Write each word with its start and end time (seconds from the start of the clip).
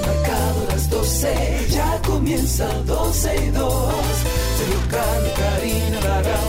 marcado 0.00 0.66
las 0.68 0.90
12, 0.90 1.66
ya 1.70 2.00
comienza 2.06 2.66
12 2.86 3.36
y 3.36 3.50
2. 3.50 3.94
Sergio 4.58 4.80
Carlos, 4.90 5.32
Karina, 5.38 6.00
Larrauri 6.00 6.43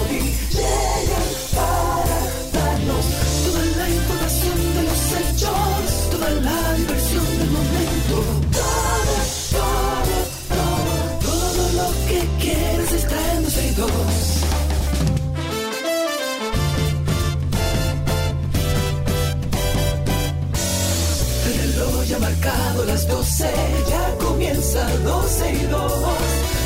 12, 23.38 23.52
ya 23.90 24.16
comienza 24.18 24.88
12 25.00 25.52
y 25.52 25.66
2. 25.66 25.92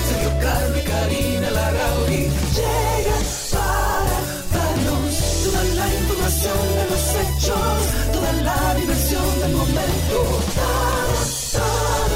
Sergio 0.07 0.29
y 0.77 0.81
Karina 0.85 1.49
Larrauri 1.49 2.29
llegan 2.57 3.23
para 3.51 4.17
darnos 4.53 5.13
toda 5.43 5.63
la 5.63 5.87
información 5.95 6.61
de 6.77 6.83
los 6.91 7.03
hechos, 7.21 7.79
toda 8.13 8.31
la 8.43 8.75
diversión 8.75 9.39
del 9.39 9.53
momento. 9.53 10.17
Todo, 10.53 11.57
todo, 11.57 12.13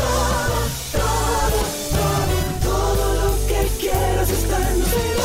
todo, 0.00 0.56
todo, 0.94 1.58
todo, 1.92 2.16
todo, 2.62 3.04
lo 3.14 3.30
que 3.46 3.60
quieras 3.78 4.30
está 4.30 4.56
en 4.56 4.80
12 4.80 4.96
y 4.96 5.12
2. 5.16 5.24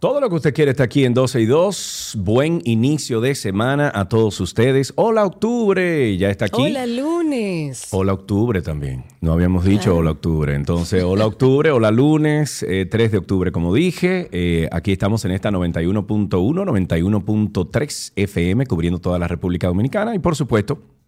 Todo 0.00 0.20
lo 0.20 0.28
que 0.28 0.34
usted 0.34 0.52
quiere 0.52 0.72
está 0.72 0.82
aquí 0.82 1.04
en 1.04 1.14
12 1.14 1.40
y 1.40 1.46
2. 1.46 1.99
Buen 2.14 2.62
inicio 2.64 3.20
de 3.20 3.34
semana 3.34 3.90
a 3.94 4.08
todos 4.08 4.40
ustedes. 4.40 4.92
Hola 4.96 5.24
octubre, 5.24 6.16
ya 6.16 6.30
está 6.30 6.46
aquí. 6.46 6.62
Hola, 6.62 6.86
lunes. 6.86 7.88
Hola 7.90 8.12
octubre 8.12 8.62
también. 8.62 9.04
No 9.20 9.32
habíamos 9.32 9.64
dicho 9.64 9.96
hola 9.96 10.12
octubre. 10.12 10.54
Entonces, 10.54 11.02
hola 11.02 11.26
octubre, 11.26 11.70
hola 11.70 11.90
lunes, 11.90 12.62
eh, 12.62 12.86
3 12.86 13.12
de 13.12 13.18
octubre 13.18 13.52
como 13.52 13.74
dije. 13.74 14.28
Eh, 14.32 14.68
aquí 14.72 14.92
estamos 14.92 15.24
en 15.24 15.32
esta 15.32 15.50
91.1, 15.50 16.28
91.3 16.64 18.12
FM 18.16 18.66
cubriendo 18.66 18.98
toda 19.00 19.18
la 19.18 19.28
República 19.28 19.68
Dominicana 19.68 20.14
y 20.14 20.18
por 20.18 20.36
supuesto 20.36 20.99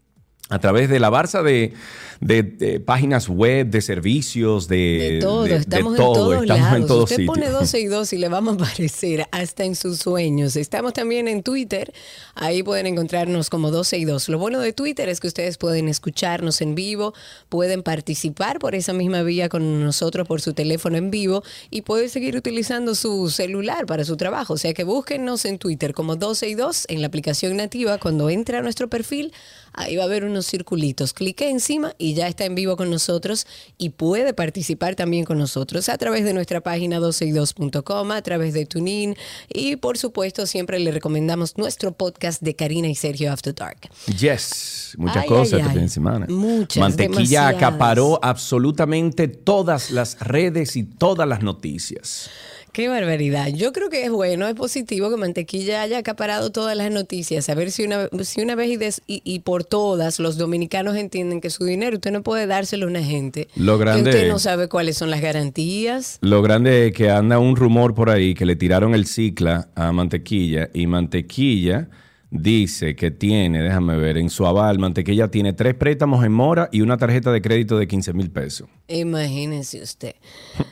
a 0.52 0.58
través 0.58 0.88
de 0.90 1.00
la 1.00 1.10
Barça 1.10 1.42
de, 1.42 1.72
de- 2.20 2.42
de 2.42 2.78
páginas 2.80 3.28
web, 3.28 3.68
de 3.68 3.80
servicios, 3.80 4.68
de, 4.68 4.76
De 5.14 5.18
todo, 5.20 5.46
estamos 5.46 5.96
todo. 5.96 6.34
en 6.34 6.38
todos 6.38 6.42
estamos 6.42 6.60
lados. 6.90 7.10
en 7.10 7.22
Usted 7.22 7.26
pone 7.26 7.48
12 7.50 7.80
y 7.80 7.86
2 7.86 8.12
y 8.12 8.18
le 8.18 8.28
vamos 8.28 8.52
a 8.52 8.64
aparecer 8.64 9.26
hasta 9.32 9.64
en 9.64 9.74
sus 9.74 9.98
sueños. 9.98 10.56
Estamos 10.56 10.92
también 10.92 11.26
en 11.26 11.42
Twitter, 11.42 11.92
ahí 12.34 12.62
pueden 12.62 12.86
encontrarnos 12.86 13.48
como 13.48 13.70
12 13.70 13.96
y 13.98 14.04
2. 14.04 14.28
Lo 14.28 14.38
bueno 14.38 14.60
de 14.60 14.72
Twitter 14.74 15.08
es 15.08 15.20
que 15.20 15.28
ustedes 15.28 15.56
pueden 15.56 15.88
escucharnos 15.88 16.60
en 16.60 16.74
vivo, 16.74 17.14
pueden 17.48 17.82
participar 17.82 18.58
por 18.58 18.74
esa 18.74 18.92
misma 18.92 19.22
vía 19.22 19.48
con 19.48 19.82
nosotros 19.82 20.28
por 20.28 20.42
su 20.42 20.52
teléfono 20.52 20.98
en 20.98 21.10
vivo 21.10 21.42
y 21.70 21.80
pueden 21.82 22.10
seguir 22.10 22.36
utilizando 22.36 22.94
su 22.94 23.30
celular 23.30 23.86
para 23.86 24.04
su 24.04 24.16
trabajo. 24.18 24.52
O 24.54 24.58
sea 24.58 24.74
que 24.74 24.84
búsquennos 24.84 25.46
en 25.46 25.58
Twitter 25.58 25.94
como 25.94 26.16
12 26.16 26.48
y 26.48 26.54
2 26.54 26.84
en 26.88 27.00
la 27.00 27.06
aplicación 27.06 27.56
nativa. 27.56 27.96
Cuando 27.98 28.28
entre 28.28 28.58
a 28.58 28.62
nuestro 28.62 28.88
perfil, 28.88 29.32
ahí 29.72 29.96
va 29.96 30.02
a 30.02 30.06
haber 30.06 30.24
unos 30.24 30.46
circulitos. 30.46 31.12
Clique 31.12 31.48
encima 31.48 31.94
y 31.98 32.14
ya 32.14 32.28
está 32.28 32.44
en 32.44 32.54
vivo 32.54 32.76
con 32.76 32.90
nosotros 32.90 33.46
y 33.78 33.90
puede 33.90 34.34
participar 34.34 34.94
también 34.94 35.24
con 35.24 35.38
nosotros 35.38 35.88
a 35.88 35.98
través 35.98 36.24
de 36.24 36.34
nuestra 36.34 36.60
página 36.60 36.98
12y2.com, 37.00 38.10
a 38.12 38.22
través 38.22 38.54
de 38.54 38.66
TuneIn 38.66 39.16
y 39.48 39.76
por 39.76 39.98
supuesto 39.98 40.46
siempre 40.46 40.78
le 40.78 40.90
recomendamos 40.92 41.56
nuestro 41.56 41.92
podcast 41.92 42.42
de 42.42 42.54
Karina 42.56 42.88
y 42.88 42.94
Sergio 42.94 43.32
After 43.32 43.54
Dark. 43.54 43.88
Yes, 44.18 44.94
muchas 44.98 45.22
Ay, 45.22 45.28
cosas 45.28 45.52
ay, 45.54 45.58
este 45.60 45.70
ay. 45.70 45.74
fin 45.76 45.82
de 45.82 45.88
semana. 45.88 46.26
Muchas, 46.28 46.80
Mantequilla 46.80 47.12
demasiadas. 47.16 47.54
acaparó 47.56 48.18
absolutamente 48.22 49.28
todas 49.28 49.90
las 49.90 50.18
redes 50.20 50.76
y 50.76 50.84
todas 50.84 51.26
las 51.28 51.42
noticias. 51.42 52.30
Qué 52.72 52.88
barbaridad. 52.88 53.48
Yo 53.48 53.70
creo 53.72 53.90
que 53.90 54.02
es 54.04 54.10
bueno, 54.10 54.46
es 54.48 54.54
positivo 54.54 55.10
que 55.10 55.18
Mantequilla 55.18 55.82
haya 55.82 55.98
acaparado 55.98 56.50
todas 56.52 56.74
las 56.74 56.90
noticias. 56.90 57.50
A 57.50 57.54
ver 57.54 57.70
si 57.70 57.84
una, 57.84 58.08
si 58.22 58.40
una 58.40 58.54
vez 58.54 58.70
y, 58.70 58.76
des- 58.78 59.02
y- 59.06 59.20
y 59.24 59.40
por 59.40 59.62
todas 59.64 60.18
los 60.18 60.38
dominicanos 60.38 60.96
entienden 60.96 61.42
que 61.42 61.50
su 61.50 61.64
dinero 61.66 61.96
usted 61.96 62.12
no 62.12 62.22
puede 62.22 62.46
dárselo 62.46 62.86
a 62.86 62.88
una 62.88 63.02
gente. 63.04 63.48
Lo 63.56 63.76
grande- 63.76 64.10
Que 64.10 64.16
usted 64.16 64.28
no 64.30 64.38
sabe 64.38 64.68
cuáles 64.68 64.96
son 64.96 65.10
las 65.10 65.20
garantías. 65.20 66.16
Lo 66.22 66.40
grande 66.40 66.86
es 66.86 66.92
que 66.94 67.10
anda 67.10 67.38
un 67.38 67.56
rumor 67.56 67.94
por 67.94 68.08
ahí 68.08 68.32
que 68.32 68.46
le 68.46 68.56
tiraron 68.56 68.94
el 68.94 69.04
cicla 69.04 69.68
a 69.74 69.92
Mantequilla 69.92 70.70
y 70.72 70.86
Mantequilla 70.86 71.88
dice 72.32 72.96
que 72.96 73.10
tiene, 73.10 73.62
déjame 73.62 73.96
ver, 73.98 74.16
en 74.16 74.30
su 74.30 74.46
aval, 74.46 74.78
Mantequilla 74.78 75.28
tiene 75.28 75.52
tres 75.52 75.74
préstamos 75.74 76.24
en 76.24 76.32
mora 76.32 76.70
y 76.72 76.80
una 76.80 76.96
tarjeta 76.96 77.30
de 77.30 77.42
crédito 77.42 77.78
de 77.78 77.86
15 77.86 78.14
mil 78.14 78.30
pesos. 78.30 78.68
Imagínese 78.88 79.82
usted. 79.82 80.14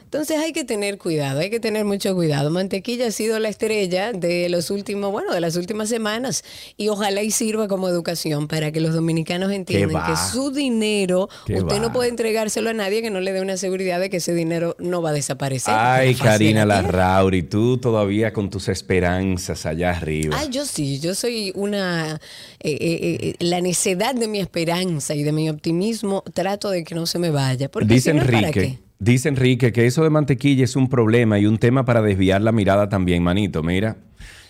Entonces 0.05 0.39
hay 0.39 0.53
que 0.53 0.65
tener 0.65 0.99
cuidado, 0.99 1.41
hay 1.41 1.51
que 1.51 1.61
tener 1.61 1.85
mucho 1.85 2.15
cuidado. 2.15 2.51
Mantequilla 2.51 3.09
ha 3.09 3.11
sido 3.11 3.39
la 3.39 3.49
estrella 3.49 4.13
de 4.13 4.49
los 4.49 4.71
últimos, 4.71 5.13
bueno, 5.13 5.33
de 5.35 5.41
las 5.41 5.57
últimas 5.57 5.89
semanas 5.91 6.45
y 6.77 6.89
ojalá 6.89 7.23
y 7.23 7.31
sirva 7.31 7.69
como 7.69 7.89
educación 7.89 8.49
para 8.49 8.73
que 8.73 8.81
los 8.81 8.95
dominicanos 8.95 9.53
entiendan 9.53 10.07
que 10.07 10.17
su 10.17 10.51
dinero, 10.51 11.29
¿Qué 11.47 11.61
usted 11.61 11.77
va? 11.77 11.81
no 11.81 11.93
puede 11.93 12.09
entregárselo 12.09 12.71
a 12.71 12.73
nadie 12.73 13.03
que 13.03 13.11
no 13.11 13.21
le 13.21 13.33
dé 13.33 13.43
una 13.43 13.59
seguridad 13.59 14.01
de 14.01 14.09
que 14.09 14.17
ese 14.17 14.35
dinero 14.35 14.77
no 14.79 15.03
va 15.03 15.11
a 15.11 15.13
desaparecer. 15.13 15.75
Ay, 15.77 16.15
Karina. 16.15 16.65
Larrauri, 16.65 17.43
tú 17.43 17.77
todavía 17.79 18.33
con 18.33 18.49
tus 18.49 18.69
esperanzas 18.69 19.67
allá 19.67 19.91
arriba. 19.91 20.37
Ay, 20.39 20.49
yo 20.51 20.65
sí, 20.65 20.99
yo 21.01 21.15
soy 21.15 21.50
una... 21.55 22.15
eh, 22.61 22.71
eh, 22.81 23.19
eh, 23.21 23.35
la 23.41 23.61
necedad 23.61 24.15
de 24.15 24.29
mi 24.29 24.41
esperanza 24.41 25.15
y 25.15 25.23
de 25.23 25.33
mi 25.33 25.49
optimismo 25.51 26.23
trato 26.35 26.71
de 26.71 26.85
que 26.85 26.95
no 26.95 27.07
se 27.07 27.19
me 27.19 27.31
vaya. 27.31 27.71
Porque 27.71 27.93
Dice 27.95 28.13
si 28.13 28.17
no, 28.17 28.25
¿para 28.25 28.39
Enrique, 28.39 28.61
qué? 28.61 28.79
dice 28.99 29.29
Enrique 29.29 29.73
que 29.73 29.87
eso 29.87 30.03
de 30.03 30.11
mantequilla 30.11 30.65
es 30.65 30.77
un 30.77 30.89
problema 30.89 31.39
y 31.39 31.47
un 31.47 31.59
tema 31.59 31.85
para 31.85 32.03
desviar 32.03 32.41
la 32.43 32.53
mirada 32.53 32.89
también, 32.89 33.23
manito. 33.23 33.63
Mira. 33.63 33.97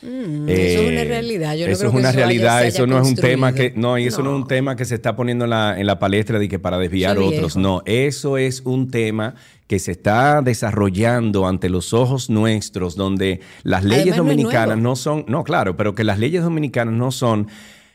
Mm, 0.02 0.48
eso 0.48 0.80
es 0.82 0.92
una 0.92 1.04
realidad. 1.04 1.54
Yo 1.56 1.66
no 1.66 1.72
eso 1.72 1.80
creo 1.80 1.90
es 1.90 1.94
que 1.94 2.00
una 2.00 2.08
eso 2.08 2.16
realidad, 2.18 2.66
eso 2.66 2.86
no 2.86 3.00
es 3.00 3.06
un 3.06 3.16
tema 3.16 3.52
que 3.52 3.72
no, 3.76 3.98
y 3.98 4.06
eso 4.06 4.22
no. 4.22 4.30
es 4.30 4.36
un 4.36 4.48
tema 4.48 4.74
que 4.74 4.84
se 4.86 4.94
está 4.94 5.14
poniendo 5.14 5.44
en 5.44 5.50
la, 5.50 5.78
en 5.78 5.86
la 5.86 5.98
palestra 5.98 6.38
de 6.38 6.48
que 6.48 6.58
para 6.58 6.78
desviar 6.78 7.18
otros, 7.18 7.56
no, 7.56 7.82
eso 7.84 8.38
es 8.38 8.62
un 8.64 8.90
tema 8.90 9.34
que 9.70 9.78
se 9.78 9.92
está 9.92 10.42
desarrollando 10.42 11.46
ante 11.46 11.68
los 11.68 11.94
ojos 11.94 12.28
nuestros, 12.28 12.96
donde 12.96 13.38
las 13.62 13.84
leyes 13.84 14.14
Además, 14.14 14.16
dominicanas 14.16 14.78
no 14.78 14.96
son, 14.96 15.24
no, 15.28 15.44
claro, 15.44 15.76
pero 15.76 15.94
que 15.94 16.02
las 16.02 16.18
leyes 16.18 16.42
dominicanas 16.42 16.92
no 16.92 17.12
son 17.12 17.46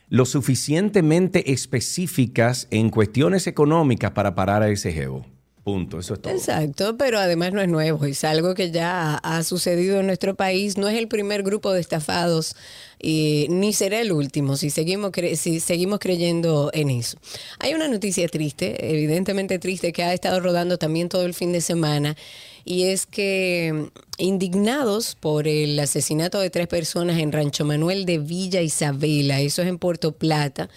lo 0.08 0.24
suficientemente 0.24 1.52
específicas 1.52 2.69
en 2.72 2.90
cuestiones 2.90 3.46
económicas 3.46 4.12
para 4.12 4.36
parar 4.36 4.63
a 4.63 4.69
ese 4.69 4.94
jevo. 4.94 5.25
Punto, 5.65 5.97
eso 5.97 6.13
es 6.13 6.21
todo. 6.21 6.31
Exacto, 6.31 6.95
pero 6.95 7.17
además 7.17 7.51
no 7.51 7.59
es 7.59 7.67
nuevo, 7.67 8.05
es 8.05 8.23
algo 8.23 8.53
que 8.53 8.69
ya 8.69 9.15
ha 9.15 9.43
sucedido 9.43 9.99
en 9.99 10.05
nuestro 10.05 10.35
país, 10.35 10.77
no 10.77 10.87
es 10.87 10.95
el 10.95 11.07
primer 11.07 11.41
grupo 11.41 11.73
de 11.73 11.81
estafados 11.81 12.55
y 13.01 13.47
ni 13.49 13.73
será 13.73 13.99
el 13.99 14.11
último 14.11 14.57
si 14.57 14.69
seguimos, 14.69 15.11
cre- 15.11 15.35
si 15.35 15.59
seguimos 15.59 15.97
creyendo 15.97 16.69
en 16.71 16.91
eso. 16.91 17.17
Hay 17.57 17.73
una 17.73 17.87
noticia 17.87 18.27
triste, 18.27 18.91
evidentemente 18.93 19.57
triste, 19.57 19.91
que 19.91 20.03
ha 20.03 20.13
estado 20.13 20.39
rodando 20.39 20.77
también 20.77 21.09
todo 21.09 21.25
el 21.25 21.33
fin 21.33 21.51
de 21.51 21.61
semana 21.61 22.15
y 22.63 22.83
es 22.83 23.07
que 23.07 23.71
mm, 23.73 24.21
indignados 24.21 25.15
por 25.15 25.47
el 25.47 25.79
asesinato 25.79 26.39
de 26.39 26.51
tres 26.51 26.67
personas 26.67 27.17
en 27.17 27.31
Rancho 27.31 27.65
Manuel 27.65 28.05
de 28.05 28.19
Villa 28.19 28.61
Isabela, 28.61 29.41
eso 29.41 29.63
es 29.63 29.67
en 29.67 29.79
Puerto 29.79 30.11
Plata, 30.11 30.69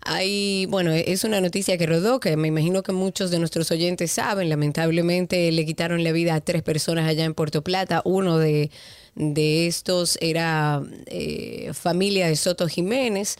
hay, 0.00 0.66
bueno, 0.66 0.92
es 0.92 1.24
una 1.24 1.40
noticia 1.40 1.76
que 1.76 1.86
rodó, 1.86 2.20
que 2.20 2.36
me 2.36 2.48
imagino 2.48 2.82
que 2.82 2.92
muchos 2.92 3.30
de 3.30 3.38
nuestros 3.38 3.70
oyentes 3.70 4.12
saben. 4.12 4.48
Lamentablemente 4.48 5.50
le 5.52 5.66
quitaron 5.66 6.04
la 6.04 6.12
vida 6.12 6.34
a 6.34 6.40
tres 6.40 6.62
personas 6.62 7.08
allá 7.08 7.24
en 7.24 7.34
Puerto 7.34 7.62
Plata. 7.62 8.02
Uno 8.04 8.38
de, 8.38 8.70
de 9.14 9.66
estos 9.66 10.18
era 10.20 10.82
eh, 11.06 11.72
familia 11.74 12.28
de 12.28 12.36
Soto 12.36 12.68
Jiménez. 12.68 13.36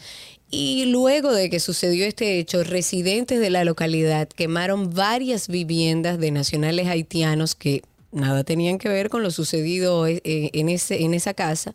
Y 0.51 0.85
luego 0.85 1.31
de 1.31 1.49
que 1.49 1.59
sucedió 1.59 2.05
este 2.05 2.39
hecho, 2.39 2.63
residentes 2.63 3.39
de 3.39 3.51
la 3.51 3.63
localidad 3.63 4.27
quemaron 4.27 4.93
varias 4.93 5.47
viviendas 5.47 6.19
de 6.19 6.31
nacionales 6.31 6.87
haitianos 6.87 7.53
que 7.53 7.83
nada 8.11 8.43
tenían 8.43 8.79
que 8.79 8.89
ver 8.89 9.09
con 9.09 9.21
lo 9.21 9.29
sucedido 9.29 10.07
eh, 10.07 10.21
en, 10.23 10.69
ese, 10.69 11.03
en 11.03 11.13
esa 11.13 11.35
casa 11.35 11.73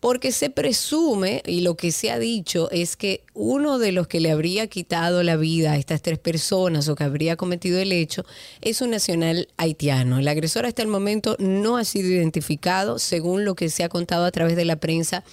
porque 0.00 0.30
se 0.30 0.48
presume, 0.48 1.42
y 1.44 1.62
lo 1.62 1.76
que 1.76 1.90
se 1.90 2.10
ha 2.10 2.18
dicho, 2.18 2.70
es 2.70 2.96
que 2.96 3.22
uno 3.34 3.78
de 3.78 3.90
los 3.90 4.06
que 4.06 4.20
le 4.20 4.30
habría 4.30 4.68
quitado 4.68 5.22
la 5.24 5.36
vida 5.36 5.72
a 5.72 5.76
estas 5.76 6.02
tres 6.02 6.18
personas 6.18 6.88
o 6.88 6.94
que 6.94 7.04
habría 7.04 7.36
cometido 7.36 7.80
el 7.80 7.90
hecho 7.90 8.24
es 8.60 8.80
un 8.80 8.90
nacional 8.90 9.48
haitiano. 9.56 10.18
El 10.18 10.28
agresor 10.28 10.66
hasta 10.66 10.82
el 10.82 10.88
momento 10.88 11.36
no 11.40 11.76
ha 11.76 11.84
sido 11.84 12.08
identificado, 12.08 12.98
según 13.00 13.44
lo 13.44 13.56
que 13.56 13.70
se 13.70 13.82
ha 13.82 13.88
contado 13.88 14.24
a 14.24 14.30
través 14.30 14.54
de 14.54 14.64
la 14.64 14.76
prensa. 14.76 15.24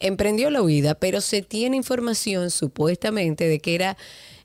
Emprendió 0.00 0.50
la 0.50 0.62
huida, 0.62 0.94
pero 0.94 1.20
se 1.20 1.40
tiene 1.40 1.76
información 1.76 2.50
supuestamente 2.50 3.48
de 3.48 3.58
que 3.60 3.74
era 3.74 3.96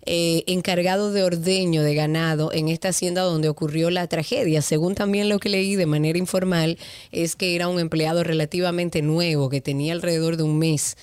eh, 0.06 0.44
encargado 0.48 1.12
de 1.12 1.24
ordeño 1.24 1.82
de 1.82 1.96
ganado 1.96 2.52
en 2.54 2.68
esta 2.68 2.90
hacienda 2.90 3.22
donde 3.22 3.50
ocurrió 3.50 3.90
la 3.90 4.08
tragedia. 4.08 4.62
Según 4.62 4.96
también 4.96 5.30
lo 5.30 5.40
que 5.40 5.50
leí 5.50 5.76
de 5.76 5.86
manera 5.86 6.20
informal, 6.20 6.78
es 7.12 7.36
que 7.36 7.56
era 7.56 7.68
un 7.68 7.80
empleado 7.80 8.24
relativamente 8.24 9.02
nuevo, 9.02 9.50
que 9.50 9.62
tenía 9.62 9.94
alrededor 9.94 10.38
de 10.38 10.44
un 10.44 10.60
mes 10.60 10.96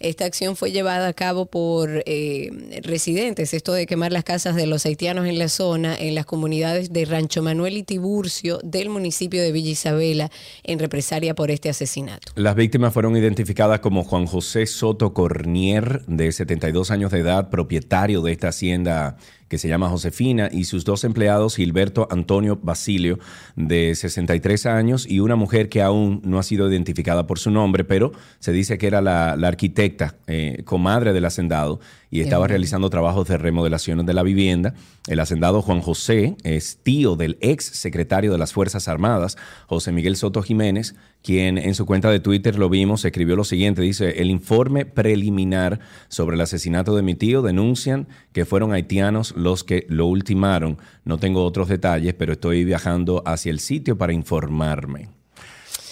Esta 0.00 0.24
acción 0.24 0.56
fue 0.56 0.72
llevada 0.72 1.08
a 1.08 1.12
cabo 1.12 1.44
por 1.44 2.02
eh, 2.06 2.80
residentes, 2.82 3.52
esto 3.52 3.74
de 3.74 3.86
quemar 3.86 4.12
las 4.12 4.24
casas 4.24 4.56
de 4.56 4.66
los 4.66 4.86
haitianos 4.86 5.26
en 5.26 5.38
la 5.38 5.50
zona, 5.50 5.94
en 5.94 6.14
las 6.14 6.24
comunidades 6.24 6.90
de 6.90 7.04
Rancho 7.04 7.42
Manuel 7.42 7.76
y 7.76 7.82
Tiburcio 7.82 8.60
del 8.64 8.88
municipio 8.88 9.42
de 9.42 9.52
Villa 9.52 9.72
Isabela, 9.72 10.30
en 10.64 10.78
represalia 10.78 11.34
por 11.34 11.50
este 11.50 11.68
asesinato. 11.68 12.32
Las 12.34 12.56
víctimas 12.56 12.94
fueron 12.94 13.14
identificadas 13.14 13.80
como 13.80 14.02
Juan 14.02 14.24
José 14.24 14.64
Soto 14.64 15.12
Cornier, 15.12 16.02
de 16.06 16.32
72 16.32 16.90
años 16.90 17.10
de 17.10 17.18
edad, 17.18 17.50
propietario 17.50 18.22
de 18.22 18.32
esta 18.32 18.48
hacienda 18.48 19.18
que 19.50 19.58
se 19.58 19.68
llama 19.68 19.88
Josefina, 19.88 20.48
y 20.50 20.62
sus 20.62 20.84
dos 20.84 21.02
empleados, 21.02 21.56
Gilberto 21.56 22.06
Antonio 22.12 22.60
Basilio, 22.62 23.18
de 23.56 23.96
63 23.96 24.64
años, 24.66 25.06
y 25.10 25.18
una 25.18 25.34
mujer 25.34 25.68
que 25.68 25.82
aún 25.82 26.22
no 26.24 26.38
ha 26.38 26.44
sido 26.44 26.70
identificada 26.70 27.26
por 27.26 27.40
su 27.40 27.50
nombre, 27.50 27.82
pero 27.82 28.12
se 28.38 28.52
dice 28.52 28.78
que 28.78 28.86
era 28.86 29.00
la, 29.00 29.32
arquitecta, 29.32 30.14
eh, 30.28 30.62
comadre 30.64 31.12
del 31.12 31.24
hacendado, 31.24 31.80
y 32.10 32.20
estaba 32.20 32.48
realizando 32.48 32.90
trabajos 32.90 33.28
de 33.28 33.38
remodelación 33.38 34.04
de 34.04 34.14
la 34.14 34.22
vivienda. 34.22 34.74
El 35.06 35.20
hacendado 35.20 35.62
Juan 35.62 35.80
José 35.80 36.36
es 36.42 36.78
tío 36.82 37.14
del 37.14 37.38
ex 37.40 37.64
secretario 37.64 38.32
de 38.32 38.38
las 38.38 38.52
Fuerzas 38.52 38.88
Armadas, 38.88 39.36
José 39.66 39.92
Miguel 39.92 40.16
Soto 40.16 40.42
Jiménez, 40.42 40.96
quien 41.22 41.56
en 41.56 41.74
su 41.74 41.86
cuenta 41.86 42.10
de 42.10 42.18
Twitter 42.18 42.58
lo 42.58 42.68
vimos, 42.68 43.04
escribió 43.04 43.36
lo 43.36 43.44
siguiente, 43.44 43.82
dice, 43.82 44.20
el 44.20 44.30
informe 44.30 44.86
preliminar 44.86 45.80
sobre 46.08 46.34
el 46.34 46.40
asesinato 46.40 46.96
de 46.96 47.02
mi 47.02 47.14
tío 47.14 47.42
denuncian 47.42 48.08
que 48.32 48.44
fueron 48.44 48.72
haitianos 48.72 49.34
los 49.36 49.62
que 49.62 49.86
lo 49.88 50.06
ultimaron. 50.06 50.78
No 51.04 51.18
tengo 51.18 51.44
otros 51.44 51.68
detalles, 51.68 52.14
pero 52.14 52.32
estoy 52.32 52.64
viajando 52.64 53.22
hacia 53.26 53.50
el 53.50 53.60
sitio 53.60 53.96
para 53.98 54.12
informarme. 54.12 55.19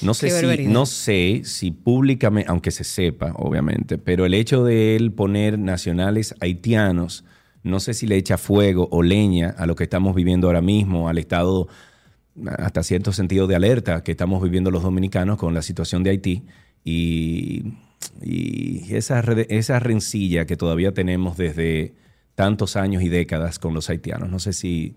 No 0.03 0.15
sé, 0.15 0.31
si, 0.31 0.67
no 0.67 0.87
sé 0.87 1.43
si 1.45 1.71
públicamente, 1.71 2.51
aunque 2.51 2.71
se 2.71 2.85
sepa, 2.85 3.33
obviamente, 3.35 3.99
pero 3.99 4.27
el 4.27 4.35
hecho 4.35 4.65
de 4.65 4.97
él 4.97 5.13
poner 5.13 5.59
nacionales 5.59 6.35
haitianos, 6.41 7.25
no 7.63 7.81
sé 7.81 7.95
si 7.95 8.07
le 8.07 8.17
echa 8.17 8.39
fuego 8.39 8.89
o 8.93 9.03
leña 9.03 9.51
a 9.59 9.67
lo 9.67 9.75
que 9.75 9.85
estamos 9.85 10.15
viviendo 10.15 10.47
ahora 10.47 10.61
mismo, 10.61 11.09
al 11.09 11.19
estado 11.19 11.69
hasta 12.47 12.83
cierto 12.83 13.13
sentido 13.13 13.47
de 13.47 13.57
alerta 13.57 14.03
que 14.03 14.13
estamos 14.13 14.43
viviendo 14.43 14.71
los 14.71 14.83
dominicanos 14.83 15.39
con 15.39 15.55
la 15.55 15.63
situación 15.63 16.03
de 16.03 16.11
Haití 16.11 16.45
y, 16.85 17.75
esa, 18.91 19.21
esa 19.49 19.81
rencilla 19.81 20.47
que 20.47 20.57
todavía 20.57 20.95
tenemos 20.95 21.37
desde 21.37 21.95
tantos 22.37 22.77
años 22.77 23.03
y 23.03 23.09
décadas 23.09 23.59
con 23.59 23.75
los 23.75 23.91
haitianos. 23.91 24.31
No 24.31 24.39
sé 24.39 24.53
si 24.53 24.95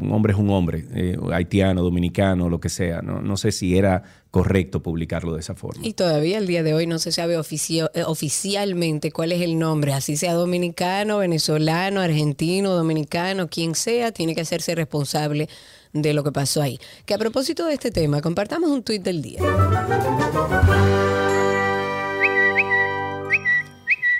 un 0.00 0.12
hombre 0.12 0.32
es 0.32 0.38
un 0.38 0.50
hombre, 0.50 0.86
eh, 0.94 1.16
haitiano, 1.32 1.82
dominicano, 1.82 2.48
lo 2.48 2.60
que 2.60 2.68
sea. 2.68 3.02
No, 3.02 3.36
sé 3.36 3.52
si 3.52 3.76
era 3.76 4.02
correcto 4.30 4.82
publicarlo 4.82 5.34
de 5.34 5.40
esa 5.40 5.54
forma. 5.54 5.86
Y 5.86 5.92
todavía 5.92 6.38
el 6.38 6.46
día 6.46 6.62
de 6.62 6.74
hoy 6.74 6.86
no 6.86 6.98
se 6.98 7.12
sabe 7.12 7.34
eh, 7.34 8.04
oficialmente 8.06 9.12
cuál 9.12 9.32
es 9.32 9.42
el 9.42 9.58
nombre, 9.58 9.92
así 9.92 10.16
sea 10.16 10.34
dominicano, 10.34 11.18
venezolano, 11.18 12.00
argentino, 12.00 12.70
dominicano, 12.70 13.48
quien 13.48 13.74
sea, 13.74 14.12
tiene 14.12 14.34
que 14.34 14.40
hacerse 14.40 14.74
responsable 14.74 15.48
de 15.92 16.14
lo 16.14 16.24
que 16.24 16.32
pasó 16.32 16.62
ahí. 16.62 16.78
Que 17.04 17.14
a 17.14 17.18
propósito 17.18 17.66
de 17.66 17.74
este 17.74 17.90
tema, 17.90 18.20
compartamos 18.20 18.70
un 18.70 18.82
tuit 18.82 19.02
del 19.02 19.22
día. 19.22 19.40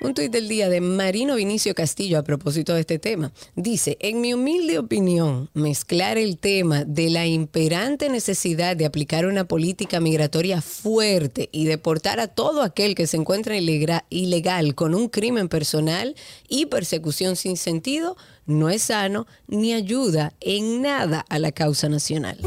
Un 0.03 0.15
tuit 0.15 0.33
del 0.33 0.49
día 0.49 0.71
de 0.71 0.81
Marino 0.81 1.35
Vinicio 1.35 1.75
Castillo 1.75 2.19
a 2.19 2.23
propósito 2.23 2.73
de 2.73 2.81
este 2.81 2.99
tema. 2.99 3.33
Dice, 3.55 3.99
en 4.01 4.23
mi 4.23 4.33
humilde 4.33 4.79
opinión, 4.79 5.51
mezclar 5.53 6.17
el 6.17 6.39
tema 6.39 6.85
de 6.85 7.11
la 7.11 7.27
imperante 7.27 8.09
necesidad 8.09 8.77
de 8.77 8.87
aplicar 8.87 9.27
una 9.27 9.45
política 9.45 10.01
migratoria 10.01 10.63
fuerte 10.63 11.51
y 11.53 11.67
deportar 11.67 12.19
a 12.19 12.29
todo 12.29 12.63
aquel 12.63 12.95
que 12.95 13.07
se 13.07 13.19
encuentra 13.19 13.57
ilegal 13.59 14.75
con 14.75 14.95
un 14.95 15.11
crimen 15.11 15.51
personal 15.51 16.17
y 16.49 16.65
persecución 16.67 17.37
sin 17.37 17.59
sentido 17.59 18.17
no 18.47 18.71
es 18.71 18.85
sano 18.85 19.27
ni 19.49 19.75
ayuda 19.75 20.33
en 20.41 20.81
nada 20.81 21.27
a 21.29 21.39
la 21.39 21.53
causa 21.53 21.91
nacional. 21.91 22.39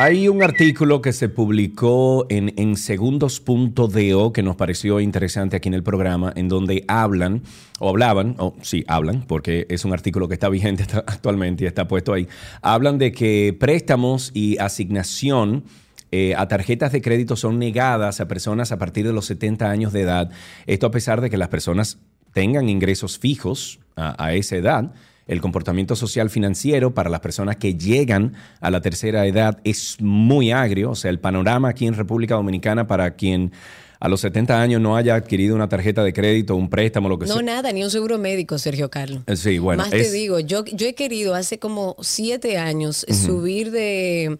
Hay 0.00 0.28
un 0.28 0.44
artículo 0.44 1.02
que 1.02 1.12
se 1.12 1.28
publicó 1.28 2.24
en, 2.28 2.54
en 2.56 2.76
segundos.do 2.76 4.32
que 4.32 4.42
nos 4.44 4.54
pareció 4.54 5.00
interesante 5.00 5.56
aquí 5.56 5.66
en 5.66 5.74
el 5.74 5.82
programa, 5.82 6.32
en 6.36 6.48
donde 6.48 6.84
hablan, 6.86 7.42
o 7.80 7.88
hablaban, 7.88 8.36
o 8.38 8.54
sí, 8.62 8.84
hablan, 8.86 9.24
porque 9.26 9.66
es 9.68 9.84
un 9.84 9.92
artículo 9.92 10.28
que 10.28 10.34
está 10.34 10.48
vigente 10.50 10.84
actualmente 10.94 11.64
y 11.64 11.66
está 11.66 11.88
puesto 11.88 12.12
ahí, 12.12 12.28
hablan 12.62 12.98
de 12.98 13.10
que 13.10 13.56
préstamos 13.58 14.30
y 14.34 14.56
asignación 14.58 15.64
eh, 16.12 16.36
a 16.36 16.46
tarjetas 16.46 16.92
de 16.92 17.02
crédito 17.02 17.34
son 17.34 17.58
negadas 17.58 18.20
a 18.20 18.28
personas 18.28 18.70
a 18.70 18.78
partir 18.78 19.04
de 19.04 19.12
los 19.12 19.26
70 19.26 19.68
años 19.68 19.92
de 19.92 20.02
edad. 20.02 20.30
Esto 20.68 20.86
a 20.86 20.92
pesar 20.92 21.20
de 21.20 21.28
que 21.28 21.36
las 21.36 21.48
personas 21.48 21.98
tengan 22.32 22.68
ingresos 22.68 23.18
fijos 23.18 23.80
a 23.96 24.32
esa 24.34 24.54
edad 24.54 24.92
el 25.28 25.40
comportamiento 25.40 25.94
social 25.94 26.30
financiero 26.30 26.94
para 26.94 27.10
las 27.10 27.20
personas 27.20 27.56
que 27.56 27.74
llegan 27.74 28.32
a 28.60 28.70
la 28.70 28.80
tercera 28.80 29.26
edad 29.26 29.58
es 29.62 30.00
muy 30.00 30.50
agrio. 30.50 30.90
O 30.90 30.94
sea, 30.94 31.10
el 31.10 31.20
panorama 31.20 31.68
aquí 31.68 31.86
en 31.86 31.94
República 31.94 32.34
Dominicana 32.34 32.86
para 32.86 33.12
quien 33.12 33.52
a 34.00 34.08
los 34.08 34.20
70 34.20 34.60
años 34.60 34.80
no 34.80 34.96
haya 34.96 35.16
adquirido 35.16 35.56
una 35.56 35.68
tarjeta 35.68 36.04
de 36.04 36.12
crédito, 36.12 36.54
un 36.54 36.70
préstamo, 36.70 37.08
lo 37.08 37.18
que 37.18 37.26
sea. 37.26 37.34
No, 37.34 37.42
nada, 37.42 37.72
ni 37.72 37.82
un 37.82 37.90
seguro 37.90 38.18
médico, 38.18 38.58
Sergio 38.58 38.90
Carlos. 38.90 39.22
Eh, 39.26 39.36
sí, 39.36 39.58
bueno. 39.58 39.82
Más 39.82 39.90
te 39.90 40.10
digo, 40.10 40.38
yo, 40.38 40.64
yo 40.64 40.86
he 40.86 40.94
querido 40.94 41.34
hace 41.34 41.58
como 41.58 41.96
siete 42.00 42.58
años 42.58 43.04
subir 43.08 43.70
de, 43.70 44.38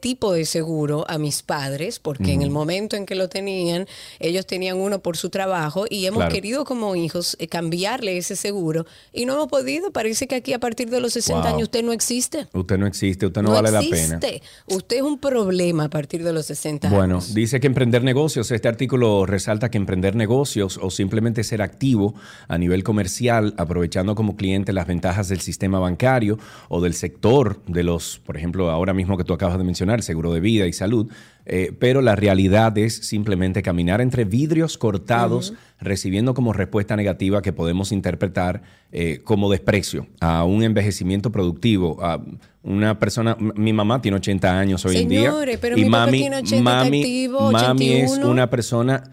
tipo 0.00 0.32
de 0.32 0.44
seguro 0.46 1.04
a 1.08 1.18
mis 1.18 1.42
padres, 1.42 1.98
porque 1.98 2.32
en 2.32 2.42
el 2.42 2.50
momento 2.50 2.96
en 2.96 3.04
que 3.06 3.14
lo 3.14 3.28
tenían, 3.28 3.86
ellos 4.20 4.46
tenían 4.46 4.78
uno 4.78 5.00
por 5.00 5.16
su 5.16 5.28
trabajo 5.28 5.84
y 5.88 6.06
hemos 6.06 6.24
querido 6.26 6.64
como 6.64 6.96
hijos 6.96 7.36
eh, 7.38 7.46
cambiarle 7.46 8.16
ese 8.16 8.36
seguro 8.36 8.86
y 9.12 9.26
no 9.26 9.34
hemos 9.34 9.48
podido. 9.48 9.92
Parece 9.92 10.26
que 10.26 10.36
aquí 10.36 10.52
a 10.52 10.58
partir 10.58 10.88
de 10.88 11.00
los 11.00 11.12
60 11.12 11.48
años 11.48 11.64
usted 11.64 11.82
no 11.82 11.92
existe. 11.92 12.46
Usted 12.52 12.78
no 12.78 12.86
existe, 12.86 13.26
usted 13.26 13.42
no, 13.42 13.50
vale 13.50 13.70
la 13.70 13.80
pena. 13.80 14.18
Usted 14.66 14.96
es 14.96 15.02
un 15.02 15.18
problema 15.18 15.84
a 15.84 15.90
partir 15.90 16.24
de 16.24 16.32
los 16.32 16.46
60 16.46 16.88
años. 16.88 16.96
Bueno, 16.96 17.20
dice 17.32 17.60
que 17.60 17.66
emprender 17.66 18.02
negocios, 18.02 18.50
este 18.50 18.68
artículo 18.68 18.93
resalta 19.26 19.70
que 19.70 19.78
emprender 19.78 20.16
negocios 20.16 20.78
o 20.82 20.90
simplemente 20.90 21.44
ser 21.44 21.62
activo 21.62 22.14
a 22.48 22.58
nivel 22.58 22.82
comercial, 22.82 23.54
aprovechando 23.56 24.14
como 24.14 24.36
cliente 24.36 24.72
las 24.72 24.86
ventajas 24.86 25.28
del 25.28 25.40
sistema 25.40 25.78
bancario 25.78 26.38
o 26.68 26.80
del 26.80 26.94
sector 26.94 27.62
de 27.66 27.82
los, 27.82 28.20
por 28.24 28.36
ejemplo, 28.36 28.70
ahora 28.70 28.94
mismo 28.94 29.16
que 29.16 29.24
tú 29.24 29.32
acabas 29.32 29.58
de 29.58 29.64
mencionar, 29.64 30.02
seguro 30.02 30.32
de 30.32 30.40
vida 30.40 30.66
y 30.66 30.72
salud, 30.72 31.10
eh, 31.46 31.72
pero 31.78 32.00
la 32.00 32.16
realidad 32.16 32.76
es 32.78 32.94
simplemente 32.94 33.62
caminar 33.62 34.00
entre 34.00 34.24
vidrios 34.24 34.78
cortados, 34.78 35.54
recibiendo 35.78 36.34
como 36.34 36.52
respuesta 36.52 36.96
negativa 36.96 37.42
que 37.42 37.52
podemos 37.52 37.92
interpretar 37.92 38.62
eh, 38.92 39.20
como 39.24 39.50
desprecio 39.50 40.06
a 40.20 40.44
un 40.44 40.62
envejecimiento 40.62 41.30
productivo. 41.30 42.02
A 42.02 42.24
una 42.62 42.98
persona, 42.98 43.36
mi 43.38 43.72
mamá 43.72 44.00
tiene 44.00 44.16
80 44.16 44.58
años 44.58 44.84
hoy 44.86 44.96
en 44.96 45.08
día. 45.08 45.34
Pero 45.60 45.76
y 45.76 45.84
mi 45.84 45.90
mami, 45.90 46.18
tiene 46.18 46.36
80, 46.36 46.62
mami, 46.62 47.00
activo, 47.00 47.52
mami 47.52 47.92
es 47.92 48.18
una 48.18 48.48
persona 48.48 49.04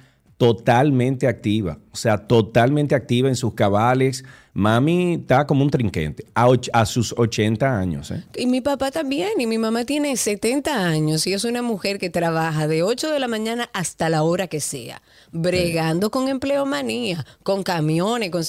totalmente 0.41 1.27
activa, 1.27 1.77
o 1.91 1.95
sea, 1.95 2.17
totalmente 2.17 2.95
activa 2.95 3.29
en 3.29 3.35
sus 3.35 3.53
cabales, 3.53 4.25
Mami 4.53 5.13
está 5.13 5.47
como 5.47 5.63
un 5.63 5.69
trinquete 5.69 6.25
a, 6.33 6.85
sus 6.85 7.13
80 7.17 7.79
años. 7.79 8.11
¿eh? 8.11 8.23
Y 8.35 8.47
mi 8.47 8.59
papá 8.59 8.91
también, 8.91 9.29
y 9.39 9.47
mi 9.47 9.57
mamá 9.57 9.85
tiene 9.85 10.17
70 10.17 10.85
años 10.85 11.25
y 11.25 11.33
es 11.33 11.45
una 11.45 11.61
mujer 11.61 11.99
que 11.99 12.09
trabaja 12.09 12.67
de 12.67 12.83
8 12.83 13.11
de 13.11 13.19
la 13.19 13.29
mañana 13.29 13.69
hasta 13.73 14.09
la 14.09 14.23
hora 14.23 14.47
que 14.47 14.59
sea, 14.59 15.01
bregando 15.31 16.11
con 16.11 16.27
empleomanía, 16.27 17.25
con 17.43 17.63
camiones, 17.63 18.29
con, 18.29 18.43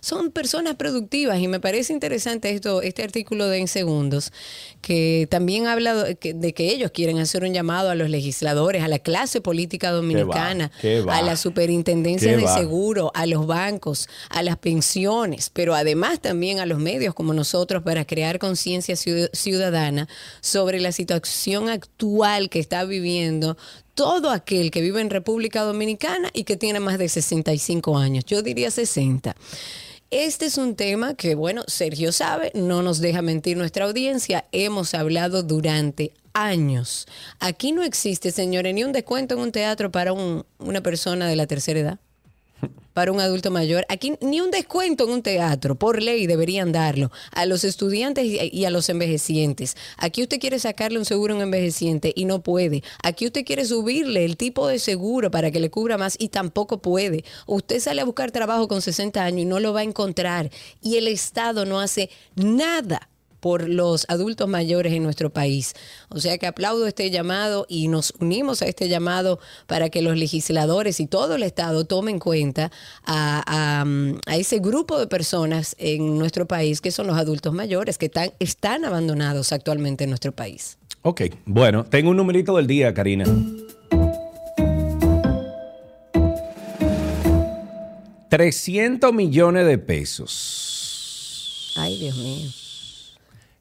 son 0.00 0.30
personas 0.32 0.74
productivas 0.74 1.38
y 1.38 1.48
me 1.48 1.60
parece 1.60 1.94
interesante 1.94 2.50
esto, 2.50 2.82
este 2.82 3.02
artículo 3.02 3.48
de 3.48 3.58
En 3.58 3.68
Segundos, 3.68 4.32
que 4.82 5.28
también 5.30 5.66
habla 5.66 5.94
de 5.94 6.16
que, 6.52 6.68
ellos 6.68 6.90
quieren 6.90 7.18
hacer 7.18 7.44
un 7.44 7.54
llamado 7.54 7.88
a 7.88 7.94
los 7.94 8.10
legisladores, 8.10 8.82
a 8.82 8.88
la 8.88 8.98
clase 8.98 9.40
política 9.40 9.90
dominicana, 9.90 10.70
a 11.08 11.22
la 11.22 11.36
superintendencia 11.36 12.36
de 12.36 12.46
seguro, 12.48 13.10
a 13.14 13.24
los 13.24 13.46
bancos, 13.46 14.08
a 14.28 14.42
las 14.42 14.58
pensiones 14.58 15.37
pero 15.52 15.74
además 15.74 16.20
también 16.20 16.60
a 16.60 16.66
los 16.66 16.78
medios 16.78 17.14
como 17.14 17.32
nosotros 17.34 17.82
para 17.82 18.04
crear 18.04 18.38
conciencia 18.38 18.96
ciudadana 18.96 20.08
sobre 20.40 20.80
la 20.80 20.92
situación 20.92 21.68
actual 21.68 22.50
que 22.50 22.58
está 22.58 22.84
viviendo 22.84 23.56
todo 23.94 24.30
aquel 24.30 24.70
que 24.70 24.80
vive 24.80 25.00
en 25.00 25.10
República 25.10 25.62
Dominicana 25.62 26.30
y 26.32 26.44
que 26.44 26.56
tiene 26.56 26.80
más 26.80 26.98
de 26.98 27.08
65 27.08 27.98
años. 27.98 28.24
Yo 28.24 28.42
diría 28.42 28.70
60. 28.70 29.34
Este 30.10 30.46
es 30.46 30.56
un 30.56 30.74
tema 30.74 31.14
que, 31.14 31.34
bueno, 31.34 31.64
Sergio 31.66 32.12
sabe, 32.12 32.50
no 32.54 32.82
nos 32.82 33.00
deja 33.00 33.20
mentir 33.20 33.56
nuestra 33.56 33.84
audiencia, 33.84 34.46
hemos 34.52 34.94
hablado 34.94 35.42
durante 35.42 36.14
años. 36.32 37.06
Aquí 37.40 37.72
no 37.72 37.82
existe, 37.82 38.30
señores, 38.30 38.72
ni 38.72 38.84
un 38.84 38.92
descuento 38.92 39.34
en 39.34 39.40
un 39.40 39.52
teatro 39.52 39.90
para 39.90 40.12
una 40.12 40.82
persona 40.82 41.28
de 41.28 41.36
la 41.36 41.46
tercera 41.46 41.80
edad. 41.80 41.98
Para 42.98 43.12
un 43.12 43.20
adulto 43.20 43.52
mayor. 43.52 43.86
Aquí 43.88 44.14
ni 44.20 44.40
un 44.40 44.50
descuento 44.50 45.04
en 45.04 45.10
un 45.10 45.22
teatro, 45.22 45.76
por 45.76 46.02
ley 46.02 46.26
deberían 46.26 46.72
darlo 46.72 47.12
a 47.30 47.46
los 47.46 47.62
estudiantes 47.62 48.26
y 48.26 48.64
a 48.64 48.70
los 48.70 48.88
envejecientes. 48.88 49.76
Aquí 49.98 50.20
usted 50.22 50.40
quiere 50.40 50.58
sacarle 50.58 50.98
un 50.98 51.04
seguro 51.04 51.34
a 51.34 51.36
un 51.36 51.42
envejeciente 51.42 52.12
y 52.16 52.24
no 52.24 52.42
puede. 52.42 52.82
Aquí 53.04 53.26
usted 53.26 53.44
quiere 53.44 53.64
subirle 53.64 54.24
el 54.24 54.36
tipo 54.36 54.66
de 54.66 54.80
seguro 54.80 55.30
para 55.30 55.52
que 55.52 55.60
le 55.60 55.70
cubra 55.70 55.96
más 55.96 56.16
y 56.18 56.30
tampoco 56.30 56.78
puede. 56.82 57.24
Usted 57.46 57.78
sale 57.78 58.00
a 58.00 58.04
buscar 58.04 58.32
trabajo 58.32 58.66
con 58.66 58.82
60 58.82 59.22
años 59.22 59.42
y 59.42 59.44
no 59.44 59.60
lo 59.60 59.72
va 59.72 59.80
a 59.80 59.84
encontrar. 59.84 60.50
Y 60.82 60.96
el 60.96 61.06
Estado 61.06 61.64
no 61.64 61.78
hace 61.78 62.10
nada 62.34 63.08
por 63.40 63.68
los 63.68 64.06
adultos 64.08 64.48
mayores 64.48 64.92
en 64.92 65.02
nuestro 65.02 65.30
país. 65.30 65.74
O 66.08 66.20
sea 66.20 66.38
que 66.38 66.46
aplaudo 66.46 66.86
este 66.86 67.10
llamado 67.10 67.66
y 67.68 67.88
nos 67.88 68.12
unimos 68.20 68.62
a 68.62 68.66
este 68.66 68.88
llamado 68.88 69.38
para 69.66 69.90
que 69.90 70.02
los 70.02 70.16
legisladores 70.16 71.00
y 71.00 71.06
todo 71.06 71.34
el 71.36 71.42
Estado 71.42 71.84
tomen 71.84 72.18
cuenta 72.18 72.70
a, 73.04 73.84
ese 74.26 74.58
grupo 74.58 74.98
de 74.98 75.06
personas 75.06 75.74
en 75.78 76.18
nuestro 76.18 76.46
país 76.46 76.80
que 76.80 76.90
son 76.90 77.06
los 77.06 77.16
adultos 77.16 77.52
mayores 77.52 77.98
que 77.98 78.06
están, 78.06 78.32
están 78.38 78.84
abandonados 78.84 79.52
actualmente 79.52 80.04
en 80.04 80.10
nuestro 80.10 80.32
país. 80.32 80.78
Ok, 81.02 81.22
bueno, 81.46 81.84
tengo 81.84 82.10
un 82.10 82.16
numerito 82.16 82.56
del 82.56 82.66
día, 82.66 82.92
Karina. 82.92 83.24
300 88.28 89.12
millones 89.14 89.66
de 89.66 89.78
pesos. 89.78 91.72
Ay, 91.76 91.98
Dios 91.98 92.16
mío. 92.16 92.50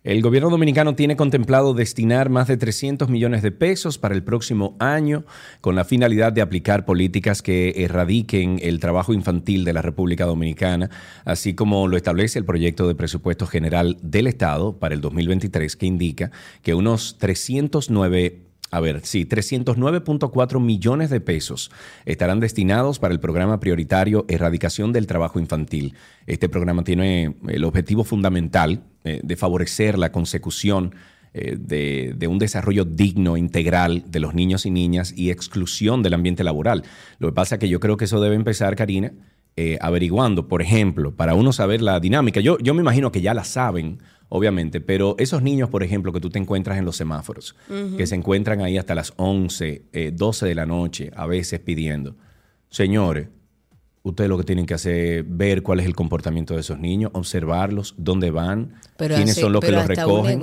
El 0.07 0.21
gobierno 0.21 0.49
dominicano 0.49 0.95
tiene 0.95 1.17
contemplado 1.17 1.73
destinar 1.73 2.29
más 2.29 2.47
de 2.47 2.55
300 2.55 3.09
millones 3.09 3.41
de 3.41 3.51
pesos 3.51 3.97
para 3.97 4.15
el 4.15 4.23
próximo 4.23 4.77
año 4.79 5.25
con 5.59 5.75
la 5.75 5.83
finalidad 5.83 6.31
de 6.31 6.41
aplicar 6.41 6.85
políticas 6.85 7.41
que 7.41 7.73
erradiquen 7.75 8.57
el 8.61 8.79
trabajo 8.79 9.13
infantil 9.13 9.65
de 9.65 9.73
la 9.73 9.81
República 9.81 10.25
Dominicana, 10.25 10.89
así 11.25 11.55
como 11.55 11.89
lo 11.89 11.97
establece 11.97 12.39
el 12.39 12.45
proyecto 12.45 12.87
de 12.87 12.95
presupuesto 12.95 13.47
general 13.47 13.97
del 14.01 14.27
Estado 14.27 14.79
para 14.79 14.95
el 14.95 15.01
2023 15.01 15.75
que 15.75 15.87
indica 15.87 16.31
que 16.61 16.73
unos 16.73 17.17
309 17.17 18.47
a 18.69 18.79
ver, 18.81 19.05
sí, 19.05 19.25
309.4 19.25 20.59
millones 20.59 21.09
de 21.09 21.21
pesos 21.21 21.71
estarán 22.05 22.41
destinados 22.41 23.00
para 23.00 23.13
el 23.13 23.19
programa 23.19 23.59
prioritario 23.59 24.25
Erradicación 24.27 24.91
del 24.91 25.07
Trabajo 25.07 25.39
Infantil. 25.39 25.93
Este 26.25 26.50
programa 26.50 26.83
tiene 26.83 27.36
el 27.47 27.63
objetivo 27.63 28.03
fundamental 28.03 28.83
eh, 29.05 29.21
de 29.24 29.36
favorecer 29.38 29.97
la 29.97 30.12
consecución 30.12 30.93
eh, 31.33 31.55
de, 31.57 32.27
un 32.27 32.39
desarrollo 32.39 32.83
digno, 32.83 33.38
integral 33.38 34.03
de 34.07 34.19
los 34.19 34.33
niños 34.33 34.65
y 34.65 34.71
niñas 34.71 35.13
y 35.15 35.31
exclusión 35.31 36.03
del 36.03 36.15
ambiente 36.15 36.43
laboral. 36.43 36.83
Lo 37.19 37.29
que 37.29 37.33
pasa 37.33 37.55
es 37.55 37.59
que 37.59 37.69
yo 37.69 37.79
creo 37.79 37.95
que 37.95 38.05
eso 38.05 38.19
debe 38.19 38.36
empezar, 38.36 38.75
Karina, 38.75 39.13
eh, 39.55 39.77
averiguando, 39.79 40.47
por 40.50 40.62
ejemplo, 40.62 41.15
para 41.15 41.36
uno 41.36 41.53
saber 41.53 41.81
la 41.81 42.00
dinámica. 42.01 42.41
Yo, 42.41 42.57
yo 42.59 42.74
me 42.74 42.81
imagino 42.81 43.13
que 43.13 43.21
ya 43.21 43.33
la 43.33 43.45
saben 43.45 44.00
obviamente, 44.29 44.81
pero 44.81 45.15
esos 45.17 45.41
niños, 45.41 45.69
por 45.69 45.84
ejemplo, 45.84 46.12
que 46.12 46.19
tú 46.19 46.29
te 46.29 46.39
encuentras 46.39 46.77
en 46.77 46.86
los 46.86 46.96
semáforos, 46.96 47.55
que 47.98 48.05
se 48.07 48.15
encuentran 48.15 48.62
ahí 48.62 48.77
hasta 48.77 48.96
las 48.96 49.13
11, 49.17 50.12
12 50.13 50.46
de 50.46 50.55
la 50.55 50.65
noche, 50.65 51.12
a 51.15 51.25
veces 51.27 51.60
pidiendo, 51.60 52.15
señores, 52.69 53.29
ustedes 54.03 54.29
lo 54.29 54.38
que 54.38 54.43
tienen 54.43 54.65
que 54.65 54.74
hacer 54.74 54.96
es 54.96 55.25
ver 55.27 55.63
cuál 55.63 55.79
es 55.79 55.86
el 55.86 55.96
comportamiento 55.96 56.53
de 56.53 56.62
esos 56.62 56.79
niños, 56.79 57.12
observarlos, 57.13 57.93
dónde 57.98 58.31
van, 58.31 58.74
quiénes 58.98 59.36
son 59.36 59.51
los 59.53 59.62
que 59.62 59.72
los 59.72 59.86
recogen. 59.86 60.39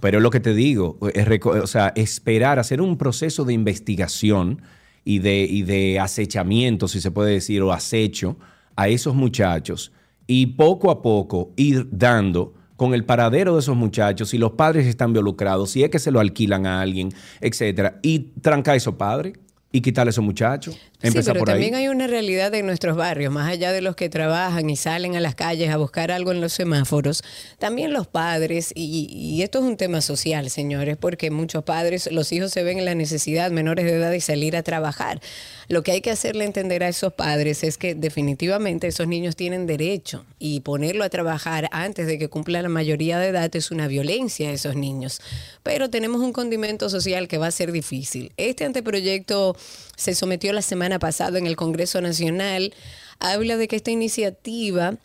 Pero 0.00 0.18
es 0.18 0.22
lo 0.22 0.30
que 0.30 0.40
te 0.40 0.54
digo, 0.54 0.98
o 1.00 1.66
sea, 1.66 1.92
esperar, 1.96 2.58
hacer 2.58 2.80
un 2.80 2.96
proceso 2.98 3.44
de 3.44 3.54
investigación 3.54 4.62
y 5.04 5.20
de, 5.20 5.42
y 5.42 5.62
de 5.62 6.00
acechamiento, 6.00 6.88
si 6.88 7.00
se 7.00 7.10
puede 7.10 7.32
decir, 7.32 7.62
o 7.62 7.72
acecho 7.72 8.36
a 8.74 8.88
esos 8.88 9.14
muchachos 9.14 9.92
y 10.26 10.46
poco 10.46 10.90
a 10.90 11.02
poco 11.02 11.52
ir 11.56 11.88
dando 11.90 12.54
con 12.76 12.94
el 12.94 13.04
paradero 13.04 13.54
de 13.54 13.60
esos 13.60 13.76
muchachos, 13.76 14.30
si 14.30 14.38
los 14.38 14.52
padres 14.52 14.86
están 14.86 15.08
involucrados, 15.08 15.70
si 15.70 15.82
es 15.82 15.90
que 15.90 15.98
se 15.98 16.10
lo 16.10 16.20
alquilan 16.20 16.66
a 16.66 16.80
alguien, 16.80 17.12
etcétera, 17.40 17.98
y 18.02 18.18
tranca 18.40 18.72
a 18.72 18.76
esos 18.76 18.94
padres 18.94 19.34
y 19.72 19.80
quitarle 19.80 20.08
a 20.08 20.10
esos 20.10 20.24
muchachos. 20.24 20.78
Sí, 21.02 21.10
pero 21.12 21.44
también 21.44 21.74
hay 21.74 21.88
una 21.88 22.06
realidad 22.06 22.54
en 22.54 22.64
nuestros 22.64 22.96
barrios, 22.96 23.32
más 23.32 23.50
allá 23.50 23.70
de 23.70 23.82
los 23.82 23.96
que 23.96 24.08
trabajan 24.08 24.70
y 24.70 24.76
salen 24.76 25.14
a 25.14 25.20
las 25.20 25.34
calles 25.34 25.70
a 25.70 25.76
buscar 25.76 26.10
algo 26.10 26.32
en 26.32 26.40
los 26.40 26.54
semáforos, 26.54 27.22
también 27.58 27.92
los 27.92 28.06
padres, 28.06 28.72
y, 28.74 29.42
esto 29.42 29.58
es 29.58 29.64
un 29.64 29.76
tema 29.76 30.00
social, 30.00 30.48
señores, 30.48 30.96
porque 30.96 31.30
muchos 31.30 31.64
padres, 31.64 32.10
los 32.10 32.32
hijos 32.32 32.50
se 32.50 32.62
ven 32.62 32.78
en 32.78 32.86
la 32.86 32.94
necesidad 32.94 33.50
menores 33.50 33.84
de 33.84 33.92
edad 33.92 34.10
de 34.10 34.20
salir 34.20 34.56
a 34.56 34.62
trabajar. 34.62 35.20
Lo 35.68 35.82
que 35.82 35.92
hay 35.92 36.00
que 36.00 36.10
hacerle 36.10 36.44
entender 36.44 36.82
a 36.82 36.88
esos 36.88 37.12
padres 37.12 37.62
es 37.64 37.76
que 37.76 37.94
definitivamente 37.94 38.86
esos 38.86 39.08
niños 39.08 39.36
tienen 39.36 39.66
derecho 39.66 40.24
y 40.38 40.60
ponerlo 40.60 41.04
a 41.04 41.08
trabajar 41.08 41.68
antes 41.72 42.06
de 42.06 42.18
que 42.18 42.28
cumpla 42.28 42.62
la 42.62 42.68
mayoría 42.68 43.18
de 43.18 43.28
edad 43.28 43.54
es 43.54 43.70
una 43.70 43.88
violencia 43.88 44.48
a 44.48 44.52
esos 44.52 44.76
niños. 44.76 45.20
Pero 45.62 45.90
tenemos 45.90 46.20
un 46.20 46.32
condimento 46.32 46.88
social 46.88 47.28
que 47.28 47.38
va 47.38 47.48
a 47.48 47.50
ser 47.50 47.72
difícil. 47.72 48.32
Este 48.36 48.64
anteproyecto 48.64 49.56
se 49.96 50.14
sometió 50.14 50.52
la 50.52 50.62
semana 50.62 50.98
pasada 50.98 51.38
en 51.38 51.46
el 51.46 51.56
Congreso 51.56 52.00
Nacional, 52.00 52.74
habla 53.18 53.56
de 53.56 53.66
que 53.66 53.76
esta 53.76 53.90
iniciativa 53.90 54.96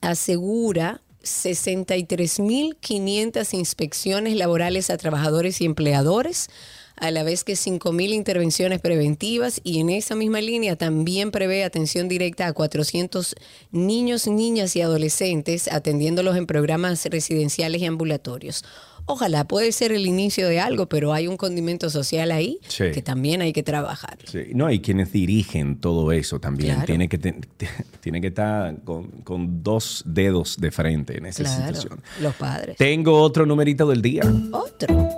asegura 0.00 1.02
63.500 1.22 3.54
inspecciones 3.54 4.36
laborales 4.36 4.90
a 4.90 4.96
trabajadores 4.96 5.60
y 5.60 5.64
empleadores, 5.64 6.48
a 6.96 7.10
la 7.10 7.22
vez 7.22 7.44
que 7.44 7.54
5.000 7.54 8.12
intervenciones 8.12 8.80
preventivas 8.80 9.60
y 9.62 9.80
en 9.80 9.90
esa 9.90 10.16
misma 10.16 10.40
línea 10.40 10.76
también 10.76 11.30
prevé 11.30 11.64
atención 11.64 12.08
directa 12.08 12.48
a 12.48 12.52
400 12.52 13.36
niños, 13.70 14.26
niñas 14.26 14.74
y 14.74 14.80
adolescentes 14.80 15.68
atendiéndolos 15.68 16.36
en 16.36 16.46
programas 16.46 17.04
residenciales 17.04 17.82
y 17.82 17.86
ambulatorios. 17.86 18.64
Ojalá 19.10 19.48
puede 19.48 19.72
ser 19.72 19.90
el 19.92 20.06
inicio 20.06 20.48
de 20.48 20.60
algo, 20.60 20.86
pero 20.86 21.14
hay 21.14 21.28
un 21.28 21.38
condimento 21.38 21.88
social 21.88 22.30
ahí 22.30 22.60
que 22.76 23.00
también 23.00 23.40
hay 23.40 23.54
que 23.54 23.62
trabajar. 23.62 24.18
No, 24.52 24.66
hay 24.66 24.80
quienes 24.80 25.12
dirigen 25.12 25.80
todo 25.80 26.12
eso 26.12 26.40
también. 26.40 26.84
Tiene, 26.84 27.08
que 27.08 27.16
tiene 27.16 28.20
que 28.20 28.26
estar 28.26 28.76
con, 28.84 29.62
dos 29.62 30.02
dedos 30.04 30.58
de 30.60 30.70
frente 30.70 31.16
en 31.16 31.24
esa 31.24 31.46
situación. 31.46 32.02
Los 32.20 32.34
padres. 32.34 32.76
Tengo 32.76 33.18
otro 33.22 33.46
numerito 33.46 33.88
del 33.88 34.02
día. 34.02 34.24
Otro. 34.52 35.08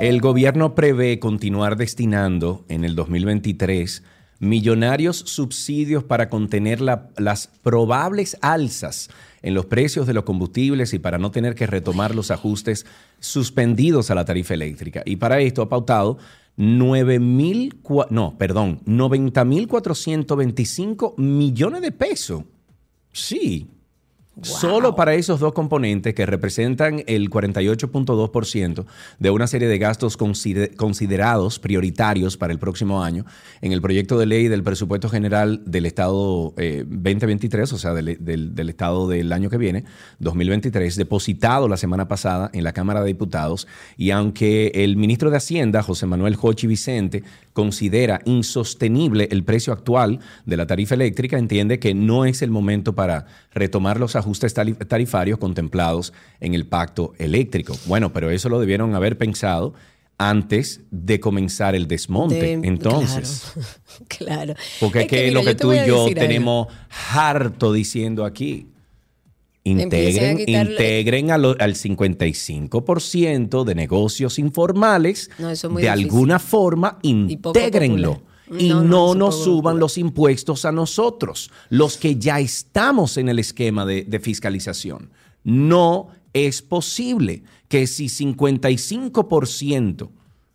El 0.00 0.20
gobierno 0.20 0.74
prevé 0.74 1.20
continuar 1.20 1.76
destinando 1.76 2.64
en 2.68 2.84
el 2.84 2.96
2023 2.96 4.02
millonarios 4.40 5.16
subsidios 5.16 6.02
para 6.02 6.28
contener 6.28 6.80
las 6.80 7.50
probables 7.62 8.36
alzas 8.40 9.10
en 9.42 9.54
los 9.54 9.66
precios 9.66 10.06
de 10.06 10.14
los 10.14 10.24
combustibles 10.24 10.94
y 10.94 10.98
para 10.98 11.18
no 11.18 11.30
tener 11.30 11.54
que 11.54 11.66
retomar 11.66 12.14
los 12.14 12.30
ajustes 12.30 12.86
suspendidos 13.20 14.10
a 14.10 14.14
la 14.14 14.24
tarifa 14.24 14.54
eléctrica. 14.54 15.02
Y 15.04 15.16
para 15.16 15.40
esto 15.40 15.62
ha 15.62 15.68
pautado 15.68 16.18
9 16.56 17.18
mil, 17.18 17.76
no, 18.10 18.36
perdón, 18.38 18.80
90 18.86 19.44
mil 19.44 19.68
425 19.68 21.14
millones 21.18 21.82
de 21.82 21.92
pesos. 21.92 22.44
Sí, 23.12 23.68
Solo 24.42 24.94
para 24.94 25.14
esos 25.14 25.40
dos 25.40 25.54
componentes 25.54 26.14
que 26.14 26.26
representan 26.26 27.02
el 27.06 27.30
48.2% 27.30 28.84
de 29.18 29.30
una 29.30 29.46
serie 29.46 29.66
de 29.66 29.78
gastos 29.78 30.18
considerados 30.18 31.58
prioritarios 31.58 32.36
para 32.36 32.52
el 32.52 32.58
próximo 32.58 33.02
año, 33.02 33.24
en 33.62 33.72
el 33.72 33.80
proyecto 33.80 34.18
de 34.18 34.26
ley 34.26 34.48
del 34.48 34.62
presupuesto 34.62 35.08
general 35.08 35.62
del 35.64 35.86
Estado 35.86 36.52
2023, 36.54 37.72
eh, 37.72 37.74
o 37.74 37.78
sea, 37.78 37.94
del, 37.94 38.68
Estado 38.68 39.08
del 39.08 39.32
año 39.32 39.48
que 39.48 39.56
viene, 39.56 39.84
2023, 40.18 40.96
depositado 40.96 41.66
la 41.66 41.78
semana 41.78 42.06
pasada 42.06 42.50
en 42.52 42.62
la 42.62 42.74
Cámara 42.74 43.00
de 43.00 43.06
Diputados, 43.06 43.66
y 43.96 44.10
aunque 44.10 44.70
el 44.74 44.98
ministro 44.98 45.30
de 45.30 45.38
Hacienda, 45.38 45.82
José 45.82 46.04
Manuel 46.04 46.36
Jochi 46.36 46.66
Vicente, 46.66 47.22
considera 47.56 48.20
insostenible 48.26 49.28
el 49.30 49.42
precio 49.42 49.72
actual 49.72 50.20
de 50.44 50.58
la 50.58 50.66
tarifa 50.66 50.94
eléctrica, 50.94 51.38
entiende 51.38 51.78
que 51.78 51.94
no 51.94 52.26
es 52.26 52.42
el 52.42 52.50
momento 52.50 52.94
para 52.94 53.24
retomar 53.54 53.98
los 53.98 54.14
ajustes 54.14 54.52
tarifarios 54.52 55.38
contemplados 55.38 56.12
en 56.38 56.52
el 56.52 56.66
pacto 56.66 57.14
eléctrico. 57.16 57.74
Bueno, 57.86 58.12
pero 58.12 58.30
eso 58.30 58.50
lo 58.50 58.60
debieron 58.60 58.94
haber 58.94 59.16
pensado 59.16 59.72
antes 60.18 60.82
de 60.90 61.18
comenzar 61.18 61.74
el 61.74 61.88
desmonte. 61.88 62.52
Entonces, 62.52 63.54
claro. 64.08 64.52
Porque 64.78 65.00
es 65.00 65.06
que, 65.06 65.30
lo 65.30 65.42
que 65.42 65.54
tú 65.54 65.72
y 65.72 65.86
yo 65.86 66.08
tenemos 66.14 66.68
harto 67.14 67.72
diciendo 67.72 68.26
aquí. 68.26 68.66
Integren, 69.66 70.38
integren 70.46 71.30
al, 71.32 71.42
55% 71.42 73.64
de 73.64 73.74
negocios 73.74 74.38
informales. 74.38 75.28
de 75.38 75.88
alguna 75.88 76.38
forma, 76.38 77.00
intégrenlo. 77.02 78.22
Y 78.56 78.68
no, 78.68 79.16
nos 79.16 79.42
suban 79.42 79.80
los 79.80 79.98
impuestos 79.98 80.64
a 80.64 80.70
nosotros, 80.70 81.50
los 81.68 81.96
que 81.96 82.14
ya 82.14 82.38
estamos 82.38 83.16
en 83.16 83.28
el 83.28 83.40
esquema 83.40 83.84
de, 83.84 84.04
de 84.04 84.20
fiscalización. 84.20 85.10
No 85.42 86.10
es 86.32 86.62
posible 86.62 87.42
que 87.66 87.88
si 87.88 88.06
55% 88.06 90.10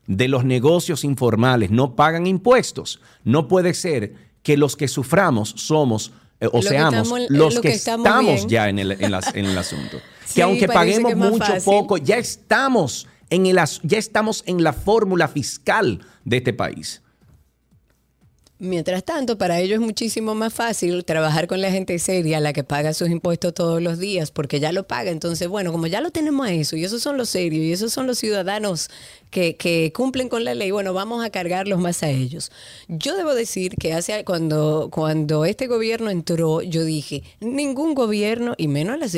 de 0.07 0.27
los 0.29 0.45
negocios 0.45 1.03
informales 1.03 1.69
no 1.69 1.97
pagan 1.97 2.27
impuestos, 2.27 3.01
no 3.25 3.49
puede 3.49 3.73
ser 3.73 4.31
que 4.41 4.55
los 4.55 4.77
que 4.77 4.87
suframos 4.87 5.53
somos 5.57 6.13
o 6.47 6.57
Lo 6.57 6.61
que 6.61 6.67
seamos 6.67 6.93
estamos- 7.07 7.19
los 7.29 7.55
lo 7.55 7.61
que, 7.61 7.69
que 7.69 7.73
estamos 7.75 8.19
bien. 8.25 8.49
ya 8.49 8.69
en 8.69 8.79
el, 8.79 8.91
en 8.99 9.11
las- 9.11 9.35
en 9.35 9.45
el 9.45 9.57
asunto. 9.65 9.97
Sí, 10.25 10.35
que 10.35 10.41
aunque 10.43 10.67
paguemos 10.67 11.09
que 11.11 11.15
mucho, 11.15 11.45
fácil. 11.45 11.63
poco, 11.63 11.97
ya 11.97 12.17
estamos 12.17 13.07
en 13.29 13.45
el, 13.45 13.57
as- 13.59 13.79
ya 13.83 13.97
estamos 13.97 14.43
en 14.47 14.63
la 14.63 14.73
fórmula 14.73 15.27
fiscal 15.27 15.99
de 16.25 16.37
este 16.37 16.53
país. 16.53 17.01
Mientras 18.63 19.03
tanto, 19.03 19.39
para 19.39 19.59
ellos 19.59 19.79
es 19.79 19.81
muchísimo 19.83 20.35
más 20.35 20.53
fácil 20.53 21.03
trabajar 21.03 21.47
con 21.47 21.61
la 21.61 21.71
gente 21.71 21.97
seria, 21.97 22.39
la 22.39 22.53
que 22.53 22.63
paga 22.63 22.93
sus 22.93 23.09
impuestos 23.09 23.55
todos 23.55 23.81
los 23.81 23.97
días, 23.97 24.29
porque 24.29 24.59
ya 24.59 24.71
lo 24.71 24.85
paga. 24.85 25.09
Entonces, 25.09 25.47
bueno, 25.47 25.71
como 25.71 25.87
ya 25.87 25.99
lo 25.99 26.11
tenemos 26.11 26.45
a 26.45 26.53
eso, 26.53 26.75
y 26.75 26.83
esos 26.83 27.01
son 27.01 27.17
los 27.17 27.29
serios, 27.29 27.65
y 27.65 27.71
esos 27.71 27.91
son 27.91 28.05
los 28.05 28.19
ciudadanos 28.19 28.91
que, 29.31 29.91
cumplen 29.95 30.29
con 30.29 30.43
la 30.43 30.53
ley, 30.53 30.69
bueno, 30.69 30.93
vamos 30.93 31.25
a 31.25 31.31
cargarlos 31.31 31.79
más 31.79 32.03
a 32.03 32.11
ellos. 32.11 32.51
Yo 32.87 33.17
debo 33.17 33.33
decir 33.33 33.77
que 33.77 33.93
hace 33.93 34.23
cuando, 34.25 34.89
cuando 34.91 35.43
este 35.45 35.65
gobierno 35.65 36.11
entró, 36.11 36.61
yo 36.61 36.83
dije, 36.83 37.23
ningún 37.39 37.95
gobierno, 37.95 38.53
y 38.57 38.67
menos 38.67 38.93
en 38.93 38.99
las 38.99 39.17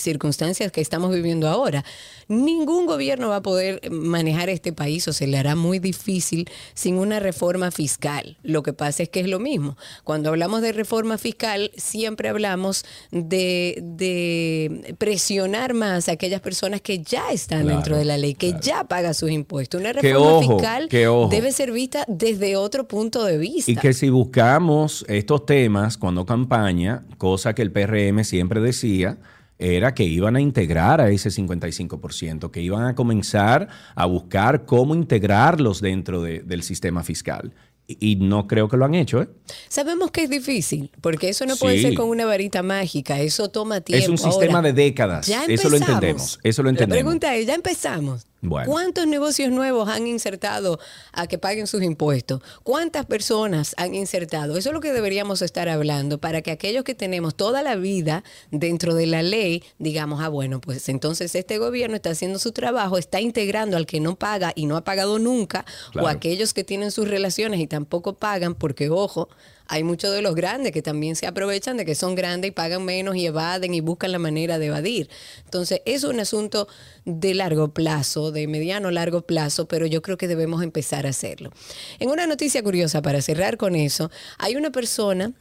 circunstancias 0.00 0.70
que 0.70 0.80
estamos 0.80 1.12
viviendo 1.12 1.48
ahora, 1.48 1.84
ningún 2.28 2.86
gobierno 2.86 3.30
va 3.30 3.36
a 3.36 3.42
poder 3.42 3.90
manejar 3.90 4.50
este 4.50 4.72
país 4.72 5.08
o 5.08 5.12
se 5.12 5.26
le 5.26 5.36
hará 5.36 5.56
muy 5.56 5.80
difícil 5.80 6.48
sin 6.74 6.96
una 6.96 7.18
reforma 7.18 7.72
fiscal. 7.72 8.36
Lo 8.44 8.62
pasa 8.72 9.02
es 9.02 9.08
que 9.08 9.20
es 9.20 9.28
lo 9.28 9.38
mismo. 9.38 9.76
Cuando 10.04 10.30
hablamos 10.30 10.62
de 10.62 10.72
reforma 10.72 11.18
fiscal, 11.18 11.70
siempre 11.76 12.28
hablamos 12.28 12.84
de, 13.10 13.78
de 13.82 14.94
presionar 14.98 15.74
más 15.74 16.08
a 16.08 16.12
aquellas 16.12 16.40
personas 16.40 16.80
que 16.80 16.98
ya 17.02 17.30
están 17.32 17.62
Claro, 17.62 17.76
dentro 17.76 17.96
de 17.96 18.04
la 18.04 18.16
ley, 18.18 18.34
que 18.34 18.54
ya 18.60 18.84
pagan 18.84 19.14
sus 19.14 19.30
impuestos. 19.30 19.80
Una 19.80 19.92
Que 19.92 20.12
reforma 20.12 20.28
ojo, 20.32 20.52
fiscal 20.58 20.88
que 20.88 21.06
debe 21.30 21.52
ser 21.52 21.72
vista 21.72 22.04
desde 22.08 22.56
otro 22.56 22.86
punto 22.88 23.24
de 23.24 23.38
vista. 23.38 23.70
Y 23.70 23.76
que 23.76 23.92
si 23.92 24.08
buscamos 24.10 25.04
estos 25.08 25.46
temas 25.46 25.96
cuando 25.98 26.24
campaña, 26.26 27.04
cosa 27.18 27.54
que 27.54 27.62
el 27.62 27.72
PRM 27.72 28.24
siempre 28.24 28.60
decía, 28.60 29.18
era 29.60 29.92
que 29.92 30.04
iban 30.04 30.36
a 30.36 30.40
integrar 30.40 31.00
a 31.00 31.10
ese 31.10 31.30
55%, 31.30 32.50
que 32.52 32.60
iban 32.62 32.84
a 32.84 32.94
comenzar 32.94 33.68
a 33.96 34.06
buscar 34.06 34.66
cómo 34.66 34.94
integrarlos 34.94 35.80
dentro 35.80 36.22
de- 36.22 36.40
del 36.40 36.62
sistema 36.62 37.02
fiscal. 37.02 37.52
Y, 37.90 38.16
no 38.16 38.46
creo 38.46 38.68
que 38.68 38.76
lo 38.76 38.84
han 38.84 38.94
hecho, 38.94 39.22
¿eh? 39.22 39.28
Sabemos 39.70 40.10
que 40.10 40.24
es 40.24 40.28
difícil, 40.28 40.90
porque 41.00 41.30
eso 41.30 41.46
no 41.46 41.56
puede 41.56 41.80
ser 41.80 41.94
con 41.94 42.10
una 42.10 42.26
varita 42.26 42.62
mágica, 42.62 43.18
eso 43.18 43.48
toma 43.48 43.80
tiempo. 43.80 44.04
Es 44.04 44.10
un 44.10 44.18
sistema 44.18 44.58
Ahora, 44.58 44.72
de 44.72 44.82
décadas. 44.84 45.26
Ya 45.26 45.44
Eso 45.46 45.70
lo 45.70 45.78
entendemos. 45.78 46.38
Eso 46.42 46.62
lo 46.62 46.68
entendemos. 46.68 46.98
La 46.98 47.02
pregunta 47.02 47.34
es, 47.34 47.46
¿ya 47.46 47.54
empezamos? 47.54 48.26
Bueno. 48.40 48.70
¿Cuántos 48.70 49.06
negocios 49.06 49.50
nuevos 49.50 49.88
han 49.88 50.06
insertado 50.06 50.78
a 51.12 51.26
que 51.26 51.38
paguen 51.38 51.66
sus 51.66 51.82
impuestos? 51.82 52.40
¿Cuántas 52.62 53.04
personas 53.06 53.74
han 53.76 53.94
insertado? 53.94 54.56
Eso 54.56 54.68
es 54.68 54.72
lo 54.72 54.80
que 54.80 54.92
deberíamos 54.92 55.42
estar 55.42 55.68
hablando 55.68 56.18
para 56.18 56.40
que 56.42 56.52
aquellos 56.52 56.84
que 56.84 56.94
tenemos 56.94 57.34
toda 57.34 57.62
la 57.62 57.74
vida 57.74 58.22
dentro 58.50 58.94
de 58.94 59.06
la 59.06 59.22
ley 59.22 59.64
digamos, 59.78 60.20
ah, 60.22 60.28
bueno, 60.28 60.60
pues 60.60 60.88
entonces 60.88 61.34
este 61.34 61.58
gobierno 61.58 61.96
está 61.96 62.10
haciendo 62.10 62.38
su 62.38 62.52
trabajo, 62.52 62.96
está 62.98 63.20
integrando 63.20 63.76
al 63.76 63.86
que 63.86 64.00
no 64.00 64.16
paga 64.16 64.52
y 64.54 64.66
no 64.66 64.76
ha 64.76 64.84
pagado 64.84 65.18
nunca, 65.18 65.64
Claro. 65.92 66.06
o 66.06 66.10
aquellos 66.10 66.54
que 66.54 66.64
tienen 66.64 66.90
sus 66.90 67.08
relaciones 67.08 67.60
y 67.60 67.66
tampoco 67.66 68.14
pagan, 68.14 68.54
porque 68.54 68.88
ojo, 68.90 69.28
hay 69.68 69.84
muchos 69.84 70.12
de 70.12 70.22
los 70.22 70.34
grandes 70.34 70.72
que 70.72 70.82
también 70.82 71.14
se 71.14 71.26
aprovechan 71.26 71.76
de 71.76 71.84
que 71.84 71.94
son 71.94 72.14
grandes 72.14 72.48
y 72.48 72.52
pagan 72.52 72.84
menos 72.84 73.16
y 73.16 73.26
evaden 73.26 73.74
y 73.74 73.80
buscan 73.80 74.12
la 74.12 74.18
manera 74.18 74.58
de 74.58 74.66
evadir. 74.66 75.08
Entonces, 75.44 75.82
es 75.84 76.04
un 76.04 76.18
asunto 76.20 76.68
de 77.04 77.34
largo 77.34 77.68
plazo, 77.72 78.32
de 78.32 78.46
mediano 78.48 78.90
largo 78.90 79.22
plazo, 79.22 79.68
pero 79.68 79.86
yo 79.86 80.02
creo 80.02 80.16
que 80.16 80.28
debemos 80.28 80.62
empezar 80.62 81.06
a 81.06 81.10
hacerlo. 81.10 81.50
En 81.98 82.10
una 82.10 82.26
noticia 82.26 82.62
curiosa, 82.62 83.02
para 83.02 83.20
cerrar 83.22 83.56
con 83.56 83.76
eso, 83.76 84.10
hay 84.38 84.56
una 84.56 84.70
persona 84.70 85.32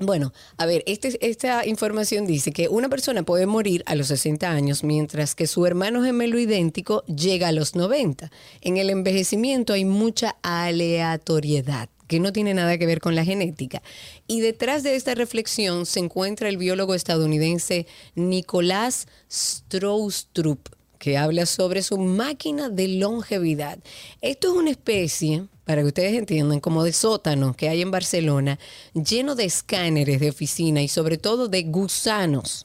bueno, 0.00 0.32
a 0.56 0.66
ver, 0.66 0.82
este- 0.86 1.24
esta 1.24 1.64
información 1.64 2.26
dice 2.26 2.50
que 2.50 2.68
una 2.68 2.88
persona 2.88 3.22
puede 3.22 3.46
morir 3.46 3.84
a 3.86 3.94
los 3.94 4.08
60 4.08 4.50
años 4.50 4.82
mientras 4.82 5.36
que 5.36 5.46
su 5.46 5.66
hermano 5.66 6.02
gemelo 6.02 6.40
idéntico 6.40 7.04
llega 7.04 7.46
a 7.46 7.52
los 7.52 7.76
90. 7.76 8.32
En 8.60 8.76
el 8.76 8.90
envejecimiento 8.90 9.72
hay 9.72 9.84
mucha 9.84 10.34
aleatoriedad 10.42 11.88
que 12.14 12.20
no 12.20 12.32
tiene 12.32 12.54
nada 12.54 12.78
que 12.78 12.86
ver 12.86 13.00
con 13.00 13.16
la 13.16 13.24
genética. 13.24 13.82
Y 14.28 14.40
detrás 14.40 14.84
de 14.84 14.94
esta 14.94 15.16
reflexión 15.16 15.84
se 15.84 15.98
encuentra 15.98 16.48
el 16.48 16.58
biólogo 16.58 16.94
estadounidense 16.94 17.88
Nicolás 18.14 19.08
Stroustrup, 19.28 20.60
que 21.00 21.18
habla 21.18 21.44
sobre 21.44 21.82
su 21.82 21.98
máquina 21.98 22.68
de 22.68 22.86
longevidad. 22.86 23.80
Esto 24.20 24.52
es 24.52 24.54
una 24.56 24.70
especie, 24.70 25.46
para 25.64 25.82
que 25.82 25.88
ustedes 25.88 26.14
entiendan, 26.16 26.60
como 26.60 26.84
de 26.84 26.92
sótano 26.92 27.56
que 27.56 27.68
hay 27.68 27.82
en 27.82 27.90
Barcelona, 27.90 28.60
lleno 28.94 29.34
de 29.34 29.46
escáneres 29.46 30.20
de 30.20 30.30
oficina 30.30 30.82
y 30.82 30.86
sobre 30.86 31.18
todo 31.18 31.48
de 31.48 31.64
gusanos. 31.64 32.64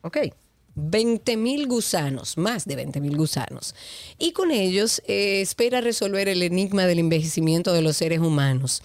¿Ok? 0.00 0.16
20 0.74 1.36
mil 1.36 1.66
gusanos, 1.66 2.36
más 2.38 2.64
de 2.64 2.76
20 2.76 3.00
mil 3.00 3.16
gusanos. 3.16 3.74
Y 4.18 4.32
con 4.32 4.50
ellos 4.50 5.02
eh, 5.06 5.40
espera 5.40 5.80
resolver 5.80 6.28
el 6.28 6.42
enigma 6.42 6.86
del 6.86 6.98
envejecimiento 6.98 7.72
de 7.72 7.82
los 7.82 7.96
seres 7.96 8.20
humanos. 8.20 8.82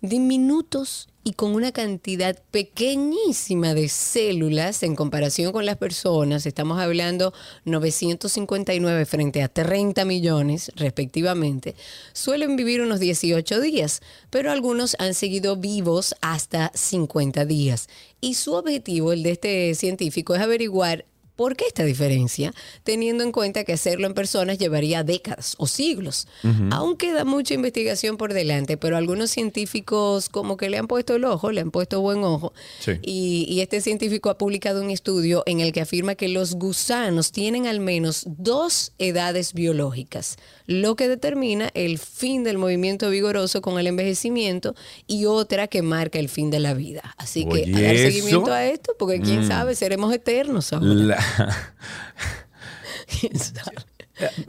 Diminutos 0.00 1.08
y 1.26 1.32
con 1.32 1.54
una 1.54 1.72
cantidad 1.72 2.38
pequeñísima 2.50 3.72
de 3.72 3.88
células 3.88 4.82
en 4.82 4.94
comparación 4.94 5.52
con 5.52 5.64
las 5.64 5.78
personas, 5.78 6.44
estamos 6.44 6.78
hablando 6.78 7.32
959 7.64 9.06
frente 9.06 9.42
a 9.42 9.48
30 9.48 10.04
millones 10.04 10.70
respectivamente, 10.76 11.74
suelen 12.12 12.56
vivir 12.56 12.82
unos 12.82 13.00
18 13.00 13.60
días, 13.62 14.02
pero 14.28 14.52
algunos 14.52 14.96
han 14.98 15.14
seguido 15.14 15.56
vivos 15.56 16.14
hasta 16.20 16.70
50 16.74 17.46
días. 17.46 17.88
Y 18.20 18.34
su 18.34 18.52
objetivo, 18.52 19.14
el 19.14 19.22
de 19.22 19.30
este 19.30 19.74
científico, 19.74 20.34
es 20.34 20.42
averiguar 20.42 21.06
¿Por 21.36 21.56
qué 21.56 21.64
esta 21.66 21.82
diferencia? 21.84 22.52
Teniendo 22.84 23.24
en 23.24 23.32
cuenta 23.32 23.64
que 23.64 23.72
hacerlo 23.72 24.06
en 24.06 24.14
personas 24.14 24.58
llevaría 24.58 25.02
décadas 25.02 25.54
o 25.58 25.66
siglos. 25.66 26.28
Aún 26.70 26.96
queda 26.96 27.24
mucha 27.24 27.54
investigación 27.54 28.16
por 28.16 28.32
delante, 28.32 28.76
pero 28.76 28.96
algunos 28.96 29.30
científicos 29.30 30.28
como 30.28 30.56
que 30.56 30.68
le 30.70 30.78
han 30.78 30.86
puesto 30.86 31.16
el 31.16 31.24
ojo, 31.24 31.50
le 31.50 31.60
han 31.60 31.70
puesto 31.70 32.00
buen 32.00 32.22
ojo. 32.22 32.52
Sí. 32.80 32.92
Y, 33.02 33.46
y 33.48 33.60
este 33.62 33.80
científico 33.80 34.30
ha 34.30 34.38
publicado 34.38 34.80
un 34.82 34.90
estudio 34.90 35.42
en 35.46 35.60
el 35.60 35.72
que 35.72 35.80
afirma 35.80 36.14
que 36.14 36.28
los 36.28 36.54
gusanos 36.54 37.32
tienen 37.32 37.66
al 37.66 37.80
menos 37.80 38.24
dos 38.26 38.92
edades 38.98 39.54
biológicas, 39.54 40.36
lo 40.66 40.96
que 40.96 41.08
determina 41.08 41.70
el 41.74 41.98
fin 41.98 42.44
del 42.44 42.58
movimiento 42.58 43.10
vigoroso 43.10 43.60
con 43.60 43.78
el 43.78 43.86
envejecimiento 43.86 44.74
y 45.06 45.24
otra 45.26 45.66
que 45.68 45.82
marca 45.82 46.18
el 46.18 46.28
fin 46.28 46.50
de 46.50 46.60
la 46.60 46.74
vida. 46.74 47.14
Así 47.18 47.44
que 47.44 47.62
Oye, 47.64 47.74
a 47.76 47.80
dar 47.80 47.94
eso. 47.94 48.10
seguimiento 48.10 48.52
a 48.52 48.66
esto, 48.66 48.92
porque 48.98 49.20
quién 49.20 49.46
sabe, 49.46 49.74
seremos 49.74 50.12
eternos 50.14 50.72
ahora. 50.72 50.86
La- 50.86 51.23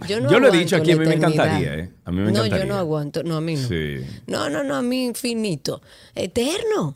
Yo 0.08 0.40
lo 0.40 0.54
he 0.54 0.58
dicho 0.58 0.76
aquí, 0.76 0.92
a 0.92 0.98
mí 0.98 1.06
me 1.06 1.16
encantaría, 1.16 1.76
¿eh? 1.76 1.92
A 2.06 2.12
mí 2.12 2.22
me 2.22 2.32
no, 2.32 2.46
yo 2.46 2.66
no 2.66 2.76
aguanto. 2.76 3.24
No, 3.24 3.38
a 3.38 3.42
mí 3.42 3.56
no. 3.56 3.68
Sí. 3.68 3.98
No, 4.28 4.50
no, 4.50 4.64
no, 4.64 4.76
a 4.76 4.82
mí 4.82 5.06
infinito. 5.06 5.82
Eterno. 6.14 6.96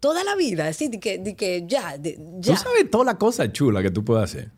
Toda 0.00 0.24
la 0.24 0.34
vida. 0.34 0.68
Así 0.68 0.88
de 0.88 0.98
que, 1.00 1.18
de 1.18 1.34
que 1.36 1.64
ya, 1.66 1.98
de- 1.98 2.18
ya. 2.38 2.54
Tú 2.54 2.60
sabes 2.62 2.90
toda 2.90 3.04
la 3.04 3.18
cosa 3.18 3.50
chula 3.52 3.82
que 3.82 3.90
tú 3.90 4.04
puedes 4.04 4.24
hacer. 4.24 4.50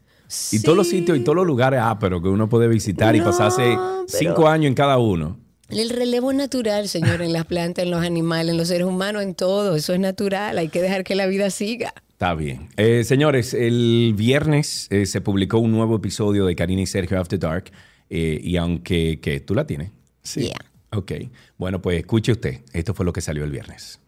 Y 0.52 0.60
todos 0.62 0.76
los 0.76 0.88
sitios 0.88 1.16
y 1.16 1.24
todos 1.24 1.36
los 1.36 1.46
lugares, 1.46 1.80
ah, 1.82 1.98
pero 1.98 2.20
que 2.22 2.28
uno 2.28 2.48
puede 2.48 2.68
visitar 2.68 3.16
y 3.16 3.20
pasarse 3.20 3.62
pero- 3.62 4.04
cinco 4.06 4.46
años 4.48 4.66
en 4.68 4.74
cada 4.74 4.98
uno. 4.98 5.38
El 5.68 5.90
relevo 5.90 6.30
es 6.30 6.36
natural, 6.36 6.88
señor, 6.88 7.20
en 7.22 7.32
las 7.32 7.44
plantas, 7.44 7.84
en 7.84 7.90
los 7.90 8.02
animales, 8.02 8.52
en 8.52 8.56
los 8.56 8.68
seres 8.68 8.86
humanos, 8.86 9.22
en 9.22 9.34
todo. 9.34 9.74
Eso 9.74 9.92
es 9.94 10.00
natural. 10.00 10.56
Hay 10.58 10.68
que 10.68 10.80
dejar 10.80 11.02
que 11.04 11.14
la 11.14 11.26
vida 11.26 11.50
siga. 11.50 11.92
Está 12.18 12.34
bien. 12.34 12.68
Eh, 12.76 13.04
señores, 13.04 13.54
el 13.54 14.12
viernes 14.16 14.88
eh, 14.90 15.06
se 15.06 15.20
publicó 15.20 15.58
un 15.58 15.70
nuevo 15.70 15.94
episodio 15.94 16.46
de 16.46 16.56
Karina 16.56 16.82
y 16.82 16.86
Sergio 16.86 17.20
After 17.20 17.38
Dark. 17.38 17.70
eh, 18.10 18.40
y 18.42 18.56
aunque, 18.56 19.20
que 19.20 19.38
¿Tú 19.38 19.54
la 19.54 19.68
tienes? 19.68 19.92
Sí. 20.24 20.46
Yeah. 20.46 20.58
Ok. 20.90 21.12
Bueno, 21.58 21.80
pues 21.80 22.00
escuche 22.00 22.32
usted. 22.32 22.62
Esto 22.72 22.92
fue 22.92 23.06
lo 23.06 23.12
que 23.12 23.20
salió 23.20 23.44
el 23.44 23.52
viernes. 23.52 24.00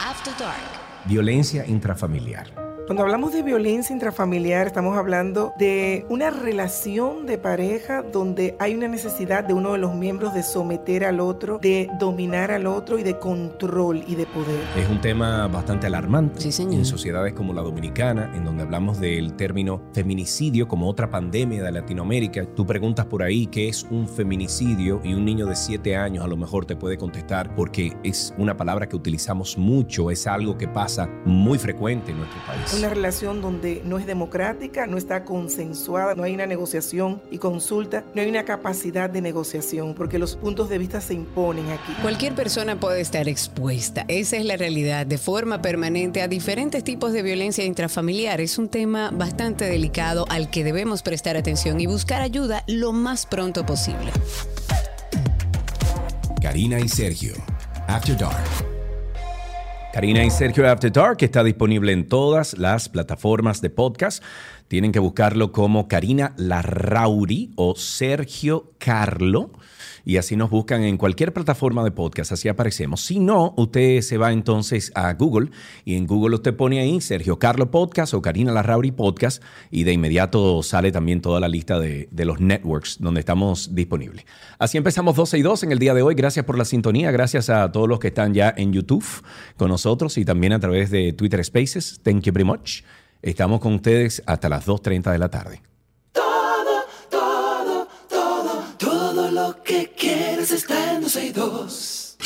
After 0.00 0.34
Dark. 0.40 1.06
Violencia 1.06 1.64
intrafamiliar. 1.68 2.59
Cuando 2.90 3.04
hablamos 3.04 3.32
de 3.32 3.44
violencia 3.44 3.94
intrafamiliar, 3.94 4.66
estamos 4.66 4.98
hablando 4.98 5.52
de 5.56 6.04
una 6.08 6.30
relación 6.30 7.24
de 7.24 7.38
pareja 7.38 8.02
donde 8.02 8.56
hay 8.58 8.74
una 8.74 8.88
necesidad 8.88 9.44
de 9.44 9.54
uno 9.54 9.74
de 9.74 9.78
los 9.78 9.94
miembros 9.94 10.34
de 10.34 10.42
someter 10.42 11.04
al 11.04 11.20
otro, 11.20 11.60
de 11.62 11.88
dominar 12.00 12.50
al 12.50 12.66
otro 12.66 12.98
y 12.98 13.04
de 13.04 13.16
control 13.16 14.02
y 14.08 14.16
de 14.16 14.26
poder. 14.26 14.58
Es 14.76 14.90
un 14.90 15.00
tema 15.00 15.46
bastante 15.46 15.86
alarmante 15.86 16.40
Sí, 16.40 16.50
señor. 16.50 16.80
en 16.80 16.84
sociedades 16.84 17.32
como 17.32 17.52
la 17.52 17.62
dominicana, 17.62 18.32
en 18.34 18.44
donde 18.44 18.64
hablamos 18.64 18.98
del 18.98 19.34
término 19.34 19.80
feminicidio 19.92 20.66
como 20.66 20.88
otra 20.88 21.08
pandemia 21.08 21.62
de 21.62 21.70
Latinoamérica. 21.70 22.44
Tú 22.56 22.66
preguntas 22.66 23.06
por 23.06 23.22
ahí 23.22 23.46
qué 23.46 23.68
es 23.68 23.86
un 23.88 24.08
feminicidio 24.08 25.00
y 25.04 25.14
un 25.14 25.24
niño 25.24 25.46
de 25.46 25.54
7 25.54 25.94
años 25.94 26.24
a 26.24 26.26
lo 26.26 26.36
mejor 26.36 26.66
te 26.66 26.74
puede 26.74 26.98
contestar 26.98 27.54
porque 27.54 27.96
es 28.02 28.34
una 28.36 28.56
palabra 28.56 28.88
que 28.88 28.96
utilizamos 28.96 29.56
mucho, 29.56 30.10
es 30.10 30.26
algo 30.26 30.58
que 30.58 30.66
pasa 30.66 31.08
muy 31.24 31.56
frecuente 31.56 32.10
en 32.10 32.18
nuestro 32.18 32.40
país. 32.44 32.79
Una 32.80 32.88
relación 32.88 33.42
donde 33.42 33.82
no 33.84 33.98
es 33.98 34.06
democrática, 34.06 34.86
no 34.86 34.96
está 34.96 35.24
consensuada, 35.24 36.14
no 36.14 36.22
hay 36.22 36.32
una 36.32 36.46
negociación 36.46 37.20
y 37.30 37.36
consulta, 37.36 38.04
no 38.14 38.22
hay 38.22 38.28
una 38.28 38.46
capacidad 38.46 39.10
de 39.10 39.20
negociación, 39.20 39.94
porque 39.94 40.18
los 40.18 40.36
puntos 40.36 40.70
de 40.70 40.78
vista 40.78 41.02
se 41.02 41.12
imponen 41.12 41.68
aquí. 41.68 41.92
Cualquier 42.00 42.34
persona 42.34 42.80
puede 42.80 43.02
estar 43.02 43.28
expuesta, 43.28 44.06
esa 44.08 44.38
es 44.38 44.46
la 44.46 44.56
realidad, 44.56 45.04
de 45.04 45.18
forma 45.18 45.60
permanente 45.60 46.22
a 46.22 46.28
diferentes 46.28 46.82
tipos 46.82 47.12
de 47.12 47.22
violencia 47.22 47.64
intrafamiliar. 47.64 48.40
Es 48.40 48.56
un 48.56 48.70
tema 48.70 49.10
bastante 49.10 49.66
delicado 49.66 50.24
al 50.30 50.48
que 50.48 50.64
debemos 50.64 51.02
prestar 51.02 51.36
atención 51.36 51.80
y 51.80 51.86
buscar 51.86 52.22
ayuda 52.22 52.64
lo 52.66 52.92
más 52.92 53.26
pronto 53.26 53.66
posible. 53.66 54.10
Karina 56.40 56.80
y 56.80 56.88
Sergio, 56.88 57.34
After 57.88 58.16
Dark. 58.16 58.69
Karina 59.92 60.24
y 60.24 60.30
Sergio 60.30 60.70
After 60.70 60.92
Dark 60.92 61.16
está 61.20 61.42
disponible 61.42 61.90
en 61.90 62.08
todas 62.08 62.56
las 62.56 62.88
plataformas 62.88 63.60
de 63.60 63.70
podcast. 63.70 64.22
Tienen 64.68 64.92
que 64.92 65.00
buscarlo 65.00 65.50
como 65.50 65.88
Karina 65.88 66.32
Larrauri 66.36 67.50
o 67.56 67.74
Sergio 67.74 68.72
Carlo 68.78 69.50
y 70.04 70.16
así 70.16 70.36
nos 70.36 70.50
buscan 70.50 70.82
en 70.82 70.96
cualquier 70.96 71.32
plataforma 71.32 71.84
de 71.84 71.90
podcast, 71.90 72.32
así 72.32 72.48
aparecemos. 72.48 73.00
Si 73.02 73.18
no, 73.18 73.54
usted 73.56 74.00
se 74.00 74.18
va 74.18 74.32
entonces 74.32 74.92
a 74.94 75.12
Google 75.14 75.50
y 75.84 75.96
en 75.96 76.06
Google 76.06 76.36
usted 76.36 76.54
pone 76.54 76.80
ahí 76.80 77.00
Sergio 77.00 77.38
Carlo 77.38 77.70
Podcast 77.70 78.14
o 78.14 78.22
Karina 78.22 78.52
Larrauri 78.52 78.92
Podcast 78.92 79.42
y 79.70 79.84
de 79.84 79.92
inmediato 79.92 80.62
sale 80.62 80.92
también 80.92 81.20
toda 81.20 81.40
la 81.40 81.48
lista 81.48 81.78
de, 81.78 82.08
de 82.10 82.24
los 82.24 82.40
networks 82.40 82.98
donde 83.00 83.20
estamos 83.20 83.74
disponibles. 83.74 84.24
Así 84.58 84.78
empezamos 84.78 85.16
12 85.16 85.38
y 85.38 85.42
2 85.42 85.62
en 85.64 85.72
el 85.72 85.78
día 85.78 85.94
de 85.94 86.02
hoy. 86.02 86.14
Gracias 86.14 86.44
por 86.44 86.58
la 86.58 86.64
sintonía, 86.64 87.10
gracias 87.10 87.50
a 87.50 87.70
todos 87.72 87.88
los 87.88 87.98
que 87.98 88.08
están 88.08 88.34
ya 88.34 88.52
en 88.56 88.72
YouTube 88.72 89.04
con 89.56 89.68
nosotros 89.68 90.18
y 90.18 90.24
también 90.24 90.52
a 90.52 90.60
través 90.60 90.90
de 90.90 91.12
Twitter 91.12 91.44
Spaces. 91.44 92.00
Thank 92.02 92.22
you 92.22 92.32
very 92.32 92.44
much. 92.44 92.82
Estamos 93.22 93.60
con 93.60 93.74
ustedes 93.74 94.22
hasta 94.26 94.48
las 94.48 94.66
2.30 94.66 95.12
de 95.12 95.18
la 95.18 95.28
tarde. 95.28 95.69
Está 101.10 101.22
en 101.24 101.26
12 101.26 101.26
y 101.26 101.32
2. 101.32 102.16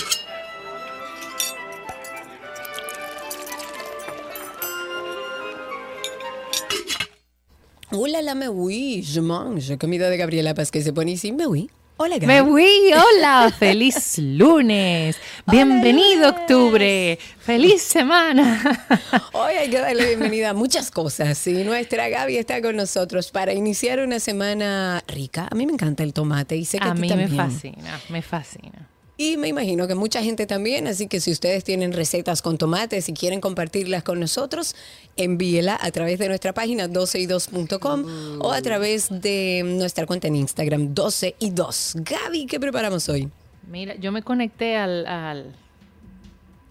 Hola, 7.92 8.22
la 8.22 8.34
me 8.34 8.48
oui, 8.48 9.02
je 9.02 9.20
mange. 9.20 9.78
Comida 9.78 10.10
de 10.10 10.16
Gabriela 10.16 10.54
Paz 10.54 10.70
que 10.70 10.82
se 10.82 10.92
pone 10.92 11.14
así, 11.14 11.32
me 11.32 11.46
oui. 11.46 11.70
Hola, 11.96 12.18
Gaby. 12.18 12.26
Me 12.26 12.42
fui, 12.42 12.90
hola, 12.92 13.54
feliz 13.56 14.18
lunes, 14.18 15.16
bienvenido 15.46 16.28
octubre, 16.28 17.16
feliz 17.38 17.82
semana. 17.82 18.84
Hoy 19.32 19.54
hay 19.54 19.70
que 19.70 19.78
darle 19.78 20.04
bienvenida 20.06 20.50
a 20.50 20.54
muchas 20.54 20.90
cosas 20.90 21.46
y 21.46 21.62
nuestra 21.62 22.08
Gaby 22.08 22.36
está 22.36 22.60
con 22.60 22.74
nosotros 22.74 23.30
para 23.30 23.52
iniciar 23.52 24.00
una 24.00 24.18
semana 24.18 25.04
rica. 25.06 25.46
A 25.48 25.54
mí 25.54 25.66
me 25.66 25.72
encanta 25.72 26.02
el 26.02 26.12
tomate 26.12 26.56
y 26.56 26.64
sé 26.64 26.78
que 26.78 26.88
a, 26.88 26.90
A 26.90 26.94
mí 26.94 27.08
me 27.14 27.28
fascina, 27.28 28.00
me 28.08 28.22
fascina. 28.22 28.88
Y 29.16 29.36
me 29.36 29.46
imagino 29.46 29.86
que 29.86 29.94
mucha 29.94 30.22
gente 30.24 30.44
también, 30.46 30.88
así 30.88 31.06
que 31.06 31.20
si 31.20 31.30
ustedes 31.30 31.62
tienen 31.62 31.92
recetas 31.92 32.42
con 32.42 32.58
tomates 32.58 33.08
y 33.08 33.12
quieren 33.12 33.40
compartirlas 33.40 34.02
con 34.02 34.18
nosotros, 34.18 34.74
envíela 35.16 35.78
a 35.80 35.90
través 35.92 36.18
de 36.18 36.26
nuestra 36.28 36.52
página 36.52 36.88
12y2.com 36.88 38.40
o 38.40 38.50
a 38.52 38.60
través 38.60 39.08
de 39.10 39.62
nuestra 39.64 40.06
cuenta 40.06 40.26
en 40.26 40.34
Instagram 40.36 40.94
12 40.94 41.36
y 41.38 41.50
2. 41.50 41.92
Gaby, 41.98 42.46
¿qué 42.46 42.58
preparamos 42.58 43.08
hoy? 43.08 43.28
Mira, 43.70 43.94
yo 43.94 44.10
me 44.10 44.22
conecté 44.22 44.76
al, 44.76 45.06
al 45.06 45.54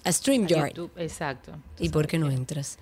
A 0.03 0.09
a 0.09 0.11
StreamYard. 0.11 0.67
YouTube, 0.69 0.91
exacto. 0.97 1.53
¿Y 1.79 1.89
por 1.89 2.07
qué 2.07 2.19
no 2.19 2.29
entras? 2.29 2.77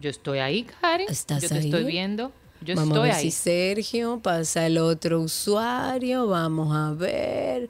Yo 0.00 0.08
estoy 0.08 0.38
ahí, 0.38 0.64
Karen. 0.80 1.06
¿Estás 1.10 1.42
yo 1.42 1.48
te 1.50 1.54
ahí? 1.56 1.64
estoy 1.66 1.84
viendo. 1.84 2.32
Yo 2.62 2.74
vamos 2.74 2.96
estoy 2.96 3.10
a 3.10 3.12
ver 3.12 3.20
ahí. 3.20 3.30
si 3.30 3.30
Sergio 3.30 4.18
pasa 4.20 4.64
el 4.66 4.78
otro 4.78 5.20
usuario. 5.20 6.26
Vamos 6.26 6.74
a 6.74 6.92
ver. 6.92 7.68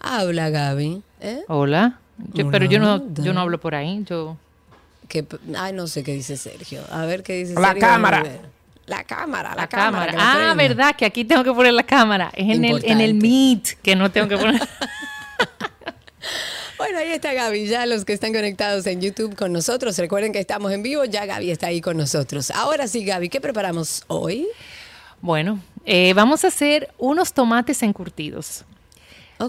Habla, 0.00 0.50
Gaby. 0.50 1.02
¿eh? 1.20 1.40
Hola. 1.48 1.98
Yo- 2.34 2.50
pero 2.50 2.64
yo 2.64 2.78
no, 2.78 3.02
yo 3.14 3.32
no 3.32 3.40
hablo 3.40 3.58
por 3.58 3.74
ahí. 3.74 4.04
Yo 4.04 4.36
Que, 5.08 5.24
ay, 5.56 5.72
no 5.72 5.86
sé 5.86 6.02
qué 6.02 6.12
dice 6.12 6.36
Sergio. 6.36 6.82
A 6.90 7.06
ver 7.06 7.22
qué 7.22 7.34
dice 7.34 7.54
La 7.54 7.68
Sergio. 7.68 7.80
cámara. 7.80 8.22
La 8.86 9.04
cámara, 9.04 9.50
la, 9.50 9.56
la 9.62 9.66
cámara. 9.68 10.14
Ah, 10.18 10.54
verdad 10.56 10.96
que 10.96 11.04
aquí 11.04 11.24
tengo 11.24 11.44
que 11.44 11.52
poner 11.52 11.74
la 11.74 11.82
cámara. 11.82 12.30
Es 12.34 12.48
en 12.56 12.64
el, 12.64 12.82
en 12.84 13.00
el. 13.00 13.14
Meet 13.14 13.78
que 13.82 13.94
no 13.94 14.10
tengo 14.10 14.28
que 14.28 14.36
poner. 14.36 14.60
Bueno, 16.78 16.98
ahí 17.00 17.08
está 17.10 17.32
Gaby. 17.32 17.66
Ya 17.66 17.86
los 17.86 18.04
que 18.04 18.12
están 18.12 18.32
conectados 18.32 18.86
en 18.86 19.00
YouTube 19.00 19.34
con 19.34 19.52
nosotros, 19.52 19.98
recuerden 19.98 20.32
que 20.32 20.38
estamos 20.38 20.70
en 20.72 20.82
vivo. 20.84 21.04
Ya 21.04 21.26
Gaby 21.26 21.50
está 21.50 21.66
ahí 21.68 21.80
con 21.80 21.96
nosotros. 21.96 22.52
Ahora 22.52 22.86
sí, 22.86 23.04
Gaby, 23.04 23.28
¿qué 23.28 23.40
preparamos 23.40 24.04
hoy? 24.06 24.46
bueno, 25.20 25.58
eh, 25.84 26.12
vamos 26.14 26.44
a 26.44 26.48
hacer 26.48 26.90
unos 26.96 27.32
tomates 27.32 27.82
encurtidos. 27.82 28.64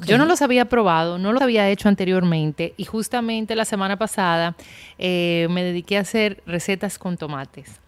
Yo 0.06 0.18
no 0.18 0.26
los 0.26 0.42
había 0.42 0.66
probado, 0.66 1.18
no 1.18 1.34
los 1.34 1.42
había 1.42 1.68
hecho 1.70 1.90
anteriormente 1.90 2.74
y 2.78 2.86
justamente 2.86 3.56
la 3.56 3.66
semana 3.66 3.98
pasada 3.98 4.56
eh, 4.98 5.48
me 5.50 5.64
dediqué 5.64 5.98
a 5.98 6.02
hacer 6.02 6.44
recetas 6.46 7.00
con 7.00 7.18
tomates 7.18 7.80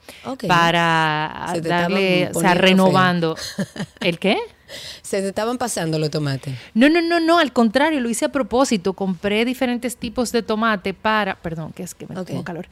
para 0.48 1.46
Se 1.54 1.62
darle, 1.62 2.32
o 2.34 2.40
sea, 2.40 2.56
renovando. 2.56 3.36
¿El 4.00 4.18
qué? 4.18 4.38
Se 5.02 5.22
te 5.22 5.28
estaban 5.30 5.58
pasando 5.58 6.00
los 6.00 6.10
tomates. 6.10 6.56
No, 6.74 6.90
no, 6.90 7.02
no, 7.02 7.20
no, 7.20 7.40
al 7.40 7.54
contrario, 7.54 8.00
lo 8.00 8.10
hice 8.10 8.26
a 8.26 8.30
propósito. 8.30 8.94
Compré 8.94 9.46
diferentes 9.46 9.98
tipos 9.98 10.32
de 10.32 10.44
tomate 10.44 10.94
para, 10.94 11.36
perdón, 11.36 11.74
que 11.74 11.84
es 11.84 11.94
que 11.94 12.08
me 12.08 12.24
tengo 12.24 12.44
calor, 12.44 12.68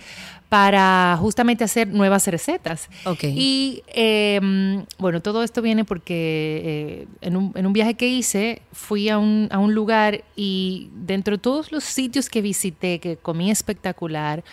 para 0.50 1.18
justamente 1.20 1.64
hacer 1.64 1.88
nuevas 1.88 2.28
recetas. 2.28 2.90
Ok. 3.06 3.24
Y 3.24 3.84
eh, 3.88 4.84
bueno, 4.98 5.22
todo 5.22 5.44
esto 5.44 5.62
viene 5.62 5.86
porque 5.86 6.62
eh, 6.64 7.08
en, 7.22 7.36
un, 7.36 7.52
en 7.56 7.66
un 7.66 7.74
viaje 7.74 7.96
que 7.96 8.08
hice 8.08 8.62
fui 8.72 9.10
a 9.10 9.18
un, 9.18 9.48
a 9.52 9.60
un 9.60 9.74
lugar 9.74 10.24
y 10.36 10.90
dentro 10.94 11.38
de 11.38 11.42
todos 11.42 11.72
los 11.72 11.84
sitios 11.84 12.30
que 12.30 12.42
visité, 12.42 13.00
que 13.00 13.18
comí 13.18 13.52
espectacular, 13.52 14.44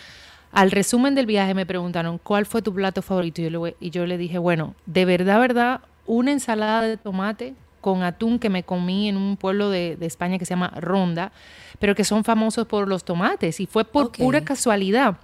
al 0.51 0.71
resumen 0.71 1.15
del 1.15 1.25
viaje 1.25 1.53
me 1.53 1.65
preguntaron 1.65 2.17
cuál 2.17 2.45
fue 2.45 2.61
tu 2.61 2.73
plato 2.73 3.01
favorito 3.01 3.41
y 3.41 3.49
yo 3.49 3.49
le, 3.49 3.75
y 3.79 3.89
yo 3.89 4.05
le 4.05 4.17
dije, 4.17 4.37
bueno, 4.37 4.75
de 4.85 5.05
verdad, 5.05 5.39
verdad, 5.39 5.81
una 6.07 6.31
ensalada 6.31 6.81
de 6.81 6.97
tomate 6.97 7.53
con 7.81 8.03
atún 8.03 8.39
que 8.39 8.49
me 8.49 8.63
comí 8.63 9.07
en 9.07 9.17
un 9.17 9.37
pueblo 9.37 9.69
de, 9.69 9.95
de 9.95 10.05
España 10.05 10.39
que 10.39 10.45
se 10.45 10.51
llama 10.51 10.73
Ronda, 10.77 11.31
pero 11.79 11.95
que 11.95 12.03
son 12.03 12.23
famosos 12.23 12.65
por 12.65 12.87
los 12.87 13.03
tomates 13.03 13.59
y 13.59 13.65
fue 13.65 13.85
por 13.85 14.11
pura 14.11 14.43
casualidad. 14.43 15.17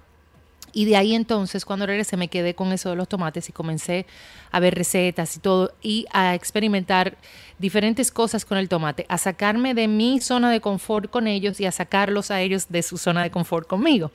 Y 0.74 0.86
de 0.86 0.96
ahí 0.96 1.14
entonces, 1.14 1.64
cuando 1.64 1.86
regresé, 1.86 2.16
me 2.16 2.26
quedé 2.26 2.54
con 2.54 2.72
eso 2.72 2.90
de 2.90 2.96
los 2.96 3.08
tomates 3.08 3.48
y 3.48 3.52
comencé 3.52 4.06
a 4.50 4.58
ver 4.58 4.74
recetas 4.74 5.36
y 5.36 5.38
todo 5.38 5.72
y 5.80 6.06
a 6.12 6.34
experimentar 6.34 7.16
diferentes 7.60 8.10
cosas 8.10 8.44
con 8.44 8.58
el 8.58 8.68
tomate, 8.68 9.06
a 9.08 9.16
sacarme 9.16 9.74
de 9.74 9.86
mi 9.86 10.20
zona 10.20 10.50
de 10.50 10.60
confort 10.60 11.08
con 11.08 11.28
ellos 11.28 11.60
y 11.60 11.66
a 11.66 11.72
sacarlos 11.72 12.32
a 12.32 12.40
ellos 12.40 12.66
de 12.68 12.82
su 12.82 12.98
zona 12.98 13.22
de 13.22 13.30
confort 13.30 13.68
conmigo. 13.68 14.10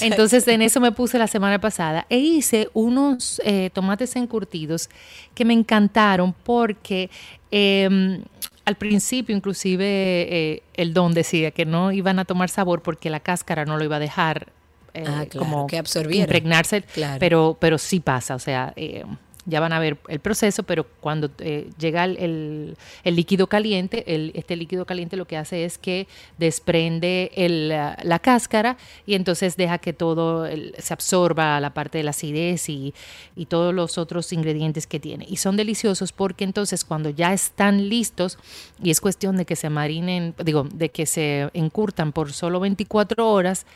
Entonces, 0.00 0.46
en 0.46 0.62
eso 0.62 0.80
me 0.80 0.92
puse 0.92 1.18
la 1.18 1.26
semana 1.26 1.60
pasada 1.60 2.06
e 2.08 2.18
hice 2.18 2.70
unos 2.74 3.42
eh, 3.44 3.70
tomates 3.72 4.14
encurtidos 4.14 4.88
que 5.34 5.44
me 5.44 5.52
encantaron 5.52 6.32
porque... 6.44 7.10
em, 7.50 8.22
al 8.66 8.76
principio, 8.76 9.36
inclusive, 9.36 9.84
eh, 9.86 10.62
el 10.72 10.94
don 10.94 11.12
decía 11.12 11.50
que 11.50 11.66
no 11.66 11.92
iban 11.92 12.18
a 12.18 12.24
tomar 12.24 12.48
sabor 12.48 12.80
porque 12.80 13.10
la 13.10 13.20
cáscara 13.20 13.66
no 13.66 13.76
lo 13.76 13.84
iba 13.84 13.96
a 13.96 13.98
dejar 13.98 14.46
eh, 14.94 15.04
Ah, 15.06 15.26
claro, 15.28 15.46
como 15.46 15.66
que 15.66 15.78
absorbiera. 15.78 16.22
impregnarse, 16.24 16.82
Claro. 16.82 17.18
pero, 17.20 17.56
pero 17.60 17.78
sí 17.78 18.00
pasa, 18.00 18.34
o 18.34 18.38
sea, 18.38 18.72
eh, 18.76 19.04
ya 19.46 19.60
van 19.60 19.74
a 19.74 19.78
ver 19.78 19.98
el 20.08 20.20
proceso, 20.20 20.62
pero 20.62 20.86
cuando 21.00 21.30
eh, 21.40 21.68
llega 21.78 22.04
el, 22.04 22.16
el- 22.16 22.76
el 23.02 23.14
líquido 23.14 23.46
caliente, 23.46 24.02
el- 24.14 24.32
este 24.34 24.56
líquido 24.56 24.86
caliente 24.86 25.18
lo 25.18 25.26
que 25.26 25.36
hace 25.36 25.66
es 25.66 25.76
que 25.76 26.06
desprende 26.38 27.30
el, 27.34 27.68
la, 27.68 27.98
la 28.04 28.18
cáscara 28.20 28.78
y 29.04 29.14
entonces 29.14 29.56
deja 29.58 29.76
que 29.78 29.92
todo 29.92 30.46
se 30.78 30.94
absorba 30.94 31.60
la 31.60 31.74
parte 31.74 31.98
de 31.98 32.04
la 32.04 32.10
acidez 32.10 32.68
y, 32.70 32.94
y 33.36 33.44
todos 33.46 33.74
los 33.74 33.98
otros 33.98 34.32
ingredientes 34.32 34.86
que 34.86 34.98
tiene. 35.00 35.26
Y 35.28 35.36
son 35.36 35.56
deliciosos 35.58 36.12
porque 36.12 36.44
entonces 36.44 36.84
cuando 36.84 37.10
ya 37.10 37.34
están 37.34 37.90
listos 37.90 38.38
y 38.82 38.90
es 38.90 39.00
cuestión 39.00 39.36
de 39.36 39.44
que 39.44 39.56
se 39.56 39.68
marinen, 39.68 40.34
digo, 40.42 40.66
de 40.72 40.88
que 40.90 41.04
se 41.06 41.50
encurtan 41.52 42.12
por 42.12 42.32
solo 42.32 42.60
24 42.60 43.30
horas, 43.30 43.66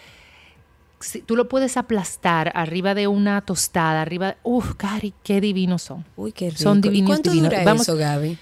si- 1.00 1.22
tú 1.22 1.36
lo 1.36 1.48
puedes 1.48 1.76
aplastar 1.76 2.52
arriba 2.54 2.94
de 2.94 3.06
una 3.06 3.40
tostada, 3.42 4.02
arriba, 4.02 4.36
uf, 4.42 4.74
Cari, 4.76 5.14
qué 5.22 5.40
divinos 5.40 5.82
son. 5.82 6.04
Uy, 6.16 6.32
qué 6.32 6.50
rico. 6.50 6.62
Son 6.62 6.78
¿Y 6.78 6.80
divinos, 6.82 7.08
cuánto 7.10 7.30
divinos. 7.30 7.50
dura 7.50 7.64
Vamos- 7.64 7.82
eso, 7.82 7.96
Gaby? 7.96 8.38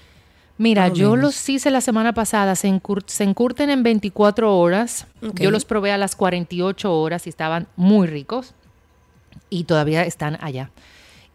Mira, 0.59 0.87
yo 0.87 1.11
menos. 1.11 1.19
los 1.35 1.49
hice 1.49 1.69
la 1.69 1.81
semana 1.81 2.13
pasada, 2.13 2.55
se, 2.55 2.67
encur- 2.67 3.03
se 3.05 3.23
encurten 3.23 3.69
en 3.69 3.83
24 3.83 4.57
horas. 4.57 5.05
Yo 5.35 5.51
los 5.51 5.65
probé 5.65 5.91
a 5.91 5.97
las 5.99 6.15
48 6.15 6.91
horas 6.99 7.27
y 7.27 7.29
estaban 7.29 7.67
muy 7.75 8.07
ricos 8.07 8.55
y 9.51 9.65
todavía 9.65 10.03
están 10.03 10.37
allá. 10.41 10.71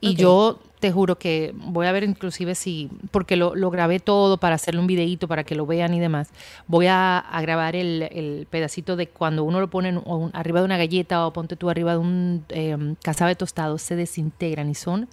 Y 0.01 0.15
yo 0.17 0.59
te 0.83 0.93
juro 0.93 1.17
que 1.17 1.55
voy 1.57 1.87
a 1.87 1.93
ver 1.93 2.03
inclusive 2.05 2.55
si, 2.55 2.91
porque 3.11 3.37
lo, 3.37 3.55
lo 3.55 3.71
grabé 3.71 4.01
todo 4.01 4.37
para 4.37 4.57
hacerle 4.57 4.81
un 4.81 4.87
videíto 4.87 5.29
para 5.29 5.45
que 5.45 5.55
lo 5.55 5.65
vean 5.65 5.95
y 5.95 6.01
demás, 6.01 6.29
voy 6.67 6.89
a, 6.89 7.19
a 7.19 7.41
grabar 7.41 7.77
el, 7.77 8.03
el 8.11 8.47
pedacito 8.51 8.97
de 8.97 9.07
cuando 9.07 9.45
uno 9.45 9.61
lo 9.61 9.71
pone 9.71 9.91
en 9.91 9.99
un- 10.05 10.31
arriba 10.35 10.59
de 10.59 10.65
una 10.67 10.77
galleta 10.77 11.25
o 11.27 11.33
ponte 11.33 11.57
tú 11.57 11.71
arriba 11.71 11.93
de 11.93 11.99
un 11.99 12.45
eh, 12.49 12.77
cazabe 13.03 13.35
tostado, 13.37 13.79
se 13.79 13.97
desintegran 13.97 14.69
y 14.69 14.75
son 14.75 15.09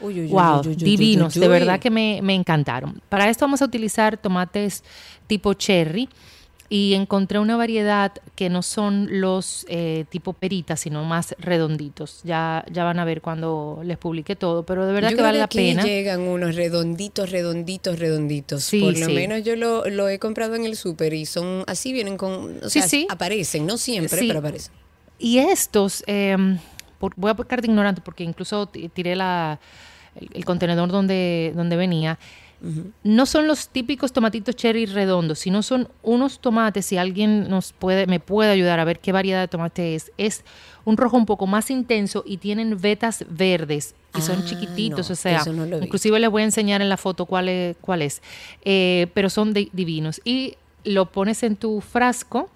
Uy, 0.00 0.26
wow, 0.28 0.60
uy, 0.68 0.74
divinos, 0.84 1.34
de 1.34 1.40
verdad 1.48 1.80
que 1.80 1.90
me, 1.90 2.20
me 2.22 2.34
encantaron. 2.34 3.00
Para 3.08 3.28
esto 3.30 3.46
vamos 3.46 3.62
a 3.62 3.64
utilizar 3.64 4.16
tomates 4.18 4.84
tipo 5.26 5.54
cherry 5.54 6.08
y 6.76 6.94
encontré 6.94 7.38
una 7.38 7.56
variedad 7.56 8.10
que 8.34 8.50
no 8.50 8.60
son 8.62 9.06
los 9.20 9.64
eh, 9.68 10.06
tipo 10.08 10.32
perita, 10.32 10.76
sino 10.76 11.04
más 11.04 11.36
redonditos. 11.38 12.20
Ya, 12.24 12.64
ya 12.68 12.82
van 12.82 12.98
a 12.98 13.04
ver 13.04 13.20
cuando 13.20 13.80
les 13.84 13.96
publique 13.96 14.34
todo, 14.34 14.64
pero 14.64 14.84
de 14.84 14.92
verdad 14.92 15.10
Yo 15.10 15.12
que 15.12 15.14
creo 15.18 15.26
vale 15.26 15.38
la 15.38 15.44
aquí 15.44 15.58
pena. 15.58 15.84
llegan 15.84 16.22
unos 16.22 16.56
redonditos, 16.56 17.30
redonditos, 17.30 18.00
redonditos. 18.00 18.64
Sí, 18.64 18.80
Por 18.80 18.98
lo 18.98 19.06
sí. 19.06 19.12
menos 19.12 19.44
yo 19.44 19.54
lo, 19.54 19.84
lo 19.88 20.08
he 20.08 20.18
comprado 20.18 20.56
en 20.56 20.64
el 20.64 20.74
súper 20.76 21.14
y 21.14 21.26
son 21.26 21.62
así, 21.68 21.92
vienen 21.92 22.16
con. 22.16 22.58
O 22.64 22.68
Sí, 22.68 22.82
sea, 22.82 23.00
aparecen, 23.08 23.66
no 23.66 23.78
siempre, 23.78 24.18
pero 24.26 24.40
aparecen. 24.40 24.72
Y 25.16 25.38
estos, 25.38 26.02
eh, 26.08 26.36
por- 26.98 27.14
voy 27.14 27.30
a 27.30 27.34
pecar 27.34 27.60
de 27.62 27.68
ignorante 27.68 28.00
porque 28.04 28.24
incluso 28.24 28.66
ti- 28.66 28.88
tiré 28.88 29.14
la, 29.14 29.60
el, 30.16 30.28
el 30.34 30.44
contenedor 30.44 30.88
donde, 30.90 31.52
donde 31.54 31.76
venía. 31.76 32.18
No 33.02 33.26
son 33.26 33.46
los 33.46 33.68
típicos 33.68 34.12
tomatitos 34.12 34.56
cherry 34.56 34.86
redondos, 34.86 35.38
sino 35.40 35.62
son 35.62 35.88
unos 36.02 36.38
tomates, 36.40 36.86
si 36.86 36.96
alguien 36.96 37.48
nos 37.50 37.72
puede, 37.72 38.06
me 38.06 38.20
puede 38.20 38.50
ayudar 38.50 38.80
a 38.80 38.84
ver 38.84 39.00
qué 39.00 39.12
variedad 39.12 39.40
de 39.40 39.48
tomate 39.48 39.94
es, 39.94 40.10
es 40.16 40.42
un 40.86 40.96
rojo 40.96 41.16
un 41.18 41.26
poco 41.26 41.46
más 41.46 41.70
intenso 41.70 42.22
y 42.26 42.38
tienen 42.38 42.80
vetas 42.80 43.24
verdes 43.28 43.94
y 44.16 44.20
son 44.22 44.38
Ah, 44.40 44.44
chiquititos, 44.44 45.08
no, 45.10 45.12
o 45.12 45.16
sea, 45.16 45.44
no 45.52 45.66
inclusive 45.84 46.18
les 46.20 46.30
voy 46.30 46.42
a 46.42 46.44
enseñar 46.46 46.80
en 46.80 46.88
la 46.88 46.96
foto 46.96 47.26
cuál 47.26 47.48
es, 47.48 47.76
cuál 47.80 48.00
es 48.02 48.22
Eh, 48.64 49.08
pero 49.12 49.28
son 49.28 49.52
di- 49.52 49.70
divinos. 49.72 50.20
Y 50.24 50.54
lo 50.84 51.06
pones 51.12 51.42
en 51.42 51.56
tu 51.56 51.80
frasco, 51.82 52.48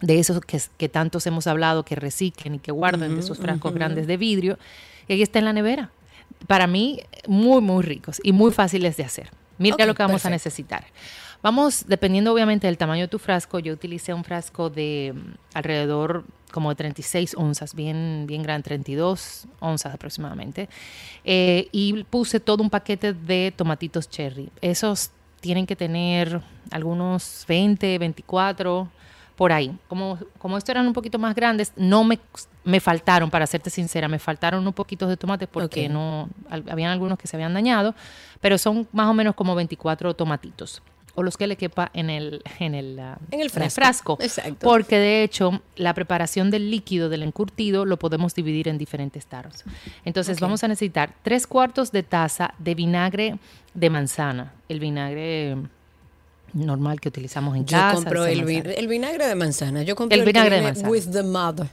de 0.00 0.18
esos 0.18 0.40
que, 0.40 0.60
que 0.78 0.88
tantos 0.88 1.26
hemos 1.26 1.46
hablado, 1.46 1.84
que 1.84 1.96
reciclen 1.96 2.54
y 2.56 2.58
que 2.58 2.70
guardan 2.72 3.14
de 3.14 3.20
esos 3.20 3.38
frascos 3.38 3.72
grandes 3.74 4.06
de 4.06 4.16
vidrio, 4.16 4.58
y 5.08 5.12
ahí 5.14 5.22
está 5.22 5.38
en 5.38 5.44
la 5.46 5.52
nevera. 5.52 5.90
Para 6.46 6.66
mí, 6.66 7.00
muy, 7.26 7.60
muy 7.60 7.82
ricos 7.82 8.20
y 8.22 8.32
muy 8.32 8.52
fáciles 8.52 8.96
de 8.96 9.04
hacer. 9.04 9.30
Mira 9.58 9.86
lo 9.86 9.94
que 9.94 10.02
vamos 10.02 10.24
a 10.26 10.30
necesitar. 10.30 10.84
Vamos, 11.42 11.84
dependiendo 11.86 12.32
obviamente 12.32 12.66
del 12.66 12.78
tamaño 12.78 13.02
de 13.02 13.08
tu 13.08 13.18
frasco, 13.18 13.58
yo 13.58 13.72
utilicé 13.72 14.12
un 14.12 14.24
frasco 14.24 14.70
de 14.70 15.14
mm, 15.14 15.34
alrededor 15.54 16.24
como 16.50 16.70
de 16.70 16.76
36 16.76 17.34
onzas, 17.36 17.74
bien, 17.74 18.24
bien 18.26 18.42
grande, 18.42 18.64
32 18.64 19.46
onzas 19.60 19.94
aproximadamente, 19.94 20.68
eh, 21.24 21.68
y 21.72 22.04
puse 22.04 22.40
todo 22.40 22.62
un 22.62 22.70
paquete 22.70 23.12
de 23.12 23.52
tomatitos 23.54 24.08
cherry. 24.08 24.50
Esos 24.60 25.10
tienen 25.40 25.66
que 25.66 25.76
tener 25.76 26.40
algunos 26.70 27.44
20, 27.46 27.98
24, 27.98 28.88
por 29.36 29.52
ahí. 29.52 29.76
Como, 29.88 30.18
como 30.38 30.56
estos 30.56 30.70
eran 30.70 30.86
un 30.86 30.92
poquito 30.92 31.18
más 31.18 31.34
grandes, 31.34 31.72
no 31.76 32.02
me, 32.04 32.18
me 32.64 32.80
faltaron, 32.80 33.30
para 33.30 33.46
serte 33.46 33.70
sincera, 33.70 34.08
me 34.08 34.18
faltaron 34.18 34.66
un 34.66 34.72
poquito 34.72 35.06
de 35.06 35.16
tomates 35.16 35.48
porque 35.48 35.88
no, 35.88 36.28
al- 36.50 36.64
habían 36.70 36.90
algunos 36.90 37.18
que 37.18 37.26
se 37.28 37.36
habían 37.36 37.52
dañado, 37.54 37.94
pero 38.40 38.56
son 38.58 38.88
más 38.92 39.06
o 39.08 39.14
menos 39.14 39.34
como 39.34 39.54
24 39.54 40.14
tomatitos. 40.14 40.82
O 41.18 41.22
los 41.22 41.38
que 41.38 41.46
le 41.46 41.56
quepa 41.56 41.90
en 41.94 42.10
el, 42.10 42.42
en 42.58 42.74
el, 42.74 42.98
ah, 42.98 43.16
En 43.30 43.40
el 43.40 43.48
frasco. 43.48 44.18
Exacto. 44.20 44.56
Porque 44.60 44.98
de 44.98 45.22
hecho, 45.22 45.62
la 45.74 45.94
preparación 45.94 46.50
del 46.50 46.70
líquido 46.70 47.08
del 47.08 47.22
encurtido 47.22 47.86
lo 47.86 47.98
podemos 47.98 48.34
dividir 48.34 48.68
en 48.68 48.76
diferentes 48.76 49.24
tarros. 49.24 49.64
Entonces, 50.04 50.40
vamos 50.40 50.62
a 50.62 50.68
necesitar 50.68 51.14
tres 51.22 51.46
cuartos 51.46 51.90
de 51.90 52.02
taza 52.02 52.52
de 52.58 52.74
vinagre 52.74 53.38
de 53.72 53.88
manzana. 53.88 54.52
El 54.68 54.78
vinagre 54.78 55.56
normal 56.56 57.00
que 57.00 57.08
utilizamos 57.08 57.56
en 57.56 57.64
Yo 57.66 57.76
casa. 57.76 57.94
compro 57.94 58.22
de 58.24 58.32
el, 58.32 58.48
el 58.66 58.88
vinagre 58.88 59.26
de 59.26 59.34
manzana. 59.34 59.82
Yo 59.82 59.94
compro 59.96 60.18
El 60.18 60.24
vinagre 60.24 60.56
de 60.56 60.62
manzana. 60.62 60.88
With 60.88 61.10
the 61.12 61.22
mother. 61.22 61.68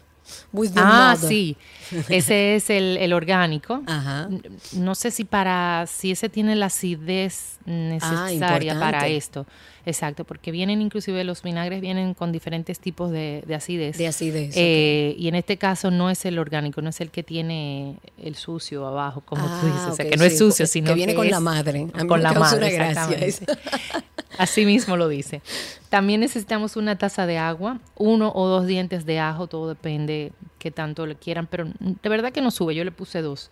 With 0.53 0.71
the 0.71 0.79
Ah, 0.81 1.13
mother. 1.15 1.29
sí. 1.29 1.57
Ese 2.09 2.55
es 2.55 2.69
el, 2.69 2.97
el 2.97 3.11
orgánico. 3.13 3.81
Ajá. 3.87 4.29
No 4.73 4.95
sé 4.95 5.11
si 5.11 5.25
para 5.25 5.85
si 5.87 6.11
ese 6.11 6.29
tiene 6.29 6.55
la 6.55 6.67
acidez 6.67 7.57
necesaria 7.65 8.79
para 8.79 9.07
esto. 9.07 9.45
Exacto, 9.85 10.23
porque 10.23 10.51
vienen 10.51 10.81
inclusive 10.81 11.23
los 11.25 11.41
vinagres 11.43 11.81
vienen 11.81 12.13
con 12.13 12.31
diferentes 12.31 12.79
tipos 12.79 13.11
de, 13.11 13.43
de 13.45 13.55
acidez. 13.55 13.97
De 13.97 14.07
acidez. 14.07 14.53
Eh, 14.55 15.15
Y 15.17 15.27
en 15.27 15.35
este 15.35 15.57
caso 15.57 15.91
no 15.91 16.09
es 16.09 16.23
el 16.25 16.39
orgánico, 16.39 16.81
no 16.81 16.89
es 16.89 17.01
el 17.01 17.11
que 17.11 17.21
tiene 17.23 17.97
el 18.17 18.35
sucio 18.35 18.87
abajo, 18.87 19.21
como 19.25 19.43
Ah, 19.45 19.57
tú 19.59 19.67
dices. 19.67 19.81
O 19.87 19.95
sea, 19.95 20.09
que 20.09 20.15
no 20.15 20.23
es 20.23 20.37
sucio, 20.37 20.67
sino 20.67 20.87
que 20.87 20.93
viene 20.93 21.15
con 21.15 21.29
la 21.29 21.39
madre. 21.41 21.87
A 21.93 22.03
mí 22.03 22.07
con 22.07 22.19
me 22.19 22.23
la 22.23 22.33
madre, 22.33 22.67
exactamente. 22.75 23.45
Así 24.37 24.65
mismo 24.65 24.97
lo 24.97 25.07
dice. 25.09 25.41
También 25.89 26.21
necesitamos 26.21 26.75
una 26.75 26.97
taza 26.97 27.25
de 27.27 27.37
agua, 27.37 27.79
uno 27.97 28.31
o 28.33 28.47
dos 28.47 28.65
dientes 28.65 29.05
de 29.05 29.19
ajo, 29.19 29.47
todo 29.47 29.67
depende 29.69 30.31
qué 30.59 30.71
tanto 30.71 31.05
le 31.05 31.15
quieran, 31.15 31.45
pero 31.45 31.67
de 31.79 32.09
verdad 32.09 32.31
que 32.31 32.41
no 32.41 32.49
sube, 32.51 32.73
yo 32.73 32.83
le 32.83 32.91
puse 32.91 33.21
dos. 33.21 33.51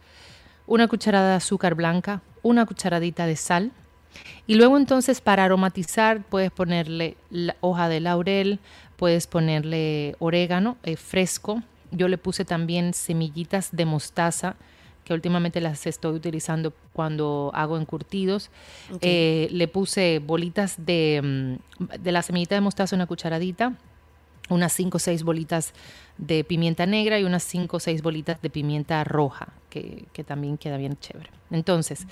Una 0.65 0.87
cucharada 0.87 1.31
de 1.31 1.35
azúcar 1.35 1.75
blanca, 1.75 2.21
una 2.41 2.65
cucharadita 2.65 3.25
de 3.27 3.35
sal. 3.35 3.71
Y 4.47 4.55
luego 4.55 4.77
entonces 4.77 5.21
para 5.21 5.45
aromatizar 5.45 6.23
puedes 6.23 6.51
ponerle 6.51 7.17
la 7.29 7.55
hoja 7.61 7.89
de 7.89 7.99
laurel, 7.99 8.59
puedes 8.97 9.27
ponerle 9.27 10.15
orégano 10.19 10.77
eh, 10.83 10.95
fresco. 10.95 11.63
Yo 11.91 12.07
le 12.07 12.17
puse 12.17 12.45
también 12.45 12.93
semillitas 12.93 13.69
de 13.71 13.85
mostaza, 13.85 14.55
que 15.03 15.13
últimamente 15.13 15.59
las 15.61 15.87
estoy 15.87 16.15
utilizando 16.15 16.73
cuando 16.93 17.51
hago 17.53 17.77
encurtidos. 17.77 18.49
Eh, 19.01 19.47
le 19.51 19.67
puse 19.67 20.19
bolitas 20.19 20.75
de, 20.77 21.57
mm, 21.79 21.85
de 21.99 22.11
la 22.11 22.21
semillita 22.21 22.55
de 22.55 22.61
mostaza, 22.61 22.95
una 22.95 23.07
cucharadita, 23.07 23.73
unas 24.49 24.73
5 24.73 24.97
o 24.97 24.99
6 24.99 25.23
bolitas 25.23 25.73
de 26.17 26.43
pimienta 26.43 26.85
negra 26.85 27.19
y 27.19 27.23
unas 27.23 27.43
5 27.43 27.77
o 27.77 27.79
6 27.79 28.01
bolitas 28.01 28.41
de 28.41 28.49
pimienta 28.49 29.03
roja, 29.03 29.47
que, 29.69 30.05
que 30.13 30.23
también 30.23 30.57
queda 30.57 30.77
bien 30.77 30.97
chévere. 30.99 31.29
Entonces, 31.49 32.05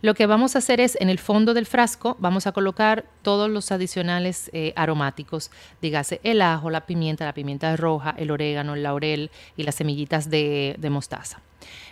lo 0.00 0.14
que 0.14 0.26
vamos 0.26 0.54
a 0.54 0.58
hacer 0.58 0.80
es, 0.80 0.96
en 1.00 1.10
el 1.10 1.18
fondo 1.18 1.54
del 1.54 1.66
frasco, 1.66 2.16
vamos 2.20 2.46
a 2.46 2.52
colocar 2.52 3.04
todos 3.22 3.50
los 3.50 3.72
adicionales 3.72 4.48
eh, 4.52 4.72
aromáticos, 4.76 5.50
dígase 5.82 6.20
el 6.22 6.40
ajo, 6.40 6.70
la 6.70 6.86
pimienta, 6.86 7.24
la 7.24 7.34
pimienta 7.34 7.76
roja, 7.76 8.14
el 8.16 8.30
orégano, 8.30 8.74
el 8.74 8.84
laurel 8.84 9.30
y 9.56 9.64
las 9.64 9.74
semillitas 9.74 10.30
de, 10.30 10.76
de 10.78 10.90
mostaza. 10.90 11.40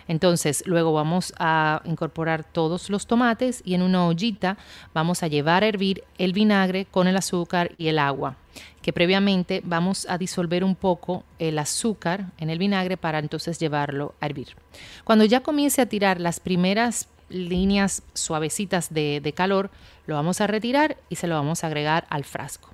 Entonces, 0.07 0.63
luego 0.65 0.93
vamos 0.93 1.33
a 1.37 1.81
incorporar 1.83 2.45
todos 2.45 2.89
los 2.89 3.07
tomates 3.07 3.61
y 3.65 3.73
en 3.73 3.81
una 3.81 4.07
ollita 4.07 4.57
vamos 4.93 5.21
a 5.21 5.27
llevar 5.27 5.63
a 5.63 5.67
hervir 5.67 6.05
el 6.17 6.31
vinagre 6.31 6.85
con 6.85 7.07
el 7.07 7.17
azúcar 7.17 7.71
y 7.77 7.89
el 7.89 7.99
agua, 7.99 8.37
que 8.81 8.93
previamente 8.93 9.61
vamos 9.65 10.07
a 10.09 10.17
disolver 10.17 10.63
un 10.63 10.75
poco 10.75 11.25
el 11.39 11.59
azúcar 11.59 12.27
en 12.37 12.49
el 12.49 12.57
vinagre 12.57 12.95
para 12.95 13.19
entonces 13.19 13.59
llevarlo 13.59 14.15
a 14.21 14.27
hervir. 14.27 14.55
Cuando 15.03 15.25
ya 15.25 15.41
comience 15.41 15.81
a 15.81 15.89
tirar 15.89 16.21
las 16.21 16.39
primeras 16.39 17.09
líneas 17.29 18.03
suavecitas 18.13 18.93
de, 18.93 19.21
de 19.21 19.33
calor, 19.33 19.69
lo 20.05 20.15
vamos 20.15 20.41
a 20.41 20.47
retirar 20.47 20.97
y 21.09 21.15
se 21.15 21.27
lo 21.27 21.35
vamos 21.35 21.63
a 21.63 21.67
agregar 21.67 22.07
al 22.09 22.23
frasco. 22.23 22.69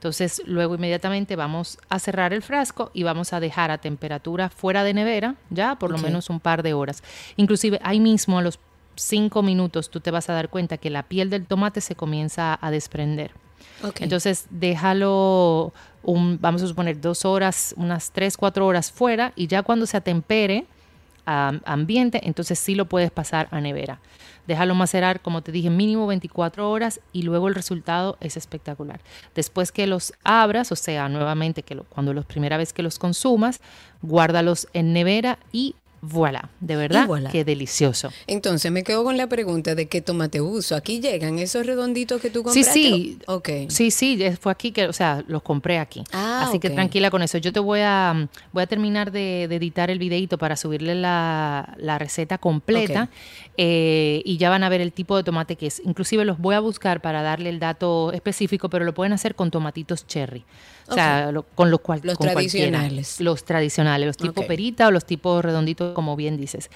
Entonces, 0.00 0.40
luego 0.46 0.76
inmediatamente 0.76 1.36
vamos 1.36 1.78
a 1.90 1.98
cerrar 1.98 2.32
el 2.32 2.42
frasco 2.42 2.90
y 2.94 3.02
vamos 3.02 3.34
a 3.34 3.40
dejar 3.40 3.70
a 3.70 3.76
temperatura 3.76 4.48
fuera 4.48 4.82
de 4.82 4.94
nevera, 4.94 5.34
ya 5.50 5.74
por 5.74 5.90
lo 5.90 5.98
menos 5.98 6.30
un 6.30 6.40
par 6.40 6.62
de 6.62 6.72
horas. 6.72 7.02
Inclusive 7.36 7.78
ahí 7.82 8.00
mismo 8.00 8.38
a 8.38 8.42
los 8.42 8.58
cinco 8.94 9.42
minutos 9.42 9.90
tú 9.90 10.00
te 10.00 10.10
vas 10.10 10.30
a 10.30 10.32
dar 10.32 10.48
cuenta 10.48 10.78
que 10.78 10.88
la 10.88 11.02
piel 11.02 11.28
del 11.28 11.44
tomate 11.44 11.82
se 11.82 11.96
comienza 11.96 12.58
a 12.62 12.70
desprender. 12.70 13.32
Ok. 13.82 14.00
Entonces, 14.00 14.46
déjalo, 14.48 15.74
un, 16.02 16.38
vamos 16.40 16.62
a 16.62 16.66
suponer, 16.66 16.98
dos 16.98 17.26
horas, 17.26 17.74
unas 17.76 18.10
tres, 18.10 18.38
cuatro 18.38 18.66
horas 18.66 18.90
fuera 18.90 19.34
y 19.36 19.48
ya 19.48 19.62
cuando 19.62 19.84
se 19.84 19.98
atempere 19.98 20.64
ambiente, 21.26 22.20
entonces 22.24 22.58
sí 22.58 22.74
lo 22.74 22.86
puedes 22.86 23.10
pasar 23.10 23.48
a 23.50 23.60
nevera. 23.60 24.00
Déjalo 24.46 24.74
macerar, 24.74 25.20
como 25.20 25.42
te 25.42 25.52
dije, 25.52 25.70
mínimo 25.70 26.06
24 26.06 26.70
horas 26.70 27.00
y 27.12 27.22
luego 27.22 27.46
el 27.48 27.54
resultado 27.54 28.16
es 28.20 28.36
espectacular. 28.36 29.00
Después 29.34 29.70
que 29.70 29.86
los 29.86 30.12
abras, 30.24 30.72
o 30.72 30.76
sea, 30.76 31.08
nuevamente 31.08 31.62
que 31.62 31.74
lo- 31.74 31.84
cuando 31.84 32.12
la 32.14 32.22
primera 32.22 32.56
vez 32.56 32.72
que 32.72 32.82
los 32.82 32.98
consumas, 32.98 33.60
guárdalos 34.02 34.66
en 34.72 34.92
nevera 34.92 35.38
y 35.52 35.76
voilà, 36.02 36.48
de 36.60 36.76
verdad, 36.76 37.06
voilà. 37.06 37.30
qué 37.30 37.44
delicioso. 37.44 38.10
Entonces 38.26 38.72
me 38.72 38.82
quedo 38.82 39.04
con 39.04 39.16
la 39.16 39.26
pregunta 39.28 39.74
de 39.74 39.86
qué 39.86 40.00
tomate 40.00 40.40
uso. 40.40 40.74
Aquí 40.76 41.00
llegan 41.00 41.38
esos 41.38 41.66
redonditos 41.66 42.20
que 42.20 42.30
tú 42.30 42.38
Sí, 42.40 42.44
compraste. 42.44 42.72
sí. 42.72 43.18
Ok. 43.26 43.48
Sí, 43.68 43.90
sí, 43.90 44.16
eh, 44.22 44.36
fue 44.40 44.50
aquí 44.52 44.72
que, 44.72 44.86
o 44.88 44.92
sea, 44.92 45.22
los 45.28 45.42
compré 45.42 45.78
aquí. 45.78 46.02
Ah, 46.12 46.46
Así 46.48 46.58
que 46.58 46.70
tranquila 46.70 47.10
con 47.10 47.22
eso. 47.22 47.38
Yo 47.38 47.52
te 47.52 47.60
voy 47.60 47.80
a, 47.82 48.28
voy 48.52 48.62
a 48.62 48.66
terminar 48.66 49.12
de, 49.12 49.46
de 49.48 49.56
editar 49.56 49.90
el 49.90 49.98
videito 49.98 50.38
para 50.38 50.56
subirle 50.56 50.94
la, 50.94 51.74
la 51.78 51.98
receta 51.98 52.38
completa 52.38 53.08
eh, 53.56 54.22
y 54.24 54.36
ya 54.38 54.50
van 54.50 54.64
a 54.64 54.68
ver 54.68 54.80
el 54.80 54.92
tipo 54.92 55.16
de 55.16 55.22
tomate 55.24 55.56
que 55.56 55.66
es. 55.66 55.82
Inclusive 55.84 56.24
los 56.24 56.38
voy 56.38 56.54
a 56.54 56.60
buscar 56.60 57.00
para 57.02 57.22
darle 57.22 57.50
el 57.50 57.58
dato 57.58 58.12
específico, 58.12 58.68
pero 58.70 58.84
lo 58.84 58.94
pueden 58.94 59.12
hacer 59.12 59.34
con 59.34 59.50
tomatitos 59.50 60.06
cherry. 60.06 60.44
O 60.88 60.94
sea, 60.94 61.30
lo- 61.30 61.44
con 61.44 61.70
lo 61.70 61.78
cual 61.78 62.00
Los 62.02 62.16
con 62.18 62.26
cualquiera. 62.32 62.68
tradicionales. 62.70 63.20
Los 63.20 63.44
tradicionales, 63.44 64.06
los 64.08 64.16
tipo 64.16 64.44
perita 64.44 64.88
o 64.88 64.90
los 64.90 65.04
tipos 65.04 65.44
redonditos, 65.44 65.89
como 65.94 66.16
bien 66.16 66.36
dices. 66.36 66.70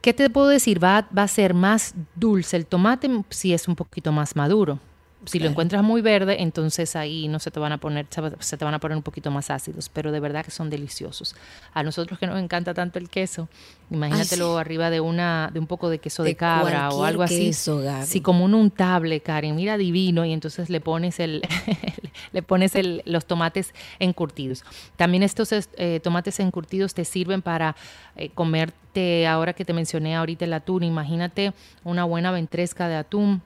¿Qué 0.00 0.14
te 0.14 0.30
puedo 0.30 0.48
decir? 0.48 0.82
Va, 0.82 1.06
va 1.16 1.24
a 1.24 1.28
ser 1.28 1.52
más 1.52 1.94
dulce 2.14 2.56
el 2.56 2.66
tomate 2.66 3.10
si 3.28 3.52
es 3.52 3.68
un 3.68 3.76
poquito 3.76 4.12
más 4.12 4.34
maduro. 4.34 4.78
Si 5.26 5.38
lo 5.38 5.50
encuentras 5.50 5.82
muy 5.82 6.00
verde, 6.00 6.40
entonces 6.40 6.96
ahí 6.96 7.28
no 7.28 7.38
se 7.40 7.50
te 7.50 7.60
van 7.60 7.72
a 7.72 7.78
poner, 7.78 8.06
se 8.38 8.56
te 8.56 8.64
van 8.64 8.72
a 8.72 8.78
poner 8.78 8.96
un 8.96 9.02
poquito 9.02 9.30
más 9.30 9.50
ácidos, 9.50 9.90
pero 9.90 10.12
de 10.12 10.20
verdad 10.20 10.44
que 10.44 10.50
son 10.50 10.70
deliciosos. 10.70 11.36
A 11.74 11.82
nosotros 11.82 12.18
que 12.18 12.26
nos 12.26 12.38
encanta 12.38 12.72
tanto 12.72 12.98
el 12.98 13.10
queso, 13.10 13.48
imagínatelo 13.90 14.56
arriba 14.56 14.88
de 14.88 15.00
una, 15.00 15.50
de 15.52 15.60
un 15.60 15.66
poco 15.66 15.90
de 15.90 15.98
queso 15.98 16.22
de, 16.22 16.36
cabra 16.36 16.88
o 16.90 17.04
algo 17.04 17.22
así. 17.22 17.52
Sí, 17.52 18.20
como 18.22 18.46
un 18.46 18.54
untable, 18.54 19.20
Karen, 19.20 19.56
mira 19.56 19.76
divino, 19.76 20.24
y 20.24 20.32
entonces 20.32 20.70
le 20.70 20.80
pones 20.80 21.20
el, 21.20 21.42
le 22.32 22.42
pones 22.42 22.74
el, 22.74 23.02
los 23.04 23.26
tomates 23.26 23.74
encurtidos. 23.98 24.64
También 24.96 25.22
estos 25.22 25.52
eh, 25.52 26.00
tomates 26.02 26.40
encurtidos 26.40 26.94
te 26.94 27.04
sirven 27.04 27.42
para 27.42 27.76
eh, 28.16 28.30
comerte, 28.30 29.26
ahora 29.26 29.52
que 29.52 29.66
te 29.66 29.74
mencioné 29.74 30.16
ahorita 30.16 30.46
el 30.46 30.54
atún, 30.54 30.82
imagínate 30.82 31.52
una 31.84 32.04
buena 32.04 32.32
ventresca 32.32 32.88
de 32.88 32.96
atún 32.96 33.42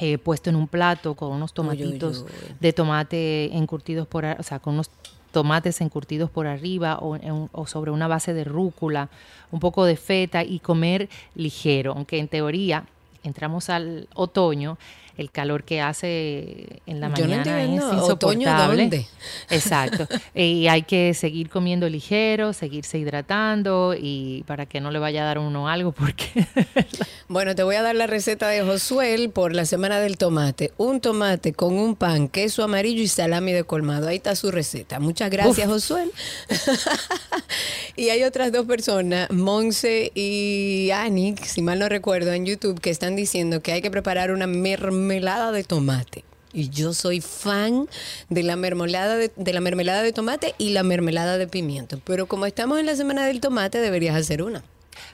eh, 0.00 0.18
puesto 0.18 0.50
en 0.50 0.56
un 0.56 0.66
plato 0.66 1.14
con 1.14 1.32
unos 1.32 1.52
tomatitos 1.52 2.24
de 2.58 2.72
tomate 2.72 3.56
encurtidos 3.56 4.06
por, 4.06 4.24
o 4.24 4.42
sea, 4.42 4.58
con 4.58 4.74
unos 4.74 4.90
tomates 5.30 5.80
encurtidos 5.80 6.30
por 6.30 6.46
arriba 6.46 6.98
o, 7.00 7.18
o, 7.52 7.66
sobre 7.66 7.90
una 7.90 8.08
base 8.08 8.34
de 8.34 8.44
rúcula, 8.44 9.10
un 9.50 9.60
poco 9.60 9.84
de 9.84 9.96
feta 9.96 10.42
y 10.42 10.58
comer 10.58 11.08
ligero, 11.34 11.92
aunque 11.92 12.18
en 12.18 12.28
teoría 12.28 12.86
entramos 13.22 13.68
al 13.68 14.08
otoño 14.14 14.78
el 15.16 15.30
calor 15.30 15.64
que 15.64 15.80
hace 15.80 16.80
en 16.86 17.00
la 17.00 17.08
mañana 17.08 17.62
es 17.62 17.70
insoportable. 17.70 19.06
Exacto. 19.50 20.06
y 20.34 20.68
hay 20.68 20.82
que 20.82 21.14
seguir 21.14 21.48
comiendo 21.48 21.88
ligero, 21.88 22.52
seguirse 22.52 22.98
hidratando 22.98 23.94
y 23.98 24.44
para 24.46 24.66
que 24.66 24.80
no 24.80 24.90
le 24.90 24.98
vaya 24.98 25.22
a 25.22 25.26
dar 25.26 25.38
uno 25.38 25.68
algo 25.68 25.92
porque 25.92 26.46
Bueno, 27.28 27.54
te 27.54 27.62
voy 27.62 27.76
a 27.76 27.82
dar 27.82 27.94
la 27.94 28.06
receta 28.06 28.48
de 28.48 28.62
Josuel 28.62 29.30
por 29.30 29.54
la 29.54 29.64
semana 29.64 30.00
del 30.00 30.16
tomate. 30.16 30.72
Un 30.76 31.00
tomate 31.00 31.52
con 31.52 31.74
un 31.74 31.96
pan, 31.96 32.28
queso 32.28 32.64
amarillo 32.64 33.02
y 33.02 33.08
salami 33.08 33.52
de 33.52 33.64
colmado. 33.64 34.08
Ahí 34.08 34.16
está 34.16 34.34
su 34.34 34.50
receta. 34.50 34.98
Muchas 34.98 35.30
gracias, 35.30 35.68
Josuel. 35.68 36.10
y 37.96 38.08
hay 38.08 38.24
otras 38.24 38.52
dos 38.52 38.66
personas, 38.66 39.30
Monse 39.30 40.10
y 40.14 40.90
Anik, 40.92 41.44
si 41.44 41.62
mal 41.62 41.78
no 41.78 41.88
recuerdo, 41.88 42.32
en 42.32 42.46
YouTube, 42.46 42.80
que 42.80 42.90
están 42.90 43.16
diciendo 43.16 43.62
que 43.62 43.72
hay 43.72 43.82
que 43.82 43.90
preparar 43.90 44.32
una 44.32 44.46
mermelada 44.46 44.99
mermelada 45.00 45.52
de 45.52 45.64
tomate. 45.64 46.24
Y 46.52 46.68
yo 46.68 46.92
soy 46.94 47.20
fan 47.20 47.88
de 48.28 48.42
la 48.42 48.56
mermelada 48.56 49.16
de, 49.16 49.30
de, 49.36 49.52
la 49.52 49.60
mermelada 49.60 50.02
de 50.02 50.12
tomate 50.12 50.54
y 50.58 50.70
la 50.70 50.82
mermelada 50.82 51.38
de 51.38 51.46
pimiento. 51.46 52.00
Pero 52.04 52.26
como 52.26 52.46
estamos 52.46 52.80
en 52.80 52.86
la 52.86 52.96
semana 52.96 53.24
del 53.24 53.40
tomate, 53.40 53.78
deberías 53.78 54.16
hacer 54.16 54.42
una. 54.42 54.62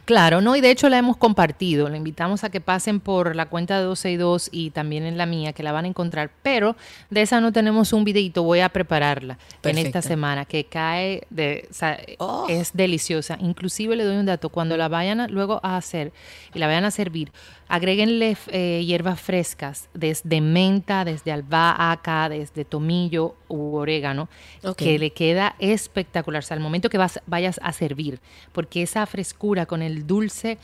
Claro, 0.05 0.41
no, 0.41 0.55
y 0.55 0.61
de 0.61 0.71
hecho 0.71 0.89
la 0.89 0.99
hemos 0.99 1.17
compartido. 1.17 1.89
Le 1.89 1.97
invitamos 1.97 2.45
a 2.45 2.51
que 2.51 2.61
pasen 2.61 3.01
por 3.01 3.35
la 3.35 3.47
cuenta 3.47 3.79
de 3.79 3.85
12 3.85 4.13
y 4.13 4.17
2 4.17 4.49
y 4.53 4.71
también 4.71 5.05
en 5.05 5.19
la 5.19 5.27
mía, 5.27 5.53
que 5.53 5.63
la 5.63 5.73
van 5.73 5.85
a 5.85 5.89
encontrar. 5.89 6.31
Pero 6.43 6.77
de 7.11 7.23
esa 7.23 7.41
no 7.41 7.53
tenemos 7.53 7.93
un 7.93 8.05
videito, 8.05 8.43
voy 8.43 8.61
a 8.61 8.69
prepararla 8.69 9.39
en 9.63 9.79
esta 9.79 10.03
semana, 10.03 10.45
que 10.45 10.65
cae 10.65 11.27
de. 11.31 11.67
O 11.71 11.75
sea, 11.75 11.99
oh. 12.19 12.47
Es 12.49 12.73
deliciosa. 12.73 13.37
Inclusive 13.41 13.97
le 13.97 14.05
doy 14.05 14.17
un 14.17 14.27
dato: 14.27 14.49
cuando 14.49 14.77
la 14.77 14.89
vayan 14.89 15.27
luego 15.33 15.61
a 15.63 15.77
hacer 15.77 16.13
y 16.55 16.59
la 16.59 16.67
vayan 16.67 16.85
a 16.85 16.91
servir, 16.91 17.33
agréguenle 17.69 18.37
eh, 18.49 18.85
hierbas 18.85 19.21
frescas, 19.21 19.89
desde 19.95 20.41
menta, 20.41 21.05
desde 21.05 21.33
albahaca, 21.33 22.29
desde 22.29 22.65
tomillo 22.65 23.35
u 23.49 23.75
orégano, 23.75 24.29
que 24.77 24.99
le 24.99 25.11
queda 25.11 25.57
espectacular. 25.59 26.41
O 26.41 26.47
sea, 26.47 26.57
al 26.57 26.63
momento 26.63 26.91
que 26.91 26.99
vas, 26.99 27.21
vayas 27.27 27.61
a 27.63 27.73
servir, 27.73 28.21
porque 28.53 28.83
esa 28.83 29.05
frescura 29.07 29.67
con 29.67 29.83
el 29.83 30.07
dulce 30.07 30.59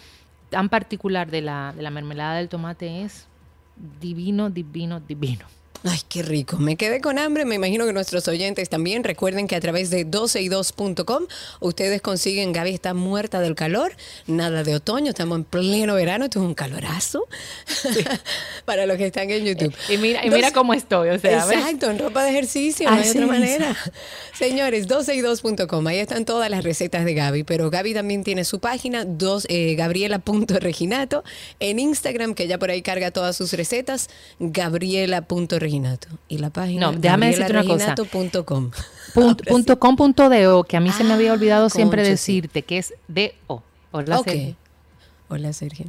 tan 0.50 0.68
particular 0.68 1.30
de 1.30 1.40
la, 1.40 1.72
de 1.74 1.82
la 1.82 1.90
mermelada 1.90 2.36
del 2.36 2.48
tomate 2.48 3.02
es 3.02 3.26
divino, 4.00 4.50
divino, 4.50 5.00
divino. 5.00 5.46
Ay, 5.84 5.98
qué 6.08 6.22
rico. 6.22 6.58
Me 6.58 6.76
quedé 6.76 7.00
con 7.00 7.18
hambre. 7.18 7.44
Me 7.44 7.56
imagino 7.56 7.84
que 7.86 7.92
nuestros 7.92 8.28
oyentes 8.28 8.68
también. 8.68 9.02
Recuerden 9.02 9.48
que 9.48 9.56
a 9.56 9.60
través 9.60 9.90
de 9.90 10.06
12y2.com 10.06 11.24
ustedes 11.60 12.00
consiguen. 12.00 12.52
Gaby 12.52 12.70
está 12.70 12.94
muerta 12.94 13.40
del 13.40 13.56
calor. 13.56 13.92
Nada 14.28 14.62
de 14.62 14.76
otoño. 14.76 15.10
Estamos 15.10 15.38
en 15.38 15.44
pleno 15.44 15.94
verano. 15.94 16.26
Esto 16.26 16.38
es 16.38 16.46
un 16.46 16.54
calorazo. 16.54 17.26
Para 18.64 18.86
los 18.86 18.96
que 18.96 19.06
están 19.06 19.28
en 19.30 19.44
YouTube. 19.44 19.74
Y 19.88 19.96
mira, 19.96 20.24
y 20.24 20.30
mira 20.30 20.52
cómo 20.52 20.72
estoy. 20.72 21.08
O 21.08 21.18
sea, 21.18 21.38
exacto, 21.38 21.90
en 21.90 21.98
ropa 21.98 22.22
de 22.22 22.30
ejercicio. 22.30 22.88
no 22.88 22.96
hay 22.96 23.08
otra 23.08 23.26
manera. 23.26 23.76
Señores, 24.38 24.88
12y2.com. 24.88 25.86
Ahí 25.88 25.98
están 25.98 26.24
todas 26.24 26.48
las 26.48 26.62
recetas 26.62 27.04
de 27.04 27.14
Gaby. 27.14 27.42
Pero 27.42 27.70
Gaby 27.70 27.94
también 27.94 28.22
tiene 28.22 28.44
su 28.44 28.60
página, 28.60 29.04
dos, 29.04 29.46
eh, 29.48 29.74
gabriela.reginato. 29.74 31.24
En 31.58 31.80
Instagram, 31.80 32.34
que 32.34 32.46
ya 32.46 32.58
por 32.58 32.70
ahí 32.70 32.82
carga 32.82 33.10
todas 33.10 33.36
sus 33.36 33.52
recetas, 33.52 34.08
gabriela.reginato. 34.38 35.71
Y 36.28 36.38
la 36.38 36.50
página 36.50 36.92
no, 36.92 36.98
déjame 36.98 37.28
decirte 37.28 37.52
una 37.52 37.64
cosa. 37.64 37.94
Punto, 38.10 38.44
com 39.78 39.96
punto 39.96 40.28
de 40.28 40.62
que 40.68 40.76
a 40.76 40.80
mí 40.80 40.90
se 40.90 41.04
me 41.04 41.14
había 41.14 41.30
ah, 41.30 41.34
olvidado 41.34 41.70
siempre 41.70 42.02
decirte 42.02 42.62
que 42.62 42.78
es 42.78 42.94
de 43.08 43.34
o. 43.46 43.62
Hola, 43.90 44.20
Sergio. 44.24 44.56
Hola, 45.28 45.52
Sergio. 45.52 45.86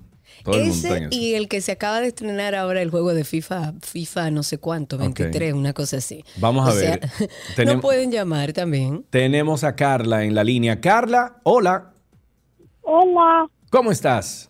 ese 0.52 1.08
y 1.12 1.36
el 1.36 1.48
que 1.48 1.62
se 1.62 1.72
acaba 1.72 2.02
de 2.02 2.08
estrenar 2.08 2.56
ahora 2.56 2.82
el 2.82 2.90
juego 2.90 3.14
de 3.14 3.24
FIFA, 3.24 3.74
FIFA 3.82 4.32
no 4.32 4.44
sé 4.44 4.58
cuánto, 4.58 4.98
23, 4.98 5.54
una 5.54 5.74
cosa 5.74 5.98
así. 5.98 6.24
Vamos 6.38 6.70
a 6.70 6.74
ver. 6.74 7.10
no 7.66 7.80
pueden 7.80 8.12
llamar 8.12 8.54
también. 8.54 9.06
Tenemos 9.10 9.64
a 9.64 9.76
Carla 9.76 10.24
en 10.24 10.36
la 10.36 10.44
línea. 10.44 10.82
Carla, 10.82 11.40
hola. 11.44 11.94
Hola. 12.82 13.48
¿Cómo 13.70 13.92
estás? 13.92 14.50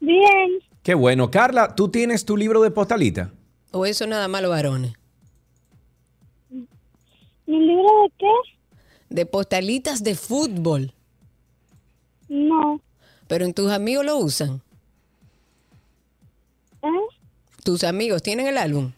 Bien. 0.00 0.60
Qué 0.82 0.94
bueno. 0.94 1.30
Carla, 1.30 1.74
¿tú 1.74 1.88
tienes 1.88 2.24
tu 2.24 2.36
libro 2.36 2.62
de 2.62 2.70
postalita? 2.70 3.32
¿O 3.72 3.86
eso 3.86 4.06
nada 4.06 4.28
más 4.28 4.42
los 4.42 4.50
varones? 4.50 4.92
¿Mi 7.46 7.58
libro 7.60 7.88
de 8.04 8.12
qué? 8.18 8.26
De 9.10 9.26
postalitas 9.26 10.02
de 10.02 10.14
fútbol. 10.14 10.94
No. 12.28 12.80
Pero 13.26 13.44
en 13.44 13.54
tus 13.54 13.70
amigos 13.70 14.04
lo 14.04 14.16
usan. 14.16 14.61
¿Tus 17.64 17.84
amigos 17.84 18.22
tienen 18.22 18.46
el 18.46 18.58
álbum? 18.58 18.92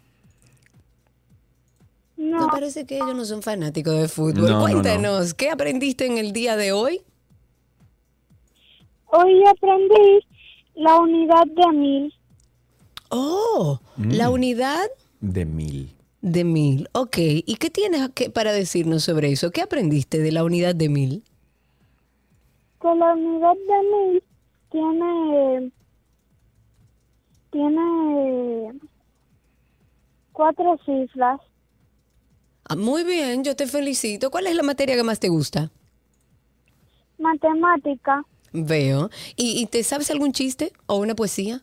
No. 2.16 2.40
no 2.40 2.48
parece 2.48 2.86
que 2.86 2.96
ellos 2.96 3.14
no 3.14 3.24
son 3.24 3.42
fanáticos 3.42 4.00
de 4.00 4.08
fútbol. 4.08 4.58
Cuéntanos, 4.60 5.34
¿qué 5.34 5.50
aprendiste 5.50 6.06
en 6.06 6.16
el 6.16 6.32
día 6.32 6.56
de 6.56 6.72
hoy? 6.72 7.02
Hoy 9.06 9.44
aprendí 9.46 10.26
la 10.74 10.98
unidad 10.98 11.44
de 11.46 11.72
mil. 11.72 12.14
Oh, 13.10 13.78
la 13.96 14.30
mm. 14.30 14.32
unidad 14.32 14.86
de 15.20 15.44
mil. 15.44 15.94
De 16.22 16.42
mil, 16.42 16.88
ok. 16.92 17.16
¿Y 17.18 17.56
qué 17.56 17.68
tienes 17.68 18.08
para 18.32 18.52
decirnos 18.52 19.04
sobre 19.04 19.30
eso? 19.30 19.50
¿Qué 19.50 19.60
aprendiste 19.60 20.18
de 20.18 20.32
la 20.32 20.42
unidad 20.42 20.74
de 20.74 20.88
mil? 20.88 21.22
Que 22.80 22.88
la 22.94 23.12
unidad 23.12 23.54
de 23.54 24.12
mil 24.12 24.22
tiene 24.70 25.70
tiene 27.54 28.72
cuatro 30.32 30.76
cifras. 30.84 31.40
Ah, 32.68 32.74
muy 32.74 33.04
bien, 33.04 33.44
yo 33.44 33.54
te 33.54 33.68
felicito. 33.68 34.32
¿Cuál 34.32 34.48
es 34.48 34.56
la 34.56 34.64
materia 34.64 34.96
que 34.96 35.04
más 35.04 35.20
te 35.20 35.28
gusta? 35.28 35.70
Matemática. 37.16 38.24
Veo. 38.52 39.08
¿Y, 39.36 39.62
y 39.62 39.66
te 39.66 39.84
sabes 39.84 40.10
algún 40.10 40.32
chiste 40.32 40.72
o 40.86 40.96
una 40.96 41.14
poesía? 41.14 41.62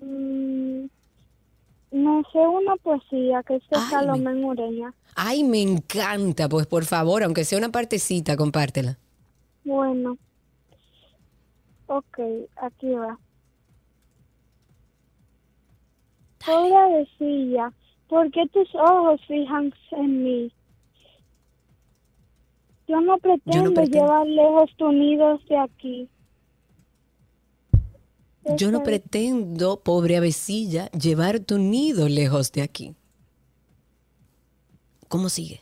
Mm, 0.00 0.86
me 1.92 2.22
sé 2.32 2.38
una 2.38 2.74
poesía 2.82 3.44
que 3.44 3.56
es 3.56 3.62
de 3.70 3.76
Ay, 3.76 3.90
Salomé 3.90 4.44
Ureña. 4.44 4.92
Ay, 5.14 5.44
me 5.44 5.62
encanta. 5.62 6.48
Pues 6.48 6.66
por 6.66 6.84
favor, 6.84 7.22
aunque 7.22 7.44
sea 7.44 7.58
una 7.58 7.70
partecita, 7.70 8.36
compártela. 8.36 8.98
Bueno. 9.62 10.18
Ok, 11.86 12.18
aquí 12.56 12.90
va. 12.90 13.16
Pobrecilla, 16.44 17.72
¿por 18.08 18.30
qué 18.30 18.46
tus 18.52 18.74
ojos 18.74 19.20
fijan 19.26 19.72
en 19.92 20.24
mí? 20.24 20.52
Yo 22.88 23.00
no 23.00 23.18
pretendo, 23.18 23.72
pretendo. 23.72 24.06
llevar 24.06 24.26
lejos 24.26 24.70
tu 24.76 24.92
nido 24.92 25.38
de 25.48 25.58
aquí. 25.58 26.08
Yo 28.56 28.72
no 28.72 28.82
pretendo, 28.82 29.80
pobre 29.80 30.16
avecilla, 30.16 30.90
llevar 30.90 31.40
tu 31.40 31.58
nido 31.58 32.08
lejos 32.08 32.50
de 32.50 32.62
aquí. 32.62 32.96
¿Cómo 35.08 35.28
sigue? 35.28 35.60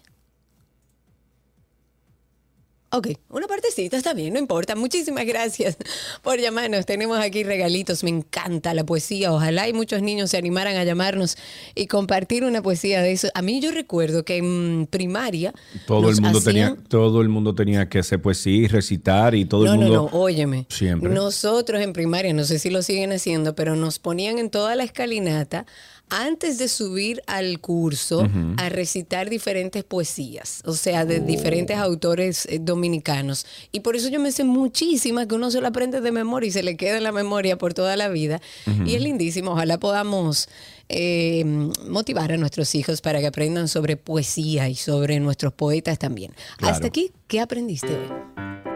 Ok, 2.93 3.09
una 3.29 3.47
partecita 3.47 3.97
está 3.97 4.15
bien, 4.15 4.33
no 4.33 4.41
importa. 4.41 4.75
Muchísimas 4.75 5.25
gracias 5.25 5.77
por 6.23 6.41
llamarnos. 6.41 6.87
Tenemos 6.87 7.21
aquí 7.21 7.45
regalitos. 7.45 8.03
Me 8.03 8.11
encanta 8.11 8.75
la 8.75 8.85
poesía. 8.85 9.33
Ojalá 9.33 9.69
y 9.69 9.73
muchos 9.73 10.03
niños 10.03 10.31
se 10.31 10.39
animaran 10.39 10.77
a 10.77 10.83
llamarnos 10.83 11.37
y 11.77 11.87
compartir 11.87 12.43
una 12.43 12.63
poesía 12.63 13.01
de 13.01 13.13
eso. 13.13 13.29
A 13.35 13.43
mí 13.43 13.61
yo 13.61 13.71
recuerdo 13.71 14.25
que 14.25 14.39
en 14.39 14.89
primaria 14.91 15.55
Todo 15.87 16.11
el 16.11 16.21
mundo 16.21 16.41
tenía, 16.41 16.77
todo 16.89 17.21
el 17.21 17.29
mundo 17.29 17.55
tenía 17.55 17.89
que 17.89 18.01
hacer 18.01 18.21
poesía 18.21 18.57
y 18.57 18.67
recitar 18.67 19.37
y 19.37 19.45
todo 19.45 19.67
no, 19.67 19.73
el 19.75 19.79
mundo. 19.79 19.95
No, 19.95 20.11
no, 20.11 20.19
óyeme. 20.19 20.67
Siempre. 20.69 21.11
Nosotros 21.11 21.81
en 21.83 21.93
primaria, 21.93 22.33
no 22.33 22.43
sé 22.43 22.59
si 22.59 22.71
lo 22.71 22.83
siguen 22.83 23.13
haciendo, 23.13 23.55
pero 23.55 23.77
nos 23.77 24.01
ponían 24.01 24.39
en 24.39 24.51
toda 24.51 24.75
la 24.75 24.83
escalinata 24.83 25.65
antes 26.11 26.59
de 26.59 26.69
subir 26.69 27.23
al 27.27 27.61
curso 27.61 28.29
a 28.57 28.69
recitar 28.69 29.31
diferentes 29.31 29.85
poesías, 29.85 30.63
o 30.65 30.73
sea, 30.73 31.05
de 31.05 31.21
diferentes 31.21 31.77
autores 31.77 32.47
eh, 32.47 32.59
dominicanos. 32.61 33.47
Y 33.73 33.81
por 33.81 33.97
eso 33.97 34.09
yo 34.09 34.21
me 34.21 34.33
sé 34.33 34.45
muchísimas 34.45 35.27
que 35.27 35.35
uno 35.35 35.51
se 35.51 35.61
la 35.61 35.69
aprende 35.69 36.01
de 36.01 36.13
memoria 36.13 36.49
y 36.49 36.53
se 36.53 36.63
le 36.63 36.77
queda 36.77 36.97
en 36.97 37.05
la 37.05 37.13
memoria 37.13 37.59
por 37.59 37.75
toda 37.75 37.97
la 37.97 38.09
vida. 38.09 38.41
Y 38.85 38.95
es 38.95 39.03
lindísimo. 39.03 39.53
Ojalá 39.53 39.79
podamos 39.79 40.49
eh, 40.89 41.45
motivar 41.89 42.33
a 42.33 42.37
nuestros 42.37 42.75
hijos 42.75 43.01
para 43.01 43.21
que 43.21 43.27
aprendan 43.27 43.69
sobre 43.69 43.97
poesía 43.97 44.69
y 44.69 44.75
sobre 44.75 45.21
nuestros 45.21 45.53
poetas 45.53 45.99
también. 45.99 46.33
Claro. 46.59 46.75
Hasta 46.75 46.89
aquí, 46.89 47.13
¿qué 47.29 47.41
aprendiste 47.41 47.89
hoy? 47.89 48.70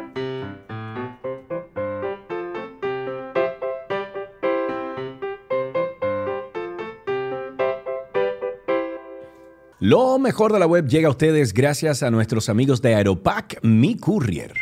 Lo 9.86 10.18
mejor 10.18 10.50
de 10.50 10.58
la 10.58 10.66
web 10.66 10.88
llega 10.88 11.08
a 11.08 11.10
ustedes 11.10 11.52
gracias 11.52 12.02
a 12.02 12.10
nuestros 12.10 12.48
amigos 12.48 12.80
de 12.80 12.94
Aeropack 12.94 13.58
Mi 13.62 13.98
Courier. 13.98 14.54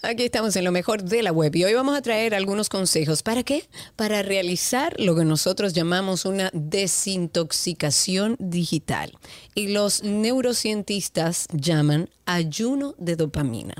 Aquí 0.00 0.22
estamos 0.22 0.56
en 0.56 0.64
lo 0.64 0.72
mejor 0.72 1.02
de 1.02 1.22
la 1.22 1.30
web 1.30 1.54
y 1.56 1.64
hoy 1.64 1.74
vamos 1.74 1.94
a 1.94 2.00
traer 2.00 2.34
algunos 2.34 2.70
consejos. 2.70 3.22
¿Para 3.22 3.42
qué? 3.42 3.68
Para 3.96 4.22
realizar 4.22 4.94
lo 4.98 5.14
que 5.14 5.26
nosotros 5.26 5.74
llamamos 5.74 6.24
una 6.24 6.48
desintoxicación 6.54 8.36
digital 8.38 9.12
y 9.54 9.68
los 9.68 10.02
neurocientistas 10.04 11.48
llaman 11.52 12.08
ayuno 12.26 12.94
de 12.98 13.16
dopamina. 13.16 13.74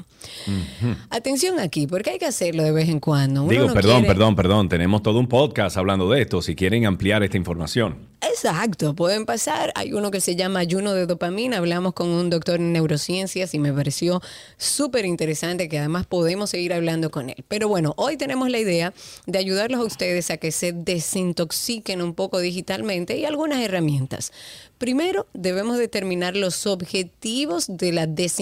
Atención 1.10 1.58
aquí, 1.60 1.86
porque 1.86 2.10
hay 2.10 2.18
que 2.18 2.26
hacerlo 2.26 2.62
de 2.62 2.72
vez 2.72 2.88
en 2.88 3.00
cuando. 3.00 3.42
Uno 3.42 3.50
Digo, 3.50 3.66
no 3.66 3.74
perdón, 3.74 4.00
quiere- 4.02 4.08
perdón, 4.08 4.36
perdón. 4.36 4.68
Tenemos 4.68 5.02
todo 5.02 5.18
un 5.18 5.28
podcast 5.28 5.76
hablando 5.76 6.08
de 6.10 6.22
esto. 6.22 6.42
Si 6.42 6.54
quieren 6.54 6.86
ampliar 6.86 7.22
esta 7.22 7.36
información. 7.36 7.96
Exacto, 8.22 8.94
pueden 8.94 9.26
pasar. 9.26 9.70
Hay 9.74 9.92
uno 9.92 10.10
que 10.10 10.20
se 10.20 10.34
llama 10.34 10.60
ayuno 10.60 10.92
de 10.94 11.06
dopamina. 11.06 11.58
Hablamos 11.58 11.92
con 11.92 12.08
un 12.08 12.30
doctor 12.30 12.56
en 12.58 12.72
neurociencias 12.72 13.54
y 13.54 13.58
me 13.58 13.72
pareció 13.72 14.20
súper 14.56 15.04
interesante 15.04 15.68
que 15.68 15.78
además 15.78 16.06
podemos 16.06 16.50
seguir 16.50 16.72
hablando 16.72 17.10
con 17.10 17.28
él. 17.30 17.44
Pero 17.48 17.68
bueno, 17.68 17.92
hoy 17.96 18.16
tenemos 18.16 18.50
la 18.50 18.58
idea 18.58 18.94
de 19.26 19.38
ayudarlos 19.38 19.80
a 19.80 19.84
ustedes 19.84 20.30
a 20.30 20.38
que 20.38 20.52
se 20.52 20.72
desintoxiquen 20.72 22.00
un 22.02 22.14
poco 22.14 22.40
digitalmente 22.40 23.18
y 23.18 23.24
algunas 23.24 23.60
herramientas. 23.60 24.32
Primero, 24.78 25.26
debemos 25.34 25.78
determinar 25.78 26.34
los 26.36 26.66
objetivos 26.66 27.66
de 27.68 27.92
la 27.92 28.06
desintoxicación 28.06 28.33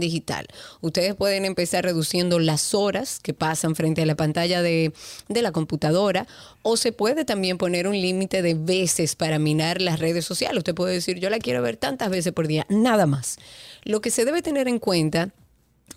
digital. 0.00 0.46
Ustedes 0.80 1.14
pueden 1.14 1.44
empezar 1.44 1.84
reduciendo 1.84 2.38
las 2.38 2.74
horas 2.74 3.20
que 3.20 3.34
pasan 3.34 3.74
frente 3.76 4.02
a 4.02 4.06
la 4.06 4.14
pantalla 4.16 4.62
de, 4.62 4.92
de 5.28 5.42
la 5.42 5.52
computadora 5.52 6.26
o 6.62 6.76
se 6.76 6.92
puede 6.92 7.24
también 7.24 7.58
poner 7.58 7.86
un 7.88 8.00
límite 8.00 8.42
de 8.42 8.54
veces 8.54 9.14
para 9.16 9.38
minar 9.38 9.80
las 9.80 9.98
redes 9.98 10.24
sociales. 10.24 10.58
Usted 10.58 10.74
puede 10.74 10.94
decir, 10.94 11.18
yo 11.18 11.30
la 11.30 11.38
quiero 11.38 11.62
ver 11.62 11.76
tantas 11.76 12.10
veces 12.10 12.32
por 12.32 12.46
día, 12.46 12.66
nada 12.68 13.06
más. 13.06 13.36
Lo 13.84 14.00
que 14.00 14.10
se 14.10 14.24
debe 14.24 14.42
tener 14.42 14.68
en 14.68 14.78
cuenta 14.78 15.30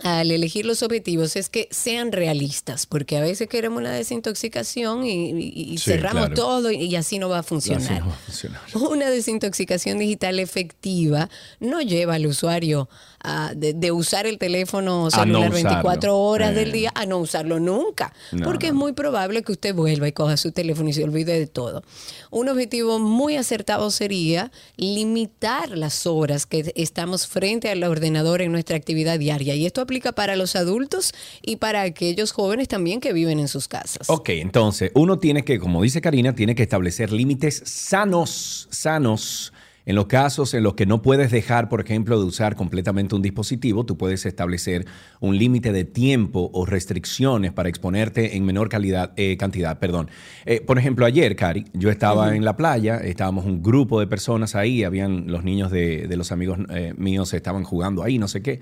al 0.03 0.31
elegir 0.31 0.65
los 0.65 0.81
objetivos 0.81 1.35
es 1.35 1.49
que 1.49 1.67
sean 1.69 2.11
realistas, 2.11 2.87
porque 2.87 3.17
a 3.17 3.21
veces 3.21 3.47
queremos 3.47 3.79
una 3.81 3.91
desintoxicación 3.91 5.05
y, 5.05 5.29
y- 5.31 5.73
y 5.73 5.77
Sí, 5.77 5.91
cerramos 5.91 6.27
claro. 6.27 6.35
todo 6.35 6.71
y, 6.71 6.95
así 6.95 7.19
no 7.19 7.29
va 7.29 7.39
a 7.39 7.43
funcionar. 7.43 7.83
Así 7.83 7.99
no 7.99 8.07
va 8.07 8.13
a 8.13 8.17
funcionar. 8.17 8.61
Una 8.91 9.09
desintoxicación 9.11 9.99
digital 9.99 10.39
efectiva 10.39 11.29
no 11.59 11.81
lleva 11.81 12.15
al 12.15 12.25
usuario 12.25 12.89
a- 13.23 13.53
de, 13.55 13.73
de 13.73 13.91
usar 13.91 14.25
el 14.27 14.37
teléfono 14.37 15.03
no 15.05 15.11
celular 15.11 15.49
usarlo. 15.49 15.69
24 15.69 16.17
horas 16.17 16.51
Eh. 16.51 16.55
del 16.55 16.71
día 16.71 16.91
a 16.95 17.05
no 17.05 17.17
usarlo 17.19 17.59
nunca, 17.59 18.13
No, 18.31 18.45
porque 18.45 18.67
es 18.67 18.73
no. 18.73 18.79
muy 18.79 18.93
probable 18.93 19.43
que 19.43 19.51
usted 19.51 19.73
vuelva 19.75 20.07
y 20.07 20.11
coja 20.11 20.37
su 20.37 20.51
teléfono 20.51 20.89
y 20.89 20.93
se 20.93 21.03
olvide 21.03 21.39
de 21.39 21.47
todo. 21.47 21.83
Un 22.29 22.49
objetivo 22.49 22.99
muy 22.99 23.35
acertado 23.37 23.91
sería 23.91 24.51
limitar 24.77 25.69
las 25.77 26.05
horas 26.05 26.45
que 26.45 26.71
estamos 26.75 27.27
frente 27.27 27.69
al 27.69 27.83
ordenador 27.83 28.41
en 28.41 28.51
nuestra 28.51 28.75
actividad 28.77 29.17
diaria. 29.19 29.55
Y 29.55 29.65
esto 29.65 29.81
aplica 29.81 30.11
para 30.11 30.35
los 30.35 30.55
adultos 30.55 31.13
y 31.41 31.57
para 31.57 31.81
aquellos 31.81 32.31
jóvenes 32.31 32.67
también 32.67 32.99
que 33.01 33.13
viven 33.13 33.39
en 33.39 33.47
sus 33.47 33.67
casas. 33.67 34.09
Ok, 34.09 34.29
entonces 34.29 34.91
uno 34.95 35.19
tiene 35.19 35.43
que, 35.43 35.59
como 35.59 35.81
dice 35.81 36.01
Karina, 36.01 36.33
tiene 36.35 36.55
que 36.55 36.63
establecer 36.63 37.11
límites 37.11 37.61
sanos, 37.65 38.67
sanos. 38.71 39.51
En 39.85 39.95
los 39.95 40.05
casos 40.05 40.53
en 40.53 40.63
los 40.63 40.75
que 40.75 40.85
no 40.85 41.01
puedes 41.01 41.31
dejar, 41.31 41.69
por 41.69 41.81
ejemplo, 41.81 42.19
de 42.19 42.25
usar 42.25 42.55
completamente 42.55 43.15
un 43.15 43.21
dispositivo, 43.21 43.85
tú 43.85 43.97
puedes 43.97 44.25
establecer 44.25 44.85
un 45.19 45.37
límite 45.37 45.71
de 45.71 45.85
tiempo 45.85 46.49
o 46.53 46.65
restricciones 46.65 47.51
para 47.51 47.69
exponerte 47.69 48.37
en 48.37 48.45
menor 48.45 48.69
calidad, 48.69 49.11
eh, 49.15 49.37
cantidad. 49.37 49.79
Perdón. 49.79 50.09
Eh, 50.45 50.61
por 50.61 50.77
ejemplo, 50.77 51.05
ayer, 51.05 51.35
Cari, 51.35 51.65
yo 51.73 51.89
estaba 51.89 52.35
en 52.35 52.45
la 52.45 52.55
playa, 52.55 52.97
estábamos 52.97 53.45
un 53.45 53.63
grupo 53.63 53.99
de 53.99 54.07
personas 54.07 54.55
ahí, 54.55 54.83
habían 54.83 55.27
los 55.27 55.43
niños 55.43 55.71
de, 55.71 56.07
de 56.07 56.17
los 56.17 56.31
amigos 56.31 56.59
eh, 56.69 56.93
míos 56.97 57.33
estaban 57.33 57.63
jugando 57.63 58.03
ahí, 58.03 58.17
no 58.17 58.27
sé 58.27 58.41
qué. 58.41 58.59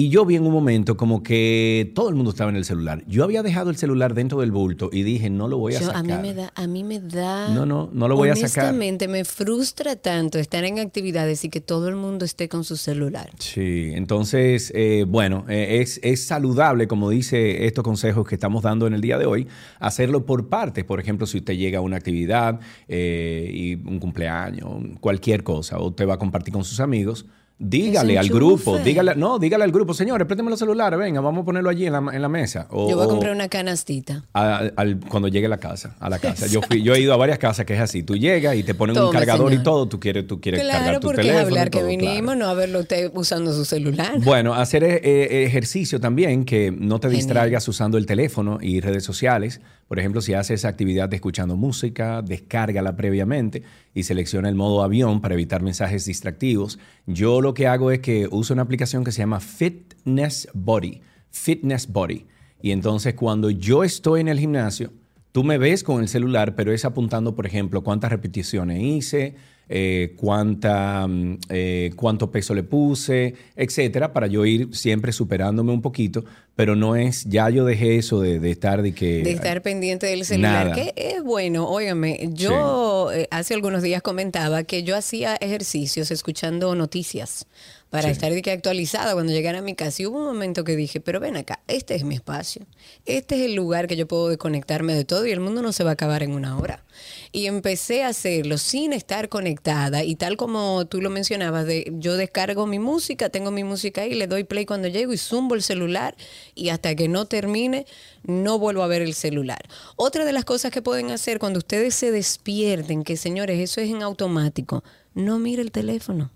Y 0.00 0.10
yo 0.10 0.24
vi 0.24 0.36
en 0.36 0.46
un 0.46 0.52
momento 0.52 0.96
como 0.96 1.24
que 1.24 1.90
todo 1.92 2.08
el 2.08 2.14
mundo 2.14 2.30
estaba 2.30 2.50
en 2.50 2.56
el 2.56 2.64
celular. 2.64 3.02
Yo 3.08 3.24
había 3.24 3.42
dejado 3.42 3.68
el 3.68 3.76
celular 3.76 4.14
dentro 4.14 4.38
del 4.38 4.52
bulto 4.52 4.90
y 4.92 5.02
dije, 5.02 5.28
no 5.28 5.48
lo 5.48 5.58
voy 5.58 5.74
a 5.74 5.80
Yo- 5.80 5.86
sacar. 5.86 5.98
a 5.98 6.04
mí 6.04 6.28
me 6.28 6.34
da, 6.34 6.52
a 6.54 6.66
mí 6.68 6.84
me 6.84 7.00
da. 7.00 7.48
No, 7.48 7.66
no, 7.66 7.90
no 7.92 8.06
lo 8.06 8.14
voy 8.14 8.28
a 8.28 8.36
sacar. 8.36 8.66
Honestamente, 8.66 9.08
me 9.08 9.24
frustra 9.24 9.96
tanto 9.96 10.38
estar 10.38 10.62
en 10.62 10.78
actividades 10.78 11.44
y 11.44 11.48
que 11.48 11.60
todo 11.60 11.88
el 11.88 11.96
mundo 11.96 12.24
esté 12.24 12.48
con 12.48 12.62
su 12.62 12.76
celular. 12.76 13.28
Sí, 13.40 13.90
entonces, 13.92 14.70
eh, 14.76 15.04
bueno, 15.08 15.44
eh, 15.48 15.78
es, 15.80 15.98
es 16.04 16.24
saludable, 16.24 16.86
como 16.86 17.10
dice 17.10 17.66
estos 17.66 17.82
consejos 17.82 18.24
que 18.24 18.36
estamos 18.36 18.62
dando 18.62 18.86
en 18.86 18.94
el 18.94 19.00
día 19.00 19.18
de 19.18 19.26
hoy, 19.26 19.48
hacerlo 19.80 20.24
por 20.24 20.48
partes. 20.48 20.84
Por 20.84 21.00
ejemplo, 21.00 21.26
si 21.26 21.38
usted 21.38 21.54
llega 21.56 21.78
a 21.78 21.82
una 21.82 21.96
actividad 21.96 22.60
eh, 22.86 23.50
y 23.52 23.74
un 23.74 23.98
cumpleaños, 23.98 24.68
cualquier 25.00 25.42
cosa, 25.42 25.76
o 25.78 25.88
usted 25.88 26.06
va 26.08 26.14
a 26.14 26.18
compartir 26.18 26.54
con 26.54 26.62
sus 26.62 26.78
amigos, 26.78 27.26
dígale 27.60 28.18
al 28.18 28.28
grupo, 28.28 28.78
dígale, 28.78 29.14
no, 29.16 29.38
dígale 29.38 29.64
al 29.64 29.72
grupo, 29.72 29.92
señores, 29.92 30.26
présteme 30.26 30.48
los 30.50 30.58
celulares, 30.60 30.98
venga, 30.98 31.20
vamos 31.20 31.42
a 31.42 31.44
ponerlo 31.44 31.70
allí 31.70 31.86
en 31.86 31.92
la, 31.92 31.98
en 32.12 32.22
la 32.22 32.28
mesa. 32.28 32.68
O- 32.70 32.88
Yo 32.88 32.96
voy 32.96 33.06
a 33.06 33.08
comprar 33.08 33.32
una 33.34 33.48
canastita. 33.48 34.24
a- 34.32 34.62
al- 34.76 35.00
cuando 35.08 35.28
llegue 35.28 35.46
a 35.46 35.48
la 35.48 35.58
casa, 35.58 35.96
a 35.98 36.08
la 36.08 36.18
casa. 36.20 36.46
Yo, 36.46 36.62
fui, 36.62 36.82
yo 36.82 36.94
he 36.94 37.00
ido 37.00 37.12
a 37.12 37.16
varias 37.16 37.38
casas 37.38 37.66
que 37.66 37.74
es 37.74 37.80
así. 37.80 38.02
Tú 38.02 38.16
llegas 38.16 38.54
y 38.56 38.62
te 38.62 38.74
ponen 38.74 38.96
un 38.98 39.10
cargador 39.10 39.52
y 39.52 39.62
todo. 39.62 39.86
Tú 39.88 39.98
quieres, 39.98 40.26
tú 40.26 40.40
quieres 40.40 40.60
Claro, 40.62 40.78
cargar 40.78 41.00
tu 41.00 41.06
porque 41.08 41.22
teléfono. 41.22 41.46
hablar 41.46 41.66
y 41.66 41.70
que 41.70 41.78
todo, 41.80 41.88
vinimos, 41.88 42.20
claro. 42.34 42.38
no 42.38 42.48
a 42.48 42.54
verlo 42.54 42.80
usted 42.80 43.10
usando 43.14 43.52
su 43.52 43.64
celular. 43.64 44.20
Bueno, 44.20 44.54
hacer 44.54 44.84
eh, 44.84 45.00
eh, 45.02 45.44
ejercicio 45.44 46.00
también, 46.00 46.44
que 46.44 46.70
no 46.70 47.00
te 47.00 47.08
Genial. 47.08 47.16
distraigas 47.26 47.66
usando 47.68 47.98
el 47.98 48.06
teléfono 48.06 48.58
y 48.60 48.80
redes 48.80 49.02
sociales. 49.04 49.60
Por 49.88 49.98
ejemplo, 49.98 50.20
si 50.20 50.34
haces 50.34 50.66
actividad 50.66 51.08
de 51.08 51.16
escuchando 51.16 51.56
música, 51.56 52.20
descárgala 52.20 52.94
previamente 52.94 53.62
y 53.94 54.02
selecciona 54.02 54.50
el 54.50 54.54
modo 54.54 54.82
avión 54.82 55.22
para 55.22 55.34
evitar 55.34 55.62
mensajes 55.62 56.04
distractivos. 56.04 56.78
Yo 57.06 57.40
lo 57.40 57.54
que 57.54 57.66
hago 57.66 57.90
es 57.90 58.00
que 58.00 58.28
uso 58.30 58.52
una 58.52 58.62
aplicación 58.62 59.02
que 59.02 59.12
se 59.12 59.20
llama 59.20 59.40
Fitness 59.40 60.48
Body. 60.52 61.00
Fitness 61.30 61.90
Body. 61.90 62.26
Y 62.60 62.72
entonces 62.72 63.14
cuando 63.14 63.50
yo 63.50 63.82
estoy 63.82 64.20
en 64.20 64.28
el 64.28 64.38
gimnasio, 64.38 64.92
tú 65.32 65.42
me 65.42 65.56
ves 65.56 65.82
con 65.82 66.02
el 66.02 66.08
celular, 66.08 66.54
pero 66.54 66.72
es 66.72 66.84
apuntando, 66.84 67.34
por 67.34 67.46
ejemplo, 67.46 67.82
cuántas 67.82 68.10
repeticiones 68.10 68.82
hice, 68.82 69.36
eh, 69.70 70.14
cuánta, 70.16 71.06
mm, 71.06 71.38
eh, 71.50 71.90
cuánto 71.94 72.30
peso 72.30 72.54
le 72.54 72.62
puse, 72.62 73.34
etcétera, 73.54 74.12
para 74.12 74.26
yo 74.26 74.44
ir 74.46 74.74
siempre 74.74 75.12
superándome 75.12 75.72
un 75.72 75.82
poquito, 75.82 76.24
pero 76.58 76.74
no 76.74 76.96
es, 76.96 77.22
ya 77.26 77.48
yo 77.50 77.64
dejé 77.64 77.98
eso 77.98 78.18
de, 78.20 78.40
de 78.40 78.50
estar 78.50 78.82
de 78.82 78.92
que... 78.92 79.22
de 79.22 79.30
estar 79.30 79.62
pendiente 79.62 80.08
del 80.08 80.24
celular, 80.24 80.70
Nada. 80.70 80.74
que 80.74 80.92
es 80.96 81.22
bueno, 81.22 81.68
óigame, 81.68 82.30
yo 82.32 83.12
eh, 83.12 83.28
hace 83.30 83.54
algunos 83.54 83.80
días 83.80 84.02
comentaba 84.02 84.64
que 84.64 84.82
yo 84.82 84.96
hacía 84.96 85.36
ejercicios 85.36 86.10
escuchando 86.10 86.74
noticias 86.74 87.46
para 87.90 88.08
Sí. 88.08 88.10
estar 88.10 88.32
de 88.32 88.42
que 88.42 88.50
actualizada 88.50 89.14
cuando 89.14 89.32
llegara 89.32 89.60
a 89.60 89.62
mi 89.62 89.74
casa. 89.74 90.02
Y 90.02 90.06
hubo 90.06 90.18
un 90.18 90.24
momento 90.26 90.62
que 90.62 90.76
dije, 90.76 91.00
pero 91.00 91.20
ven 91.20 91.38
acá, 91.38 91.60
este 91.68 91.94
es 91.94 92.04
mi 92.04 92.16
espacio, 92.16 92.66
este 93.06 93.36
es 93.36 93.42
el 93.46 93.54
lugar 93.54 93.86
que 93.86 93.96
yo 93.96 94.06
puedo 94.06 94.28
desconectarme 94.28 94.92
de 94.94 95.06
todo 95.06 95.24
y 95.26 95.30
el 95.30 95.40
mundo 95.40 95.62
no 95.62 95.72
se 95.72 95.84
va 95.84 95.90
a 95.90 95.92
acabar 95.94 96.22
en 96.22 96.32
una 96.32 96.58
hora. 96.58 96.84
Y 97.32 97.46
empecé 97.46 98.02
a 98.02 98.08
hacerlo 98.08 98.58
sin 98.58 98.92
estar 98.92 99.30
conectada 99.30 100.02
y 100.04 100.16
tal 100.16 100.36
como 100.36 100.86
tú 100.86 101.00
lo 101.00 101.08
mencionabas, 101.08 101.64
de, 101.64 101.90
yo 101.94 102.16
descargo 102.18 102.66
mi 102.66 102.78
música, 102.78 103.30
tengo 103.30 103.50
mi 103.52 103.64
música 103.64 104.02
ahí, 104.02 104.12
le 104.14 104.26
doy 104.26 104.44
play 104.44 104.66
cuando 104.66 104.88
llego 104.88 105.14
y 105.14 105.16
zumbo 105.18 105.54
el 105.54 105.62
celular 105.62 106.14
y 106.54 106.70
hasta 106.70 106.94
que 106.94 107.08
no 107.08 107.26
termine 107.26 107.86
no 108.24 108.58
vuelvo 108.58 108.82
a 108.82 108.88
ver 108.88 109.02
el 109.02 109.14
celular. 109.14 109.68
Otra 109.96 110.24
de 110.24 110.32
las 110.32 110.44
cosas 110.44 110.70
que 110.70 110.82
pueden 110.82 111.10
hacer 111.10 111.38
cuando 111.38 111.58
ustedes 111.58 111.94
se 111.94 112.10
despierten, 112.10 113.04
que 113.04 113.16
señores, 113.16 113.58
eso 113.58 113.80
es 113.80 113.90
en 113.90 114.02
automático, 114.02 114.84
no 115.14 115.38
mire 115.38 115.62
el 115.62 115.72
teléfono. 115.72 116.30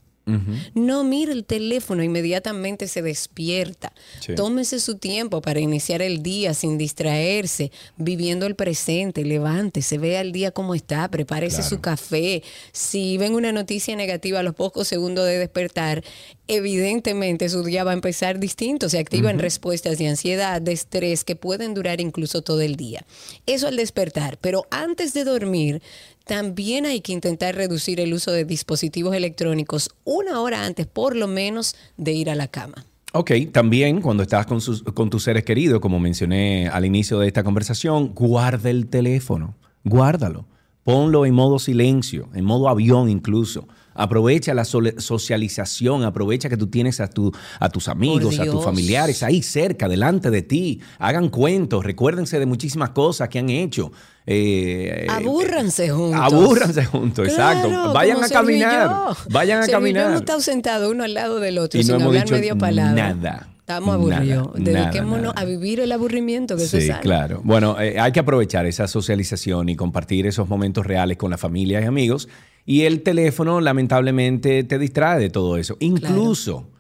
No 0.74 1.02
mire 1.04 1.32
el 1.32 1.44
teléfono, 1.44 2.02
inmediatamente 2.02 2.86
se 2.88 3.02
despierta. 3.02 3.92
Sí. 4.20 4.34
Tómese 4.34 4.78
su 4.78 4.96
tiempo 4.98 5.40
para 5.42 5.60
iniciar 5.60 6.00
el 6.00 6.22
día 6.22 6.54
sin 6.54 6.78
distraerse, 6.78 7.72
viviendo 7.96 8.46
el 8.46 8.54
presente, 8.54 9.24
levántese, 9.24 9.98
vea 9.98 10.20
el 10.20 10.32
día 10.32 10.52
como 10.52 10.74
está, 10.74 11.08
prepárese 11.10 11.56
Claro. 11.56 11.68
su 11.70 11.80
café. 11.80 12.42
Si 12.72 13.18
ven 13.18 13.34
una 13.34 13.52
noticia 13.52 13.96
negativa 13.96 14.40
a 14.40 14.42
los 14.42 14.54
pocos 14.54 14.86
segundos 14.88 15.26
de 15.26 15.38
despertar, 15.38 16.04
evidentemente 16.46 17.48
su 17.48 17.62
día 17.64 17.82
va 17.84 17.90
a 17.90 17.94
empezar 17.94 18.38
distinto. 18.38 18.88
Se 18.88 18.98
activan 18.98 19.38
respuestas 19.38 19.98
de 19.98 20.08
ansiedad, 20.08 20.62
de 20.62 20.72
estrés 20.72 21.24
que 21.24 21.36
pueden 21.36 21.74
durar 21.74 22.00
incluso 22.00 22.42
todo 22.42 22.60
el 22.60 22.76
día. 22.76 23.04
Eso 23.46 23.66
al 23.66 23.76
despertar, 23.76 24.38
pero 24.40 24.66
antes 24.70 25.14
de 25.14 25.24
dormir, 25.24 25.82
también 26.24 26.86
hay 26.86 27.00
que 27.00 27.12
intentar 27.12 27.54
reducir 27.54 28.00
el 28.00 28.12
uso 28.14 28.30
de 28.32 28.44
dispositivos 28.44 29.14
electrónicos 29.14 29.90
una 30.04 30.40
hora 30.40 30.64
antes, 30.64 30.86
por 30.86 31.16
lo 31.16 31.26
menos, 31.28 31.74
de 31.96 32.12
ir 32.12 32.30
a 32.30 32.34
la 32.34 32.48
cama. 32.48 32.86
Ok, 33.14 33.30
también 33.52 34.00
cuando 34.00 34.22
estás 34.22 34.46
con, 34.46 34.60
sus- 34.60 34.82
con 34.82 35.10
tus 35.10 35.24
seres 35.24 35.44
queridos, 35.44 35.80
como 35.80 36.00
mencioné 36.00 36.68
al 36.68 36.84
inicio 36.86 37.18
de 37.18 37.26
esta 37.26 37.42
conversación, 37.44 38.14
guarda 38.14 38.70
el 38.70 38.86
teléfono, 38.86 39.54
guárdalo, 39.84 40.46
ponlo 40.82 41.26
en 41.26 41.34
modo 41.34 41.58
silencio, 41.58 42.28
en 42.34 42.44
modo 42.44 42.68
avión 42.68 43.08
incluso. 43.10 43.68
Aprovecha 43.94 44.54
la 44.54 44.64
socialización, 44.64 46.04
aprovecha 46.04 46.48
que 46.48 46.56
tú 46.56 46.66
tienes 46.68 47.00
a, 47.00 47.08
tu- 47.08 47.32
a 47.60 47.68
tus 47.68 47.88
amigos, 47.88 48.38
a 48.38 48.44
tus 48.44 48.64
familiares 48.64 49.22
ahí 49.22 49.42
cerca, 49.42 49.88
delante 49.88 50.30
de 50.30 50.42
ti. 50.42 50.80
Hagan 50.98 51.28
cuentos, 51.28 51.84
recuérdense 51.84 52.38
de 52.38 52.46
muchísimas 52.46 52.90
cosas 52.90 53.28
que 53.28 53.38
han 53.38 53.50
hecho. 53.50 53.92
Eh, 54.26 55.04
eh, 55.04 55.06
Abúrranse 55.10 55.90
juntos. 55.90 56.20
Abúrranse 56.20 56.84
juntos, 56.84 57.28
exacto. 57.28 57.92
Vayan 57.92 58.22
a 58.22 58.28
caminar. 58.28 58.90
Vayan 59.30 59.62
a 59.62 59.64
y 59.64 59.66
yo 59.68 59.72
caminar. 59.72 60.06
hemos 60.06 60.20
estado 60.20 60.40
sentados 60.40 60.90
uno 60.92 61.04
al 61.04 61.14
lado 61.14 61.40
del 61.40 61.58
otro 61.58 61.80
Y 61.80 61.82
no 61.82 61.86
sin 61.86 61.94
hemos 61.96 62.06
hablar 62.08 62.30
media 62.30 62.54
palabra. 62.54 63.14
nada. 63.14 63.48
Estamos 63.62 63.94
aburridos. 63.94 64.48
Dediquémonos 64.54 65.34
nada. 65.34 65.40
a 65.40 65.44
vivir 65.44 65.78
el 65.78 65.92
aburrimiento 65.92 66.56
que 66.56 66.64
eso 66.64 66.78
es 66.78 66.86
Sí, 66.86 66.92
claro. 67.00 67.40
Bueno, 67.44 67.80
eh, 67.80 67.98
hay 68.00 68.10
que 68.10 68.18
aprovechar 68.18 68.66
esa 68.66 68.88
socialización 68.88 69.68
y 69.68 69.76
compartir 69.76 70.26
esos 70.26 70.48
momentos 70.48 70.84
reales 70.84 71.16
con 71.16 71.30
la 71.30 71.38
familia 71.38 71.80
y 71.80 71.84
amigos. 71.84 72.28
Y 72.66 72.82
el 72.82 73.02
teléfono, 73.02 73.60
lamentablemente, 73.60 74.64
te 74.64 74.78
distrae 74.80 75.20
de 75.20 75.30
todo 75.30 75.56
eso. 75.56 75.76
Incluso 75.78 76.70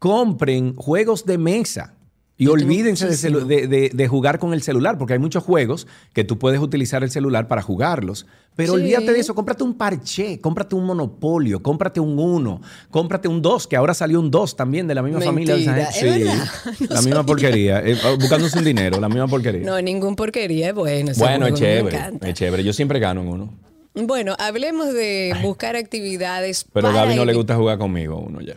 compren 0.00 0.74
juegos 0.74 1.24
de 1.26 1.38
mesa. 1.38 1.94
Y 2.38 2.48
olvídense 2.48 3.06
de, 3.06 3.14
celu- 3.14 3.40
muchísimo. 3.44 3.46
de- 3.48 3.66
de- 3.66 3.90
de 3.94 4.08
jugar 4.08 4.38
con 4.38 4.52
el 4.52 4.60
celular, 4.60 4.98
porque 4.98 5.14
hay 5.14 5.18
muchos 5.18 5.42
juegos 5.42 5.86
que 6.12 6.22
tú 6.22 6.38
puedes 6.38 6.60
utilizar 6.60 7.02
el 7.02 7.10
celular 7.10 7.48
para 7.48 7.62
jugarlos. 7.62 8.26
Pero 8.56 8.74
Sí. 8.74 8.80
olvídate 8.80 9.12
de 9.12 9.20
eso, 9.20 9.34
cómprate 9.34 9.64
un 9.64 9.72
parché, 9.74 10.38
cómprate 10.40 10.74
un 10.74 10.84
monopolio, 10.84 11.62
cómprate 11.62 11.98
un 11.98 12.18
uno, 12.18 12.60
cómprate 12.90 13.26
un 13.28 13.40
dos, 13.40 13.66
que 13.66 13.74
ahora 13.76 13.94
salió 13.94 14.20
un 14.20 14.30
dos 14.30 14.54
también 14.54 14.86
de 14.86 14.94
la 14.94 15.02
misma 15.02 15.20
familia. 15.22 15.54
de 15.54 15.62
esa 15.62 15.72
Mentira, 15.72 15.92
gente. 15.92 16.18
¿es 16.22 16.26
verdad? 16.26 16.50
No 16.90 16.94
la 16.94 17.02
misma 17.02 17.26
porquería, 17.26 17.80
eh, 17.80 17.96
buscándose 18.20 18.58
un 18.58 18.64
dinero, 18.64 19.00
la 19.00 19.08
misma 19.08 19.28
porquería. 19.28 19.64
No, 19.66 19.80
ningún 19.80 20.14
porquería 20.16 20.68
es 20.68 20.74
bueno. 20.74 21.12
Bueno, 21.16 21.46
es 21.46 21.54
chévere, 21.54 21.98
es 22.22 22.34
chévere. 22.34 22.64
Yo 22.64 22.72
siempre 22.72 22.98
gano 22.98 23.20
en 23.22 23.28
uno. 23.28 23.54
Bueno, 23.94 24.34
hablemos 24.38 24.92
de 24.92 25.34
buscar 25.42 25.74
actividades 25.74 26.66
Pero 26.70 26.88
a 26.88 26.92
Gaby 26.92 27.14
no 27.16 27.24
le 27.24 27.32
gusta 27.34 27.56
jugar 27.56 27.78
conmigo 27.78 28.18
uno 28.18 28.42
ya. 28.42 28.56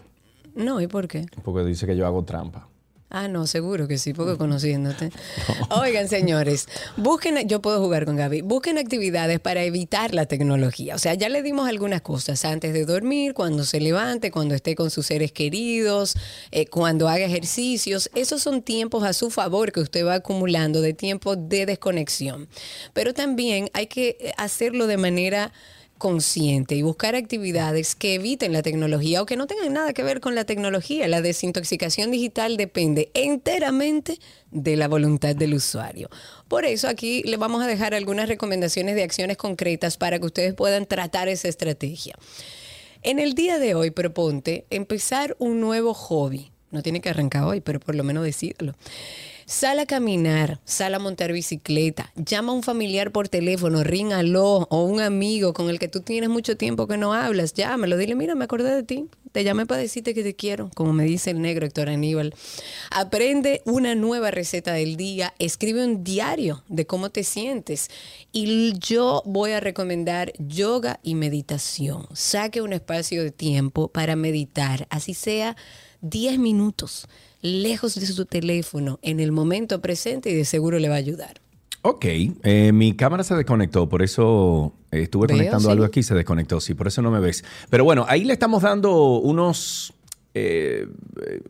No, 0.56 0.82
¿y 0.82 0.88
por 0.88 1.08
qué? 1.08 1.26
Porque 1.44 1.64
dice 1.66 1.86
que 1.88 1.96
yo 1.96 2.06
hago 2.06 2.24
trampa. 2.26 2.68
Ah, 3.12 3.28
no, 3.28 3.48
seguro 3.48 3.88
que 3.88 3.98
sí, 3.98 4.14
porque 4.14 4.38
conociéndote. 4.38 5.10
Oigan, 5.72 6.08
señores, 6.08 6.68
busquen, 6.96 7.48
yo 7.48 7.60
puedo 7.60 7.82
jugar 7.82 8.06
con 8.06 8.16
Gaby, 8.16 8.42
busquen 8.42 8.78
actividades 8.78 9.40
para 9.40 9.64
evitar 9.64 10.14
la 10.14 10.28
tecnología. 10.28 10.94
O 10.94 11.00
sea, 11.00 11.16
ya 11.16 11.28
le 11.28 11.42
dimos 11.42 11.68
algunas 11.68 12.02
cosas 12.02 12.46
antes 12.46 12.72
de 12.72 12.86
dormir, 12.86 13.34
cuando 13.34 13.64
se 13.64 13.80
levante, 13.80 14.30
cuando 14.30 14.54
esté 14.54 14.76
con 14.76 14.92
sus 14.92 15.08
seres 15.08 15.32
queridos, 15.32 16.16
eh, 16.52 16.68
cuando 16.68 17.10
haga 17.10 17.26
ejercicios. 17.26 18.12
Esos 18.14 18.44
son 18.44 18.62
tiempos 18.62 19.04
a 19.04 19.14
su 19.14 19.32
favor 19.32 19.72
que 19.72 19.80
usted 19.80 20.06
va 20.06 20.14
acumulando 20.14 20.80
de 20.82 20.94
tiempo 20.94 21.36
de 21.36 21.66
desconexión. 21.66 22.48
Pero 22.94 23.16
también 23.16 23.72
hay 23.74 23.88
que 23.88 24.18
eh, 24.20 24.34
hacerlo 24.38 24.86
de 24.86 24.98
manera 24.98 25.52
consciente 26.00 26.74
y 26.74 26.82
buscar 26.82 27.14
actividades 27.14 27.94
que 27.94 28.16
eviten 28.16 28.54
la 28.54 28.64
tecnología 28.64 29.22
o 29.22 29.28
que 29.28 29.36
no 29.36 29.46
tengan 29.46 29.74
nada 29.74 29.94
que 29.94 30.02
ver 30.02 30.22
con 30.22 30.34
la 30.34 30.46
tecnología. 30.46 31.08
La 31.08 31.22
desintoxicación 31.22 32.10
digital 32.10 32.58
depende 32.58 33.12
enteramente 33.14 34.18
de 34.50 34.76
la 34.78 34.88
voluntad 34.88 35.36
del 35.36 35.54
usuario. 35.54 36.10
Por 36.48 36.66
eso 36.66 36.88
aquí 36.88 37.22
le 37.24 37.38
vamos 37.38 37.62
a 37.62 37.68
dejar 37.68 37.94
algunas 37.94 38.28
recomendaciones 38.28 38.96
de 38.96 39.04
acciones 39.04 39.38
concretas 39.38 39.98
para 39.98 40.18
que 40.18 40.26
ustedes 40.26 40.56
puedan 40.56 40.88
tratar 40.88 41.28
esa 41.28 41.48
estrategia. 41.50 42.16
En 43.04 43.20
el 43.20 43.34
día 43.34 43.60
de 43.60 43.76
hoy 43.76 43.92
proponte 43.92 44.66
empezar 44.70 45.36
un 45.38 45.62
nuevo 45.62 45.94
hobby. 45.94 46.52
No 46.72 46.82
tiene 46.82 47.02
que 47.02 47.10
arrancar 47.10 47.44
hoy, 47.44 47.62
pero 47.62 47.80
por 47.80 47.96
lo 47.96 48.04
menos 48.04 48.24
decídalo. 48.24 48.74
Sal 49.50 49.80
a 49.80 49.88
caminar, 49.88 50.60
sal 50.64 50.94
a 50.94 51.00
montar 51.00 51.34
bicicleta, 51.34 52.14
llama 52.16 52.52
a 52.52 52.56
un 52.56 52.62
familiar 52.62 53.12
por 53.12 53.30
teléfono, 53.30 53.84
ring 53.84 54.14
aló 54.14 54.68
o 54.70 54.84
un 54.84 55.02
amigo 55.02 55.54
con 55.54 55.72
el 55.72 55.80
que 55.80 55.88
tú 55.88 56.02
tienes 56.02 56.30
mucho 56.30 56.56
tiempo 56.56 56.86
que 56.86 56.98
no 56.98 57.16
hablas, 57.16 57.56
llámalo, 57.56 57.98
dile, 57.98 58.14
mira, 58.14 58.36
me 58.36 58.46
acordé 58.46 58.76
de 58.76 58.84
ti, 58.84 59.08
te 59.32 59.44
llamé 59.44 59.66
para 59.66 59.82
decirte 59.82 60.14
que 60.14 60.22
te 60.22 60.36
quiero, 60.36 60.70
como 60.76 60.94
me 60.94 61.04
dice 61.04 61.32
el 61.32 61.42
negro 61.42 61.66
Héctor 61.66 61.90
Aníbal. 61.90 62.36
Aprende 62.92 63.64
una 63.66 63.96
nueva 63.96 64.30
receta 64.30 64.74
del 64.74 64.98
día, 64.98 65.34
escribe 65.40 65.84
un 65.84 66.04
diario 66.04 66.64
de 66.68 66.86
cómo 66.86 67.10
te 67.10 67.24
sientes 67.24 67.90
y 68.32 68.78
yo 68.78 69.24
voy 69.26 69.54
a 69.54 69.60
recomendar 69.60 70.32
yoga 70.38 71.00
y 71.02 71.16
meditación. 71.16 72.06
Saque 72.14 72.62
un 72.62 72.72
espacio 72.72 73.24
de 73.24 73.32
tiempo 73.32 73.88
para 73.88 74.16
meditar, 74.16 74.86
así 74.92 75.16
sea 75.16 75.58
10 76.02 76.38
minutos 76.38 77.08
lejos 77.42 77.96
de 77.96 78.06
su 78.06 78.26
teléfono 78.26 79.00
en 79.02 79.20
el 79.20 79.32
momento 79.32 79.82
presente 79.82 80.30
y 80.30 80.36
de 80.36 80.46
seguro 80.46 80.80
le 80.80 80.90
va 80.90 80.96
a 80.96 81.00
ayudar. 81.00 81.42
Ok, 81.82 82.06
eh, 82.06 82.72
mi 82.74 82.94
cámara 82.94 83.24
se 83.24 83.36
desconectó, 83.36 83.88
por 83.88 84.02
eso 84.02 84.74
eh, 84.92 85.04
estuve 85.04 85.28
Veo, 85.28 85.38
conectando 85.38 85.68
sí. 85.68 85.72
algo 85.72 85.86
aquí, 85.86 86.04
se 86.04 86.14
desconectó, 86.14 86.60
sí, 86.60 86.74
por 86.74 86.88
eso 86.88 87.02
no 87.02 87.10
me 87.10 87.22
ves. 87.22 87.46
Pero 87.70 87.86
bueno, 87.86 88.06
ahí 88.10 88.26
le 88.26 88.34
estamos 88.34 88.64
dando 88.64 89.20
unos, 89.20 89.94
eh, 90.34 90.88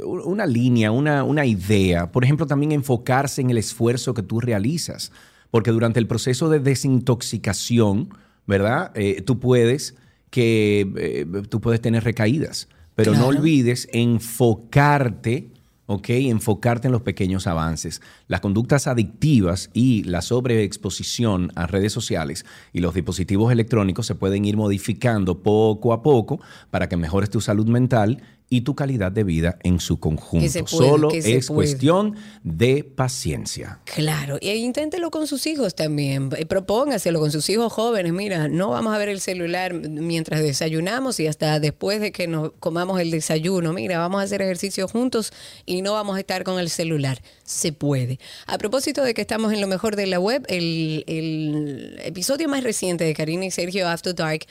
una 0.03 0.45
línea, 0.45 0.91
una, 0.91 1.23
una 1.23 1.45
idea. 1.45 2.11
Por 2.11 2.23
ejemplo, 2.23 2.45
también 2.45 2.71
enfocarse 2.71 3.41
en 3.41 3.49
el 3.49 3.57
esfuerzo 3.57 4.13
que 4.13 4.21
tú 4.21 4.39
realizas, 4.39 5.11
porque 5.49 5.71
durante 5.71 5.99
el 5.99 6.05
proceso 6.05 6.47
de 6.49 6.59
desintoxicación, 6.59 8.09
¿verdad? 8.45 8.91
Eh, 8.95 9.21
tú 9.21 9.39
puedes 9.39 9.95
que 10.29 10.91
eh, 10.97 11.25
tú 11.49 11.59
puedes 11.59 11.81
tener 11.81 12.03
recaídas, 12.03 12.67
pero 12.95 13.13
no 13.13 13.27
olvides 13.27 13.87
enfocarte 13.91 15.49
¿ok? 15.89 16.09
Enfocarte 16.09 16.87
en 16.87 16.91
los 16.91 17.01
pequeños 17.01 17.47
avances. 17.47 17.99
Las 18.27 18.41
conductas 18.41 18.85
adictivas 18.85 19.71
y 19.73 20.03
la 20.03 20.21
sobreexposición 20.21 21.51
a 21.55 21.65
redes 21.65 21.91
sociales 21.91 22.45
y 22.71 22.79
los 22.79 22.93
dispositivos 22.93 23.51
electrónicos 23.51 24.05
se 24.05 24.13
pueden 24.13 24.45
ir 24.45 24.55
modificando 24.55 25.41
poco 25.41 25.91
a 25.91 26.03
poco 26.03 26.39
para 26.69 26.87
que 26.87 26.95
mejores 26.95 27.31
tu 27.31 27.41
salud 27.41 27.65
mental 27.65 28.21
y 28.51 28.61
tu 28.61 28.73
calidad 28.75 29.11
de 29.11 29.23
vida 29.23 29.59
en 29.63 29.79
su 29.79 29.99
conjunto. 29.99 30.43
Que 30.43 30.49
se 30.49 30.63
puede, 30.63 30.89
Solo 30.89 31.09
que 31.09 31.21
se 31.21 31.35
es 31.35 31.47
puede. 31.47 31.55
cuestión 31.57 32.15
de 32.43 32.83
paciencia. 32.83 33.79
Claro, 33.85 34.37
e 34.41 34.55
inténtelo 34.57 35.11
con 35.11 35.27
sus 35.27 35.45
hijos 35.45 35.75
también. 35.75 36.29
Eh, 36.35 36.45
Propóngaselo 36.47 37.19
con 37.19 37.31
sus 37.31 37.47
hijos 37.49 37.71
jóvenes. 37.71 38.11
Mira, 38.11 38.47
no 38.47 38.69
vamos 38.69 38.95
a 38.95 38.97
ver 38.97 39.09
el 39.09 39.19
celular 39.21 39.73
mientras 39.73 40.41
desayunamos 40.41 41.19
y 41.19 41.27
hasta 41.27 41.59
después 41.59 42.01
de 42.01 42.11
que 42.11 42.27
nos 42.27 42.51
comamos 42.59 42.99
el 42.99 43.11
desayuno. 43.11 43.71
Mira, 43.73 43.99
vamos 43.99 44.19
a 44.21 44.23
hacer 44.23 44.41
ejercicio 44.41 44.87
juntos 44.87 45.31
y 45.67 45.81
no 45.83 45.93
vamos 45.93 46.17
a 46.17 46.19
estar 46.19 46.43
con 46.43 46.59
el 46.59 46.69
celular. 46.69 47.21
Se 47.43 47.71
puede. 47.71 48.19
A 48.47 48.57
propósito 48.57 49.03
de 49.03 49.13
que 49.13 49.21
estamos 49.21 49.53
en 49.53 49.61
lo 49.61 49.67
mejor 49.67 49.95
de 49.95 50.07
la 50.07 50.19
web, 50.19 50.43
el, 50.49 51.03
el 51.07 51.99
episodio 52.03 52.49
más 52.49 52.63
reciente 52.63 53.03
de 53.03 53.13
Karina 53.13 53.45
y 53.45 53.51
Sergio 53.51 53.87
After 53.87 54.15
Dark. 54.15 54.45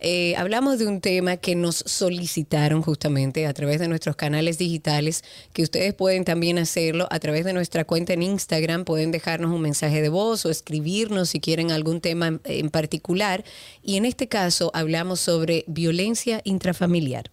Eh, 0.00 0.34
hablamos 0.36 0.78
de 0.78 0.86
un 0.86 1.00
tema 1.00 1.36
que 1.36 1.54
nos 1.54 1.76
solicitaron 1.76 2.82
justamente 2.82 3.46
a 3.46 3.52
través 3.52 3.80
de 3.80 3.88
nuestros 3.88 4.16
canales 4.16 4.58
digitales, 4.58 5.24
que 5.52 5.62
ustedes 5.62 5.94
pueden 5.94 6.24
también 6.24 6.58
hacerlo 6.58 7.06
a 7.10 7.18
través 7.18 7.44
de 7.44 7.52
nuestra 7.52 7.84
cuenta 7.84 8.12
en 8.12 8.22
Instagram, 8.22 8.84
pueden 8.84 9.10
dejarnos 9.10 9.52
un 9.52 9.62
mensaje 9.62 10.02
de 10.02 10.08
voz 10.08 10.46
o 10.46 10.50
escribirnos 10.50 11.30
si 11.30 11.40
quieren 11.40 11.70
algún 11.70 12.00
tema 12.00 12.28
en, 12.28 12.40
en 12.44 12.70
particular. 12.70 13.44
Y 13.82 13.96
en 13.96 14.04
este 14.04 14.28
caso 14.28 14.70
hablamos 14.74 15.20
sobre 15.20 15.64
violencia 15.66 16.40
intrafamiliar. 16.44 17.30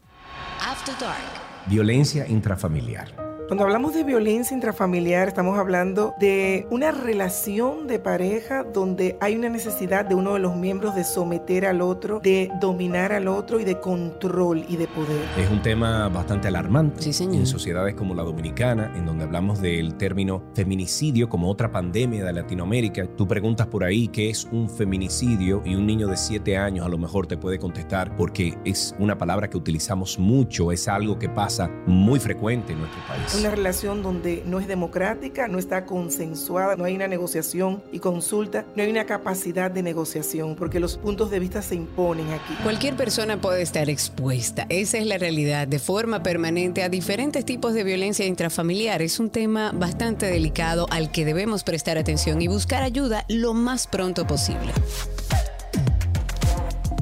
After 0.61 0.93
Dark. 0.99 1.47
Violencia 1.67 2.27
intrafamiliar. 2.27 3.26
Cuando 3.47 3.63
hablamos 3.63 3.93
de 3.93 4.03
violencia 4.03 4.53
intrafamiliar, 4.53 5.29
estamos 5.29 5.57
hablando 5.57 6.13
de 6.19 6.67
una 6.69 6.91
relación 6.91 7.87
de 7.87 7.97
pareja 7.97 8.65
donde 8.65 9.17
hay 9.21 9.37
una 9.37 9.47
necesidad 9.47 10.03
de 10.03 10.15
uno 10.15 10.33
de 10.33 10.39
los 10.39 10.57
miembros 10.57 10.95
de 10.95 11.05
someter 11.05 11.65
al 11.65 11.79
otro, 11.79 12.19
de 12.19 12.51
dominar 12.59 13.13
al 13.13 13.29
otro 13.29 13.61
y 13.61 13.63
de 13.63 13.79
control 13.79 14.65
y 14.67 14.75
de 14.75 14.87
poder. 14.87 15.21
Es 15.37 15.49
un 15.49 15.61
tema 15.61 16.09
bastante 16.09 16.49
alarmante 16.49 17.01
Sí, 17.01 17.13
señor. 17.13 17.35
en 17.35 17.47
sociedades 17.47 17.95
como 17.95 18.13
la 18.13 18.23
dominicana, 18.23 18.91
en 18.97 19.05
donde 19.05 19.23
hablamos 19.23 19.61
del 19.61 19.95
término 19.95 20.43
feminicidio 20.53 21.29
como 21.29 21.49
otra 21.49 21.71
pandemia 21.71 22.25
de 22.25 22.33
Latinoamérica. 22.33 23.07
Tú 23.15 23.29
preguntas 23.29 23.67
por 23.67 23.85
ahí 23.85 24.09
qué 24.09 24.29
es 24.29 24.43
un 24.51 24.69
feminicidio 24.69 25.61
y 25.63 25.73
un 25.75 25.87
niño 25.87 26.09
de 26.09 26.17
7 26.17 26.57
años 26.57 26.85
a 26.85 26.89
lo 26.89 26.97
mejor 26.97 27.27
te 27.27 27.37
puede 27.37 27.59
contestar 27.59 28.13
porque 28.17 28.57
es 28.65 28.93
una 28.99 29.17
palabra 29.17 29.49
que 29.49 29.55
utilizamos 29.55 30.19
mucho, 30.19 30.73
es 30.73 30.89
algo 30.89 31.17
que 31.17 31.29
pasa 31.29 31.71
muy 31.85 32.19
frecuente 32.19 32.73
en 32.73 32.79
nuestro 32.79 32.99
país. 33.07 33.36
Una 33.39 33.51
relación 33.51 34.01
donde 34.01 34.41
no 34.47 34.59
es 34.59 34.67
democrática, 34.67 35.47
no 35.47 35.59
está 35.59 35.85
consensuada, 35.85 36.75
no 36.75 36.85
hay 36.85 36.95
una 36.95 37.07
negociación 37.07 37.83
y 37.91 37.99
consulta, 37.99 38.65
no 38.75 38.81
hay 38.81 38.89
una 38.89 39.05
capacidad 39.05 39.69
de 39.69 39.83
negociación, 39.83 40.55
porque 40.55 40.79
los 40.79 40.97
puntos 40.97 41.29
de 41.29 41.39
vista 41.39 41.61
se 41.61 41.75
imponen 41.75 42.31
aquí. 42.31 42.55
Cualquier 42.63 42.95
persona 42.95 43.39
puede 43.39 43.61
estar 43.61 43.89
expuesta, 43.89 44.65
esa 44.69 44.97
es 44.97 45.05
la 45.05 45.19
realidad, 45.19 45.67
de 45.67 45.77
forma 45.77 46.23
permanente 46.23 46.81
a 46.81 46.89
diferentes 46.89 47.45
tipos 47.45 47.75
de 47.75 47.83
violencia 47.83 48.25
intrafamiliar. 48.25 49.03
Es 49.03 49.19
un 49.19 49.29
tema 49.29 49.71
bastante 49.71 50.25
delicado 50.25 50.87
al 50.89 51.11
que 51.11 51.23
debemos 51.23 51.63
prestar 51.63 51.99
atención 51.99 52.41
y 52.41 52.47
buscar 52.47 52.81
ayuda 52.81 53.23
lo 53.27 53.53
más 53.53 53.85
pronto 53.85 54.25
posible. 54.25 54.73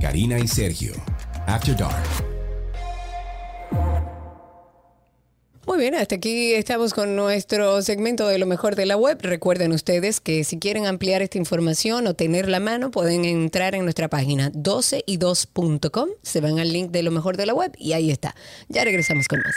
Karina 0.02 0.38
y 0.38 0.48
Sergio. 0.48 0.94
After 1.48 1.76
Dark. 1.78 2.04
Muy 5.68 5.80
bien, 5.80 5.96
hasta 5.96 6.16
aquí 6.16 6.54
estamos 6.54 6.94
con 6.94 7.16
nuestro 7.16 7.82
segmento 7.82 8.28
de 8.28 8.38
lo 8.38 8.46
mejor 8.46 8.76
de 8.76 8.86
la 8.86 8.98
web. 8.98 9.18
Recuerden 9.24 9.72
ustedes 9.72 10.22
que 10.22 10.44
si 10.44 10.60
quieren 10.60 10.86
ampliar 10.86 11.24
esta 11.24 11.40
información 11.40 12.06
o 12.06 12.14
tenerla 12.14 12.58
a 12.58 12.60
mano, 12.60 12.92
pueden 12.92 13.26
entrar 13.26 13.74
en 13.74 13.84
nuestra 13.84 14.08
página 14.08 14.52
12y2.com, 14.52 16.10
se 16.22 16.40
van 16.40 16.60
al 16.60 16.72
link 16.72 16.92
de 16.92 17.02
lo 17.02 17.10
mejor 17.10 17.36
de 17.36 17.48
la 17.48 17.56
web 17.56 17.72
y 17.80 17.94
ahí 17.94 18.12
está. 18.12 18.36
Ya 18.70 18.84
regresamos 18.84 19.28
con 19.28 19.40
más. 19.40 19.56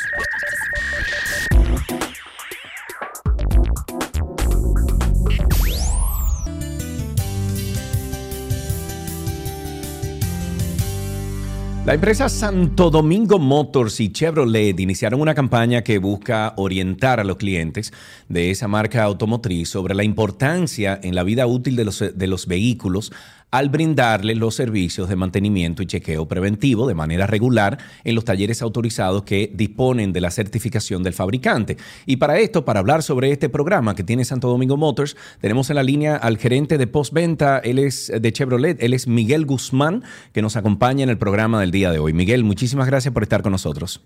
La 11.88 11.94
empresa 11.94 12.28
Santo 12.28 12.90
Domingo 12.90 13.38
Motors 13.38 13.98
y 14.00 14.12
Chevrolet 14.12 14.78
iniciaron 14.78 15.22
una 15.22 15.34
campaña 15.34 15.80
que 15.80 15.96
busca 15.96 16.52
orientar 16.58 17.18
a 17.18 17.24
los 17.24 17.38
clientes 17.38 17.94
de 18.28 18.50
esa 18.50 18.68
marca 18.68 19.04
automotriz 19.04 19.70
sobre 19.70 19.94
la 19.94 20.04
importancia 20.04 21.00
en 21.02 21.14
la 21.14 21.22
vida 21.22 21.46
útil 21.46 21.76
de 21.76 21.86
los, 21.86 22.04
de 22.14 22.26
los 22.26 22.46
vehículos 22.46 23.10
al 23.50 23.70
brindarles 23.70 24.36
los 24.36 24.54
servicios 24.54 25.08
de 25.08 25.16
mantenimiento 25.16 25.82
y 25.82 25.86
chequeo 25.86 26.28
preventivo 26.28 26.86
de 26.86 26.94
manera 26.94 27.26
regular 27.26 27.78
en 28.04 28.14
los 28.14 28.24
talleres 28.24 28.62
autorizados 28.62 29.22
que 29.22 29.50
disponen 29.54 30.12
de 30.12 30.20
la 30.20 30.30
certificación 30.30 31.02
del 31.02 31.14
fabricante. 31.14 31.76
Y 32.06 32.16
para 32.16 32.38
esto, 32.38 32.64
para 32.64 32.80
hablar 32.80 33.02
sobre 33.02 33.30
este 33.30 33.48
programa 33.48 33.94
que 33.94 34.04
tiene 34.04 34.24
Santo 34.24 34.48
Domingo 34.48 34.76
Motors, 34.76 35.16
tenemos 35.40 35.70
en 35.70 35.76
la 35.76 35.82
línea 35.82 36.16
al 36.16 36.38
gerente 36.38 36.78
de 36.78 36.86
postventa, 36.86 37.58
él 37.58 37.78
es 37.78 38.12
de 38.14 38.32
Chevrolet, 38.32 38.82
él 38.82 38.92
es 38.92 39.06
Miguel 39.06 39.46
Guzmán, 39.46 40.04
que 40.32 40.42
nos 40.42 40.56
acompaña 40.56 41.04
en 41.04 41.10
el 41.10 41.18
programa 41.18 41.60
del 41.60 41.70
día 41.70 41.90
de 41.90 41.98
hoy. 41.98 42.12
Miguel, 42.12 42.44
muchísimas 42.44 42.86
gracias 42.86 43.14
por 43.14 43.22
estar 43.22 43.42
con 43.42 43.52
nosotros. 43.52 44.02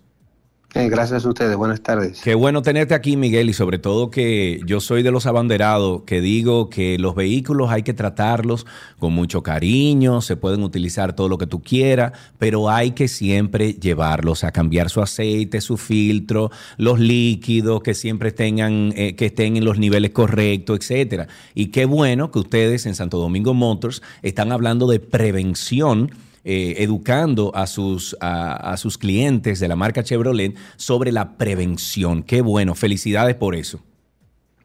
Eh, 0.75 0.89
gracias 0.89 1.23
a 1.23 1.29
ustedes, 1.29 1.55
buenas 1.55 1.81
tardes. 1.81 2.19
Qué 2.23 2.33
bueno 2.33 2.63
tenerte 2.63 2.95
aquí, 2.95 3.15
Miguel, 3.15 3.47
y 3.47 3.53
sobre 3.53 3.77
todo 3.77 4.09
que 4.09 4.59
yo 4.65 4.79
soy 4.79 5.03
de 5.03 5.11
los 5.11 5.27
abanderados 5.27 6.01
que 6.01 6.19
digo 6.19 6.71
que 6.71 6.97
los 6.97 7.13
vehículos 7.13 7.69
hay 7.69 7.83
que 7.83 7.93
tratarlos 7.93 8.65
con 8.97 9.13
mucho 9.13 9.43
cariño, 9.43 10.21
se 10.21 10.35
pueden 10.35 10.63
utilizar 10.63 11.13
todo 11.13 11.29
lo 11.29 11.37
que 11.37 11.45
tú 11.45 11.61
quieras, 11.61 12.13
pero 12.39 12.71
hay 12.71 12.91
que 12.91 13.07
siempre 13.07 13.73
llevarlos 13.73 14.43
a 14.43 14.51
cambiar 14.51 14.89
su 14.89 15.01
aceite, 15.01 15.61
su 15.61 15.77
filtro, 15.77 16.49
los 16.77 16.99
líquidos, 16.99 17.83
que 17.83 17.93
siempre 17.93 18.31
tengan, 18.31 18.93
eh, 18.95 19.15
que 19.15 19.27
estén 19.27 19.57
en 19.57 19.65
los 19.65 19.77
niveles 19.77 20.09
correctos, 20.09 20.79
etcétera. 20.79 21.27
Y 21.53 21.67
qué 21.67 21.85
bueno 21.85 22.31
que 22.31 22.39
ustedes 22.39 22.87
en 22.87 22.95
Santo 22.95 23.19
Domingo 23.19 23.53
Motors 23.53 24.01
están 24.23 24.51
hablando 24.51 24.87
de 24.87 24.99
prevención 24.99 26.09
eh, 26.43 26.75
educando 26.79 27.55
a 27.55 27.67
sus, 27.67 28.15
a, 28.19 28.71
a 28.71 28.77
sus 28.77 28.97
clientes 28.97 29.59
de 29.59 29.67
la 29.67 29.75
marca 29.75 30.03
Chevrolet 30.03 30.55
sobre 30.75 31.11
la 31.11 31.37
prevención. 31.37 32.23
Qué 32.23 32.41
bueno, 32.41 32.75
felicidades 32.75 33.35
por 33.35 33.55
eso. 33.55 33.79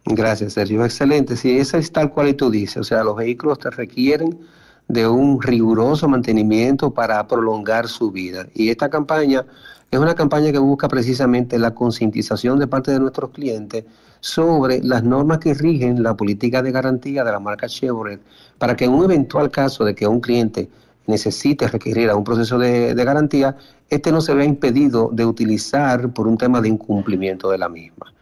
Gracias, 0.05 0.55
Sergio. 0.55 0.85
Excelente. 0.85 1.37
Sí, 1.37 1.59
esa 1.59 1.79
es 1.79 1.93
tal 1.93 2.11
cual 2.11 2.29
y 2.29 2.35
tú 2.35 2.51
dices. 2.51 2.79
O 2.79 2.85
sea, 2.85 3.05
los 3.05 3.17
vehículos 3.17 3.59
te 3.59 3.71
requieren 3.71 4.39
de 4.89 5.07
un 5.07 5.41
riguroso 5.41 6.09
mantenimiento 6.09 6.93
para 6.93 7.27
prolongar 7.29 7.89
su 7.89 8.11
vida. 8.11 8.47
Y 8.55 8.71
esta 8.71 8.89
campaña 8.89 9.45
es 9.91 9.99
una 9.99 10.15
campaña 10.15 10.51
que 10.51 10.59
busca 10.59 10.89
precisamente 10.89 11.59
la 11.59 11.75
concientización 11.75 12.59
de 12.59 12.67
parte 12.67 12.91
de 12.91 13.01
nuestros 13.01 13.31
clientes 13.31 13.85
sobre 14.21 14.83
las 14.83 15.05
normas 15.05 15.39
que 15.39 15.55
rigen 15.55 16.03
la 16.03 16.17
política 16.17 16.63
de 16.63 16.73
garantía 16.73 17.23
de 17.23 17.31
la 17.31 17.39
marca 17.39 17.69
Chevrolet 17.69 18.21
para 18.59 18.77
que 18.77 18.87
en 18.87 18.93
un 18.93 19.05
eventual 19.05 19.51
caso 19.51 19.85
de 19.85 19.95
que 19.95 20.07
un 20.07 20.21
cliente 20.21 20.69
necesite 21.09 21.67
requerir 21.67 22.11
a 22.11 22.17
un 22.17 22.23
proceso 22.23 22.59
de, 22.59 22.95
de 22.95 23.05
garantía, 23.05 23.57
este 23.91 24.13
no 24.13 24.21
se 24.21 24.35
vea 24.35 24.45
impedido 24.45 25.11
de 25.13 25.25
utilizar 25.27 26.13
por 26.13 26.29
un 26.29 26.39
tema 26.39 26.61
de 26.61 26.69
incumplimiento 26.69 27.51
de 27.51 27.59
la 27.59 27.69
misma. 27.69 28.13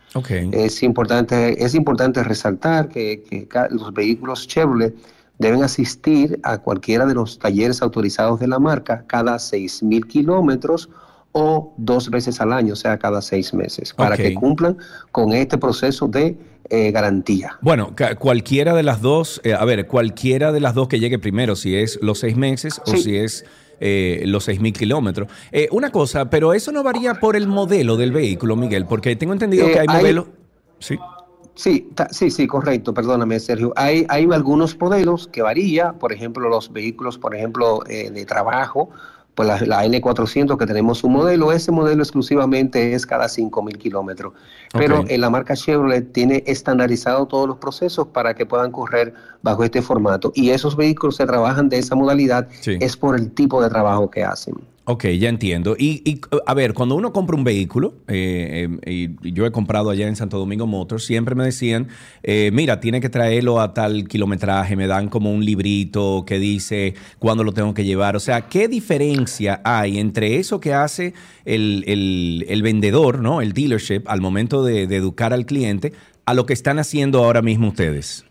Es 0.53 0.83
importante, 0.83 1.63
es 1.63 1.75
importante 1.75 2.25
resaltar 2.25 2.89
que, 2.89 3.23
que 3.23 3.47
los 3.71 3.93
vehículos 3.93 4.49
Chevrolet 4.49 4.95
deben 5.39 5.63
asistir 5.63 6.41
a 6.43 6.57
cualquiera 6.57 7.05
de 7.05 7.13
los 7.13 7.39
talleres 7.39 7.83
autorizados 7.83 8.41
de 8.41 8.47
la 8.47 8.59
marca 8.59 9.05
cada 9.07 9.37
6.000 9.37 10.07
kilómetros 10.07 10.89
o 11.33 11.75
dos 11.77 12.09
veces 12.09 12.41
al 12.41 12.51
año, 12.51 12.73
o 12.73 12.77
sea, 12.77 12.99
cada 12.99 13.21
seis 13.21 13.53
meses, 13.53 13.93
para 13.93 14.17
que 14.17 14.33
cumplan 14.33 14.79
con 15.13 15.35
este 15.35 15.59
proceso 15.59 16.09
de 16.09 16.35
eh, 16.71 16.91
garantía. 16.91 17.59
Bueno, 17.61 17.95
cualquiera 18.19 18.75
de 18.75 18.83
las 18.83 19.01
dos, 19.01 19.41
eh, 19.45 19.55
a 19.55 19.65
ver, 19.65 19.87
cualquiera 19.87 20.53
de 20.53 20.61
las 20.61 20.75
dos 20.75 20.89
que 20.89 20.99
llegue 21.01 21.19
primero, 21.19 21.57
si 21.57 21.77
es 21.77 21.99
los 22.03 22.19
seis 22.21 22.37
meses 22.37 22.81
o 22.87 22.97
si 22.97 23.17
es 23.17 23.45
eh, 23.81 24.23
los 24.27 24.45
seis 24.45 24.61
mil 24.61 24.73
kilómetros. 24.73 25.29
Eh, 25.53 25.69
una 25.71 25.91
cosa, 25.91 26.31
pero 26.31 26.55
eso 26.55 26.73
no 26.73 26.83
varía 26.83 27.15
por 27.15 27.37
el 27.37 27.47
modelo 27.47 27.97
del 27.97 28.13
vehículo, 28.13 28.57
Miguel, 28.57 28.87
porque 28.87 29.15
tengo 29.17 29.33
entendido 29.33 29.67
Eh, 29.69 29.73
que 29.73 29.81
hay 29.81 29.87
hay- 29.89 29.97
modelos. 29.99 30.27
Sí. 30.79 30.99
Sí, 31.55 31.89
sí, 32.11 32.31
sí, 32.31 32.47
correcto, 32.47 32.93
perdóname, 32.93 33.41
Sergio. 33.41 33.73
Hay, 33.77 34.05
hay 34.11 34.29
algunos 34.31 34.79
modelos 34.79 35.27
que 35.27 35.41
varía, 35.41 35.95
por 35.95 36.13
ejemplo, 36.13 36.51
los 36.51 36.71
vehículos, 36.71 37.17
por 37.17 37.35
ejemplo, 37.35 37.83
eh, 37.89 38.11
de 38.11 38.27
trabajo, 38.27 38.91
pues 39.37 39.47
la, 39.47 39.61
la 39.61 39.85
N400 39.85 40.57
que 40.57 40.67
tenemos 40.67 41.05
un 41.05 41.13
modelo, 41.13 41.53
ese 41.53 41.71
modelo 41.71 42.03
exclusivamente 42.03 42.95
es 42.95 43.05
cada 43.05 43.27
5.000 43.27 43.77
kilómetros. 43.77 44.33
Pero 44.73 45.05
en 45.07 45.21
la 45.21 45.29
marca 45.29 45.55
Chevrolet 45.55 46.11
tiene 46.11 46.43
estandarizado 46.47 47.27
todos 47.27 47.47
los 47.47 47.59
procesos 47.59 48.09
para 48.09 48.35
que 48.35 48.47
puedan 48.47 48.73
correr 48.73 49.13
bajo 49.43 49.63
este 49.63 49.83
formato. 49.83 50.33
Y 50.35 50.51
esos 50.51 50.75
vehículos 50.75 51.17
se 51.17 51.27
trabajan 51.27 51.69
de 51.69 51.79
esa 51.79 51.95
modalidad 51.95 52.49
Sí. 52.63 52.79
es 52.81 52.97
por 52.97 53.15
el 53.15 53.31
tipo 53.31 53.63
de 53.63 53.69
trabajo 53.69 54.11
que 54.11 54.25
hacen. 54.25 54.55
Ok, 54.89 55.07
ya 55.19 55.29
entiendo. 55.29 55.75
Y, 55.77 56.01
y, 56.09 56.21
a 56.47 56.55
ver, 56.55 56.73
cuando 56.73 56.95
uno 56.95 57.13
compra 57.13 57.35
un 57.35 57.43
vehículo, 57.43 57.95
eh, 58.07 58.69
eh, 58.83 59.17
y 59.21 59.33
yo 59.33 59.45
he 59.45 59.51
comprado 59.51 59.91
allá 59.91 60.07
en 60.07 60.15
Santo 60.15 60.39
Domingo 60.39 60.69
Motors, 60.69 61.05
siempre 61.05 61.35
me 61.35 61.43
decían, 61.43 61.89
eh, 62.23 62.51
mira, 62.53 62.79
tiene 62.79 63.01
que 63.01 63.09
traerlo 63.09 63.61
a 63.61 63.75
tal 63.75 64.07
kilometraje, 64.07 64.77
me 64.77 64.87
dan 64.87 65.09
como 65.09 65.33
un 65.33 65.45
librito 65.45 66.23
que 66.25 66.39
dice 66.39 66.95
cuándo 67.19 67.43
lo 67.43 67.51
tengo 67.51 67.75
que 67.75 67.85
llevar. 67.85 68.15
O 68.15 68.21
sea, 68.21 68.43
¿qué 68.43 68.69
diferencia 68.69 69.61
hay 69.65 69.99
entre 69.99 70.37
eso 70.37 70.61
que 70.61 70.73
hace 70.73 71.15
el, 71.45 72.61
vendedor, 72.63 73.23
¿no? 73.23 73.41
El 73.41 73.55
dealership, 73.55 74.03
al 74.07 74.21
momento 74.21 74.63
de 74.63 74.85
educar 74.85 75.33
al 75.33 75.47
cliente, 75.47 75.95
a 76.27 76.35
lo 76.35 76.47
que 76.47 76.53
están 76.53 76.79
haciendo 76.79 77.25
ahora 77.25 77.43
mismo 77.43 77.67
ustedes? 77.67 78.26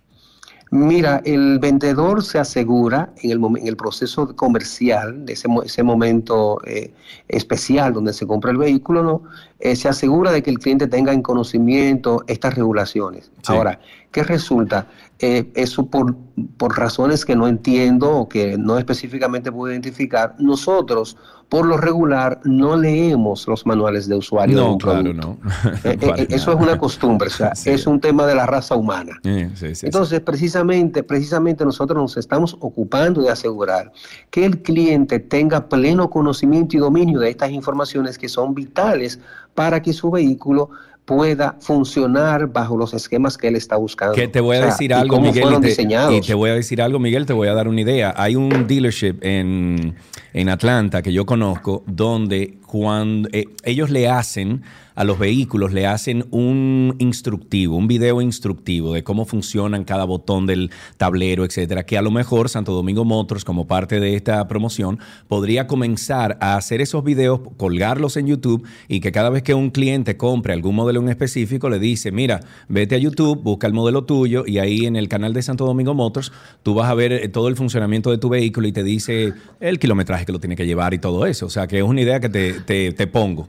Mira, 0.76 1.22
el 1.24 1.58
vendedor 1.60 2.22
se 2.22 2.38
asegura 2.38 3.14
en 3.22 3.32
el, 3.32 3.40
en 3.60 3.68
el 3.68 3.78
proceso 3.78 4.36
comercial, 4.36 5.26
de 5.26 5.32
ese, 5.32 5.48
ese 5.64 5.84
momento 5.84 6.60
eh, 6.66 6.92
especial 7.30 7.94
donde 7.94 8.12
se 8.12 8.28
compra 8.28 8.52
el 8.52 8.58
vehículo, 8.58 9.02
¿no? 9.02 9.24
Eh, 9.62 9.78
se 9.78 9.88
asegura 9.88 10.34
de 10.34 10.44
que 10.44 10.50
el 10.50 10.60
cliente 10.60 10.88
tenga 10.88 11.14
en 11.14 11.22
conocimiento 11.22 12.26
estas 12.28 12.56
regulaciones. 12.56 13.32
Sí. 13.42 13.54
Ahora, 13.54 13.80
¿qué 14.12 14.24
resulta? 14.24 14.88
Eh, 15.20 15.50
eso 15.56 15.86
por, 15.86 16.14
por 16.58 16.78
razones 16.78 17.24
que 17.24 17.38
no 17.38 17.48
entiendo 17.48 18.12
o 18.12 18.28
que 18.28 18.58
no 18.58 18.78
específicamente 18.78 19.50
puedo 19.50 19.72
identificar, 19.72 20.36
nosotros, 20.40 21.16
por 21.48 21.66
lo 21.66 21.78
regular, 21.78 22.42
no 22.44 22.76
leemos 22.76 23.48
los 23.48 23.66
manuales 23.66 24.10
de 24.10 24.16
usuario. 24.16 24.58
de 24.58 24.62
No, 24.64 24.74
un 24.74 24.78
claro, 24.78 25.04
producto. 25.04 25.38
no. 25.44 25.90
Eh, 25.90 25.98
eh, 26.18 26.28
eso 26.32 26.52
es 26.52 26.60
una 26.60 26.78
costumbre, 26.78 27.30
o 27.30 27.32
sea, 27.32 27.56
Sí. 27.56 27.70
es 27.70 27.88
un 27.88 28.02
tema 28.02 28.26
de 28.26 28.36
la 28.36 28.46
raza 28.46 28.76
humana. 28.76 29.18
Sí, 29.24 29.48
sí, 29.56 29.76
sí. 29.76 29.86
Entonces, 29.86 30.20
precisamente, 30.20 31.02
precisamente 31.02 31.64
nosotros 31.64 31.98
nos 31.98 32.18
estamos 32.18 32.58
ocupando 32.60 33.22
de 33.22 33.30
asegurar 33.30 33.94
que 34.32 34.44
el 34.44 34.62
cliente 34.64 35.20
tenga 35.20 35.70
pleno 35.70 36.10
conocimiento 36.10 36.76
y 36.76 36.80
dominio 36.82 37.22
de 37.22 37.30
estas 37.30 37.52
informaciones 37.52 38.18
que 38.18 38.28
son 38.28 38.54
vitales 38.54 39.20
para 39.54 39.82
que 39.82 39.94
su 39.94 40.12
vehículo 40.12 40.72
pueda 41.06 41.56
funcionar 41.60 42.48
bajo 42.48 42.78
los 42.78 42.94
esquemas 42.94 43.38
que 43.38 43.48
él 43.48 43.56
está 43.56 43.76
buscando. 43.78 44.16
Que 44.16 44.28
te 44.28 44.42
voy 44.42 44.58
a 44.58 44.60
O 44.60 44.64
sea, 44.64 44.72
decir 44.72 44.94
algo, 44.94 45.22
Miguel. 45.22 45.60
te, 45.62 46.16
y 46.16 46.22
te 46.22 46.34
voy 46.34 46.50
a 46.50 46.54
decir 46.56 46.82
algo, 46.82 47.00
Miguel, 47.00 47.26
te 47.26 47.34
voy 47.34 47.48
a 47.48 47.54
dar 47.54 47.68
una 47.68 47.82
idea. 47.82 48.14
Hay 48.18 48.36
un 48.36 48.68
dealership 48.68 49.18
en, 49.22 49.96
en 50.36 50.50
Atlanta 50.50 51.02
que 51.02 51.14
yo 51.14 51.26
conozco 51.26 51.86
donde 51.88 52.58
cuando 52.68 53.30
eh, 53.32 53.46
ellos 53.64 53.90
le 53.90 54.10
hacen 54.10 54.64
a 54.96 55.04
los 55.04 55.20
vehículos, 55.20 55.74
le 55.74 55.88
hacen 55.88 56.26
un 56.32 56.96
instructivo, 57.00 57.76
un 57.76 57.88
video 57.88 58.22
instructivo 58.22 58.94
de 58.94 59.04
cómo 59.04 59.26
funcionan 59.26 59.84
cada 59.84 60.06
botón 60.06 60.46
del 60.46 60.72
tablero, 60.98 61.44
etcétera, 61.44 61.86
que 61.86 61.98
a 61.98 62.02
lo 62.02 62.12
mejor 62.12 62.48
Santo 62.50 62.72
Domingo 62.72 63.04
Motors, 63.04 63.44
como 63.44 63.68
parte 63.68 64.00
de 64.00 64.16
esta 64.16 64.48
promoción, 64.48 65.00
podría 65.28 65.68
comenzar 65.68 66.38
a 66.40 66.56
hacer 66.56 66.80
esos 66.80 67.04
videos, 67.04 67.42
colgarlos 67.58 68.16
en 68.16 68.28
YouTube 68.28 68.66
y 68.88 69.02
que 69.02 69.12
cada 69.12 69.30
vez 69.30 69.44
que 69.44 69.54
un 69.54 69.70
cliente 69.70 70.16
compre 70.16 70.54
algún 70.54 70.76
modelo 70.76 71.02
en 71.02 71.10
específico, 71.10 71.70
le 71.70 71.80
dice, 71.80 72.12
mira, 72.14 72.40
vete 72.70 72.96
a 72.96 72.98
YouTube, 72.98 73.42
busca 73.42 73.68
el 73.68 73.74
modelo 73.74 74.06
tuyo 74.06 74.44
y 74.48 74.60
ahí 74.60 74.86
en 74.86 74.96
el 74.96 75.10
canal 75.10 75.34
de 75.34 75.42
Santo 75.42 75.66
Domingo 75.66 75.94
Motors, 75.94 76.32
tú 76.64 76.74
vas 76.74 76.90
a 76.90 76.94
ver 76.94 77.12
eh, 77.12 77.28
todo 77.28 77.50
el 77.50 77.58
funcionamiento 77.58 78.12
de 78.12 78.18
tu 78.18 78.30
vehículo 78.30 78.68
y 78.68 78.72
te 78.72 78.84
dice 78.84 79.34
el 79.60 79.78
kilometraje 79.78 80.25
que 80.26 80.32
lo 80.32 80.40
tiene 80.40 80.56
que 80.56 80.66
llevar 80.66 80.94
y 80.94 81.00
todo 81.00 81.26
eso. 81.26 81.46
O 81.46 81.50
sea, 81.50 81.68
que 81.68 81.78
es 81.78 81.84
una 81.84 82.02
idea 82.02 82.20
que 82.20 82.30
te, 82.30 82.54
te- 82.62 82.92
pongo. 83.08 83.48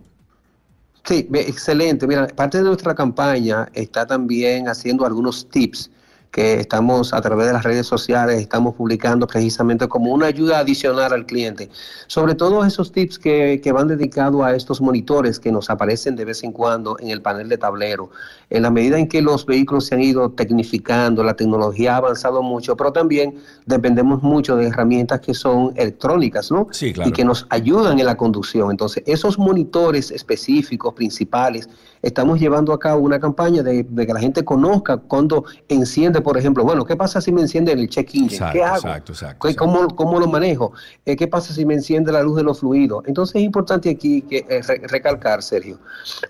Sí, 1.04 1.28
excelente. 1.32 2.06
Mira, 2.06 2.26
parte 2.28 2.58
de 2.58 2.64
nuestra 2.64 2.94
campaña 2.94 3.68
está 3.72 4.06
también 4.06 4.68
haciendo 4.68 5.06
algunos 5.06 5.48
tips 5.48 5.90
que 6.30 6.60
estamos 6.60 7.14
a 7.14 7.20
través 7.20 7.46
de 7.46 7.52
las 7.52 7.64
redes 7.64 7.86
sociales, 7.86 8.40
estamos 8.40 8.74
publicando 8.74 9.26
precisamente 9.26 9.88
como 9.88 10.12
una 10.12 10.26
ayuda 10.26 10.58
adicional 10.58 11.12
al 11.12 11.26
cliente. 11.26 11.70
Sobre 12.06 12.34
todo 12.34 12.64
esos 12.64 12.92
tips 12.92 13.18
que, 13.18 13.60
que 13.62 13.72
van 13.72 13.88
dedicados 13.88 14.42
a 14.42 14.54
estos 14.54 14.80
monitores 14.80 15.40
que 15.40 15.50
nos 15.50 15.70
aparecen 15.70 16.16
de 16.16 16.24
vez 16.24 16.42
en 16.44 16.52
cuando 16.52 16.96
en 16.98 17.10
el 17.10 17.22
panel 17.22 17.48
de 17.48 17.58
tablero. 17.58 18.10
En 18.50 18.62
la 18.62 18.70
medida 18.70 18.98
en 18.98 19.08
que 19.08 19.22
los 19.22 19.46
vehículos 19.46 19.86
se 19.86 19.94
han 19.94 20.02
ido 20.02 20.30
tecnificando, 20.30 21.24
la 21.24 21.34
tecnología 21.34 21.94
ha 21.94 21.96
avanzado 21.96 22.42
mucho, 22.42 22.76
pero 22.76 22.92
también 22.92 23.36
dependemos 23.64 24.22
mucho 24.22 24.56
de 24.56 24.66
herramientas 24.68 25.20
que 25.20 25.34
son 25.34 25.72
electrónicas, 25.76 26.50
¿no? 26.50 26.68
Sí, 26.70 26.92
claro. 26.92 27.10
Y 27.10 27.12
que 27.12 27.24
nos 27.24 27.46
ayudan 27.50 27.98
en 27.98 28.06
la 28.06 28.16
conducción. 28.16 28.70
Entonces, 28.70 29.02
esos 29.06 29.38
monitores 29.38 30.10
específicos, 30.10 30.94
principales, 30.94 31.68
estamos 32.02 32.38
llevando 32.38 32.72
a 32.72 32.78
cabo 32.78 33.00
una 33.00 33.18
campaña 33.18 33.62
de, 33.62 33.84
de 33.84 34.06
que 34.06 34.12
la 34.12 34.20
gente 34.20 34.44
conozca 34.44 34.96
cuando 34.96 35.44
enciende, 35.68 36.15
por 36.20 36.36
ejemplo, 36.38 36.64
bueno, 36.64 36.84
¿qué 36.84 36.96
pasa 36.96 37.20
si 37.20 37.32
me 37.32 37.40
enciende 37.40 37.72
el 37.72 37.88
check 37.88 38.08
engine? 38.14 38.26
Exacto, 38.34 38.52
¿Qué 38.52 38.62
hago? 38.64 38.76
exacto, 38.76 39.12
exacto, 39.12 39.46
¿Qué- 39.46 39.52
exacto. 39.52 39.72
¿Cómo, 39.72 39.88
cómo 39.96 40.20
lo 40.20 40.26
manejo? 40.28 40.72
Eh, 41.04 41.16
¿Qué 41.16 41.26
pasa 41.26 41.52
si 41.54 41.64
me 41.64 41.74
enciende 41.74 42.12
la 42.12 42.22
luz 42.22 42.36
de 42.36 42.42
los 42.42 42.60
fluidos? 42.60 43.02
Entonces 43.06 43.36
es 43.36 43.42
importante 43.42 43.90
aquí 43.90 44.22
que, 44.22 44.44
eh, 44.48 44.62
re- 44.66 44.82
recalcar, 44.88 45.42
Sergio. 45.42 45.78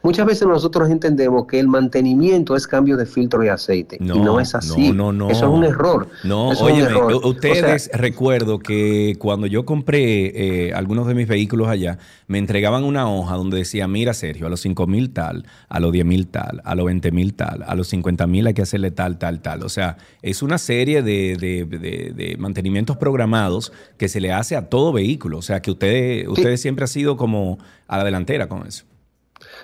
Muchas 0.03 0.27
veces 0.27 0.47
nosotros 0.49 0.89
entendemos 0.91 1.47
que 1.47 1.59
el 1.61 1.69
mantenimiento 1.69 2.57
es 2.57 2.67
cambio 2.67 2.97
de 2.97 3.07
filtro 3.07 3.45
y 3.45 3.49
aceite. 3.49 3.97
y 4.01 4.05
no 4.05 4.41
es 4.41 4.55
así. 4.55 4.93
No, 4.93 5.13
no, 5.13 5.27
no. 5.27 5.31
Eso 5.31 5.47
es 5.47 5.51
un 5.53 5.65
error. 5.65 6.09
No, 6.25 6.49
oye, 6.49 6.81
error. 6.83 7.13
O 7.13 7.21
sea, 7.21 7.29
ustedes 7.31 7.91
recuerdo 7.93 8.59
que 8.59 9.15
cuando 9.19 9.47
yo 9.47 9.65
compré 9.65 10.67
eh, 10.69 10.73
algunos 10.75 11.07
de 11.07 11.15
mis 11.15 11.27
vehículos 11.29 11.69
allá, 11.69 11.99
me 12.29 12.39
entregaban 12.39 12.83
una 12.85 13.09
hoja 13.09 13.37
donde 13.37 13.59
decía, 13.59 13.87
mira 13.87 14.13
Sergio, 14.15 14.47
a 14.47 14.51
los 14.51 14.61
5 14.61 14.87
mil 14.87 15.11
tal, 15.13 15.47
a 15.69 15.79
los 15.81 15.93
10 15.93 16.05
mil 16.05 16.27
tal, 16.27 16.61
a 16.65 16.75
los 16.75 16.87
20 16.87 17.13
mil 17.13 17.35
tal, 17.35 17.63
a 17.67 17.75
los 17.75 17.87
50 17.89 18.27
mil 18.27 18.47
hay 18.47 18.55
que 18.55 18.63
hacerle 18.63 18.91
tal, 18.91 19.19
tal, 19.19 19.41
tal. 19.41 19.63
O 19.63 19.69
sea, 19.69 19.97
es 20.23 20.43
una 20.43 20.59
serie 20.59 21.03
de, 21.03 21.37
de- 21.39 21.65
de- 21.67 22.13
de 22.15 22.37
mantenimientos 22.39 22.97
programados 22.97 23.73
que 23.97 24.09
se 24.09 24.21
le 24.21 24.33
hace 24.33 24.57
a 24.57 24.69
todo 24.69 24.93
vehículo. 24.93 25.39
O 25.39 25.43
sea, 25.43 25.63
que 25.63 25.71
ustedes, 25.71 26.27
ustedes 26.29 26.61
siempre 26.61 26.83
han 26.85 26.89
sido 26.89 27.17
como 27.17 27.59
a 27.87 27.99
la 27.99 28.05
delantera 28.05 28.49
con 28.49 28.67
eso. 28.67 28.85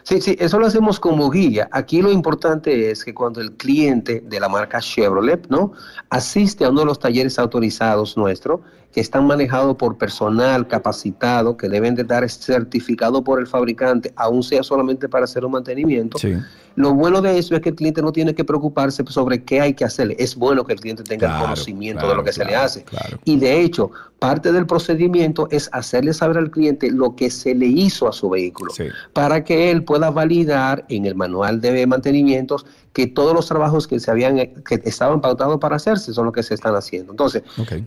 Sí, 0.05 0.21
sí, 0.21 0.37
eso 0.39 0.59
lo 0.59 0.67
hacemos 0.67 1.01
como 1.01 1.31
guía. 1.31 1.69
Aquí 1.73 2.03
lo 2.03 2.13
importante 2.13 2.91
es 2.91 3.05
que 3.05 3.15
cuando 3.15 3.41
el 3.41 3.53
cliente 3.53 4.21
de 4.21 4.39
la 4.41 4.49
marca 4.49 4.81
Chevrolet, 4.81 5.49
¿no? 5.49 5.73
Asiste 6.11 6.65
a 6.65 6.71
uno 6.71 6.81
de 6.81 6.87
los 6.87 6.99
talleres 6.99 7.39
autorizados 7.39 8.17
nuestros, 8.17 8.61
que 8.93 9.01
están 9.01 9.27
manejados 9.27 9.77
por 9.77 9.97
personal 9.97 10.69
capacitado, 10.69 11.57
que 11.57 11.69
deben 11.69 11.95
de 11.95 12.05
dar 12.05 12.29
certificado 12.29 13.25
por 13.25 13.41
el 13.41 13.47
fabricante, 13.47 14.13
aún 14.17 14.43
sea 14.43 14.63
solamente 14.63 15.09
para 15.09 15.25
hacer 15.25 15.45
un 15.45 15.53
mantenimiento. 15.53 16.19
Sí. 16.19 16.35
Lo 16.75 16.95
bueno 16.95 17.21
de 17.21 17.39
eso 17.39 17.55
es 17.55 17.61
que 17.61 17.71
el 17.71 17.75
cliente 17.75 18.01
no 18.01 18.13
tiene 18.13 18.35
que 18.35 18.45
preocuparse 18.45 19.03
sobre 19.09 19.43
qué 19.45 19.61
hay 19.61 19.75
que 19.75 19.85
hacerle. 19.85 20.17
Es 20.19 20.37
bueno 20.37 20.65
que 20.65 20.73
el 20.73 20.81
cliente 20.81 21.03
tenga 21.03 21.27
Claro, 21.27 21.37
el 21.37 21.43
conocimiento 21.43 22.01
claro, 22.01 22.11
de 22.11 22.17
lo 22.17 22.25
que 22.25 22.33
se 22.33 22.45
le 22.45 22.55
hace. 22.55 22.85
Y 23.25 23.37
de 23.39 23.61
hecho, 23.61 23.91
parte 24.19 24.53
del 24.53 24.67
procedimiento 24.67 25.49
es 25.51 25.69
hacerle 25.73 26.15
saber 26.15 26.39
al 26.39 26.51
cliente 26.51 26.91
lo 26.91 27.15
que 27.15 27.31
se 27.31 27.55
le 27.55 27.67
hizo 27.67 28.09
a 28.09 28.13
su 28.13 28.31
vehículo 28.31 28.73
Sí. 28.73 28.85
para 29.13 29.45
que 29.45 29.71
él 29.71 29.85
pueda 29.85 30.11
validar 30.11 30.85
en 30.89 31.05
el 31.05 31.15
manual 31.15 31.61
de 31.61 31.87
mantenimientos 31.87 32.65
que 32.93 33.07
todos 33.07 33.35
los 33.35 33.47
trabajos 33.47 33.89
que 33.89 33.99
se 33.99 34.11
habían 34.11 34.37
que 34.37 34.81
estaban 34.85 35.21
pautados 35.21 35.59
para 35.59 35.77
hacerse 35.77 36.13
son 36.13 36.27
los 36.27 36.35
que 36.35 36.43
se 36.43 36.55
están 36.55 36.75
haciendo. 36.75 37.13
Entonces, 37.13 37.43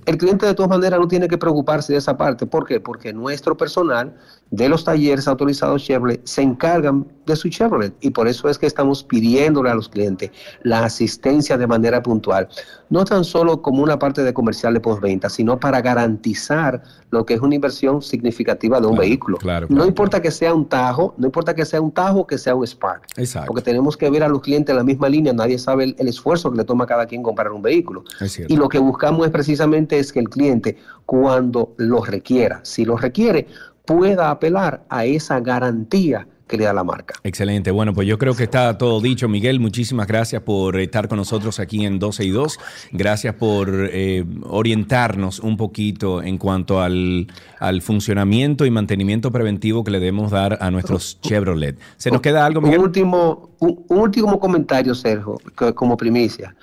el 0.06 0.18
cliente 0.18 0.46
de 0.46 0.54
todas 0.54 0.70
maneras 0.70 1.00
no 1.00 1.08
tiene 1.08 1.28
que 1.28 1.38
preocuparse 1.38 1.94
de 1.94 2.00
esa 2.00 2.18
parte. 2.18 2.46
¿Por 2.46 2.66
qué? 2.66 2.80
Porque 2.80 3.14
nuestro 3.14 3.56
personal 3.56 4.16
de 4.52 4.70
los 4.70 4.84
talleres 4.84 5.28
autorizados 5.28 5.84
Chevrolet 5.84 6.22
se 6.26 6.42
encargan 6.42 7.06
de 7.26 7.36
su 7.36 7.50
Chevrolet 7.50 7.94
y 8.00 8.12
por 8.12 8.28
eso 8.28 8.48
es 8.48 8.58
que 8.60 8.68
estamos 8.68 9.04
pidiéndole 9.04 9.72
a 9.72 9.76
los 9.76 9.90
clientes 9.90 10.30
la 10.62 10.86
asistencia 10.86 11.58
de 11.58 11.66
manera 11.68 12.02
puntual, 12.04 12.48
no 12.90 13.04
tan 13.04 13.24
solo 13.26 13.62
como 13.62 13.82
una 13.82 13.98
parte 13.98 14.24
de 14.24 14.34
comercial 14.34 14.74
de 14.76 14.80
postventa, 14.80 15.30
sino 15.30 15.60
para 15.60 15.82
garantizar 15.82 16.84
lo 17.10 17.26
que 17.26 17.34
es 17.34 17.42
una 17.42 17.56
inversión 17.56 18.02
significativa 18.02 18.80
de 18.80 18.86
un 18.88 18.94
Claro, 18.94 19.02
vehículo. 19.08 19.38
claro, 19.38 19.68
no 19.70 19.86
importa 19.86 20.22
que 20.22 20.30
sea 20.32 20.54
un 20.54 20.70
Tajo, 20.70 21.16
no 21.18 21.26
importa 21.26 21.54
que 21.56 21.66
sea 21.66 21.82
un 21.82 21.92
Tajo 21.92 22.20
o 22.22 22.28
que 22.28 22.38
sea 22.38 22.54
un 22.56 22.66
Spark. 22.66 23.08
Exacto. 23.18 23.48
Porque 23.48 23.64
tenemos 23.64 23.98
que 23.98 24.10
ver 24.10 24.24
a 24.24 24.28
los 24.30 24.42
clientes 24.42 24.72
en 24.72 24.78
la 24.78 24.84
misma 24.84 25.10
línea, 25.10 25.34
nadie 25.34 25.58
sabe 25.58 25.86
el, 25.86 25.96
el 25.98 26.08
esfuerzo 26.08 26.52
que 26.52 26.58
le 26.58 26.64
toma 26.66 26.84
a 26.84 26.88
cada 26.88 27.06
quien 27.08 27.24
comprar 27.24 27.52
un 27.52 27.62
vehículo. 27.64 28.04
Y 28.48 28.56
lo 28.56 28.70
que 28.70 28.78
buscamos 28.78 29.26
es 29.26 29.32
precisamente 29.32 29.98
es 29.98 30.14
que 30.14 30.20
el 30.20 30.30
cliente, 30.30 30.78
cuando 31.06 31.74
lo 31.78 32.04
requiera, 32.06 32.60
si 32.64 32.86
lo 32.86 32.96
requiere, 32.98 33.48
pueda 33.86 34.30
apelar 34.32 34.84
a 34.90 35.06
esa 35.06 35.40
garantía 35.40 36.28
que 36.48 36.58
le 36.58 36.66
da 36.66 36.74
la 36.74 36.84
marca. 36.84 37.16
Excelente. 37.24 37.72
Bueno, 37.72 37.96
pues 37.96 38.08
yo 38.08 38.20
creo 38.20 38.36
que 38.36 38.44
está 38.44 38.78
todo 38.78 39.02
dicho. 39.02 39.28
Miguel, 39.28 39.60
muchísimas 39.60 40.06
gracias 40.06 40.44
por 40.44 40.80
estar 40.80 41.08
con 41.08 41.18
nosotros 41.18 41.60
aquí 41.60 41.86
en 41.86 41.98
12 41.98 42.24
y 42.24 42.30
2. 42.30 42.60
Gracias 42.92 43.34
por 43.34 43.68
eh, 43.92 44.24
orientarnos 44.44 45.40
un 45.40 45.58
poquito 45.58 46.22
en 46.22 46.38
cuanto 46.38 46.82
al, 46.82 47.26
al 47.60 47.82
funcionamiento 47.82 48.64
y 48.68 48.70
mantenimiento 48.70 49.32
preventivo 49.32 49.84
que 49.84 49.90
le 49.90 50.00
debemos 50.00 50.30
dar 50.30 50.60
a 50.62 50.70
nuestros 50.70 51.20
Chevrolet. 51.22 51.80
¿Se 51.98 52.12
nos 52.12 52.22
queda 52.22 52.46
algo, 52.46 52.60
Un 52.60 52.66
Miguel? 52.66 52.80
último, 52.82 53.50
un, 53.58 53.84
un 53.88 53.98
último 53.98 54.40
comentario, 54.40 54.94
Sergio, 54.94 55.40
como 55.74 55.98
primicia. 55.98 56.56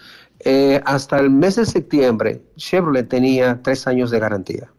Eh, 0.45 0.81
hasta 0.85 1.19
el 1.19 1.31
mes 1.31 1.57
de 1.57 1.67
septiembre, 1.67 2.41
Chevrolet 2.57 3.09
tenía 3.09 3.61
tres 3.63 3.89
años 3.89 4.13
de 4.13 4.21
garantía. 4.21 4.71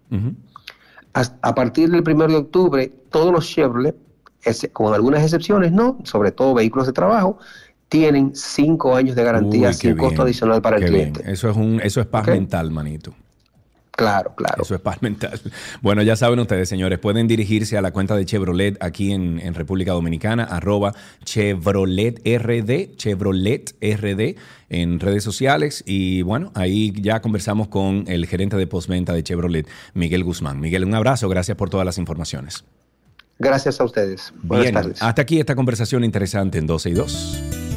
A 1.14 1.56
partir 1.56 1.90
del 1.90 2.02
1 2.02 2.28
de 2.28 2.36
octubre, 2.36 2.92
todos 3.10 3.32
los 3.32 3.48
Chevrolet, 3.48 3.96
con 4.72 4.94
algunas 4.94 5.24
excepciones, 5.24 5.72
no, 5.72 6.00
sobre 6.04 6.32
todo 6.32 6.54
vehículos 6.54 6.88
de 6.88 6.94
trabajo, 6.94 7.38
tienen 7.88 8.32
cinco 8.34 8.96
años 8.96 9.16
de 9.16 9.24
garantía 9.24 9.68
Uy, 9.70 9.74
sin 9.76 9.96
costo 9.96 10.24
adicional 10.24 10.62
para 10.62 10.78
el 10.78 10.84
bien. 10.84 11.14
cliente. 11.14 11.32
Eso 11.32 11.50
es, 11.50 11.56
un, 11.56 11.80
eso 11.82 12.02
es 12.02 12.08
paz 12.08 12.26
mental, 12.28 12.72
manito. 12.72 13.14
Claro, 14.04 14.36
claro. 14.36 14.64
Eso 14.64 14.76
es 14.76 14.82
paz 14.82 15.02
mental. 15.02 15.40
Bueno, 15.82 16.02
ya 16.02 16.16
saben 16.16 16.40
ustedes, 16.40 16.70
señores, 16.70 17.00
pueden 17.00 17.28
dirigirse 17.28 17.78
a 17.78 17.82
la 17.82 17.92
cuenta 17.92 18.16
de 18.16 18.26
Chevrolet 18.26 18.78
aquí 18.82 19.12
en, 19.12 19.40
en 19.40 19.54
República 19.54 19.94
Dominicana, 19.94 20.44
arroba 20.44 20.94
Chevrolet 21.24 22.20
RD, 22.26 22.96
Chevrolet 22.98 23.76
RD 23.82 24.36
en 24.70 25.00
redes 25.00 25.24
sociales. 25.24 25.84
Y 25.86 26.22
bueno, 26.24 26.52
ahí 26.56 26.94
ya 27.02 27.22
conversamos 27.22 27.68
con 27.68 28.06
el 28.08 28.26
gerente 28.26 28.58
de 28.58 28.68
postventa 28.68 29.14
de 29.14 29.24
Chevrolet, 29.24 29.68
Miguel 29.94 30.24
Guzmán. 30.24 30.60
Miguel, 30.60 30.86
un 30.86 30.94
abrazo, 30.96 31.30
gracias 31.30 31.58
por 31.58 31.70
todas 31.70 31.86
las 31.86 31.98
informaciones. 31.98 32.64
Gracias 33.40 33.80
a 33.80 33.84
ustedes. 33.84 34.34
Buenas 34.42 34.66
Bien, 34.66 34.74
tardes. 34.76 35.02
hasta 35.02 35.22
aquí 35.22 35.40
esta 35.40 35.56
conversación 35.56 36.04
interesante 36.04 36.60
en 36.60 36.68
12 36.68 36.90
y 36.90 36.94
2. 36.94 37.73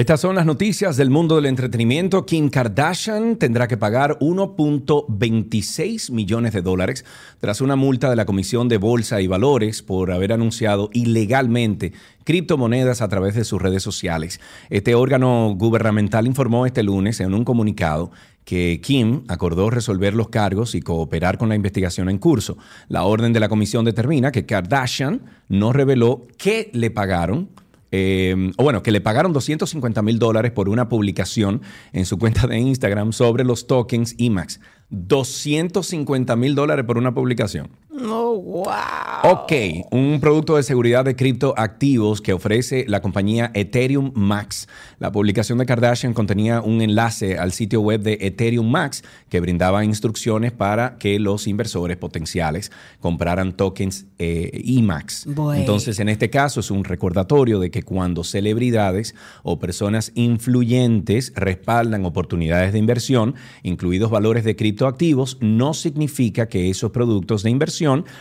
Estas 0.00 0.22
son 0.22 0.34
las 0.34 0.46
noticias 0.46 0.96
del 0.96 1.10
mundo 1.10 1.36
del 1.36 1.44
entretenimiento. 1.44 2.24
Kim 2.24 2.48
Kardashian 2.48 3.36
tendrá 3.36 3.68
que 3.68 3.76
pagar 3.76 4.18
1.26 4.20 6.10
millones 6.10 6.54
de 6.54 6.62
dólares 6.62 7.04
tras 7.38 7.60
una 7.60 7.76
multa 7.76 8.08
de 8.08 8.16
la 8.16 8.24
Comisión 8.24 8.66
de 8.70 8.78
Bolsa 8.78 9.20
y 9.20 9.26
Valores 9.26 9.82
por 9.82 10.10
haber 10.10 10.32
anunciado 10.32 10.88
ilegalmente 10.94 11.92
criptomonedas 12.24 13.02
a 13.02 13.08
través 13.08 13.34
de 13.34 13.44
sus 13.44 13.60
redes 13.60 13.82
sociales. 13.82 14.40
Este 14.70 14.94
órgano 14.94 15.54
gubernamental 15.54 16.26
informó 16.26 16.64
este 16.64 16.82
lunes 16.82 17.20
en 17.20 17.34
un 17.34 17.44
comunicado 17.44 18.10
que 18.46 18.80
Kim 18.82 19.24
acordó 19.28 19.68
resolver 19.68 20.14
los 20.14 20.30
cargos 20.30 20.74
y 20.74 20.80
cooperar 20.80 21.36
con 21.36 21.50
la 21.50 21.56
investigación 21.56 22.08
en 22.08 22.16
curso. 22.16 22.56
La 22.88 23.04
orden 23.04 23.34
de 23.34 23.40
la 23.40 23.50
comisión 23.50 23.84
determina 23.84 24.32
que 24.32 24.46
Kardashian 24.46 25.20
no 25.50 25.74
reveló 25.74 26.26
qué 26.38 26.70
le 26.72 26.90
pagaron 26.90 27.50
eh, 27.92 28.52
o 28.56 28.62
bueno, 28.62 28.82
que 28.82 28.92
le 28.92 29.00
pagaron 29.00 29.32
250 29.32 30.02
mil 30.02 30.18
dólares 30.18 30.52
por 30.52 30.68
una 30.68 30.88
publicación 30.88 31.62
en 31.92 32.06
su 32.06 32.18
cuenta 32.18 32.46
de 32.46 32.58
Instagram 32.58 33.12
sobre 33.12 33.44
los 33.44 33.66
tokens 33.66 34.14
IMAX. 34.18 34.60
250 34.90 36.36
mil 36.36 36.54
dólares 36.54 36.84
por 36.84 36.98
una 36.98 37.14
publicación. 37.14 37.70
Oh, 37.92 38.40
wow. 38.40 39.32
Ok, 39.32 39.52
un 39.90 40.20
producto 40.20 40.54
de 40.54 40.62
seguridad 40.62 41.04
de 41.04 41.16
criptoactivos 41.16 42.20
que 42.20 42.32
ofrece 42.32 42.84
la 42.86 43.02
compañía 43.02 43.50
Ethereum 43.52 44.12
Max. 44.14 44.68
La 45.00 45.10
publicación 45.10 45.58
de 45.58 45.66
Kardashian 45.66 46.14
contenía 46.14 46.60
un 46.60 46.82
enlace 46.82 47.36
al 47.36 47.50
sitio 47.50 47.80
web 47.80 48.00
de 48.00 48.18
Ethereum 48.20 48.70
Max 48.70 49.02
que 49.28 49.40
brindaba 49.40 49.84
instrucciones 49.84 50.52
para 50.52 50.98
que 50.98 51.18
los 51.18 51.48
inversores 51.48 51.96
potenciales 51.96 52.70
compraran 53.00 53.56
tokens 53.56 54.06
eh, 54.18 54.60
IMAX. 54.62 55.26
Bueno. 55.26 55.60
Entonces, 55.60 55.98
en 55.98 56.08
este 56.08 56.30
caso 56.30 56.60
es 56.60 56.70
un 56.70 56.84
recordatorio 56.84 57.58
de 57.58 57.72
que 57.72 57.82
cuando 57.82 58.22
celebridades 58.22 59.16
o 59.42 59.58
personas 59.58 60.12
influyentes 60.14 61.32
respaldan 61.34 62.04
oportunidades 62.04 62.72
de 62.72 62.78
inversión, 62.78 63.34
incluidos 63.64 64.12
valores 64.12 64.44
de 64.44 64.54
criptoactivos, 64.54 65.38
no 65.40 65.74
significa 65.74 66.48
que 66.48 66.70
esos 66.70 66.92
productos 66.92 67.42
de 67.42 67.50
inversión 67.50 67.79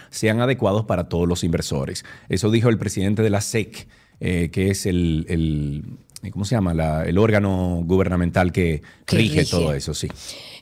sean 0.09 0.41
adecuados 0.41 0.85
para 0.85 1.09
todos 1.09 1.27
los 1.27 1.43
inversores. 1.43 2.03
Eso 2.29 2.51
dijo 2.51 2.69
el 2.69 2.77
presidente 2.77 3.21
de 3.21 3.29
la 3.29 3.41
SEC, 3.41 3.87
eh, 4.19 4.49
que 4.51 4.69
es 4.69 4.85
el, 4.85 5.25
el- 5.29 6.31
¿cómo 6.31 6.45
se 6.45 6.55
llama? 6.55 6.73
La- 6.73 7.03
el 7.05 7.17
órgano 7.17 7.81
gubernamental 7.85 8.51
que, 8.51 8.81
Que 9.05 9.15
rige, 9.17 9.39
rige. 9.41 9.51
todo 9.51 9.73
eso, 9.73 9.93
sí. 9.93 10.07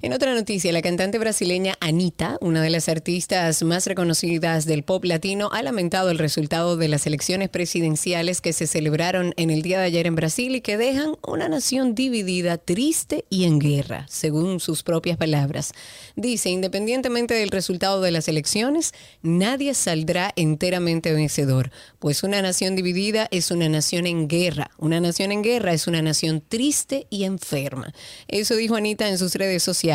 En 0.03 0.13
otra 0.13 0.35
noticia, 0.35 0.71
la 0.71 0.83
cantante 0.83 1.17
brasileña 1.17 1.73
Anita, 1.79 2.37
una 2.39 2.61
de 2.61 2.69
las 2.69 2.87
artistas 2.87 3.63
más 3.63 3.87
reconocidas 3.87 4.67
del 4.67 4.83
pop 4.83 5.03
latino, 5.03 5.49
ha 5.51 5.63
lamentado 5.63 6.11
el 6.11 6.19
resultado 6.19 6.77
de 6.77 6.87
las 6.87 7.07
elecciones 7.07 7.49
presidenciales 7.49 8.39
que 8.39 8.53
se 8.53 8.67
celebraron 8.67 9.33
en 9.37 9.49
el 9.49 9.63
día 9.63 9.79
de 9.79 9.85
ayer 9.85 10.05
en 10.05 10.13
Brasil 10.13 10.55
y 10.55 10.61
que 10.61 10.77
dejan 10.77 11.15
una 11.25 11.49
nación 11.49 11.95
dividida, 11.95 12.59
triste 12.59 13.25
y 13.31 13.45
en 13.45 13.57
guerra, 13.57 14.05
según 14.07 14.59
sus 14.59 14.83
propias 14.83 15.17
palabras. 15.17 15.71
Dice, 16.15 16.51
independientemente 16.51 17.33
del 17.33 17.49
resultado 17.49 17.99
de 17.99 18.11
las 18.11 18.27
elecciones, 18.27 18.93
nadie 19.23 19.73
saldrá 19.73 20.31
enteramente 20.35 21.11
vencedor, 21.11 21.71
pues 21.97 22.21
una 22.21 22.43
nación 22.43 22.75
dividida 22.75 23.27
es 23.31 23.49
una 23.49 23.67
nación 23.67 24.05
en 24.05 24.27
guerra. 24.27 24.69
Una 24.77 24.99
nación 24.99 25.31
en 25.31 25.41
guerra 25.41 25.73
es 25.73 25.87
una 25.87 26.03
nación 26.03 26.43
triste 26.47 27.07
y 27.09 27.23
enferma. 27.23 27.93
Eso 28.27 28.55
dijo 28.55 28.75
Anita 28.75 29.09
en 29.09 29.17
sus 29.17 29.33
redes 29.33 29.63
sociales. 29.63 29.86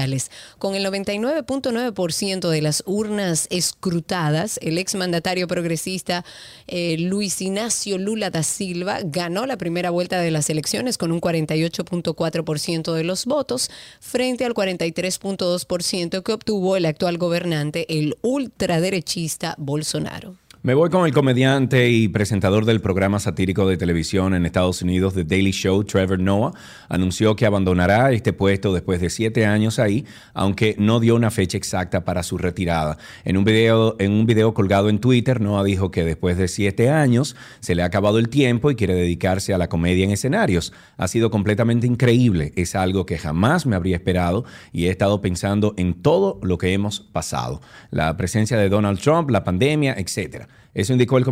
Con 0.58 0.74
el 0.74 0.86
99.9% 0.86 2.48
de 2.48 2.62
las 2.62 2.82
urnas 2.86 3.46
escrutadas, 3.50 4.58
el 4.62 4.78
exmandatario 4.78 5.46
progresista 5.46 6.24
eh, 6.66 6.96
Luis 6.98 7.40
Ignacio 7.42 7.98
Lula 7.98 8.30
da 8.30 8.42
Silva 8.42 9.00
ganó 9.04 9.46
la 9.46 9.58
primera 9.58 9.90
vuelta 9.90 10.18
de 10.20 10.30
las 10.30 10.48
elecciones 10.48 10.96
con 10.96 11.12
un 11.12 11.20
48.4% 11.20 12.92
de 12.94 13.04
los 13.04 13.26
votos 13.26 13.70
frente 14.00 14.44
al 14.44 14.54
43.2% 14.54 16.22
que 16.22 16.32
obtuvo 16.32 16.76
el 16.76 16.86
actual 16.86 17.18
gobernante, 17.18 17.86
el 17.98 18.16
ultraderechista 18.22 19.54
Bolsonaro. 19.58 20.41
Me 20.64 20.74
voy 20.74 20.90
con 20.90 21.04
el 21.06 21.12
comediante 21.12 21.90
y 21.90 22.06
presentador 22.06 22.64
del 22.66 22.80
programa 22.80 23.18
satírico 23.18 23.66
de 23.66 23.76
televisión 23.76 24.32
en 24.32 24.46
Estados 24.46 24.80
Unidos, 24.80 25.12
The 25.12 25.24
Daily 25.24 25.50
Show, 25.50 25.82
Trevor 25.82 26.20
Noah, 26.20 26.52
anunció 26.88 27.34
que 27.34 27.46
abandonará 27.46 28.12
este 28.12 28.32
puesto 28.32 28.72
después 28.72 29.00
de 29.00 29.10
siete 29.10 29.44
años 29.44 29.80
ahí, 29.80 30.06
aunque 30.34 30.76
no 30.78 31.00
dio 31.00 31.16
una 31.16 31.32
fecha 31.32 31.58
exacta 31.58 32.04
para 32.04 32.22
su 32.22 32.38
retirada. 32.38 32.96
En 33.24 33.36
un 33.36 33.42
video, 33.42 33.96
en 33.98 34.12
un 34.12 34.24
video 34.24 34.54
colgado 34.54 34.88
en 34.88 35.00
Twitter, 35.00 35.40
Noah 35.40 35.64
dijo 35.64 35.90
que 35.90 36.04
después 36.04 36.38
de 36.38 36.46
siete 36.46 36.90
años 36.90 37.34
se 37.58 37.74
le 37.74 37.82
ha 37.82 37.86
acabado 37.86 38.20
el 38.20 38.28
tiempo 38.28 38.70
y 38.70 38.76
quiere 38.76 38.94
dedicarse 38.94 39.52
a 39.52 39.58
la 39.58 39.68
comedia 39.68 40.04
en 40.04 40.12
escenarios. 40.12 40.72
Ha 40.96 41.08
sido 41.08 41.32
completamente 41.32 41.88
increíble, 41.88 42.52
es 42.54 42.76
algo 42.76 43.04
que 43.04 43.18
jamás 43.18 43.66
me 43.66 43.74
habría 43.74 43.96
esperado 43.96 44.44
y 44.72 44.86
he 44.86 44.90
estado 44.90 45.20
pensando 45.20 45.74
en 45.76 45.94
todo 45.94 46.38
lo 46.44 46.56
que 46.56 46.72
hemos 46.72 47.00
pasado. 47.00 47.60
La 47.90 48.16
presencia 48.16 48.56
de 48.56 48.68
Donald 48.68 49.00
Trump, 49.00 49.28
la 49.28 49.42
pandemia, 49.42 49.96
etcétera. 49.98 50.46
Eso 50.74 50.92
indicó 50.94 51.18
el, 51.18 51.24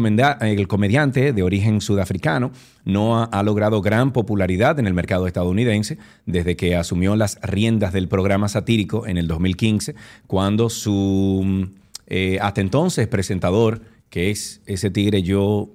el 0.43 0.69
comediante 0.69 1.33
de 1.33 1.43
origen 1.43 1.81
sudafricano. 1.81 2.51
Noah 2.85 3.25
ha 3.33 3.43
logrado 3.43 3.81
gran 3.81 4.13
popularidad 4.13 4.79
en 4.79 4.87
el 4.87 4.95
mercado 4.95 5.27
estadounidense 5.27 5.97
desde 6.27 6.57
que 6.57 6.77
asumió 6.77 7.17
las 7.17 7.39
riendas 7.43 7.93
del 7.93 8.07
programa 8.09 8.49
satírico 8.49 9.07
en 9.07 9.17
el 9.17 9.27
2015, 9.29 9.95
cuando 10.27 10.69
su 10.69 11.71
eh, 12.07 12.39
hasta 12.43 12.61
entonces 12.61 13.09
presentador, 13.09 13.81
que 14.11 14.31
es 14.31 14.61
ese 14.67 14.91
tigre, 14.91 15.23
yo 15.23 15.71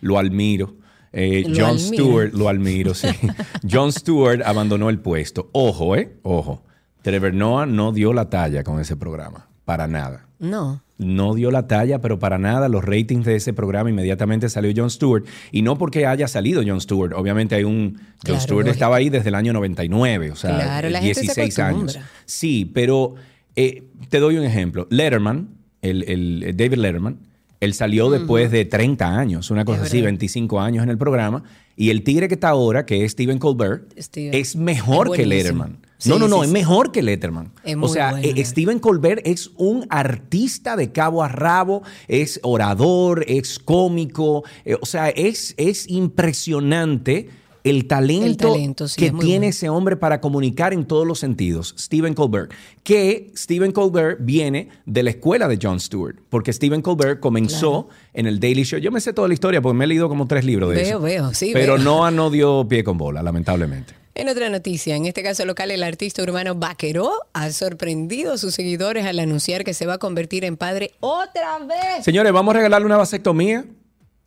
lo 0.00 0.18
admiro. 0.18 0.74
eh, 1.12 1.44
Lo 1.48 1.66
John. 1.66 1.78
Stewart, 1.78 2.34
lo 2.34 2.48
admiro, 2.48 2.92
sí. 2.94 3.08
John 3.70 3.90
Stewart 3.92 4.42
abandonó 4.44 4.90
el 4.90 4.98
puesto. 4.98 5.48
Ojo, 5.52 5.96
¿eh? 5.96 6.16
Ojo. 6.22 6.62
Trevor 7.02 7.32
Noah 7.32 7.64
no 7.64 7.92
dio 7.92 8.12
la 8.12 8.28
talla 8.28 8.62
con 8.64 8.80
ese 8.80 8.96
programa, 8.96 9.47
para 9.68 9.86
nada 9.86 10.26
No. 10.38 10.82
no 10.96 11.34
dio 11.34 11.50
la 11.50 11.66
talla, 11.66 12.00
pero 12.00 12.18
para 12.18 12.38
nada. 12.38 12.68
Los 12.70 12.82
ratings 12.84 13.26
de 13.26 13.36
ese 13.36 13.52
programa 13.52 13.90
inmediatamente 13.90 14.48
salió 14.48 14.72
Jon 14.74 14.88
Stewart. 14.90 15.24
Y 15.52 15.60
no 15.60 15.76
porque 15.76 16.06
haya 16.06 16.26
salido 16.26 16.62
Jon 16.66 16.80
Stewart. 16.80 17.12
Obviamente 17.12 17.54
hay 17.54 17.64
un... 17.64 17.96
Jon 17.96 18.02
Claro, 18.24 18.40
Stewart 18.40 18.66
lógico. 18.66 18.72
estaba 18.72 18.96
ahí 18.96 19.10
desde 19.10 19.28
el 19.28 19.34
año 19.34 19.52
99, 19.52 20.30
o 20.30 20.36
sea, 20.36 20.54
Claro, 20.56 20.88
la 20.88 21.00
gente 21.00 21.14
se 21.16 21.20
16 21.20 21.58
años. 21.58 21.98
Sí, 22.24 22.64
pero 22.72 23.14
eh, 23.56 23.84
te 24.08 24.20
doy 24.20 24.38
un 24.38 24.44
ejemplo. 24.44 24.86
Letterman, 24.90 25.48
el, 25.82 26.02
el- 26.04 26.42
el 26.44 26.56
David 26.56 26.78
Letterman, 26.78 27.18
él 27.60 27.74
salió 27.74 28.08
después 28.08 28.50
de 28.50 28.64
30 28.64 29.18
años, 29.18 29.50
una 29.50 29.64
cosa 29.66 29.82
así, 29.82 29.98
verdad. 29.98 30.06
25 30.12 30.60
años 30.60 30.82
en 30.82 30.88
el 30.90 30.96
programa. 30.98 31.42
Y 31.76 31.90
el 31.90 32.02
tigre 32.04 32.26
que 32.28 32.34
está 32.34 32.48
ahora, 32.50 32.86
que 32.86 33.04
es 33.04 33.12
Stephen 33.12 33.38
Colbert, 33.38 33.92
Steven. 33.98 34.32
es 34.34 34.56
mejor 34.56 35.08
Es 35.08 35.12
que. 35.16 35.26
Letterman. 35.26 35.78
Sí, 35.98 36.08
no, 36.10 36.18
no, 36.18 36.28
no, 36.28 36.36
sí, 36.36 36.42
es 36.42 36.48
sí. 36.48 36.52
mejor 36.52 36.92
que 36.92 37.02
Letterman. 37.02 37.52
Es 37.64 37.76
o 37.78 37.88
sea, 37.88 38.12
bueno, 38.12 38.26
eh. 38.26 38.44
Stephen 38.44 38.78
Colbert 38.78 39.20
es 39.24 39.50
un 39.56 39.84
artista 39.90 40.76
de 40.76 40.92
cabo 40.92 41.22
a 41.24 41.28
rabo, 41.28 41.82
es 42.06 42.38
orador, 42.42 43.24
es 43.26 43.58
cómico, 43.58 44.44
eh, 44.64 44.76
o 44.80 44.86
sea, 44.86 45.08
es, 45.10 45.54
es 45.56 45.88
impresionante 45.90 47.28
el 47.64 47.86
talento, 47.86 48.26
El 48.26 48.36
talento, 48.36 48.88
sí, 48.88 48.96
que 48.98 49.06
es 49.06 49.12
tiene 49.12 49.38
bueno. 49.38 49.46
ese 49.50 49.68
hombre 49.68 49.96
para 49.96 50.20
comunicar 50.20 50.72
en 50.72 50.86
todos 50.86 51.06
los 51.06 51.18
sentidos, 51.18 51.74
Stephen 51.78 52.14
Colbert. 52.14 52.52
Que 52.82 53.32
Stephen 53.36 53.72
Colbert 53.72 54.18
viene 54.22 54.68
de 54.86 55.02
la 55.02 55.10
escuela 55.10 55.48
de 55.48 55.58
Jon 55.60 55.80
Stewart, 55.80 56.16
porque 56.30 56.52
Stephen 56.52 56.80
Colbert 56.80 57.20
comenzó 57.20 57.88
en 58.14 58.26
el 58.26 58.40
Daily 58.40 58.62
Show. 58.62 58.78
Yo 58.78 58.90
me 58.90 59.00
sé 59.00 59.12
toda 59.12 59.28
la 59.28 59.34
historia 59.34 59.60
porque 59.60 59.76
me 59.76 59.84
he 59.84 59.88
leído 59.88 60.08
como 60.08 60.26
tres 60.26 60.44
libros 60.44 60.70
de 60.70 60.76
Veo, 60.76 60.86
eso. 60.86 61.00
veo, 61.00 61.34
sí, 61.34 61.50
Pero 61.52 61.74
veo. 61.74 61.84
Noah 61.84 62.10
no 62.10 62.30
dio 62.30 62.66
pie 62.68 62.84
con 62.84 62.96
bola, 62.96 63.22
lamentablemente. 63.22 63.94
En 64.18 64.28
otra 64.28 64.50
noticia, 64.50 64.96
en 64.96 65.06
este 65.06 65.22
caso 65.22 65.44
local, 65.44 65.70
el 65.70 65.84
artista 65.84 66.24
urbano 66.24 66.56
Vaqueró 66.56 67.12
ha 67.34 67.52
sorprendido 67.52 68.32
a 68.32 68.36
sus 68.36 68.52
seguidores 68.52 69.06
al 69.06 69.20
anunciar 69.20 69.62
que 69.62 69.74
se 69.74 69.86
va 69.86 69.94
a 69.94 69.98
convertir 69.98 70.44
en 70.44 70.56
padre 70.56 70.90
otra 70.98 71.60
vez. 71.60 72.04
Señores, 72.04 72.32
vamos 72.32 72.52
a 72.52 72.56
regalarle 72.56 72.84
una 72.84 72.96
vasectomía. 72.96 73.64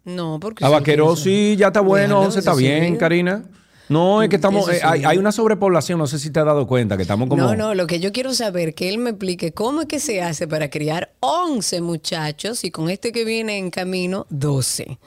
No, 0.06 0.40
porque 0.40 0.64
A 0.64 0.70
Vaqueró, 0.70 1.18
sí, 1.18 1.58
ya 1.58 1.68
está 1.68 1.82
bueno, 1.82 2.22
Déjalo, 2.22 2.28
11 2.28 2.40
está 2.40 2.56
bien. 2.56 2.96
Karina. 2.96 3.44
No, 3.90 4.24
es 4.24 4.30
que 4.30 4.38
estamos, 4.38 4.70
eh, 4.70 4.80
hay, 4.82 5.04
hay 5.04 5.18
una 5.18 5.34
sobrepoblación, 5.34 6.00
no 6.00 6.08
sé 6.08 6.20
si 6.20 6.30
te 6.30 6.40
has 6.40 6.46
dado 6.46 6.66
cuenta, 6.66 6.96
que 6.96 7.02
estamos 7.02 7.28
como... 7.28 7.44
No, 7.44 7.58
no, 7.58 7.76
lo 7.76 7.86
que 7.86 8.00
yo 8.00 8.14
quiero 8.14 8.34
saber, 8.34 8.74
que 8.74 8.88
él 8.88 8.98
me 8.98 9.10
explique 9.10 9.52
cómo 9.52 9.82
es 9.82 9.88
que 9.88 10.00
se 10.00 10.22
hace 10.22 10.48
para 10.48 10.70
criar 10.70 11.12
11 11.20 11.82
muchachos 11.82 12.64
y 12.64 12.72
con 12.72 12.90
este 12.90 13.12
que 13.12 13.26
viene 13.26 13.58
en 13.58 13.70
camino, 13.70 14.26
12. 14.30 14.98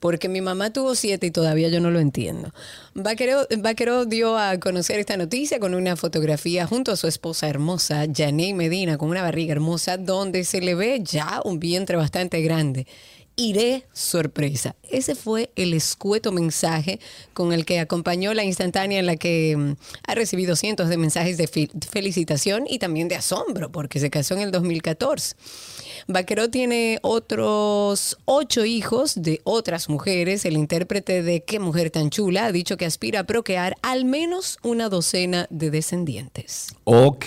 Porque 0.00 0.28
mi 0.28 0.40
mamá 0.40 0.72
tuvo 0.72 0.94
siete 0.94 1.26
y 1.26 1.30
todavía 1.30 1.68
yo 1.68 1.80
no 1.80 1.90
lo 1.90 2.00
entiendo. 2.00 2.52
Vaquero, 2.94 4.04
dio 4.04 4.38
a 4.38 4.58
conocer 4.58 4.98
esta 4.98 5.16
noticia 5.16 5.58
con 5.58 5.74
una 5.74 5.96
fotografía 5.96 6.66
junto 6.66 6.92
a 6.92 6.96
su 6.96 7.06
esposa 7.06 7.48
hermosa, 7.48 8.06
Janey 8.14 8.54
Medina, 8.54 8.98
con 8.98 9.08
una 9.08 9.22
barriga 9.22 9.52
hermosa, 9.52 9.96
donde 9.96 10.44
se 10.44 10.60
le 10.60 10.74
ve 10.74 11.00
ya 11.02 11.40
un 11.44 11.58
vientre 11.58 11.96
bastante 11.96 12.40
grande. 12.42 12.86
Iré 13.36 13.84
sorpresa. 13.92 14.74
Ese 14.90 15.14
fue 15.14 15.52
el 15.54 15.72
escueto 15.72 16.32
mensaje 16.32 16.98
con 17.34 17.52
el 17.52 17.64
que 17.64 17.78
acompañó 17.78 18.34
la 18.34 18.42
instantánea 18.42 18.98
en 18.98 19.06
la 19.06 19.14
que 19.14 19.56
mm, 19.56 19.72
ha 20.08 20.14
recibido 20.16 20.56
cientos 20.56 20.88
de 20.88 20.96
mensajes 20.96 21.36
de 21.36 21.46
felicitación 21.88 22.64
y 22.68 22.80
también 22.80 23.06
de 23.06 23.14
asombro 23.14 23.70
porque 23.70 24.00
se 24.00 24.10
casó 24.10 24.34
en 24.34 24.40
el 24.40 24.50
2014. 24.50 25.36
Vaqueró 26.10 26.48
tiene 26.48 26.98
otros 27.02 28.16
ocho 28.24 28.64
hijos 28.64 29.20
de 29.20 29.42
otras 29.44 29.90
mujeres. 29.90 30.46
El 30.46 30.56
intérprete 30.56 31.22
de 31.22 31.44
Qué 31.44 31.58
mujer 31.58 31.90
tan 31.90 32.08
chula 32.08 32.46
ha 32.46 32.52
dicho 32.52 32.78
que 32.78 32.86
aspira 32.86 33.20
a 33.20 33.24
procrear 33.24 33.76
al 33.82 34.06
menos 34.06 34.58
una 34.62 34.88
docena 34.88 35.46
de 35.50 35.70
descendientes. 35.70 36.68
Ok. 36.84 37.26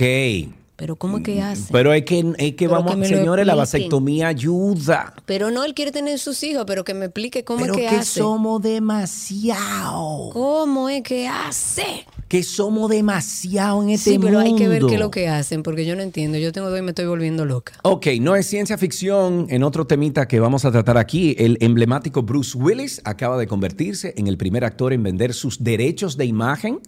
Pero 0.82 0.96
¿cómo 0.96 1.18
es 1.18 1.24
que 1.24 1.40
hace? 1.44 1.72
Pero 1.72 1.94
es 1.94 2.04
que, 2.06 2.34
es 2.40 2.56
que 2.56 2.68
vamos, 2.68 2.96
que 2.96 3.06
señores, 3.06 3.46
la 3.46 3.54
vasectomía 3.54 4.30
ayuda. 4.30 5.14
Pero 5.28 5.52
no, 5.52 5.64
él 5.64 5.76
quiere 5.76 5.92
tener 5.92 6.18
sus 6.18 6.42
hijos, 6.42 6.64
pero 6.66 6.84
que 6.84 6.96
me 6.96 7.06
explique 7.06 7.44
cómo 7.44 7.60
Pero 7.62 7.76
es 7.76 7.80
que, 7.82 7.86
que 7.88 7.96
hace. 7.98 8.20
somos 8.20 8.64
demasiado. 8.64 10.32
¿Cómo 10.34 10.90
es 10.90 11.04
que 11.04 11.28
hace? 11.28 12.08
Que 12.28 12.42
somos 12.42 12.90
demasiado 12.90 13.84
en 13.84 13.92
este 13.92 14.10
Sí, 14.14 14.18
pero 14.18 14.40
hay 14.40 14.56
que 14.56 14.68
ver 14.68 14.82
mundo. 14.82 14.88
qué 14.88 14.94
es 14.96 15.00
lo 15.00 15.12
que 15.12 15.28
hacen, 15.30 15.62
porque 15.62 15.86
yo 15.86 15.96
no 15.96 16.02
entiendo. 16.02 16.40
Yo 16.40 16.52
tengo 16.52 16.72
dos 16.72 16.80
y 16.80 16.82
me 16.82 16.90
estoy 16.90 17.06
volviendo 17.06 17.46
loca. 17.46 17.74
Ok, 17.84 18.08
no 18.20 18.36
es 18.36 18.48
ciencia 18.48 18.76
ficción. 18.80 19.46
En 19.50 19.62
otro 19.62 19.86
temita 19.86 20.28
que 20.28 20.40
vamos 20.40 20.66
a 20.66 20.72
tratar 20.72 20.98
aquí, 20.98 21.36
el 21.38 21.60
emblemático 21.62 22.24
Bruce 22.24 22.58
Willis 22.58 23.02
acaba 23.04 23.38
de 23.38 23.46
convertirse 23.46 24.16
en 24.18 24.26
el 24.26 24.36
primer 24.36 24.66
actor 24.66 24.94
en 24.94 25.04
vender 25.04 25.36
sus 25.36 25.64
derechos 25.64 26.18
de 26.18 26.26
imagen 26.26 26.80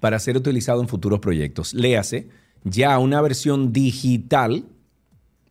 para 0.00 0.18
ser 0.18 0.38
utilizado 0.38 0.80
en 0.80 0.88
futuros 0.88 1.20
proyectos. 1.20 1.74
Léase 1.74 2.28
ya 2.64 2.98
una 2.98 3.20
versión 3.20 3.72
digital 3.72 4.64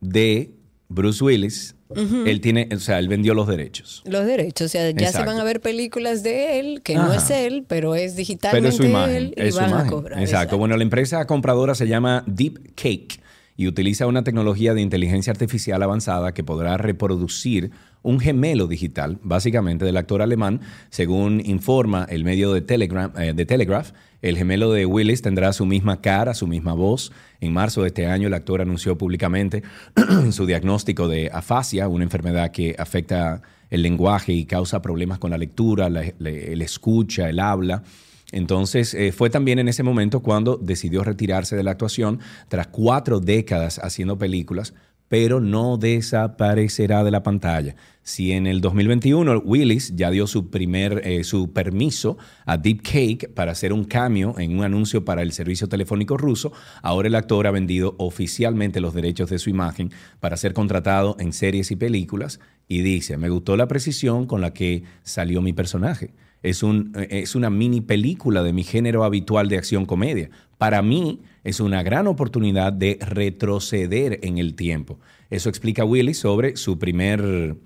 de 0.00 0.54
Bruce 0.88 1.22
Willis. 1.22 1.74
Él 1.94 2.40
tiene, 2.40 2.68
o 2.74 2.78
sea, 2.78 2.98
él 2.98 3.08
vendió 3.08 3.34
los 3.34 3.46
derechos. 3.46 4.02
Los 4.06 4.24
derechos, 4.24 4.64
o 4.64 4.68
sea, 4.68 4.90
ya 4.92 5.12
se 5.12 5.22
van 5.24 5.38
a 5.38 5.44
ver 5.44 5.60
películas 5.60 6.22
de 6.22 6.58
él, 6.58 6.80
que 6.82 6.94
no 6.94 7.12
es 7.12 7.28
él, 7.28 7.66
pero 7.68 7.94
es 7.94 8.12
Pero 8.12 8.16
digitalmente 8.16 8.68
es 8.70 8.76
su 8.76 8.84
imagen. 8.84 9.16
él 9.16 9.34
y 9.36 9.40
es 9.42 9.54
su 9.54 9.60
a 9.60 9.68
imagen. 9.68 10.18
Exacto. 10.18 10.56
Bueno, 10.56 10.74
la 10.78 10.82
empresa 10.84 11.26
compradora 11.26 11.74
se 11.74 11.86
llama 11.86 12.24
Deep 12.26 12.74
Cake 12.76 13.20
y 13.58 13.68
utiliza 13.68 14.06
una 14.06 14.24
tecnología 14.24 14.72
de 14.72 14.80
inteligencia 14.80 15.32
artificial 15.32 15.82
avanzada 15.82 16.32
que 16.32 16.42
podrá 16.42 16.78
reproducir 16.78 17.72
un 18.02 18.20
gemelo 18.20 18.66
digital, 18.66 19.18
básicamente 19.22 19.84
del 19.84 19.96
actor 19.96 20.22
alemán, 20.22 20.60
según 20.90 21.40
informa 21.44 22.06
el 22.08 22.24
medio 22.24 22.52
de, 22.52 22.60
Telegram, 22.60 23.12
eh, 23.18 23.32
de 23.34 23.46
Telegraph. 23.46 23.92
El 24.20 24.36
gemelo 24.36 24.72
de 24.72 24.86
Willis 24.86 25.22
tendrá 25.22 25.52
su 25.52 25.66
misma 25.66 26.00
cara, 26.00 26.34
su 26.34 26.46
misma 26.46 26.74
voz. 26.74 27.12
En 27.40 27.52
marzo 27.52 27.82
de 27.82 27.88
este 27.88 28.06
año, 28.06 28.28
el 28.28 28.34
actor 28.34 28.60
anunció 28.60 28.96
públicamente 28.96 29.62
su 30.30 30.46
diagnóstico 30.46 31.08
de 31.08 31.30
afasia, 31.32 31.88
una 31.88 32.04
enfermedad 32.04 32.52
que 32.52 32.76
afecta 32.78 33.42
el 33.70 33.82
lenguaje 33.82 34.32
y 34.32 34.44
causa 34.44 34.82
problemas 34.82 35.18
con 35.18 35.30
la 35.30 35.38
lectura, 35.38 35.86
el 35.86 36.62
escucha, 36.62 37.28
el 37.28 37.40
habla. 37.40 37.82
Entonces, 38.30 38.94
eh, 38.94 39.12
fue 39.12 39.30
también 39.30 39.58
en 39.58 39.68
ese 39.68 39.82
momento 39.82 40.20
cuando 40.20 40.56
decidió 40.56 41.04
retirarse 41.04 41.54
de 41.54 41.62
la 41.62 41.72
actuación 41.72 42.18
tras 42.48 42.66
cuatro 42.68 43.20
décadas 43.20 43.78
haciendo 43.78 44.18
películas, 44.18 44.74
pero 45.12 45.40
no 45.40 45.76
desaparecerá 45.76 47.04
de 47.04 47.10
la 47.10 47.22
pantalla. 47.22 47.76
Si 48.02 48.32
en 48.32 48.46
el 48.46 48.62
2021 48.62 49.42
Willis 49.44 49.94
ya 49.94 50.10
dio 50.10 50.26
su 50.26 50.48
primer 50.48 51.02
eh, 51.06 51.22
su 51.22 51.52
permiso 51.52 52.16
a 52.46 52.56
Deep 52.56 52.80
Cake 52.80 53.28
para 53.28 53.52
hacer 53.52 53.74
un 53.74 53.84
cameo 53.84 54.38
en 54.38 54.56
un 54.56 54.64
anuncio 54.64 55.04
para 55.04 55.20
el 55.20 55.32
servicio 55.32 55.68
telefónico 55.68 56.16
ruso, 56.16 56.52
ahora 56.80 57.08
el 57.08 57.14
actor 57.14 57.46
ha 57.46 57.50
vendido 57.50 57.94
oficialmente 57.98 58.80
los 58.80 58.94
derechos 58.94 59.28
de 59.28 59.38
su 59.38 59.50
imagen 59.50 59.90
para 60.18 60.38
ser 60.38 60.54
contratado 60.54 61.14
en 61.20 61.34
series 61.34 61.70
y 61.70 61.76
películas 61.76 62.40
y 62.66 62.80
dice, 62.80 63.18
me 63.18 63.28
gustó 63.28 63.58
la 63.58 63.68
precisión 63.68 64.24
con 64.24 64.40
la 64.40 64.54
que 64.54 64.84
salió 65.02 65.42
mi 65.42 65.52
personaje. 65.52 66.14
Es, 66.42 66.62
un, 66.62 66.92
eh, 66.96 67.08
es 67.10 67.34
una 67.34 67.50
mini 67.50 67.82
película 67.82 68.42
de 68.42 68.54
mi 68.54 68.64
género 68.64 69.04
habitual 69.04 69.48
de 69.48 69.58
acción 69.58 69.84
comedia. 69.84 70.30
Para 70.62 70.80
mí 70.80 71.18
es 71.42 71.58
una 71.58 71.82
gran 71.82 72.06
oportunidad 72.06 72.72
de 72.72 72.96
retroceder 73.00 74.20
en 74.22 74.38
el 74.38 74.54
tiempo. 74.54 75.00
Eso 75.28 75.48
explica 75.48 75.84
Willis 75.84 76.20
sobre 76.20 76.56
su 76.56 76.78
primer, 76.78 77.56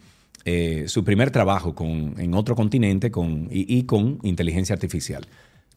eh, 0.46 0.84
su 0.88 1.04
primer 1.04 1.30
trabajo 1.30 1.74
con, 1.74 2.14
en 2.16 2.32
otro 2.32 2.56
continente 2.56 3.10
con, 3.10 3.48
y 3.50 3.82
con 3.82 4.18
inteligencia 4.22 4.72
artificial. 4.72 5.26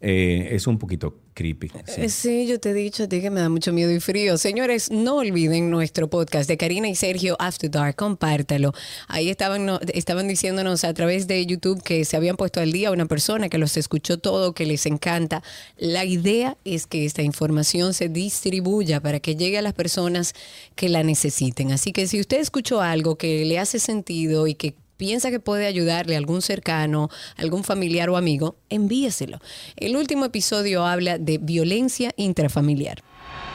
Eh, 0.02 0.50
es 0.56 0.66
un 0.66 0.78
poquito 0.80 1.18
creepy. 1.34 1.68
sí. 1.86 2.02
Eh, 2.02 2.10
Sí, 2.10 2.48
yo 2.48 2.58
te 2.60 2.70
he 2.70 2.74
dicho 2.74 3.04
a 3.04 3.08
ti 3.08 3.20
que 3.20 3.30
me 3.30 3.42
da 3.42 3.50
mucho 3.50 3.74
miedo 3.74 3.92
y 3.92 4.00
frío. 4.00 4.38
Señores, 4.38 4.90
no 4.92 5.18
olviden 5.18 5.70
nuestro 5.70 6.10
podcast 6.10 6.48
de 6.48 6.56
Karina 6.56 6.88
y 6.88 6.96
Sergio 6.96 7.36
After 7.38 7.70
Dark, 7.70 7.98
compártalo. 7.98 8.74
Ahí 9.10 9.30
estaban, 9.30 9.66
no- 9.66 9.80
estaban 9.94 10.30
diciéndonos 10.30 10.86
a 10.86 10.94
través 10.94 11.28
de 11.28 11.46
YouTube 11.46 11.84
que 11.84 12.06
se 12.06 12.16
habían 12.16 12.38
puesto 12.38 12.62
al 12.62 12.72
día 12.72 12.92
una 12.92 13.08
persona 13.08 13.50
que 13.50 13.58
los 13.58 13.76
escuchó 13.76 14.20
todo, 14.20 14.54
que 14.54 14.66
les 14.66 14.86
encanta. 14.86 15.44
La 15.78 16.06
idea 16.06 16.56
es 16.64 16.88
que 16.88 17.04
esta 17.06 17.22
información 17.22 17.94
se 17.94 18.08
distribuya 18.08 19.02
para 19.02 19.20
que 19.20 19.36
llegue 19.36 19.58
a 19.58 19.62
las 19.62 19.74
personas 19.74 20.34
que 20.76 20.88
la 20.88 21.04
necesiten. 21.04 21.74
Así 21.74 21.92
que 21.92 22.08
si 22.08 22.22
usted 22.22 22.40
escuchó 22.40 22.80
algo 22.82 23.18
que 23.18 23.44
le 23.44 23.60
hace 23.60 23.80
sentido 23.80 24.48
y 24.48 24.56
que 24.56 24.76
piensa 25.00 25.32
que 25.32 25.40
puede 25.40 25.66
ayudarle 25.66 26.16
a 26.16 26.18
algún 26.18 26.42
cercano, 26.42 27.10
algún 27.38 27.64
familiar 27.64 28.10
o 28.10 28.18
amigo, 28.18 28.58
envíeselo. 28.70 29.40
El 29.78 29.96
último 29.96 30.26
episodio 30.26 30.86
habla 30.86 31.18
de 31.18 31.38
violencia 31.38 32.12
intrafamiliar. 32.18 33.02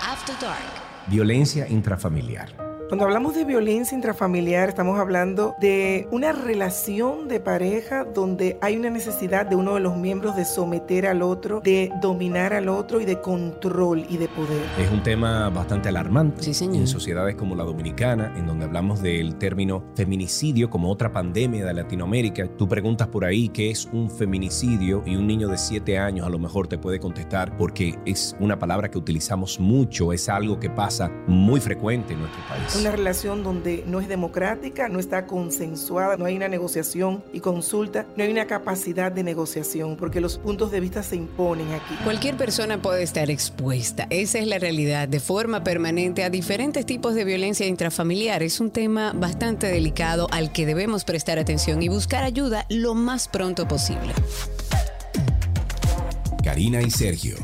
After 0.00 0.34
Dark. 0.40 0.72
Violencia 1.06 1.68
intrafamiliar. 1.68 2.63
Cuando 2.88 3.06
hablamos 3.06 3.34
de 3.34 3.44
violencia 3.44 3.96
intrafamiliar, 3.96 4.68
estamos 4.68 5.00
hablando 5.00 5.54
de 5.58 6.06
una 6.12 6.32
relación 6.32 7.28
de 7.28 7.40
pareja 7.40 8.04
donde 8.04 8.58
hay 8.60 8.76
una 8.76 8.90
necesidad 8.90 9.46
de 9.46 9.56
uno 9.56 9.74
de 9.74 9.80
los 9.80 9.96
miembros 9.96 10.36
de 10.36 10.44
someter 10.44 11.06
al 11.06 11.22
otro, 11.22 11.60
de 11.60 11.90
dominar 12.02 12.52
al 12.52 12.68
otro 12.68 13.00
y 13.00 13.04
de 13.04 13.20
control 13.20 14.04
y 14.08 14.18
de 14.18 14.28
poder. 14.28 14.62
Es 14.78 14.90
un 14.92 15.02
tema 15.02 15.48
bastante 15.48 15.88
alarmante 15.88 16.42
Sí, 16.42 16.54
señor. 16.54 16.76
en 16.76 16.86
sociedades 16.86 17.34
como 17.36 17.56
la 17.56 17.64
dominicana, 17.64 18.32
en 18.36 18.46
donde 18.46 18.66
hablamos 18.66 19.00
del 19.02 19.36
término 19.36 19.82
feminicidio 19.96 20.68
como 20.68 20.90
otra 20.90 21.10
pandemia 21.10 21.64
de 21.64 21.74
Latinoamérica. 21.74 22.46
Tú 22.56 22.68
preguntas 22.68 23.08
por 23.08 23.24
ahí 23.24 23.48
qué 23.48 23.70
es 23.70 23.86
un 23.92 24.10
feminicidio 24.10 25.02
y 25.06 25.16
un 25.16 25.26
niño 25.26 25.48
de 25.48 25.56
7 25.58 25.98
años 25.98 26.26
a 26.26 26.30
lo 26.30 26.38
mejor 26.38 26.68
te 26.68 26.78
puede 26.78 27.00
contestar 27.00 27.56
porque 27.56 27.98
es 28.04 28.36
una 28.38 28.58
palabra 28.58 28.90
que 28.90 28.98
utilizamos 28.98 29.58
mucho, 29.58 30.12
es 30.12 30.28
algo 30.28 30.60
que 30.60 30.70
pasa 30.70 31.10
muy 31.26 31.60
frecuente 31.60 32.12
en 32.12 32.20
nuestro 32.20 32.40
país. 32.48 32.73
Una 32.78 32.90
relación 32.90 33.44
donde 33.44 33.84
no 33.86 34.00
es 34.00 34.08
democrática, 34.08 34.88
no 34.88 34.98
está 34.98 35.26
consensuada, 35.26 36.16
no 36.16 36.24
hay 36.24 36.36
una 36.36 36.48
negociación 36.48 37.22
y 37.32 37.40
consulta, 37.40 38.04
no 38.16 38.24
hay 38.24 38.30
una 38.30 38.46
capacidad 38.46 39.12
de 39.12 39.22
negociación, 39.22 39.96
porque 39.96 40.20
los 40.20 40.38
puntos 40.38 40.72
de 40.72 40.80
vista 40.80 41.02
se 41.02 41.14
imponen 41.14 41.72
aquí. 41.72 41.94
Cualquier 42.02 42.36
persona 42.36 42.82
puede 42.82 43.02
estar 43.02 43.30
expuesta, 43.30 44.06
esa 44.10 44.38
es 44.38 44.48
la 44.48 44.58
realidad, 44.58 45.06
de 45.06 45.20
forma 45.20 45.62
permanente 45.62 46.24
a 46.24 46.30
diferentes 46.30 46.84
tipos 46.84 47.14
de 47.14 47.24
violencia 47.24 47.66
intrafamiliar. 47.66 48.42
Es 48.42 48.60
un 48.60 48.70
tema 48.70 49.12
bastante 49.14 49.68
delicado 49.68 50.26
al 50.32 50.52
que 50.52 50.66
debemos 50.66 51.04
prestar 51.04 51.38
atención 51.38 51.82
y 51.82 51.88
buscar 51.88 52.24
ayuda 52.24 52.66
lo 52.68 52.94
más 52.94 53.28
pronto 53.28 53.68
posible. 53.68 54.12
Karina 56.42 56.82
y 56.82 56.90
Sergio. 56.90 57.36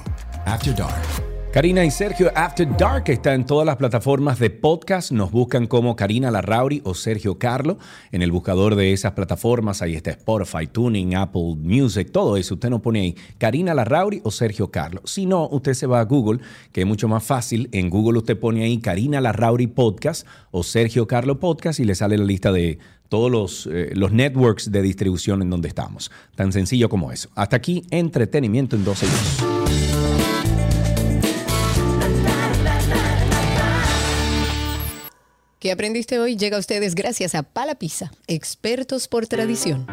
After 0.44 0.74
Dark. 0.74 1.29
Karina 1.52 1.84
y 1.84 1.90
Sergio 1.90 2.30
After 2.36 2.76
Dark 2.76 3.08
está 3.08 3.34
en 3.34 3.44
todas 3.44 3.66
las 3.66 3.74
plataformas 3.74 4.38
de 4.38 4.50
podcast. 4.50 5.10
Nos 5.10 5.32
buscan 5.32 5.66
como 5.66 5.96
Karina 5.96 6.30
Larrauri 6.30 6.80
o 6.84 6.94
Sergio 6.94 7.40
Carlo. 7.40 7.76
En 8.12 8.22
el 8.22 8.30
buscador 8.30 8.76
de 8.76 8.92
esas 8.92 9.12
plataformas, 9.12 9.82
ahí 9.82 9.96
está 9.96 10.10
Spotify, 10.10 10.68
Tuning, 10.68 11.16
Apple 11.16 11.56
Music, 11.58 12.12
todo 12.12 12.36
eso. 12.36 12.54
Usted 12.54 12.70
nos 12.70 12.82
pone 12.82 13.00
ahí 13.00 13.16
Karina 13.38 13.74
Larrauri 13.74 14.20
o 14.22 14.30
Sergio 14.30 14.70
Carlo. 14.70 15.02
Si 15.04 15.26
no, 15.26 15.48
usted 15.48 15.74
se 15.74 15.88
va 15.88 15.98
a 15.98 16.04
Google, 16.04 16.38
que 16.70 16.82
es 16.82 16.86
mucho 16.86 17.08
más 17.08 17.24
fácil. 17.24 17.68
En 17.72 17.90
Google 17.90 18.18
usted 18.18 18.38
pone 18.38 18.62
ahí 18.62 18.78
Karina 18.78 19.20
Larrauri 19.20 19.66
Podcast 19.66 20.28
o 20.52 20.62
Sergio 20.62 21.08
Carlo 21.08 21.40
Podcast 21.40 21.80
y 21.80 21.84
le 21.84 21.96
sale 21.96 22.16
la 22.16 22.24
lista 22.24 22.52
de 22.52 22.78
todos 23.08 23.28
los, 23.28 23.68
eh, 23.72 23.90
los 23.96 24.12
networks 24.12 24.70
de 24.70 24.82
distribución 24.82 25.42
en 25.42 25.50
donde 25.50 25.66
estamos. 25.66 26.12
Tan 26.36 26.52
sencillo 26.52 26.88
como 26.88 27.10
eso. 27.10 27.28
Hasta 27.34 27.56
aquí, 27.56 27.82
entretenimiento 27.90 28.76
en 28.76 28.84
12 28.84 29.06
y 29.06 29.08
2. 29.48 29.59
¿Qué 35.60 35.70
aprendiste 35.70 36.18
hoy? 36.18 36.36
Llega 36.36 36.56
a 36.56 36.60
ustedes 36.60 36.94
gracias 36.94 37.34
a 37.34 37.42
Palapisa, 37.42 38.10
expertos 38.26 39.08
por 39.08 39.26
tradición. 39.26 39.86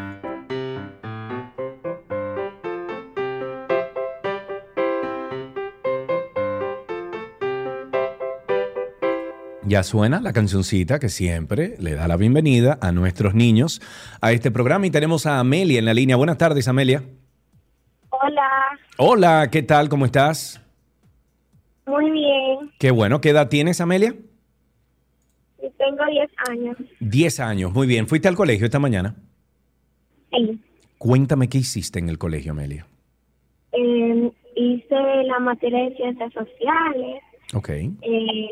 Ya 9.66 9.84
suena 9.84 10.22
la 10.22 10.32
cancioncita 10.32 11.00
que 11.00 11.10
siempre 11.10 11.76
le 11.80 11.96
da 11.96 12.08
la 12.08 12.16
bienvenida 12.16 12.80
a 12.82 12.94
nuestros 12.94 13.36
niños 13.36 13.82
a 14.22 14.32
este 14.32 14.52
programa 14.52 14.88
y 14.88 14.92
tenemos 14.92 15.26
a 15.26 15.40
Amelia 15.40 15.80
en 15.80 15.86
la 15.86 15.94
línea. 15.94 16.16
Buenas 16.16 16.38
tardes, 16.38 16.70
Amelia. 16.70 17.04
Hola. 18.10 18.50
Hola, 18.98 19.50
¿qué 19.52 19.64
tal? 19.64 19.90
¿Cómo 19.90 20.06
estás? 20.06 20.62
Muy 21.86 22.10
bien. 22.10 22.72
Qué 22.80 22.92
bueno. 22.92 23.20
¿Qué 23.20 23.32
edad 23.32 23.50
tienes, 23.50 23.82
Amelia? 23.82 24.16
Tengo 25.90 26.06
10 26.12 26.30
años. 26.50 26.78
10 27.00 27.40
años, 27.40 27.74
muy 27.74 27.88
bien. 27.88 28.08
¿Fuiste 28.08 28.28
al 28.28 28.36
colegio 28.36 28.66
esta 28.66 28.80
mañana? 28.80 29.16
Sí. 30.32 30.60
Cuéntame 30.98 31.48
qué 31.48 31.60
hiciste 31.60 32.00
en 32.00 32.10
el 32.10 32.18
colegio, 32.18 32.52
Amelia. 32.52 32.86
Eh, 33.72 34.32
hice 34.56 34.96
la 35.26 35.40
materia 35.40 35.84
de 35.90 35.96
ciencias 35.96 36.34
sociales, 36.34 37.22
Ok. 37.54 37.70
eh, 37.70 37.92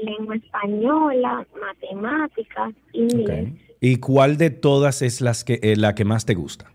lengua 0.04 0.36
española, 0.36 1.46
matemáticas, 1.60 2.74
inglés, 2.94 3.50
¿Y 3.82 3.98
cuál 3.98 4.38
de 4.38 4.50
todas 4.52 5.02
es 5.02 5.20
las 5.22 5.44
que, 5.44 5.60
eh, 5.62 5.76
la 5.76 5.94
que 5.96 6.06
más 6.06 6.26
te 6.26 6.34
gusta? 6.36 6.72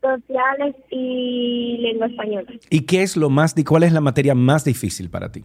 sociales 0.00 0.76
y 0.90 1.76
lengua 1.80 2.06
española. 2.06 2.52
¿Y 2.70 2.82
qué 2.82 3.02
es 3.02 3.16
lo 3.16 3.30
más, 3.30 3.54
cuál 3.66 3.82
es 3.82 3.92
la 3.92 4.00
materia 4.00 4.34
más 4.34 4.64
difícil 4.64 5.10
para 5.10 5.32
ti? 5.32 5.42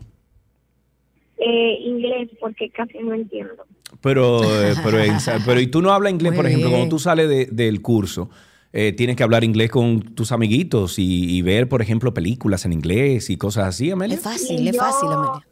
Eh, 1.45 1.77
inglés, 1.83 2.29
porque 2.39 2.69
casi 2.69 2.99
no 2.99 3.13
entiendo. 3.13 3.65
Pero, 4.01 4.41
eh, 4.63 4.73
pero, 5.45 5.59
¿y 5.59 5.67
tú 5.67 5.81
no 5.81 5.91
hablas 5.91 6.13
inglés, 6.13 6.31
Muy 6.31 6.37
por 6.37 6.45
ejemplo, 6.47 6.69
bien. 6.69 6.79
cuando 6.79 6.95
tú 6.95 6.99
sales 6.99 7.27
de- 7.27 7.47
del 7.47 7.81
curso? 7.81 8.29
eh, 8.75 8.91
tienes 8.91 9.15
que 9.15 9.21
hablar 9.23 9.43
inglés 9.43 9.69
con 9.69 9.99
tus 10.15 10.31
amiguitos 10.31 10.97
y, 10.97 11.37
y 11.37 11.41
ver, 11.43 11.69
por 11.69 11.81
ejemplo, 11.83 12.11
películas 12.13 12.65
en 12.65 12.73
inglés 12.73 13.29
y 13.29 13.37
cosas 13.37 13.67
así, 13.67 13.91
Amelia. 13.91 14.15
Es 14.15 14.23
fácil, 14.23 14.67
es 14.67 14.75
fácil, 14.77 15.09
Amelia. 15.11 15.45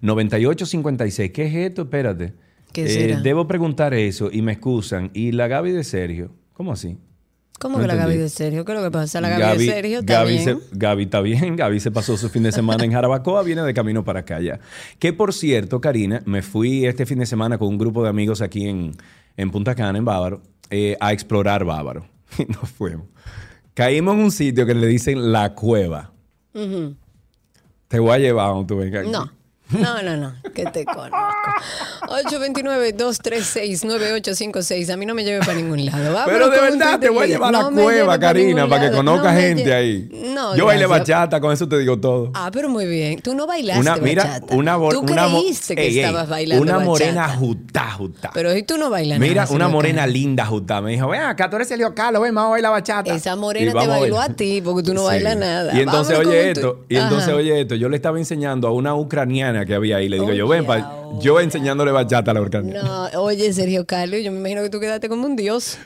829-236-9856. 0.02 1.32
¿Qué 1.32 1.46
es 1.46 1.56
esto? 1.56 1.84
Espérate. 1.84 2.49
Eh, 2.70 2.72
¿Qué 2.74 2.88
será? 2.88 3.20
debo 3.22 3.48
preguntar 3.48 3.94
eso 3.94 4.30
y 4.32 4.42
me 4.42 4.52
excusan. 4.54 5.10
¿Y 5.14 5.32
la 5.32 5.48
Gaby 5.48 5.72
de 5.72 5.84
Sergio? 5.84 6.32
¿Cómo 6.54 6.72
así? 6.72 6.98
¿Cómo 7.60 7.76
No 7.78 7.82
que 7.82 7.88
la 7.88 7.96
Gaby 7.96 8.16
de 8.16 8.30
Sergio? 8.30 8.64
¿Qué 8.64 8.72
es 8.72 8.78
lo 8.78 8.84
que 8.86 8.92
pasa? 8.92 9.20
La 9.20 9.28
Gaby, 9.30 9.66
de 9.66 9.74
Sergio 9.74 10.00
está 10.00 10.14
Gaby 10.14 10.32
bien. 10.32 10.44
se- 10.44 10.58
Gaby 10.78 11.04
está 11.04 11.20
bien. 11.22 11.56
Gaby 11.58 11.80
se 11.82 11.92
pasó 11.92 12.16
su 12.16 12.30
fin 12.30 12.44
de 12.44 12.52
semana 12.54 12.86
en 12.86 12.92
Jarabacoa, 12.94 13.44
viene 13.44 13.64
de 13.64 13.74
camino 13.74 14.06
para 14.06 14.22
acá 14.22 14.40
ya. 14.40 14.60
Que 14.98 15.12
por 15.12 15.34
cierto, 15.34 15.82
Karina, 15.82 16.22
me 16.26 16.42
fui 16.42 16.86
este 16.86 17.06
fin 17.06 17.20
de 17.20 17.26
semana 17.26 17.58
con 17.58 17.68
un 17.68 17.78
grupo 17.78 18.02
de 18.04 18.10
amigos 18.10 18.42
aquí 18.42 18.68
en, 18.68 18.92
en 19.36 19.52
Punta 19.52 19.76
Cana, 19.76 19.98
en 19.98 20.06
Bávaro, 20.06 20.42
eh, 20.70 20.96
a 21.02 21.12
explorar 21.12 21.66
Bávaro. 21.66 22.06
Y 22.38 22.46
nos 22.46 22.70
fuimos. 22.70 23.08
Caímos 23.74 24.14
en 24.16 24.22
un 24.22 24.32
sitio 24.32 24.66
que 24.66 24.74
le 24.76 24.88
dicen 24.88 25.32
La 25.34 25.54
Cueva. 25.56 26.12
Te 27.88 28.00
voy 28.00 28.12
a 28.12 28.20
llevar 28.20 28.66
tú 28.68 28.78
vengas. 28.78 29.08
No. 29.08 29.32
No, 29.72 30.02
no, 30.02 30.18
no, 30.18 30.34
que 30.54 30.66
te 30.66 30.86
conozco. 30.86 31.18
829-236-9856. 32.08 34.90
A 34.92 34.98
mí 34.98 35.06
no 35.06 35.14
me 35.14 35.24
lleve 35.24 35.40
para 35.40 35.54
ningún 35.54 35.86
lado. 35.86 36.14
Vámonos 36.14 36.24
Pero 36.26 36.50
de 36.50 36.62
verdad 36.62 37.00
te 37.00 37.10
voy 37.10 37.26
a 37.26 37.28
llevar 37.28 37.56
a 37.56 37.64
la 37.64 37.70
cueva, 37.70 38.06
para 38.08 38.20
Karina, 38.20 38.68
para 38.68 38.90
que 38.90 38.96
conozca 38.96 39.34
No 39.34 39.40
gente 39.40 39.74
ahí. 39.74 40.10
No, 40.34 40.56
Yo 40.56 40.66
bailé 40.66 40.86
bachata, 40.86 41.40
con 41.40 41.52
eso 41.54 41.68
te 41.68 41.78
digo 41.78 42.00
todo. 42.00 42.32
Ah, 42.34 42.50
pero 42.52 42.70
muy 42.70 42.86
bien. 42.86 43.20
Tú 43.22 43.36
no 43.36 43.46
bailaste 43.46 43.82
Una, 43.82 43.96
mira, 43.98 44.24
bachata. 44.24 44.56
una, 44.56 44.76
Tú 44.90 45.00
una 45.00 45.28
creíste 45.28 45.76
que 45.76 45.88
Ey, 45.88 46.00
estabas 46.00 46.30
bailando 46.30 46.62
Una 46.64 46.74
bachata. 46.74 46.90
morena 46.90 47.30
jutá, 47.30 47.92
jutá. 47.92 48.32
Pero 48.34 48.54
si 48.54 48.64
tú 48.64 48.78
no 48.78 48.90
bailas 48.90 49.20
Mira, 49.20 49.44
nada, 49.44 49.56
una 49.56 49.68
morena 49.68 50.08
linda 50.08 50.46
jutá. 50.46 50.82
Me 50.82 50.92
dijo, 50.92 51.08
ven 51.10 51.22
acá, 51.22 51.50
tú 51.50 51.58
eres 51.58 51.68
Sergio 51.68 51.94
Carlos, 51.94 52.22
ven, 52.22 52.34
vamos 52.34 52.50
a 52.50 52.52
bailar 52.52 52.72
bachata. 52.72 53.14
Esa 53.14 53.36
morena 53.36 53.72
te 53.80 53.88
bailó 53.88 54.20
a 54.20 54.30
ti 54.30 54.62
porque 54.64 54.84
tú 54.84 54.94
no 54.94 55.04
bailas 55.06 55.38
nada. 55.38 55.74
Y 55.76 55.82
entonces, 55.82 56.18
oye 56.18 56.52
esto, 56.52 56.86
y 56.90 56.96
entonces, 56.96 57.34
oye 57.34 57.62
esto, 57.62 57.76
yo 57.76 57.90
le 57.90 57.96
estaba 57.96 58.18
enseñando 58.18 58.68
a 58.68 58.72
una 58.72 58.96
ucraniana 58.96 59.59
que 59.66 59.74
había 59.76 59.98
ahí. 59.98 60.10
Le 60.10 60.18
digo, 60.20 60.32
yo, 60.34 60.48
ven, 60.48 60.66
pa- 60.66 60.92
yo 61.20 61.40
enseñándole 61.40 61.92
bachata 61.92 62.32
a 62.32 62.34
la 62.34 62.42
ucraniana. 62.42 63.10
No, 63.14 63.22
oye, 63.22 63.52
Sergio 63.54 63.86
Carlos, 63.86 64.22
yo 64.24 64.32
me 64.32 64.40
imagino 64.40 64.62
que 64.64 64.70
tú 64.70 64.80
quedaste 64.80 65.10
como 65.10 65.26
un 65.26 65.36
dios. 65.36 65.78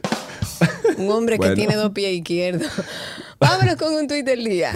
Un 0.97 1.09
hombre 1.09 1.37
Bueno. 1.37 1.55
que 1.55 1.59
tiene 1.61 1.75
dos 1.75 1.91
pies 1.91 2.11
izquierdos. 2.13 2.67
Vámonos 3.39 3.75
con 3.75 3.93
un 3.93 4.07
tuit 4.07 4.25
del 4.25 4.43
día. 4.43 4.71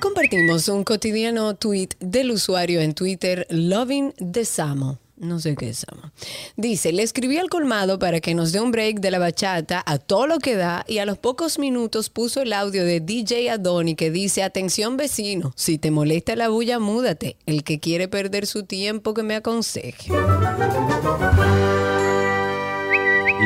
Compartimos 0.00 0.68
un 0.68 0.84
cotidiano 0.84 1.54
tuit 1.54 1.94
del 2.00 2.30
usuario 2.32 2.80
en 2.80 2.94
Twitter, 2.94 3.46
Loving 3.50 4.12
the 4.32 4.44
Samo. 4.44 4.98
No 5.22 5.38
sé 5.38 5.54
qué 5.54 5.68
es 5.68 5.84
Samo. 5.88 6.10
Dice, 6.56 6.90
le 6.92 7.04
escribí 7.04 7.38
al 7.38 7.48
colmado 7.48 8.00
para 8.00 8.18
que 8.20 8.34
nos 8.34 8.50
dé 8.50 8.60
un 8.60 8.72
break 8.72 8.98
de 8.98 9.12
la 9.12 9.20
bachata 9.20 9.80
a 9.86 9.98
todo 9.98 10.26
lo 10.26 10.38
que 10.40 10.56
da 10.56 10.84
y 10.88 10.98
a 10.98 11.06
los 11.06 11.16
pocos 11.16 11.60
minutos 11.60 12.10
puso 12.10 12.42
el 12.42 12.52
audio 12.52 12.84
de 12.84 12.98
DJ 12.98 13.48
Adoni 13.50 13.94
que 13.94 14.10
dice, 14.10 14.42
atención 14.42 14.96
vecino, 14.96 15.52
si 15.54 15.78
te 15.78 15.92
molesta 15.92 16.34
la 16.34 16.48
bulla, 16.48 16.80
múdate. 16.80 17.36
El 17.46 17.62
que 17.62 17.78
quiere 17.78 18.08
perder 18.08 18.48
su 18.48 18.64
tiempo 18.64 19.14
que 19.14 19.22
me 19.22 19.36
aconseje. 19.36 20.10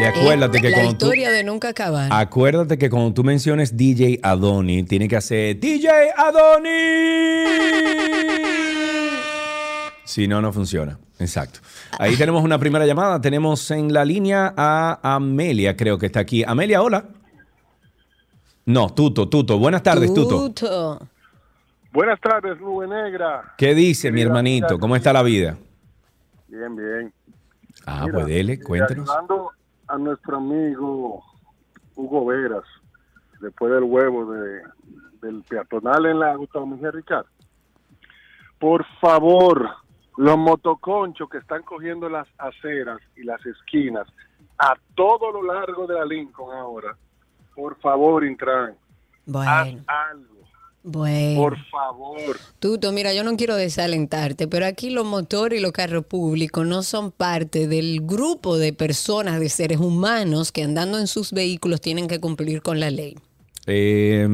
Y 0.01 0.03
acuérdate 0.03 0.59
Eh, 0.59 0.63
que 0.63 0.71
la 0.71 0.77
cuando 0.79 0.97
tú, 0.97 1.05
historia 1.07 1.31
de 1.31 1.45
nunca 1.45 1.69
acabar. 1.69 2.09
acuérdate 2.11 2.79
que 2.79 2.89
cuando 2.89 3.13
tú 3.13 3.23
menciones 3.23 3.77
DJ 3.77 4.21
Adoni, 4.23 4.83
tiene 4.85 5.09
que 5.09 5.17
hacer 5.17 5.61
DJ 5.61 5.91
Adoni. 6.17 6.71
Si 10.07 10.29
no, 10.29 10.41
no 10.41 10.53
funciona. 10.53 10.99
Exacto. 11.19 11.59
Ahí 11.99 12.17
tenemos 12.17 12.45
una 12.45 12.59
primera 12.59 12.87
llamada. 12.87 13.21
Tenemos 13.21 13.69
en 13.73 13.93
la 13.93 14.05
línea 14.05 14.55
a 14.57 15.01
Amelia, 15.03 15.77
creo 15.77 15.99
que 15.99 16.07
está 16.07 16.21
aquí. 16.21 16.45
Amelia, 16.45 16.81
hola. 16.81 17.05
No, 18.67 18.89
Tuto, 18.91 19.29
Tuto. 19.29 19.59
Buenas 19.59 19.83
tardes, 19.83 20.15
Tuto. 20.15 20.45
Tuto. 20.45 21.09
Buenas 21.93 22.21
tardes, 22.21 22.61
Nube 22.61 22.87
Negra. 22.87 23.55
¿Qué 23.59 23.75
dice 23.75 24.13
mi 24.13 24.21
hermanito? 24.23 24.79
¿Cómo 24.79 24.95
está 24.95 25.13
la 25.13 25.25
vida? 25.25 25.57
Bien, 26.47 26.77
bien. 26.77 27.13
Ah, 27.85 28.03
Mira, 28.03 28.13
pues 28.13 28.27
dele, 28.27 28.53
eh, 28.55 28.61
cuéntenos. 28.63 29.09
Ayudando 29.11 29.51
a 29.89 29.99
nuestro 29.99 30.37
amigo 30.37 31.25
Hugo 31.97 32.27
Veras, 32.27 32.65
después 33.41 33.73
del 33.73 33.83
huevo 33.85 34.31
de, 34.33 34.61
del 35.23 35.43
peatonal 35.43 36.07
en 36.07 36.21
la 36.21 36.37
Gustavo 36.37 36.67
Mejía 36.67 36.93
Ricard. 36.93 37.27
Por 38.61 38.85
favor, 39.01 39.69
los 40.17 40.39
motoconchos 40.39 41.29
que 41.29 41.39
están 41.39 41.63
cogiendo 41.63 42.09
las 42.09 42.27
aceras 42.39 43.01
y 43.17 43.25
las 43.25 43.45
esquinas 43.45 44.07
a 44.59 44.75
todo 44.95 45.33
lo 45.33 45.43
largo 45.43 45.87
de 45.87 45.95
la 45.95 46.05
Lincoln 46.07 46.57
ahora, 46.57 46.97
por 47.55 47.79
favor, 47.81 48.25
Intran, 48.25 48.71
haz 48.71 48.77
Bueno, 49.27 49.85
algo, 49.87 50.35
bueno. 50.83 51.41
por 51.41 51.59
favor. 51.67 52.37
Tuto, 52.59 52.93
mira, 52.93 53.13
yo 53.13 53.23
no 53.25 53.37
quiero 53.37 53.57
desalentarte, 53.57 54.49
pero 54.49 54.65
aquí 54.65 54.89
los 54.91 55.05
motores 55.05 55.59
y 55.59 55.63
los 55.63 55.73
carros 55.73 56.07
públicos 56.07 56.67
no 56.67 56.83
son 56.83 57.13
parte 57.13 57.67
del 57.69 58.01
grupo 58.03 58.57
de 58.57 58.73
personas, 58.73 59.41
de 59.41 59.51
seres 59.51 59.79
humanos 59.79 60.53
que 60.53 60.63
andando 60.63 60.99
en 60.99 61.07
sus 61.07 61.33
vehículos 61.33 61.81
tienen 61.83 62.09
que 62.09 62.21
cumplir 62.21 62.63
con 62.63 62.81
la 62.81 62.91
ley. 62.91 63.17
Eh, 63.67 64.27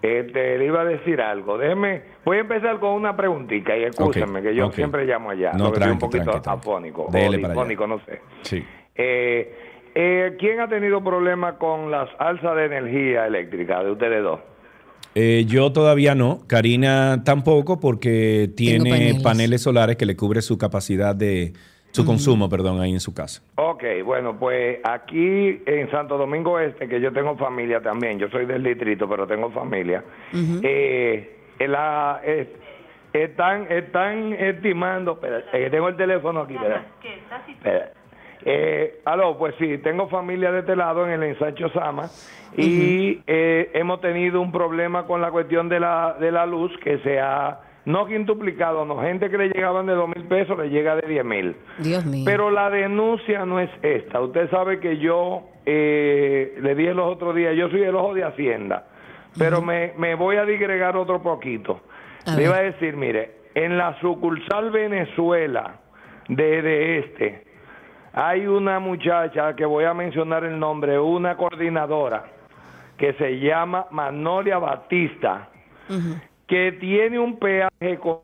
este, 0.00 0.58
le 0.58 0.64
iba 0.64 0.80
a 0.80 0.84
decir 0.84 1.20
algo. 1.20 1.58
Déjeme, 1.58 2.02
voy 2.24 2.38
a 2.38 2.40
empezar 2.40 2.80
con 2.80 2.90
una 2.94 3.16
preguntita 3.16 3.76
y 3.76 3.84
escúchame, 3.84 4.42
que 4.42 4.54
yo 4.54 4.72
siempre 4.72 5.04
llamo 5.04 5.30
allá. 5.30 5.52
No, 5.52 5.66
soy 5.66 5.68
un 5.68 5.74
tranqui, 5.74 5.98
poquito 5.98 6.24
tranqui, 6.24 6.42
tranqui. 6.42 6.60
afónico. 6.60 7.06
Dele 7.12 7.36
o 7.36 7.40
para 7.42 7.44
allá. 7.44 7.48
difónico, 7.48 7.86
no 7.86 8.00
sé. 8.06 8.20
Sí. 8.42 8.64
Eh, 8.94 9.54
eh, 9.94 10.36
¿Quién 10.38 10.60
ha 10.60 10.68
tenido 10.68 11.04
problemas 11.04 11.56
con 11.58 11.90
las 11.90 12.08
alzas 12.18 12.56
de 12.56 12.64
energía 12.64 13.26
eléctrica 13.26 13.84
de 13.84 13.90
ustedes 13.90 14.22
dos? 14.22 14.40
Eh, 15.14 15.44
yo 15.46 15.72
todavía 15.72 16.14
no, 16.14 16.40
Karina 16.46 17.22
tampoco, 17.24 17.78
porque 17.80 18.50
tiene 18.56 18.90
paneles. 18.90 19.22
paneles. 19.22 19.62
solares 19.62 19.96
que 19.96 20.06
le 20.06 20.16
cubre 20.16 20.40
su 20.42 20.56
capacidad 20.56 21.14
de, 21.14 21.52
su 21.90 22.06
consumo, 22.06 22.48
perdón, 22.48 22.80
ahí 22.80 22.90
en 22.92 23.00
su 23.00 23.12
casa. 23.12 23.42
Ok, 23.56 23.84
bueno, 24.06 24.38
pues 24.38 24.78
aquí 24.84 25.60
en 25.66 25.90
Santo 25.90 26.16
Domingo 26.16 26.58
Este, 26.58 26.88
que 26.88 27.00
yo 27.00 27.12
tengo 27.12 27.36
familia 27.36 27.82
también, 27.82 28.18
yo 28.18 28.28
soy 28.30 28.46
del 28.46 28.62
distrito, 28.62 29.06
pero 29.08 29.26
tengo 29.26 29.50
familia, 29.50 30.02
eh, 30.62 31.36
la- 31.60 32.20
eh, 32.24 32.48
están, 33.12 33.70
están 33.70 34.32
estimando, 34.32 35.12
espera, 35.12 35.44
eh, 35.52 35.68
tengo 35.70 35.88
el 35.88 35.96
teléfono 35.96 36.40
aquí, 36.40 36.54
espera. 36.54 36.86
Espera. 37.52 37.92
Eh, 38.44 39.00
aló, 39.04 39.38
pues 39.38 39.54
sí, 39.58 39.78
tengo 39.78 40.08
familia 40.08 40.50
de 40.50 40.60
este 40.60 40.74
lado 40.74 41.06
en 41.06 41.12
el 41.12 41.22
ensancho 41.22 41.68
Sama 41.70 42.08
y 42.56 43.20
eh, 43.26 43.70
hemos 43.74 44.00
tenido 44.00 44.40
un 44.40 44.50
problema 44.50 45.06
con 45.06 45.20
la 45.20 45.30
cuestión 45.30 45.68
de 45.68 45.78
la, 45.78 46.16
de 46.18 46.32
la 46.32 46.44
luz 46.44 46.72
que 46.82 46.98
se 46.98 47.20
ha, 47.20 47.60
no 47.84 48.06
quintuplicado, 48.06 48.84
no, 48.84 49.00
gente 49.00 49.30
que 49.30 49.38
le 49.38 49.48
llegaban 49.48 49.86
de 49.86 49.94
dos 49.94 50.08
mil 50.08 50.24
pesos 50.26 50.58
le 50.58 50.70
llega 50.70 50.96
de 50.96 51.06
diez 51.08 51.24
mil. 51.24 51.56
Dios 51.78 52.04
mío. 52.04 52.24
Pero 52.26 52.50
la 52.50 52.68
denuncia 52.68 53.46
no 53.46 53.60
es 53.60 53.70
esta. 53.82 54.20
Usted 54.20 54.50
sabe 54.50 54.80
que 54.80 54.98
yo 54.98 55.44
eh, 55.64 56.58
le 56.60 56.74
dije 56.74 56.94
los 56.94 57.12
otros 57.12 57.34
días, 57.34 57.54
yo 57.56 57.68
soy 57.70 57.82
el 57.82 57.94
ojo 57.94 58.12
de 58.14 58.24
Hacienda, 58.24 58.86
pero 59.38 59.62
me, 59.62 59.92
me 59.96 60.14
voy 60.14 60.36
a 60.36 60.44
digregar 60.44 60.96
otro 60.96 61.22
poquito. 61.22 61.80
A 62.26 62.36
le 62.36 62.44
iba 62.44 62.56
a 62.56 62.62
decir, 62.62 62.96
mire, 62.96 63.42
en 63.54 63.78
la 63.78 63.98
sucursal 64.00 64.70
Venezuela 64.70 65.76
de, 66.28 66.62
de 66.62 66.98
este, 66.98 67.51
hay 68.12 68.46
una 68.46 68.78
muchacha 68.78 69.54
que 69.56 69.64
voy 69.64 69.84
a 69.84 69.94
mencionar 69.94 70.44
el 70.44 70.58
nombre, 70.58 70.98
una 70.98 71.36
coordinadora 71.36 72.24
que 72.98 73.14
se 73.14 73.38
llama 73.40 73.86
Manolia 73.90 74.58
Batista 74.58 75.48
que 76.46 76.72
tiene 76.72 77.18
un 77.18 77.38
peaje 77.38 77.98
con 77.98 78.20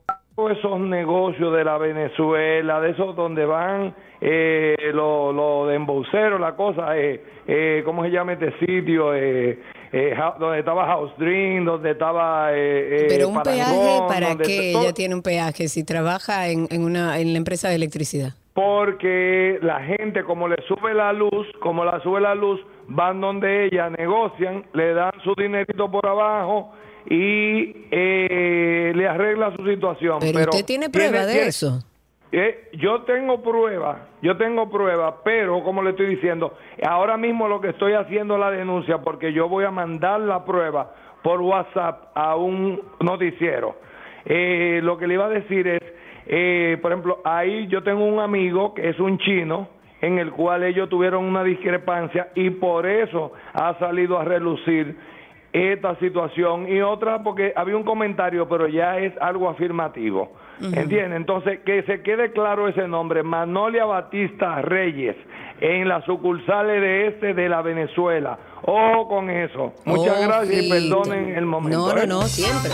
esos 0.51 0.79
negocios 0.79 1.53
de 1.53 1.63
la 1.63 1.77
Venezuela, 1.77 2.79
de 2.79 2.91
esos 2.91 3.15
donde 3.15 3.45
van 3.45 3.93
eh, 4.21 4.75
los 4.93 5.35
lo 5.35 5.67
de 5.67 5.75
embolseros, 5.75 6.39
la 6.39 6.55
cosa, 6.55 6.97
eh, 6.97 7.21
eh, 7.47 7.81
¿cómo 7.83 8.03
se 8.03 8.11
llama 8.11 8.33
este 8.33 8.53
sitio? 8.59 9.13
Eh, 9.13 9.59
eh, 9.91 10.15
donde 10.39 10.59
estaba 10.59 10.85
House 10.85 11.11
Dream, 11.17 11.65
donde 11.65 11.91
estaba... 11.91 12.53
eh, 12.53 13.05
eh, 13.05 13.05
Pero 13.09 13.29
un 13.29 13.35
Parangón, 13.35 13.65
peaje, 13.65 14.01
¿para 14.07 14.35
qué 14.37 14.71
ella 14.71 14.93
tiene 14.93 15.15
un 15.15 15.21
peaje 15.21 15.67
si 15.67 15.83
trabaja 15.83 16.47
en, 16.47 16.67
en 16.69 16.83
una, 16.83 17.19
en 17.19 17.33
la 17.33 17.37
empresa 17.37 17.69
de 17.69 17.75
electricidad? 17.75 18.33
Porque 18.59 19.57
la 19.61 19.79
gente, 19.83 20.25
como 20.25 20.49
le 20.49 20.57
sube 20.67 20.93
la 20.93 21.13
luz, 21.13 21.47
como 21.61 21.85
la 21.85 22.01
sube 22.01 22.19
la 22.19 22.35
luz, 22.35 22.59
van 22.89 23.21
donde 23.21 23.67
ella, 23.67 23.89
negocian, 23.89 24.65
le 24.73 24.93
dan 24.93 25.13
su 25.23 25.33
dinerito 25.33 25.89
por 25.89 26.05
abajo 26.05 26.73
y 27.09 27.73
eh, 27.89 28.91
le 28.93 29.07
arregla 29.07 29.55
su 29.55 29.65
situación. 29.65 30.17
Pero, 30.19 30.49
usted 30.51 30.65
tiene 30.65 30.89
prueba 30.89 31.25
de 31.25 31.47
eso. 31.47 31.85
Eh, 32.33 32.69
yo 32.73 33.03
tengo 33.03 33.41
prueba, 33.41 34.09
yo 34.21 34.35
tengo 34.35 34.69
prueba, 34.69 35.23
pero 35.23 35.63
como 35.63 35.81
le 35.81 35.91
estoy 35.91 36.07
diciendo, 36.07 36.57
ahora 36.83 37.15
mismo 37.15 37.47
lo 37.47 37.61
que 37.61 37.69
estoy 37.69 37.93
haciendo 37.93 38.33
es 38.33 38.41
la 38.41 38.51
denuncia 38.51 38.97
porque 38.97 39.31
yo 39.31 39.47
voy 39.47 39.63
a 39.63 39.71
mandar 39.71 40.19
la 40.19 40.43
prueba 40.43 40.93
por 41.23 41.39
WhatsApp 41.39 42.11
a 42.13 42.35
un 42.35 42.81
noticiero. 42.99 43.77
Eh, 44.25 44.81
lo 44.83 44.97
que 44.97 45.07
le 45.07 45.13
iba 45.13 45.27
a 45.27 45.29
decir 45.29 45.65
es, 45.65 45.81
eh, 46.31 46.77
por 46.79 46.91
ejemplo, 46.91 47.21
ahí 47.25 47.65
yo 47.67 47.81
tengo 47.81 48.05
un 48.05 48.19
amigo 48.19 48.75
que 48.75 48.87
es 48.87 48.99
un 48.99 49.17
chino 49.17 49.67
en 49.99 50.19
el 50.19 50.31
cual 50.31 50.63
ellos 50.63 50.87
tuvieron 50.87 51.25
una 51.25 51.43
discrepancia 51.43 52.29
y 52.35 52.51
por 52.51 52.85
eso 52.85 53.33
ha 53.51 53.77
salido 53.79 54.19
a 54.19 54.23
relucir 54.23 54.95
esta 55.51 55.95
situación 55.95 56.71
y 56.71 56.81
otra 56.81 57.23
porque 57.23 57.51
había 57.55 57.75
un 57.75 57.83
comentario 57.83 58.47
pero 58.47 58.67
ya 58.67 58.99
es 58.99 59.11
algo 59.19 59.49
afirmativo 59.49 60.31
¿entiende? 60.61 61.15
entonces 61.15 61.61
que 61.65 61.81
se 61.83 62.03
quede 62.03 62.31
claro 62.31 62.67
ese 62.67 62.87
nombre 62.87 63.23
Manolia 63.23 63.85
Batista 63.85 64.61
Reyes 64.61 65.15
en 65.59 65.87
las 65.87 66.05
sucursales 66.05 66.79
de 66.79 67.07
este 67.07 67.33
de 67.33 67.49
la 67.49 67.63
Venezuela 67.63 68.37
ojo 68.61 69.07
con 69.07 69.31
eso 69.31 69.73
muchas 69.85 70.21
gracias 70.27 70.63
y 70.63 70.69
perdonen 70.69 71.35
el 71.35 71.47
momento 71.47 71.87
No, 71.87 71.95
no, 71.95 72.01
¿eh? 72.03 72.07
no, 72.07 72.21
siempre. 72.21 72.69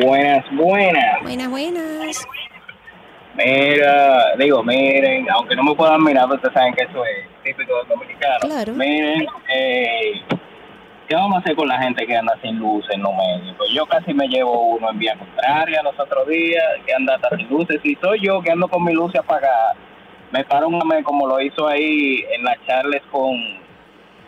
Buenas, 0.00 0.44
buenas. 0.52 1.22
Buenas, 1.24 1.50
buenas. 1.50 2.24
Mira, 3.34 4.36
digo, 4.38 4.62
miren, 4.62 5.28
aunque 5.30 5.56
no 5.56 5.64
me 5.64 5.74
puedan 5.74 6.04
mirar, 6.04 6.26
pero 6.26 6.36
ustedes 6.36 6.54
saben 6.54 6.72
que 6.74 6.84
eso 6.84 7.04
es 7.04 7.26
típico 7.42 7.72
dominicano. 7.88 8.38
Claro. 8.42 8.74
Miren, 8.74 9.26
eh, 9.52 10.22
¿qué 11.08 11.14
vamos 11.14 11.36
a 11.36 11.40
hacer 11.40 11.56
con 11.56 11.66
la 11.66 11.78
gente 11.80 12.06
que 12.06 12.16
anda 12.16 12.34
sin 12.42 12.58
luces 12.58 12.94
en 12.94 13.02
los 13.02 13.12
medios? 13.14 13.56
Pues 13.56 13.70
yo 13.72 13.86
casi 13.86 14.12
me 14.12 14.28
llevo 14.28 14.76
uno 14.76 14.90
en 14.90 14.98
vía 14.98 15.16
contraria 15.16 15.82
los 15.82 15.98
otros 15.98 16.28
días, 16.28 16.62
que 16.86 16.92
anda 16.92 17.14
hasta 17.14 17.36
sin 17.36 17.48
luces. 17.48 17.80
Si 17.82 17.96
soy 17.96 18.20
yo 18.20 18.40
que 18.42 18.52
ando 18.52 18.68
con 18.68 18.84
mi 18.84 18.92
luz 18.92 19.14
apagada, 19.16 19.74
me 20.30 20.44
paro 20.44 20.68
un 20.68 20.74
hombre 20.74 21.02
como 21.02 21.26
lo 21.26 21.40
hizo 21.40 21.66
ahí 21.66 22.24
en 22.30 22.44
la 22.44 22.56
Charles 22.66 23.02
con 23.10 23.34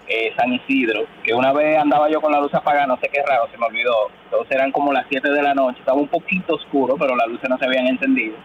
eh, 0.09 0.33
San 0.37 0.53
Isidro, 0.53 1.05
que 1.23 1.35
una 1.35 1.53
vez 1.53 1.79
andaba 1.79 2.09
yo 2.09 2.21
con 2.21 2.33
la 2.33 2.41
luz 2.41 2.53
apagada, 2.55 2.87
no 2.87 2.99
sé 2.99 3.11
qué 3.13 3.23
raro, 3.23 3.47
se 3.51 3.59
me 3.59 3.67
olvidó. 3.67 4.11
Entonces 4.25 4.57
eran 4.57 4.73
como 4.73 4.93
las 4.93 5.05
7 5.11 5.31
de 5.31 5.43
la 5.43 5.55
noche, 5.55 5.81
estaba 5.81 5.99
un 5.99 6.09
poquito 6.09 6.55
oscuro, 6.55 6.97
pero 6.99 7.15
las 7.15 7.29
luces 7.29 7.49
no 7.49 7.59
se 7.59 7.67
habían 7.67 7.87
encendido. 7.87 8.37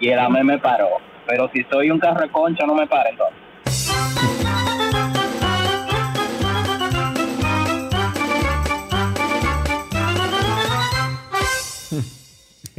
Y 0.00 0.08
el 0.08 0.18
AME 0.18 0.42
me 0.42 0.58
paró. 0.58 0.88
Pero 1.26 1.48
si 1.54 1.62
soy 1.70 1.90
un 1.90 2.00
carro 2.00 2.20
de 2.20 2.30
concha, 2.30 2.66
no 2.66 2.74
me 2.74 2.86
para 2.88 3.10
entonces. 3.10 4.39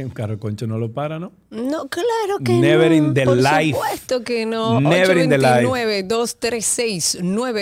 Un 0.06 0.10
carro 0.10 0.38
concho 0.38 0.66
no 0.66 0.78
lo 0.78 0.92
para, 0.92 1.18
¿no? 1.18 1.32
No, 1.50 1.88
claro 1.88 2.38
que 2.44 2.52
Never 2.52 2.90
no. 2.90 2.96
in 2.96 3.14
the 3.14 3.24
Por 3.24 3.36
life. 3.36 3.72
supuesto 3.72 4.22
que 4.24 4.46
no. 4.46 4.80
Never 4.80 5.18
in 5.18 5.28
the 5.30 5.38
life. 5.38 5.66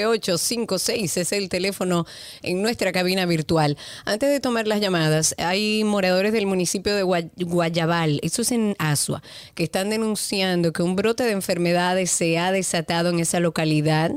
829-236-9856 0.00 1.16
es 1.16 1.32
el 1.32 1.48
teléfono 1.48 2.06
en 2.42 2.62
nuestra 2.62 2.92
cabina 2.92 3.26
virtual. 3.26 3.76
Antes 4.04 4.28
de 4.30 4.40
tomar 4.40 4.66
las 4.66 4.80
llamadas, 4.80 5.34
hay 5.38 5.84
moradores 5.84 6.32
del 6.32 6.46
municipio 6.46 6.94
de 6.94 7.04
Gua- 7.04 7.30
Guayabal, 7.36 8.20
eso 8.22 8.42
es 8.42 8.52
en 8.52 8.74
Asua, 8.78 9.22
que 9.54 9.64
están 9.64 9.90
denunciando 9.90 10.72
que 10.72 10.82
un 10.82 10.96
brote 10.96 11.24
de 11.24 11.32
enfermedades 11.32 12.10
se 12.10 12.38
ha 12.38 12.52
desatado 12.52 13.10
en 13.10 13.18
esa 13.20 13.40
localidad 13.40 14.12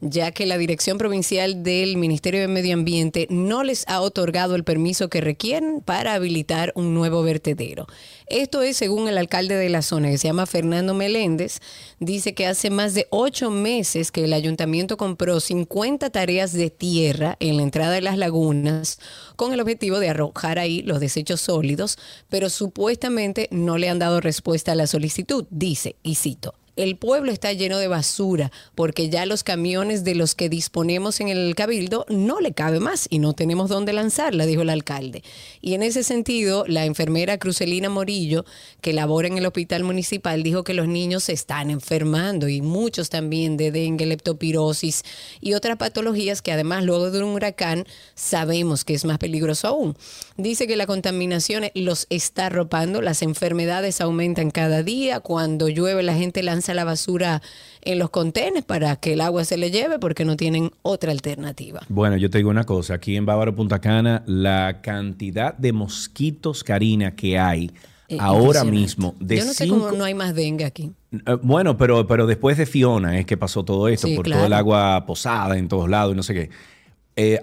ya 0.00 0.30
que 0.30 0.46
la 0.46 0.58
Dirección 0.58 0.98
Provincial 0.98 1.62
del 1.62 1.96
Ministerio 1.96 2.40
de 2.40 2.48
Medio 2.48 2.74
Ambiente 2.74 3.26
no 3.30 3.64
les 3.64 3.86
ha 3.88 4.00
otorgado 4.00 4.54
el 4.54 4.64
permiso 4.64 5.08
que 5.08 5.20
requieren 5.20 5.80
para 5.80 6.14
habilitar 6.14 6.72
un 6.74 6.94
nuevo 6.94 7.22
vertedero. 7.22 7.86
Esto 8.26 8.62
es 8.62 8.76
según 8.76 9.08
el 9.08 9.18
alcalde 9.18 9.56
de 9.56 9.68
la 9.68 9.82
zona, 9.82 10.10
que 10.10 10.18
se 10.18 10.28
llama 10.28 10.46
Fernando 10.46 10.94
Meléndez, 10.94 11.60
dice 11.98 12.34
que 12.34 12.46
hace 12.46 12.70
más 12.70 12.94
de 12.94 13.06
ocho 13.10 13.50
meses 13.50 14.12
que 14.12 14.24
el 14.24 14.32
ayuntamiento 14.32 14.96
compró 14.96 15.40
50 15.40 16.10
tareas 16.10 16.52
de 16.52 16.70
tierra 16.70 17.36
en 17.40 17.56
la 17.56 17.62
entrada 17.62 17.92
de 17.92 18.02
las 18.02 18.18
lagunas 18.18 18.98
con 19.36 19.52
el 19.52 19.60
objetivo 19.60 19.98
de 19.98 20.10
arrojar 20.10 20.58
ahí 20.58 20.82
los 20.82 21.00
desechos 21.00 21.40
sólidos, 21.40 21.98
pero 22.28 22.50
supuestamente 22.50 23.48
no 23.50 23.78
le 23.78 23.88
han 23.88 23.98
dado 23.98 24.20
respuesta 24.20 24.72
a 24.72 24.76
la 24.76 24.86
solicitud. 24.86 25.46
Dice, 25.50 25.96
y 26.02 26.16
cito, 26.16 26.54
el 26.78 26.96
pueblo 26.96 27.32
está 27.32 27.52
lleno 27.52 27.78
de 27.78 27.88
basura 27.88 28.52
porque 28.76 29.10
ya 29.10 29.26
los 29.26 29.42
camiones 29.42 30.04
de 30.04 30.14
los 30.14 30.36
que 30.36 30.48
disponemos 30.48 31.20
en 31.20 31.28
el 31.28 31.54
cabildo 31.56 32.06
no 32.08 32.40
le 32.40 32.52
cabe 32.52 32.78
más 32.78 33.08
y 33.10 33.18
no 33.18 33.32
tenemos 33.32 33.68
dónde 33.68 33.92
lanzarla, 33.92 34.46
dijo 34.46 34.62
el 34.62 34.70
alcalde. 34.70 35.24
Y 35.60 35.74
en 35.74 35.82
ese 35.82 36.04
sentido, 36.04 36.64
la 36.68 36.84
enfermera 36.84 37.38
Crucelina 37.38 37.88
Morillo, 37.88 38.44
que 38.80 38.92
labora 38.92 39.26
en 39.26 39.38
el 39.38 39.46
hospital 39.46 39.82
municipal, 39.82 40.44
dijo 40.44 40.62
que 40.62 40.72
los 40.72 40.86
niños 40.86 41.24
se 41.24 41.32
están 41.32 41.70
enfermando 41.70 42.48
y 42.48 42.60
muchos 42.60 43.10
también 43.10 43.56
de 43.56 43.72
dengue, 43.72 44.06
leptopirosis 44.06 45.02
y 45.40 45.54
otras 45.54 45.78
patologías 45.78 46.42
que 46.42 46.52
además 46.52 46.84
luego 46.84 47.10
de 47.10 47.22
un 47.22 47.30
huracán 47.30 47.86
sabemos 48.14 48.84
que 48.84 48.94
es 48.94 49.04
más 49.04 49.18
peligroso 49.18 49.66
aún. 49.66 49.96
Dice 50.36 50.68
que 50.68 50.76
la 50.76 50.86
contaminación 50.86 51.64
los 51.74 52.06
está 52.08 52.46
arropando, 52.46 53.02
las 53.02 53.22
enfermedades 53.22 54.00
aumentan 54.00 54.52
cada 54.52 54.84
día, 54.84 55.18
cuando 55.18 55.68
llueve 55.68 56.04
la 56.04 56.14
gente 56.14 56.44
lanza 56.44 56.67
la 56.74 56.84
basura 56.84 57.42
en 57.82 57.98
los 57.98 58.10
contenedores 58.10 58.64
para 58.64 58.96
que 58.96 59.12
el 59.14 59.20
agua 59.20 59.44
se 59.44 59.56
le 59.56 59.70
lleve 59.70 59.98
porque 59.98 60.24
no 60.24 60.36
tienen 60.36 60.70
otra 60.82 61.10
alternativa. 61.12 61.80
Bueno, 61.88 62.16
yo 62.16 62.28
te 62.30 62.38
digo 62.38 62.50
una 62.50 62.64
cosa, 62.64 62.94
aquí 62.94 63.16
en 63.16 63.26
Bávaro 63.26 63.54
Punta 63.54 63.80
Cana, 63.80 64.22
la 64.26 64.80
cantidad 64.82 65.54
de 65.56 65.72
mosquitos, 65.72 66.64
Karina, 66.64 67.14
que 67.14 67.38
hay 67.38 67.70
Eh, 68.10 68.16
ahora 68.20 68.64
mismo, 68.64 69.14
de 69.20 69.36
Yo 69.36 69.44
no 69.44 69.52
sé 69.52 69.64
cinco- 69.64 69.80
cómo 69.80 69.92
no 69.98 70.04
hay 70.04 70.14
más 70.14 70.34
dengue 70.34 70.64
aquí. 70.64 70.92
Eh, 71.12 71.36
Bueno, 71.42 71.76
pero, 71.76 72.06
pero 72.06 72.26
después 72.26 72.56
de 72.56 72.64
Fiona 72.64 73.18
es 73.18 73.26
que 73.26 73.36
pasó 73.36 73.64
todo 73.64 73.86
esto, 73.88 74.06
Sí, 74.06 74.16
por 74.16 74.24
claro. 74.24 74.40
todo 74.40 74.46
el 74.46 74.52
agua 74.54 75.04
posada 75.04 75.58
en 75.58 75.68
todos 75.68 75.90
lados 75.90 76.14
y 76.14 76.16
no 76.16 76.22
sé 76.22 76.32
qué. 76.32 76.50
Eh, 77.16 77.38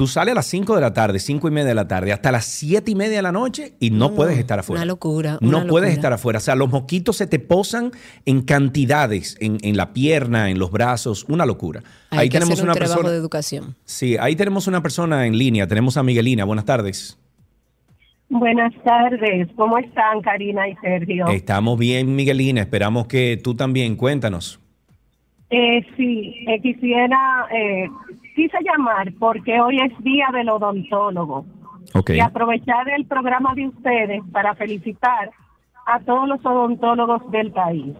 tú 0.00 0.06
sales 0.06 0.32
a 0.32 0.36
las 0.36 0.46
5 0.46 0.76
de 0.76 0.80
la 0.80 0.94
tarde, 0.94 1.18
5 1.18 1.46
y 1.46 1.50
media 1.50 1.68
de 1.68 1.74
la 1.74 1.86
tarde, 1.86 2.10
hasta 2.14 2.32
las 2.32 2.46
7 2.46 2.90
y 2.90 2.94
media 2.94 3.16
de 3.16 3.22
la 3.22 3.32
noche 3.32 3.74
y 3.80 3.90
no, 3.90 4.08
No, 4.08 4.14
puedes 4.14 4.38
estar 4.38 4.58
afuera. 4.58 4.78
una 4.80 4.86
locura, 4.86 5.36
No 5.42 5.66
puedes 5.66 5.92
estar 5.92 6.10
afuera. 6.10 6.38
O 6.38 6.40
sea, 6.40 6.54
los 6.54 6.70
mosquitos 6.70 7.18
se 7.18 7.26
te 7.26 7.38
posan 7.38 7.90
en 8.24 8.40
cantidades, 8.40 9.36
en, 9.42 9.58
en 9.60 9.76
la 9.76 9.92
pierna, 9.92 10.48
en 10.48 10.58
los 10.58 10.70
brazos, 10.70 11.26
una 11.28 11.44
locura. 11.44 11.82
Hay 12.08 12.18
ahí 12.20 12.28
que 12.30 12.38
tenemos 12.38 12.54
hacer 12.54 12.64
un 12.64 12.70
una 12.70 12.74
trabajo 12.76 12.94
persona. 13.00 13.12
de 13.12 13.18
educación. 13.18 13.76
Sí, 13.84 14.16
ahí 14.18 14.36
tenemos 14.36 14.66
una 14.68 14.82
persona 14.82 15.26
en 15.26 15.36
línea. 15.36 15.66
Tenemos 15.66 15.98
a 15.98 16.02
Miguelina. 16.02 16.46
Buenas 16.46 16.64
tardes. 16.64 17.18
Buenas 18.30 18.72
tardes, 18.82 19.48
¿cómo 19.54 19.76
están 19.76 20.22
Karina 20.22 20.66
y 20.66 20.76
Sergio? 20.76 21.28
Estamos 21.28 21.78
bien, 21.78 22.16
Miguelina. 22.16 22.62
Esperamos 22.62 23.06
que 23.06 23.38
tú 23.44 23.54
también. 23.54 23.96
Cuéntanos. 23.96 24.60
Eh, 25.50 25.84
sí, 25.96 26.36
eh, 26.46 26.62
quisiera, 26.62 27.18
eh, 27.52 27.88
quise 28.40 28.56
llamar 28.64 29.12
porque 29.18 29.60
hoy 29.60 29.76
es 29.80 29.92
Día 30.02 30.28
del 30.32 30.48
Odontólogo 30.48 31.44
y 32.08 32.20
aprovechar 32.20 32.88
el 32.88 33.04
programa 33.04 33.54
de 33.54 33.68
ustedes 33.68 34.22
para 34.32 34.54
felicitar 34.54 35.30
a 35.84 36.00
todos 36.00 36.26
los 36.26 36.46
odontólogos 36.46 37.30
del 37.30 37.52
país. 37.52 37.94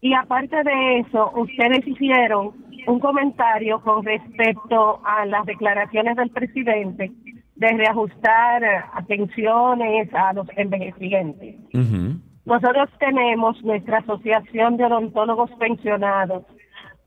Y 0.00 0.14
aparte 0.14 0.62
de 0.62 0.98
eso, 1.00 1.32
ustedes 1.34 1.84
hicieron 1.84 2.52
un 2.86 3.00
comentario 3.00 3.80
con 3.80 4.04
respecto 4.04 5.00
a 5.04 5.26
las 5.26 5.44
declaraciones 5.46 6.14
del 6.14 6.30
presidente 6.30 7.10
de 7.56 7.68
reajustar 7.68 8.62
atenciones 8.92 10.14
a 10.14 10.32
los 10.32 10.46
envejecientes. 10.56 11.56
Ujú. 11.74 12.20
Nosotros 12.44 12.88
tenemos 13.00 13.60
nuestra 13.64 13.98
Asociación 13.98 14.76
de 14.76 14.84
Odontólogos 14.84 15.50
Pensionados 15.58 16.44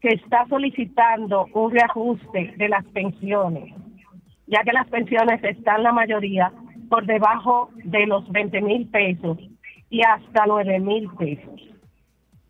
que 0.02 0.10
está 0.10 0.46
solicitando 0.50 1.48
un 1.54 1.72
reajuste 1.72 2.54
de 2.58 2.70
las 2.70 2.86
pensiones, 2.86 3.74
ya 4.48 4.62
que 4.64 4.72
las 4.72 4.88
pensiones 4.90 5.44
están 5.44 5.84
la 5.84 5.92
mayoría 5.92 6.52
por 6.90 7.06
debajo 7.06 7.70
de 7.84 8.06
los 8.06 8.30
20 8.32 8.62
mil 8.62 8.88
pesos 8.88 9.38
y 9.90 10.02
hasta 10.04 10.46
9 10.46 10.80
mil 10.80 11.10
pesos. 11.18 11.62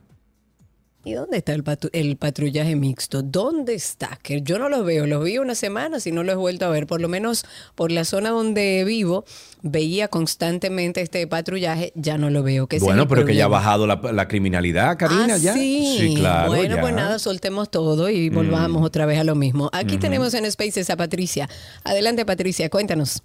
¿Y 1.05 1.13
dónde 1.13 1.35
está 1.37 1.51
el, 1.51 1.65
patru- 1.65 1.89
el 1.91 2.15
patrullaje 2.15 2.77
mixto? 2.77 3.21
¿Dónde 3.23 3.73
está? 3.73 4.17
Que 4.23 4.41
yo 4.41 4.57
no 4.57 4.69
los 4.69 4.85
veo. 4.85 5.05
Los 5.05 5.21
vi 5.25 5.37
una 5.37 5.53
semana 5.53 5.97
y 6.05 6.11
no 6.13 6.23
los 6.23 6.31
he 6.33 6.37
vuelto 6.37 6.65
a 6.65 6.69
ver. 6.69 6.87
Por 6.87 7.01
lo 7.01 7.09
menos 7.09 7.43
por 7.75 7.91
la 7.91 8.05
zona 8.05 8.29
donde 8.29 8.85
vivo, 8.85 9.25
veía 9.63 10.07
constantemente 10.07 11.01
este 11.01 11.27
patrullaje. 11.27 11.91
Ya 11.95 12.17
no 12.17 12.29
lo 12.29 12.41
veo. 12.41 12.67
Que 12.67 12.79
Bueno, 12.79 13.05
pero 13.09 13.25
que 13.25 13.35
ya 13.35 13.45
ha 13.45 13.49
bajado 13.49 13.85
la, 13.85 13.99
la 14.13 14.29
criminalidad, 14.29 14.95
Karina, 14.97 15.33
Ah, 15.33 15.37
ya. 15.37 15.53
Sí. 15.53 16.13
claro. 16.15 16.53
Bueno, 16.53 16.75
ya. 16.75 16.81
pues 16.81 16.93
nada, 16.93 17.19
soltemos 17.19 17.69
todo 17.69 18.09
y 18.09 18.29
volvamos 18.29 18.81
Mm. 18.81 18.85
otra 18.85 19.05
vez 19.05 19.19
a 19.19 19.25
lo 19.25 19.35
mismo. 19.35 19.69
Aquí 19.73 19.97
tenemos 19.97 20.33
en 20.35 20.49
Spaces 20.49 20.89
a 20.89 20.95
Patricia. 20.95 21.49
Adelante, 21.83 22.25
Patricia, 22.25 22.69
cuéntanos. 22.69 23.23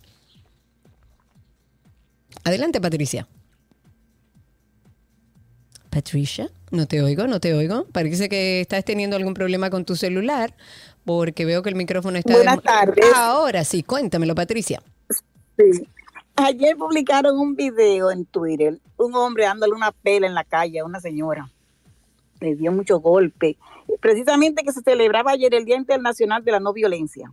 Adelante, 2.43 2.81
Patricia. 2.81 3.29
Patricia, 5.91 6.51
no 6.71 6.87
te 6.87 7.03
oigo, 7.03 7.27
no 7.27 7.41
te 7.41 7.55
oigo. 7.55 7.85
Parece 7.93 8.29
que 8.29 8.61
estás 8.61 8.85
teniendo 8.85 9.17
algún 9.17 9.35
problema 9.35 9.71
con 9.71 9.85
tu 9.85 9.97
celular 9.97 10.55
porque 11.05 11.45
veo 11.45 11.63
que 11.63 11.71
el 11.71 11.75
micrófono 11.75 12.19
está... 12.19 12.35
Buenas 12.35 12.57
de- 12.57 12.63
tardes. 12.63 13.07
Ahora 13.15 13.65
sí, 13.65 13.83
cuéntamelo, 13.83 14.35
Patricia. 14.35 14.83
Sí. 15.57 15.89
Ayer 16.37 16.77
publicaron 16.77 17.39
un 17.39 17.57
video 17.57 18.11
en 18.11 18.25
Twitter, 18.27 18.79
un 18.97 19.15
hombre 19.17 19.45
dándole 19.45 19.73
una 19.73 19.91
pela 19.91 20.27
en 20.27 20.35
la 20.35 20.45
calle 20.45 20.79
a 20.79 20.85
una 20.85 21.01
señora. 21.01 21.51
Le 22.41 22.55
dio 22.55 22.71
mucho 22.71 23.01
golpe. 23.01 23.57
Precisamente 24.01 24.63
que 24.63 24.73
se 24.73 24.83
celebraba 24.83 25.33
ayer 25.33 25.53
el 25.55 25.65
Día 25.65 25.77
Internacional 25.77 26.45
de 26.45 26.53
la 26.53 26.61
No 26.61 26.73
Violencia. 26.73 27.33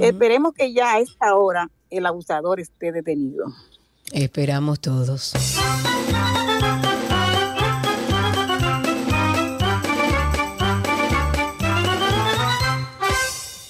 Esperemos 0.00 0.52
que 0.52 0.72
ya 0.72 0.94
a 0.94 0.98
esta 1.00 1.34
hora 1.34 1.70
el 1.90 2.04
abusador 2.06 2.60
esté 2.60 2.92
detenido. 2.92 3.46
Esperamos 4.12 4.80
todos. 4.80 5.32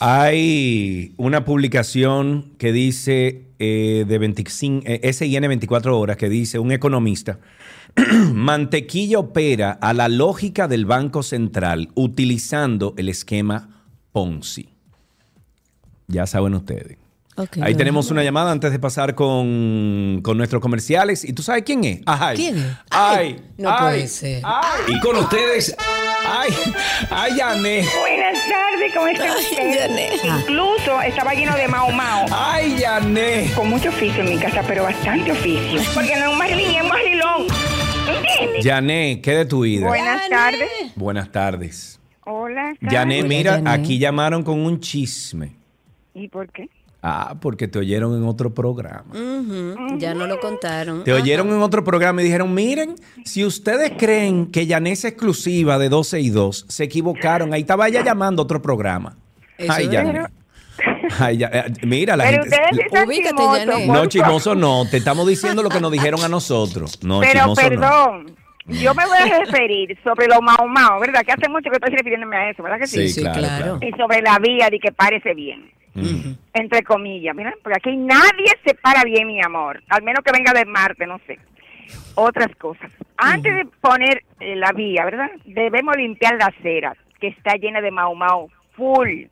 Hay 0.04 1.14
una 1.16 1.44
publicación 1.44 2.54
que 2.58 2.72
dice 2.72 3.46
eh, 3.60 4.04
de 4.08 4.18
25, 4.18 4.82
eh, 4.84 5.12
SIN 5.12 5.42
24 5.42 5.96
horas 5.96 6.16
que 6.16 6.28
dice 6.28 6.58
un 6.58 6.72
economista, 6.72 7.38
Mantequilla 8.34 9.20
opera 9.20 9.70
a 9.70 9.94
la 9.94 10.08
lógica 10.08 10.66
del 10.66 10.86
Banco 10.86 11.22
Central 11.22 11.90
utilizando 11.94 12.94
el 12.96 13.10
esquema 13.10 13.84
Ponzi. 14.10 14.70
Ya 16.08 16.26
saben 16.26 16.54
ustedes. 16.54 17.01
Ahí 17.62 17.74
tenemos 17.74 18.10
una 18.10 18.22
llamada 18.22 18.52
antes 18.52 18.70
de 18.72 18.78
pasar 18.78 19.14
con, 19.14 20.20
con 20.22 20.36
nuestros 20.36 20.60
comerciales. 20.60 21.24
¿Y 21.24 21.32
tú 21.32 21.42
sabes 21.42 21.62
quién 21.64 21.82
es? 21.84 22.00
Ay. 22.04 22.36
¿Quién 22.36 22.58
es? 22.58 22.76
Ay. 22.90 23.42
No 23.56 23.70
ay, 23.70 23.78
puede 23.80 24.06
ser. 24.08 24.42
ay. 24.44 24.80
Y 24.88 25.00
con 25.00 25.16
ustedes, 25.16 25.74
ay, 26.26 26.50
ay, 27.10 27.36
Yané. 27.36 27.84
Buenas 28.00 28.38
tardes, 28.48 28.94
¿cómo 28.94 29.06
está 29.08 29.34
usted? 29.34 30.10
Incluso 30.40 31.00
estaba 31.00 31.32
lleno 31.32 31.56
de 31.56 31.68
mao 31.68 31.90
mao. 31.90 32.26
Ay, 32.30 32.76
Yané. 32.78 33.50
Con 33.54 33.70
mucho 33.70 33.88
oficio 33.88 34.22
en 34.22 34.28
mi 34.28 34.38
casa, 34.38 34.62
pero 34.66 34.82
bastante 34.82 35.32
oficio. 35.32 35.80
Porque 35.94 36.14
no 36.16 36.26
es 36.26 36.32
un 36.32 36.38
Marilyn, 36.38 36.82
es. 36.90 37.46
¿Entiendes? 38.08 38.64
Yané, 38.64 39.20
¿qué 39.22 39.36
de 39.36 39.44
tu 39.46 39.62
vida? 39.62 39.86
Buenas 39.88 40.28
tardes. 40.28 40.68
Buenas 40.96 41.32
tardes. 41.32 42.00
Hola. 42.24 42.74
Yané, 42.82 43.22
mira, 43.22 43.62
aquí 43.64 43.98
llamaron 43.98 44.42
con 44.42 44.58
un 44.60 44.80
chisme. 44.80 45.56
¿Y 46.14 46.28
por 46.28 46.50
qué? 46.52 46.68
Ah, 47.04 47.34
porque 47.40 47.66
te 47.66 47.80
oyeron 47.80 48.16
en 48.16 48.24
otro 48.28 48.54
programa. 48.54 49.12
Ya 49.98 50.14
no 50.14 50.26
lo 50.28 50.38
contaron. 50.38 51.02
Te 51.02 51.12
oyeron 51.12 51.48
en 51.48 51.60
otro 51.60 51.82
programa 51.82 52.20
y 52.22 52.24
dijeron, 52.26 52.54
miren, 52.54 52.94
si 53.24 53.44
ustedes 53.44 53.92
creen 53.98 54.46
que 54.52 54.66
Yané 54.66 54.92
es 54.92 55.04
exclusiva 55.04 55.78
de 55.78 55.88
12 55.88 56.20
y 56.20 56.30
2, 56.30 56.66
se 56.68 56.84
equivocaron. 56.84 57.52
Ahí 57.52 57.62
estaba 57.62 57.88
ya 57.88 58.04
llamando 58.04 58.42
a 58.42 58.44
otro 58.44 58.62
programa. 58.62 59.16
Eso 59.58 59.72
Ay. 59.72 59.88
Ay, 61.18 61.36
ya- 61.38 61.50
eh, 61.52 61.72
mira, 61.82 62.16
la 62.16 62.24
Pero 62.24 62.42
gente... 62.44 62.56
ustedes 62.56 62.76
sí 62.76 62.80
están 62.86 63.08
Ubícate, 63.08 63.86
No, 63.86 64.06
chismoso 64.06 64.54
no. 64.54 64.84
Te 64.90 64.96
estamos 64.98 65.26
diciendo 65.26 65.62
lo 65.62 65.68
que 65.68 65.80
nos 65.80 65.90
dijeron 65.92 66.22
a 66.22 66.28
nosotros. 66.28 67.00
No, 67.02 67.20
Pero 67.20 67.32
chismoso 67.32 67.62
no. 67.62 67.68
perdón, 67.68 68.36
yo 68.66 68.94
me 68.94 69.04
voy 69.06 69.18
a 69.18 69.38
referir 69.44 69.98
sobre 70.04 70.26
los 70.28 70.40
mao 70.40 70.66
mao, 70.68 71.00
¿verdad? 71.00 71.22
Que 71.26 71.32
hace 71.32 71.48
mucho 71.48 71.68
que 71.68 71.76
estoy 71.76 71.94
refiriéndome 71.96 72.36
a 72.36 72.50
eso, 72.50 72.62
¿verdad 72.62 72.78
que 72.78 72.86
sí? 72.86 73.08
Sí, 73.08 73.20
claro, 73.22 73.40
claro. 73.40 73.78
Y 73.82 73.90
sobre 73.98 74.22
la 74.22 74.38
vía 74.38 74.68
de 74.70 74.78
que 74.78 74.92
parece 74.92 75.34
bien, 75.34 75.70
Entre 76.54 76.82
comillas, 76.82 77.34
mira, 77.36 77.52
porque 77.62 77.78
aquí 77.78 77.96
nadie 77.96 78.46
se 78.64 78.74
para 78.74 79.02
bien, 79.04 79.26
mi 79.26 79.40
amor, 79.42 79.82
al 79.88 80.02
menos 80.02 80.24
que 80.24 80.32
venga 80.32 80.52
de 80.52 80.64
Marte, 80.64 81.06
no 81.06 81.18
sé. 81.26 81.38
Otras 82.14 82.54
cosas. 82.56 82.90
Antes 83.16 83.54
de 83.56 83.64
poner 83.80 84.24
eh, 84.40 84.56
la 84.56 84.72
vía, 84.72 85.04
¿verdad? 85.04 85.30
Debemos 85.44 85.94
limpiar 85.96 86.34
la 86.38 86.46
acera, 86.46 86.96
que 87.20 87.28
está 87.28 87.54
llena 87.56 87.80
de 87.80 87.90
mao 87.90 88.14
mao, 88.14 88.48
full. 88.76 89.24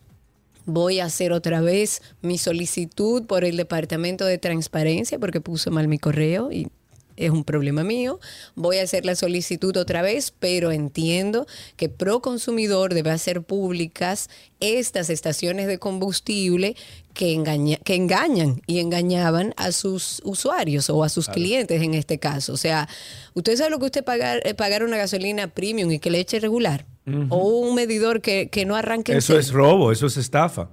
Voy 0.65 1.01
a 1.01 1.07
hacer 1.07 1.33
otra 1.33 1.61
vez 1.61 2.03
mi 2.21 2.39
solicitud 2.39 3.27
por 3.27 3.45
el 3.45 3.57
Departamento 3.57 4.25
de 4.25 4.39
Transparencia 4.39 5.19
porque 5.19 5.41
puse 5.41 5.71
mal 5.71 5.89
mi 5.89 5.99
correo 5.99 6.53
y 6.53 6.69
es 7.17 7.31
un 7.31 7.45
problema 7.45 7.85
mío. 7.85 8.21
Voy 8.55 8.79
a 8.79 8.83
hacer 8.83 9.05
la 9.05 9.15
solicitud 9.15 9.77
otra 9.77 10.03
vez, 10.03 10.33
pero 10.39 10.73
entiendo 10.73 11.47
que 11.77 11.89
Proconsumidor 11.89 12.95
debe 12.95 13.11
hacer 13.11 13.43
públicas 13.43 14.31
estas 14.61 15.11
estaciones 15.11 15.67
de 15.67 15.79
combustible 15.79 16.77
que, 17.15 17.33
engaña- 17.35 17.79
que 17.85 17.95
engañan 17.95 18.63
y 18.67 18.81
engañaban 18.81 19.55
a 19.57 19.73
sus 19.73 20.21
usuarios 20.25 20.89
o 20.91 21.05
a 21.05 21.09
sus 21.09 21.29
clientes 21.29 21.83
en 21.83 21.95
este 21.95 22.19
caso. 22.19 22.53
O 22.53 22.57
sea, 22.57 22.89
¿usted 23.35 23.57
sabe 23.57 23.71
lo 23.71 23.79
que 23.79 23.87
usted 23.87 24.05
pagar, 24.05 24.41
eh, 24.45 24.55
pagar 24.55 24.83
una 24.85 24.97
gasolina 24.97 25.47
premium 25.49 25.91
y 25.91 25.99
que 25.99 26.11
le 26.11 26.21
eche 26.21 26.41
regular? 26.41 26.87
O 27.31 27.59
un 27.59 27.75
medidor 27.75 28.21
que, 28.21 28.49
que 28.49 28.65
no 28.65 28.77
arranque 28.77 29.17
Eso 29.17 29.37
es 29.39 29.51
robo, 29.53 29.91
eso 29.91 30.07
es 30.07 30.17
estafa. 30.17 30.69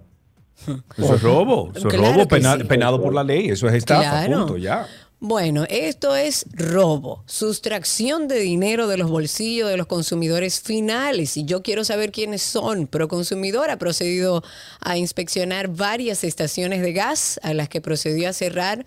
Eso 0.98 1.16
es 1.16 1.22
robo, 1.24 1.72
eso 1.74 1.88
es 1.88 1.94
robo 1.98 2.20
que 2.28 2.36
pena- 2.36 2.58
sí. 2.58 2.64
penado 2.66 3.02
por 3.02 3.14
la 3.14 3.24
ley, 3.24 3.48
eso 3.50 3.68
es 3.70 3.76
estafa, 3.76 4.26
Claro. 4.26 4.40
punto, 4.46 4.58
ya. 4.58 4.86
Bueno, 5.22 5.66
esto 5.70 6.16
es 6.16 6.46
robo, 6.54 7.24
sustracción 7.28 8.30
de 8.30 8.40
dinero 8.40 8.88
de 8.88 8.96
los 8.96 9.10
bolsillos 9.10 9.70
de 9.70 9.76
los 9.76 9.86
consumidores 9.86 10.62
finales. 10.62 11.36
Y 11.36 11.44
yo 11.44 11.62
quiero 11.62 11.84
saber 11.84 12.14
quiénes 12.14 12.42
son. 12.42 12.88
Proconsumidor 12.88 13.70
ha 13.70 13.78
procedido 13.78 14.44
a 14.80 14.98
inspeccionar 14.98 15.68
varias 15.68 16.24
estaciones 16.24 16.82
de 16.82 16.94
gas 16.94 17.38
a 17.44 17.54
las 17.54 17.68
que 17.68 17.82
procedió 17.82 18.30
a 18.30 18.34
cerrar 18.34 18.86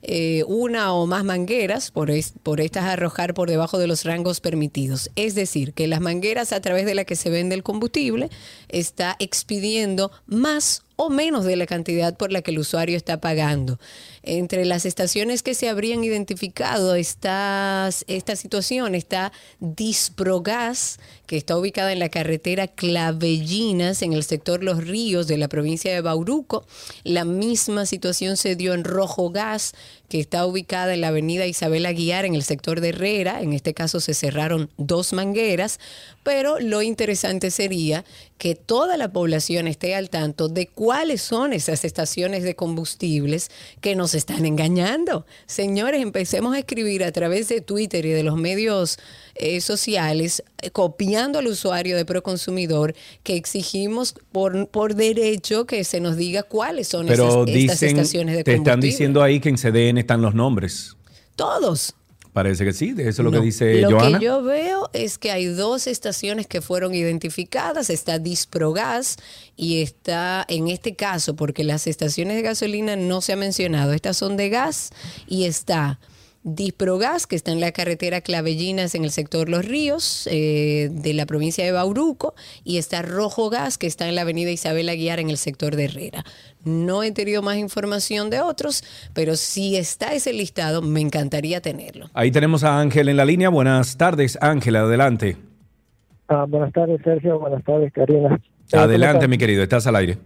eh, 0.00 0.42
una 0.46 0.94
o 0.94 1.06
más 1.06 1.22
mangueras 1.22 1.90
por, 1.90 2.10
es- 2.10 2.32
por 2.42 2.62
estas 2.62 2.84
arrojar 2.84 3.34
por 3.34 3.50
debajo 3.50 3.76
de 3.78 3.86
los 3.86 4.04
rangos 4.04 4.40
permitidos. 4.40 5.10
Es 5.16 5.34
decir, 5.34 5.74
que 5.74 5.86
las 5.86 6.00
mangueras 6.00 6.54
a 6.54 6.62
través 6.62 6.86
de 6.86 6.94
las 6.94 7.04
que 7.04 7.16
se 7.16 7.28
vende 7.28 7.54
el 7.54 7.62
combustible 7.62 8.30
está 8.70 9.16
expidiendo 9.18 10.10
más 10.26 10.82
o 10.96 11.10
menos 11.10 11.44
de 11.44 11.56
la 11.56 11.66
cantidad 11.66 12.16
por 12.16 12.30
la 12.30 12.42
que 12.42 12.50
el 12.50 12.58
usuario 12.58 12.96
está 12.96 13.20
pagando. 13.20 13.78
Entre 14.22 14.64
las 14.64 14.86
estaciones 14.86 15.42
que 15.42 15.54
se 15.54 15.68
habrían 15.68 16.04
identificado 16.04 16.94
esta 16.94 17.90
situación 17.90 18.94
está 18.94 19.32
Disprogas, 19.60 21.00
que 21.26 21.36
está 21.36 21.56
ubicada 21.56 21.92
en 21.92 21.98
la 21.98 22.08
carretera 22.08 22.68
Clavellinas, 22.68 24.02
en 24.02 24.12
el 24.12 24.24
sector 24.24 24.62
Los 24.62 24.86
Ríos 24.86 25.26
de 25.26 25.38
la 25.38 25.48
provincia 25.48 25.92
de 25.92 26.00
Bauruco. 26.00 26.66
La 27.02 27.24
misma 27.24 27.86
situación 27.86 28.36
se 28.36 28.56
dio 28.56 28.74
en 28.74 28.84
Rojo 28.84 29.30
Gas, 29.30 29.74
que 30.08 30.20
está 30.20 30.46
ubicada 30.46 30.94
en 30.94 31.00
la 31.00 31.08
avenida 31.08 31.46
Isabel 31.46 31.86
Aguiar, 31.86 32.24
en 32.24 32.34
el 32.34 32.44
sector 32.44 32.80
de 32.80 32.90
Herrera. 32.90 33.40
En 33.40 33.52
este 33.52 33.74
caso 33.74 34.00
se 34.00 34.14
cerraron 34.14 34.70
dos 34.76 35.12
mangueras, 35.12 35.80
pero 36.22 36.60
lo 36.60 36.82
interesante 36.82 37.50
sería 37.50 38.04
que 38.38 38.54
toda 38.54 38.96
la 38.96 39.12
población 39.12 39.66
esté 39.66 39.94
al 39.94 40.10
tanto 40.10 40.48
de 40.48 40.66
cuáles 40.66 41.22
son 41.22 41.52
esas 41.52 41.84
estaciones 41.84 42.42
de 42.42 42.54
combustibles 42.54 43.50
que 43.80 43.94
nos 43.96 44.14
están 44.14 44.44
engañando. 44.44 45.26
Señores, 45.46 46.02
empecemos 46.02 46.54
a 46.54 46.58
escribir 46.58 47.04
a 47.04 47.12
través 47.12 47.48
de 47.48 47.60
Twitter 47.60 48.04
y 48.04 48.10
de 48.10 48.22
los 48.22 48.36
medios 48.36 48.98
eh, 49.36 49.60
sociales, 49.60 50.42
eh, 50.62 50.70
copiando 50.70 51.38
al 51.38 51.46
usuario 51.46 51.96
de 51.96 52.04
Proconsumidor, 52.04 52.94
que 53.22 53.36
exigimos 53.36 54.14
por, 54.32 54.68
por 54.68 54.94
derecho 54.94 55.66
que 55.66 55.82
se 55.84 56.00
nos 56.00 56.16
diga 56.16 56.42
cuáles 56.42 56.88
son 56.88 57.06
Pero 57.06 57.44
esas, 57.44 57.56
estas 57.56 57.82
estaciones 57.82 58.36
de 58.36 58.44
te 58.44 58.52
combustible. 58.52 58.70
están 58.70 58.80
diciendo 58.80 59.22
ahí 59.22 59.40
que 59.40 59.48
en 59.48 59.56
CDN 59.56 59.98
están 59.98 60.22
los 60.22 60.34
nombres. 60.34 60.96
Todos. 61.36 61.94
Parece 62.34 62.64
que 62.64 62.72
sí, 62.72 62.92
de 62.92 63.08
eso 63.08 63.22
es 63.22 63.24
lo 63.24 63.30
que 63.30 63.40
dice 63.40 63.80
Lo 63.80 63.92
Joana. 63.92 64.18
que 64.18 64.24
yo 64.24 64.42
veo 64.42 64.90
es 64.92 65.18
que 65.18 65.30
hay 65.30 65.46
dos 65.46 65.86
estaciones 65.86 66.48
que 66.48 66.60
fueron 66.60 66.92
identificadas. 66.92 67.90
Está 67.90 68.18
Disprogas 68.18 69.18
y 69.56 69.82
está, 69.82 70.44
en 70.48 70.66
este 70.66 70.96
caso, 70.96 71.36
porque 71.36 71.62
las 71.62 71.86
estaciones 71.86 72.34
de 72.34 72.42
gasolina 72.42 72.96
no 72.96 73.20
se 73.20 73.34
ha 73.34 73.36
mencionado, 73.36 73.92
estas 73.92 74.16
son 74.16 74.36
de 74.36 74.48
gas 74.48 74.90
y 75.28 75.44
está 75.44 76.00
Disprogas, 76.44 77.26
que 77.26 77.36
está 77.36 77.52
en 77.52 77.60
la 77.60 77.72
carretera 77.72 78.20
Clavellinas 78.20 78.94
en 78.94 79.02
el 79.04 79.10
sector 79.10 79.48
Los 79.48 79.64
Ríos 79.64 80.28
eh, 80.30 80.90
de 80.92 81.14
la 81.14 81.24
provincia 81.24 81.64
de 81.64 81.72
Bauruco, 81.72 82.34
y 82.64 82.76
está 82.76 83.00
Rojo 83.00 83.48
Gas, 83.48 83.78
que 83.78 83.86
está 83.86 84.08
en 84.08 84.14
la 84.14 84.20
avenida 84.20 84.50
Isabel 84.50 84.90
Aguiar 84.90 85.20
en 85.20 85.30
el 85.30 85.38
sector 85.38 85.74
de 85.74 85.86
Herrera. 85.86 86.22
No 86.62 87.02
he 87.02 87.12
tenido 87.12 87.40
más 87.40 87.56
información 87.56 88.28
de 88.28 88.40
otros, 88.40 88.84
pero 89.14 89.36
si 89.36 89.76
está 89.76 90.12
ese 90.12 90.34
listado, 90.34 90.82
me 90.82 91.00
encantaría 91.00 91.62
tenerlo. 91.62 92.10
Ahí 92.12 92.30
tenemos 92.30 92.62
a 92.62 92.78
Ángel 92.78 93.08
en 93.08 93.16
la 93.16 93.24
línea. 93.24 93.48
Buenas 93.48 93.96
tardes, 93.96 94.36
Ángel, 94.42 94.76
adelante. 94.76 95.38
Ah, 96.28 96.44
buenas 96.46 96.74
tardes, 96.74 97.00
Sergio. 97.02 97.38
Buenas 97.38 97.64
tardes, 97.64 97.90
Karina. 97.90 98.38
Eh, 98.70 98.76
Adelante, 98.76 99.20
¿cómo 99.20 99.28
mi 99.28 99.38
querido, 99.38 99.62
estás 99.62 99.86
al 99.86 99.96
aire. 99.96 100.18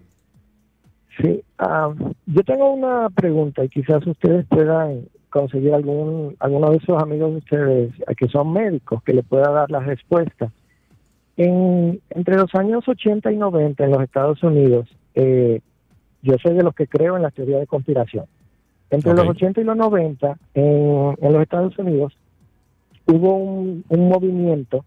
Sí, 1.20 1.43
ah, 1.59 1.93
yo 2.27 2.43
tengo 2.43 2.73
una 2.73 3.09
pregunta 3.11 3.65
y 3.65 3.69
quizás 3.69 4.07
ustedes 4.07 4.47
puedan 4.49 5.09
conseguir 5.39 5.73
algún 5.73 6.35
alguno 6.40 6.70
de 6.70 6.78
esos 6.78 7.01
amigos 7.01 7.31
de 7.31 7.39
ustedes 7.39 7.93
que 8.16 8.27
son 8.28 8.52
médicos 8.52 9.02
que 9.05 9.12
le 9.12 9.23
pueda 9.23 9.51
dar 9.51 9.70
la 9.70 9.81
respuesta. 9.81 10.51
En, 11.36 12.01
entre 12.10 12.36
los 12.36 12.52
años 12.56 12.86
80 12.89 13.31
y 13.31 13.36
90 13.36 13.85
en 13.85 13.90
los 13.93 14.02
Estados 14.02 14.43
Unidos, 14.43 14.89
eh, 15.15 15.60
yo 16.23 16.35
soy 16.43 16.55
de 16.55 16.65
los 16.65 16.74
que 16.74 16.89
creo 16.89 17.16
en 17.16 17.23
la 17.23 17.31
teoría 17.31 17.59
de 17.59 17.69
conspiración. 17.69 18.24
Entre 18.90 19.15
los 19.15 19.28
80 19.28 19.60
y 19.60 19.65
los 19.65 19.77
90 19.77 20.36
en, 20.55 21.16
en 21.20 21.32
los 21.32 21.43
Estados 21.43 21.78
Unidos 21.78 22.16
hubo 23.06 23.36
un, 23.36 23.85
un 23.89 24.09
movimiento 24.09 24.85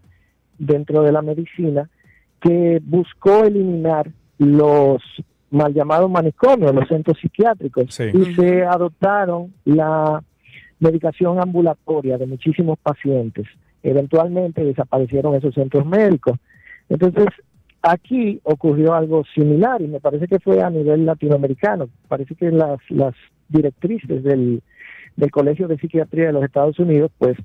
dentro 0.57 1.03
de 1.03 1.13
la 1.13 1.21
medicina 1.21 1.89
que 2.41 2.81
buscó 2.83 3.45
eliminar 3.45 4.09
los 4.37 5.01
mal 5.51 5.73
llamados 5.73 6.09
manicomios, 6.09 6.73
los 6.73 6.87
centros 6.87 7.17
psiquiátricos, 7.19 7.99
y 7.99 8.35
se 8.35 8.63
adoptaron 8.63 9.53
la 9.65 10.23
medicación 10.81 11.39
ambulatoria 11.39 12.17
de 12.17 12.25
muchísimos 12.25 12.77
pacientes. 12.79 13.47
Eventualmente 13.83 14.63
desaparecieron 14.65 15.35
esos 15.35 15.53
centros 15.53 15.85
médicos. 15.85 16.37
Entonces, 16.89 17.27
aquí 17.81 18.41
ocurrió 18.43 18.93
algo 18.93 19.23
similar 19.33 19.81
y 19.81 19.87
me 19.87 19.99
parece 19.99 20.27
que 20.27 20.39
fue 20.39 20.61
a 20.61 20.69
nivel 20.69 21.05
latinoamericano. 21.05 21.87
Parece 22.07 22.35
que 22.35 22.51
las, 22.51 22.79
las 22.89 23.13
directrices 23.47 24.23
del, 24.23 24.61
del 25.15 25.31
Colegio 25.31 25.67
de 25.67 25.77
Psiquiatría 25.77 26.27
de 26.27 26.33
los 26.33 26.43
Estados 26.43 26.77
Unidos, 26.79 27.11
pues, 27.17 27.37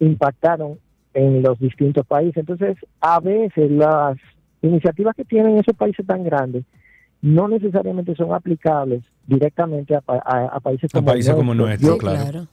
impactaron 0.00 0.78
en 1.14 1.42
los 1.42 1.58
distintos 1.58 2.04
países. 2.06 2.38
Entonces, 2.38 2.76
a 3.00 3.20
veces 3.20 3.70
las 3.70 4.18
iniciativas 4.62 5.14
que 5.14 5.24
tienen 5.24 5.56
esos 5.56 5.76
países 5.76 6.04
tan 6.04 6.24
grandes 6.24 6.64
no 7.22 7.48
necesariamente 7.48 8.14
son 8.14 8.32
aplicables 8.34 9.02
directamente 9.26 9.94
a, 9.94 10.00
pa- 10.00 10.22
a- 10.24 10.46
a 10.56 10.60
países 10.60 10.90
A 10.94 10.98
como 10.98 11.06
países 11.06 11.30
el 11.30 11.36
como 11.36 11.54
nuestro. 11.54 11.88
nuestro, 11.90 12.08
claro. 12.10 12.46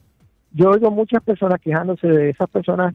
yo 0.54 0.70
oigo 0.72 0.92
muchas 0.92 1.24
personas 1.24 1.60
quejándose 1.62 2.08
de 2.08 2.30
esas 2.32 2.50
personas 2.50 2.94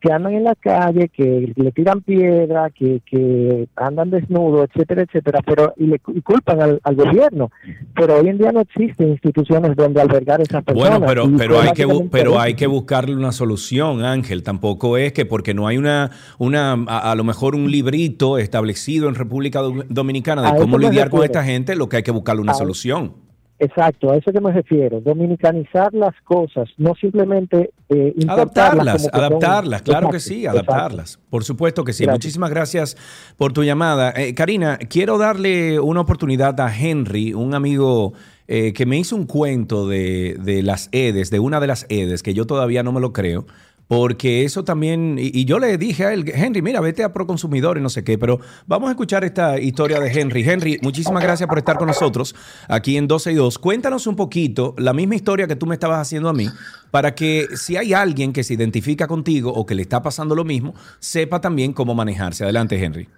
que 0.00 0.12
andan 0.12 0.34
en 0.34 0.44
la 0.44 0.54
calle, 0.54 1.08
que 1.08 1.52
le 1.56 1.72
tiran 1.72 2.02
piedra, 2.02 2.68
que, 2.70 3.00
que 3.06 3.68
andan 3.76 4.10
desnudos, 4.10 4.68
etcétera, 4.68 5.02
etcétera, 5.02 5.40
pero 5.46 5.72
y, 5.78 5.86
le, 5.86 6.00
y 6.14 6.20
culpan 6.20 6.60
al, 6.60 6.80
al 6.82 6.94
gobierno. 6.94 7.50
Pero 7.94 8.16
hoy 8.20 8.28
en 8.28 8.36
día 8.38 8.52
no 8.52 8.60
existen 8.60 9.08
instituciones 9.10 9.74
donde 9.76 10.02
albergar 10.02 10.40
esas 10.42 10.62
personas. 10.62 10.98
Bueno, 11.00 11.06
pero, 11.06 11.30
pero, 11.38 11.60
hay 11.60 11.72
que, 11.72 11.86
pero 12.10 12.38
hay 12.38 12.54
que 12.54 12.66
buscarle 12.66 13.16
una 13.16 13.32
solución, 13.32 14.04
Ángel. 14.04 14.42
Tampoco 14.42 14.98
es 14.98 15.12
que 15.12 15.24
porque 15.24 15.54
no 15.54 15.66
hay 15.66 15.78
una, 15.78 16.10
una 16.38 16.72
a, 16.86 17.12
a 17.12 17.14
lo 17.14 17.24
mejor 17.24 17.54
un 17.54 17.70
librito 17.70 18.36
establecido 18.36 19.08
en 19.08 19.14
República 19.14 19.60
Do- 19.60 19.84
Dominicana 19.88 20.42
de 20.42 20.48
A 20.48 20.56
cómo 20.56 20.76
lidiar 20.78 21.08
con 21.08 21.24
esta 21.24 21.42
gente, 21.44 21.76
lo 21.76 21.88
que 21.88 21.96
hay 21.98 22.02
que 22.02 22.10
buscarle 22.10 22.42
una 22.42 22.52
A- 22.52 22.56
solución. 22.56 23.23
Exacto, 23.58 24.10
a 24.10 24.16
eso 24.16 24.32
que 24.32 24.40
me 24.40 24.50
refiero, 24.52 25.00
dominicanizar 25.00 25.94
las 25.94 26.14
cosas, 26.24 26.68
no 26.76 26.94
simplemente 27.00 27.70
eh, 27.88 28.12
Adaptarlas, 28.26 29.02
son- 29.02 29.10
adaptarlas, 29.14 29.82
claro 29.82 30.10
que 30.10 30.18
sí, 30.18 30.44
exacto. 30.44 30.72
adaptarlas. 30.72 31.20
Por 31.30 31.44
supuesto 31.44 31.84
que 31.84 31.92
sí. 31.92 32.02
Gracias. 32.04 32.18
Muchísimas 32.18 32.50
gracias 32.50 32.96
por 33.36 33.52
tu 33.52 33.62
llamada. 33.62 34.12
Eh, 34.16 34.34
Karina, 34.34 34.76
quiero 34.78 35.18
darle 35.18 35.78
una 35.78 36.00
oportunidad 36.00 36.60
a 36.60 36.76
Henry, 36.76 37.32
un 37.32 37.54
amigo 37.54 38.12
eh, 38.48 38.72
que 38.72 38.86
me 38.86 38.98
hizo 38.98 39.14
un 39.14 39.26
cuento 39.26 39.88
de, 39.88 40.36
de 40.42 40.62
las 40.64 40.88
EDES, 40.90 41.30
de 41.30 41.38
una 41.38 41.60
de 41.60 41.68
las 41.68 41.86
EDES, 41.88 42.22
que 42.24 42.34
yo 42.34 42.46
todavía 42.46 42.82
no 42.82 42.90
me 42.92 43.00
lo 43.00 43.12
creo. 43.12 43.46
Porque 43.86 44.44
eso 44.44 44.64
también, 44.64 45.16
y, 45.18 45.30
y 45.40 45.44
yo 45.44 45.58
le 45.58 45.76
dije 45.76 46.06
a 46.06 46.12
él, 46.12 46.24
Henry, 46.34 46.62
mira, 46.62 46.80
vete 46.80 47.04
a 47.04 47.12
Proconsumidor 47.12 47.76
y 47.78 47.80
no 47.80 47.90
sé 47.90 48.02
qué, 48.02 48.16
pero 48.18 48.40
vamos 48.66 48.88
a 48.88 48.92
escuchar 48.92 49.24
esta 49.24 49.58
historia 49.58 50.00
de 50.00 50.10
Henry. 50.10 50.48
Henry, 50.48 50.78
muchísimas 50.82 51.22
gracias 51.22 51.48
por 51.48 51.58
estar 51.58 51.76
con 51.76 51.88
nosotros 51.88 52.34
aquí 52.68 52.96
en 52.96 53.06
12 53.06 53.32
y 53.32 53.34
2. 53.34 53.58
Cuéntanos 53.58 54.06
un 54.06 54.16
poquito 54.16 54.74
la 54.78 54.92
misma 54.92 55.16
historia 55.16 55.46
que 55.46 55.56
tú 55.56 55.66
me 55.66 55.74
estabas 55.74 56.00
haciendo 56.00 56.28
a 56.28 56.32
mí, 56.32 56.48
para 56.90 57.14
que 57.14 57.48
si 57.56 57.76
hay 57.76 57.92
alguien 57.92 58.32
que 58.32 58.42
se 58.42 58.54
identifica 58.54 59.06
contigo 59.06 59.52
o 59.52 59.66
que 59.66 59.74
le 59.74 59.82
está 59.82 60.02
pasando 60.02 60.34
lo 60.34 60.44
mismo, 60.44 60.74
sepa 60.98 61.40
también 61.40 61.72
cómo 61.72 61.94
manejarse. 61.94 62.44
Adelante, 62.44 62.82
Henry. 62.82 63.08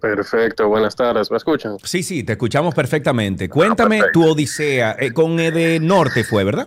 Perfecto, 0.00 0.68
buenas 0.68 0.96
tardes, 0.96 1.30
¿me 1.30 1.36
escuchan? 1.36 1.76
Sí, 1.84 2.02
sí, 2.02 2.24
te 2.24 2.32
escuchamos 2.32 2.74
perfectamente. 2.74 3.48
Cuéntame 3.48 4.00
tu 4.12 4.24
odisea. 4.24 4.96
Eh, 4.98 5.12
con 5.12 5.38
Ede 5.38 5.78
Norte 5.78 6.24
fue, 6.24 6.42
¿verdad? 6.42 6.66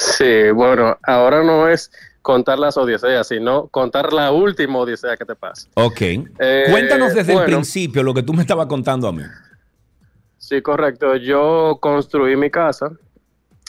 Sí, 0.00 0.50
bueno, 0.54 0.96
ahora 1.02 1.42
no 1.44 1.68
es 1.68 1.90
contar 2.22 2.58
las 2.58 2.76
odiseas, 2.78 3.28
sino 3.28 3.66
contar 3.68 4.14
la 4.14 4.32
última 4.32 4.78
odisea 4.78 5.14
que 5.16 5.26
te 5.26 5.34
pasa. 5.34 5.68
Ok. 5.74 6.00
Eh, 6.00 6.66
Cuéntanos 6.70 7.12
desde 7.14 7.34
el 7.34 7.44
principio 7.44 8.02
lo 8.02 8.14
que 8.14 8.22
tú 8.22 8.32
me 8.32 8.40
estabas 8.40 8.66
contando 8.66 9.08
a 9.08 9.12
mí. 9.12 9.22
Sí, 10.38 10.62
correcto. 10.62 11.16
Yo 11.16 11.76
construí 11.82 12.34
mi 12.34 12.50
casa 12.50 12.90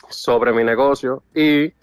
sobre 0.09 0.53
mi 0.53 0.63
negocio 0.63 1.21
y 1.35 1.73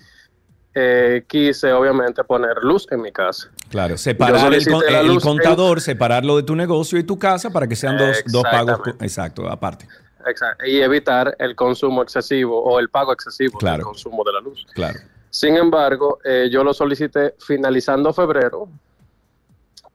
eh, 0.74 1.24
quise 1.28 1.70
obviamente 1.72 2.24
poner 2.24 2.56
luz 2.62 2.86
en 2.90 3.02
mi 3.02 3.12
casa. 3.12 3.50
Claro, 3.68 3.98
separar 3.98 4.54
el, 4.54 4.64
con- 4.66 4.82
el 4.88 5.06
luz 5.08 5.16
en- 5.24 5.28
contador, 5.28 5.82
separarlo 5.82 6.38
de 6.38 6.42
tu 6.42 6.56
negocio 6.56 6.98
y 6.98 7.02
tu 7.04 7.18
casa 7.18 7.50
para 7.50 7.66
que 7.66 7.76
sean 7.76 7.98
dos, 7.98 8.16
dos 8.26 8.44
pagos. 8.44 8.80
Exacto, 9.00 9.46
aparte. 9.46 9.86
Exacto, 10.26 10.64
y 10.66 10.80
evitar 10.80 11.34
el 11.38 11.54
consumo 11.54 12.02
excesivo 12.02 12.62
o 12.62 12.78
el 12.78 12.88
pago 12.88 13.12
excesivo 13.12 13.58
Claro. 13.58 13.76
del 13.78 13.84
consumo 13.86 14.22
de 14.24 14.32
la 14.32 14.40
luz. 14.40 14.66
Claro. 14.74 14.98
Sin 15.30 15.56
embargo, 15.56 16.18
eh, 16.24 16.48
yo 16.50 16.64
lo 16.64 16.72
solicité 16.74 17.34
finalizando 17.38 18.12
febrero 18.12 18.68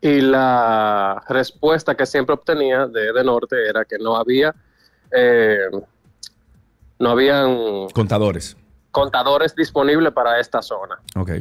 y 0.01 0.21
la 0.21 1.23
respuesta 1.29 1.95
que 1.95 2.05
siempre 2.05 2.33
obtenía 2.33 2.87
de, 2.87 3.11
de 3.13 3.23
Norte 3.23 3.55
era 3.67 3.85
que 3.85 3.97
no 3.97 4.15
había 4.15 4.53
eh, 5.11 5.69
no 6.99 7.09
habían 7.09 7.87
Contadores. 7.93 8.55
contadores 8.91 9.55
disponibles 9.55 10.13
para 10.13 10.39
esta 10.39 10.61
zona. 10.61 10.99
Ok. 11.15 11.31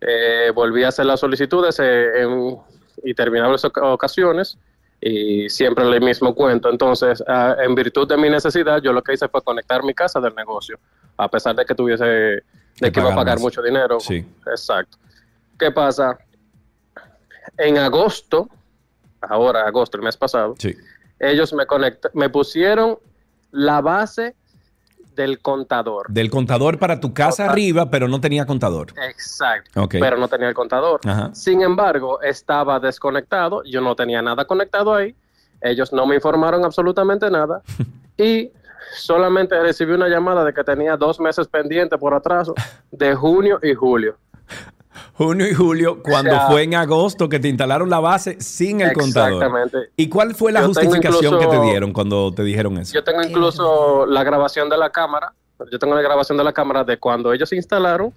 Eh, 0.00 0.50
volví 0.54 0.84
a 0.84 0.88
hacer 0.88 1.06
las 1.06 1.20
solicitudes 1.20 1.78
eh, 1.80 2.22
en 2.22 2.58
interminables 3.04 3.64
oca- 3.64 3.82
ocasiones 3.84 4.58
y 5.04 5.50
siempre 5.50 5.84
el 5.84 6.00
mismo 6.00 6.32
cuento. 6.34 6.70
Entonces, 6.70 7.22
ah, 7.26 7.56
en 7.60 7.74
virtud 7.74 8.06
de 8.08 8.16
mi 8.16 8.30
necesidad, 8.30 8.80
yo 8.80 8.92
lo 8.92 9.02
que 9.02 9.14
hice 9.14 9.28
fue 9.28 9.42
conectar 9.42 9.82
mi 9.82 9.92
casa 9.94 10.20
del 10.20 10.32
negocio, 10.34 10.78
a 11.16 11.28
pesar 11.28 11.56
de 11.56 11.64
que 11.64 11.74
tuviese, 11.74 12.04
de 12.04 12.42
Que 12.80 12.92
que 12.92 13.00
iba 13.00 13.12
a 13.12 13.16
pagar 13.16 13.36
más. 13.36 13.42
mucho 13.42 13.60
dinero. 13.62 13.98
Sí. 13.98 14.24
Exacto. 14.46 14.96
¿Qué 15.58 15.72
pasa? 15.72 16.16
En 17.58 17.76
agosto, 17.78 18.48
ahora 19.20 19.66
agosto, 19.66 19.96
el 19.96 20.04
mes 20.04 20.16
pasado, 20.16 20.54
Sí. 20.58 20.74
ellos 21.18 21.52
me 21.52 21.66
conect 21.66 22.06
me 22.14 22.28
pusieron 22.30 22.98
la 23.50 23.80
base 23.80 24.36
del 25.14 25.40
contador. 25.40 26.06
Del 26.08 26.30
contador 26.30 26.78
para 26.78 27.00
tu 27.00 27.12
casa 27.12 27.46
arriba, 27.46 27.90
pero 27.90 28.08
no 28.08 28.20
tenía 28.20 28.46
contador. 28.46 28.94
Exacto. 29.08 29.88
Pero 29.88 30.16
no 30.16 30.28
tenía 30.28 30.48
el 30.48 30.54
contador. 30.54 31.00
Ajá. 31.04 31.34
Sin 31.34 31.62
embargo, 31.62 32.20
estaba 32.22 32.80
desconectado. 32.80 33.62
Yo 33.64 33.80
no 33.80 33.94
tenía 33.94 34.22
nada 34.22 34.44
conectado 34.44 34.94
ahí. 34.94 35.14
Ellos 35.60 35.92
no 35.92 36.06
me 36.06 36.16
informaron 36.16 36.64
absolutamente 36.64 37.30
nada. 37.30 37.62
y 38.16 38.50
solamente 38.94 39.58
recibí 39.60 39.92
una 39.92 40.08
llamada 40.08 40.44
de 40.44 40.52
que 40.52 40.64
tenía 40.64 40.96
dos 40.96 41.20
meses 41.20 41.46
pendiente 41.48 41.96
por 41.98 42.14
atraso 42.14 42.54
de 42.90 43.14
junio 43.14 43.58
y 43.62 43.74
julio. 43.74 44.16
Junio 45.14 45.48
y 45.48 45.54
julio, 45.54 46.02
cuando 46.02 46.30
O 46.32 46.34
sea, 46.38 46.46
fue 46.48 46.62
en 46.62 46.74
agosto 46.74 47.28
que 47.28 47.38
te 47.38 47.48
instalaron 47.48 47.88
la 47.90 48.00
base 48.00 48.40
sin 48.40 48.80
el 48.80 48.92
contador. 48.92 49.34
Exactamente. 49.42 49.78
¿Y 49.96 50.08
cuál 50.08 50.34
fue 50.34 50.52
la 50.52 50.60
Yo 50.60 50.66
justificación 50.68 51.38
que 51.38 51.46
te 51.46 51.60
dieron 51.62 51.92
cuando 51.92 52.32
te 52.32 52.42
dijeron 52.42 52.78
eso? 52.78 52.92
Yo 52.94 53.02
tengo 53.04 53.22
incluso 53.22 54.06
la 54.06 54.22
grabación 54.24 54.68
de 54.68 54.76
la 54.76 54.90
cámara. 54.90 55.32
Yo 55.70 55.78
tengo 55.78 55.94
la 55.94 56.02
grabación 56.02 56.36
de 56.38 56.44
la 56.44 56.52
cámara 56.52 56.84
de 56.84 56.98
cuando 56.98 57.32
ellos 57.32 57.48
se 57.48 57.56
instalaron. 57.56 58.12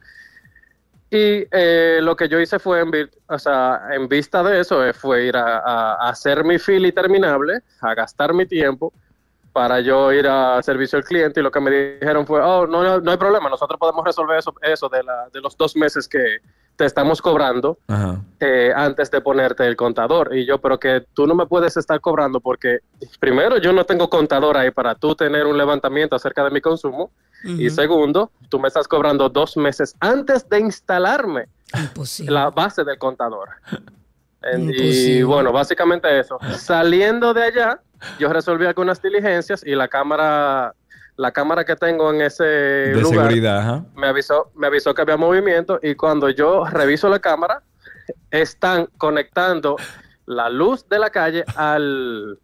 Y 1.12 1.46
eh, 1.52 2.00
lo 2.02 2.16
que 2.16 2.28
yo 2.28 2.40
hice 2.40 2.58
fue, 2.60 2.82
en, 2.82 2.92
o 3.28 3.40
sea, 3.40 3.82
en 3.92 4.08
vista 4.10 4.42
de 4.44 4.60
eso, 4.60 4.84
eh, 4.86 4.92
fue 4.94 5.26
ir 5.26 5.38
a, 5.38 5.60
a- 5.60 5.94
a 6.08 6.10
hacer 6.10 6.44
mi 6.44 6.58
fila 6.58 6.88
interminable, 6.88 7.60
a 7.82 7.94
gastar 7.94 8.34
mi 8.34 8.46
tiempo 8.46 8.92
para 9.54 9.80
yo 9.80 10.12
ir 10.12 10.28
a 10.28 10.62
servicio 10.64 10.98
al 10.98 11.06
cliente 11.06 11.40
y 11.40 11.44
lo 11.44 11.52
que 11.52 11.62
me 11.62 11.72
dijeron 11.72 12.26
fue, 12.28 12.42
oh, 12.42 12.68
no, 12.68 12.84
no, 12.84 13.00
no 13.00 13.12
hay 13.12 13.16
problema, 13.18 13.48
nosotros 13.50 13.80
podemos 13.80 14.04
resolver 14.04 14.38
eso, 14.40 14.54
eso 14.62 14.90
de, 14.90 15.02
la, 15.04 15.30
de 15.32 15.40
los 15.40 15.56
dos 15.56 15.78
meses 15.78 16.10
que 16.10 16.40
te 16.76 16.86
estamos 16.86 17.22
cobrando 17.22 17.78
eh, 18.40 18.72
antes 18.76 19.10
de 19.12 19.22
ponerte 19.22 19.66
el 19.66 19.76
contador. 19.76 20.36
Y 20.36 20.46
yo, 20.46 20.60
pero 20.60 20.80
que 20.80 21.06
tú 21.14 21.26
no 21.28 21.36
me 21.36 21.46
puedes 21.46 21.78
estar 21.78 22.00
cobrando 22.02 22.40
porque, 22.40 22.80
primero, 23.20 23.58
yo 23.58 23.72
no 23.74 23.86
tengo 23.86 24.10
contador 24.10 24.58
ahí 24.58 24.72
para 24.72 24.96
tú 24.96 25.16
tener 25.16 25.46
un 25.46 25.58
levantamiento 25.58 26.16
acerca 26.16 26.44
de 26.44 26.52
mi 26.52 26.62
consumo. 26.62 27.12
Y 27.44 27.70
segundo, 27.70 28.32
tú 28.50 28.60
me 28.60 28.68
estás 28.68 28.88
cobrando 28.88 29.30
dos 29.30 29.56
meses 29.56 29.96
antes 30.00 30.50
de 30.50 30.60
instalarme 30.62 31.48
la 32.28 32.50
base 32.50 32.84
del 32.84 32.98
contador. 32.98 33.50
Y 34.54 35.24
bueno, 35.24 35.52
básicamente 35.52 36.20
eso. 36.20 36.38
Saliendo 36.58 37.34
de 37.34 37.44
allá, 37.46 37.82
yo 38.20 38.32
resolví 38.32 38.66
algunas 38.66 39.02
diligencias 39.02 39.64
y 39.66 39.74
la 39.74 39.88
cámara, 39.88 40.76
la 41.18 41.32
cámara 41.32 41.64
que 41.64 41.76
tengo 41.76 42.12
en 42.12 42.22
ese 42.22 42.44
De 42.44 43.02
lugar 43.02 43.28
seguridad, 43.28 43.60
ajá. 43.60 43.86
me 43.96 44.08
avisó, 44.08 44.52
me 44.56 44.68
avisó 44.68 44.94
que 44.94 45.02
había 45.02 45.18
movimiento 45.18 45.80
y 45.82 45.96
cuando 45.96 46.30
yo 46.30 46.66
reviso 46.66 47.08
la 47.10 47.20
cámara, 47.20 47.62
están 48.32 48.88
conectando 48.98 49.78
la 50.26 50.50
luz 50.50 50.88
de 50.90 51.00
la 51.00 51.10
calle 51.10 51.46
al, 51.56 52.38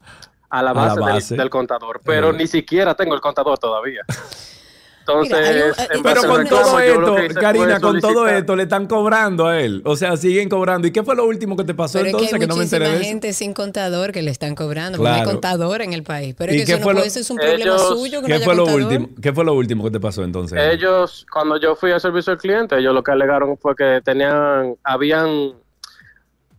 a 0.50 0.62
la 0.64 0.72
A 0.72 0.74
la 0.74 0.74
base, 0.74 0.96
del- 1.00 1.14
base. 1.14 1.36
Del, 1.36 1.50
contador, 1.50 2.02
pero 2.06 2.30
Eh. 2.30 2.34
ni 2.34 2.48
siquiera 2.48 2.96
tengo 2.96 3.14
el 3.16 3.22
contador 3.22 3.58
todavía. 3.60 4.02
Entonces, 5.02 5.38
Mira, 5.38 5.50
hay 5.50 5.56
un- 5.56 5.62
en 5.62 5.70
eh, 5.70 5.74
base 5.76 6.00
Pero 6.04 6.22
con 6.28 6.42
reclamo, 6.42 6.64
todo 6.64 6.80
esto, 6.80 7.40
Karina, 7.42 7.80
con 7.80 8.00
todo 8.00 8.28
esto 8.28 8.56
le 8.56 8.64
están 8.64 8.86
cobrando 8.86 9.48
a 9.48 9.60
él. 9.60 9.82
O 9.84 9.96
sea, 9.96 10.16
siguen 10.16 10.48
cobrando. 10.48 10.88
¿Y 10.88 10.92
qué 10.92 11.04
fue 11.04 11.16
lo 11.16 11.26
último 11.26 11.58
que 11.58 11.64
te 11.64 11.74
pasó 11.74 11.98
Pero 12.00 12.06
es 12.10 12.12
que 12.12 12.18
entonces 12.26 12.34
hay 12.34 12.40
que, 12.40 12.48
no 12.48 12.56
me 12.56 12.64
enteré 12.64 12.86
eso? 12.94 13.04
gente 13.04 13.34
sin 13.34 13.54
contador 13.54 14.12
que 14.12 14.22
le 14.22 14.30
están 14.32 14.54
cobrando. 14.56 14.98
porque 15.00 15.10
No 15.10 15.16
Claro. 15.16 15.30
hay 15.30 15.34
contador 15.34 15.82
en 15.82 15.94
el 15.94 16.04
país. 16.04 16.36
Pero 16.38 16.54
¿Y 16.54 16.58
es 16.58 16.62
que 16.62 16.66
qué 16.68 16.72
eso 16.74 16.80
no 16.80 16.84
fue 16.84 16.94
lo- 16.94 17.00
puede 17.00 17.10
ser 17.10 17.22
es 17.24 17.30
un 17.32 17.38
problema 17.38 17.64
Ellos- 17.64 17.88
suyo 17.90 18.22
que 18.22 18.22
no 18.22 18.28
¿Qué 18.28 18.34
haya 18.36 18.46
fue, 18.46 18.56
lo 18.56 18.66
último, 18.66 19.10
¿Qué 19.22 19.34
fue 19.34 19.44
lo 19.46 19.54
último 19.56 19.84
que 19.86 19.92
te 19.92 20.00
pasó 20.00 20.24
entonces? 20.24 20.60
Ellos, 20.72 21.26
cuando 21.32 21.58
yo 21.60 21.76
fui 21.76 21.92
al 21.92 22.00
servicio 22.00 22.34
al 22.34 22.38
cliente, 22.40 22.78
ellos 22.78 22.94
lo 22.94 23.04
que 23.04 23.12
alegaron 23.12 23.58
fue 23.58 23.76
que 23.76 24.02
tenían, 24.06 24.76
habían, 24.84 25.54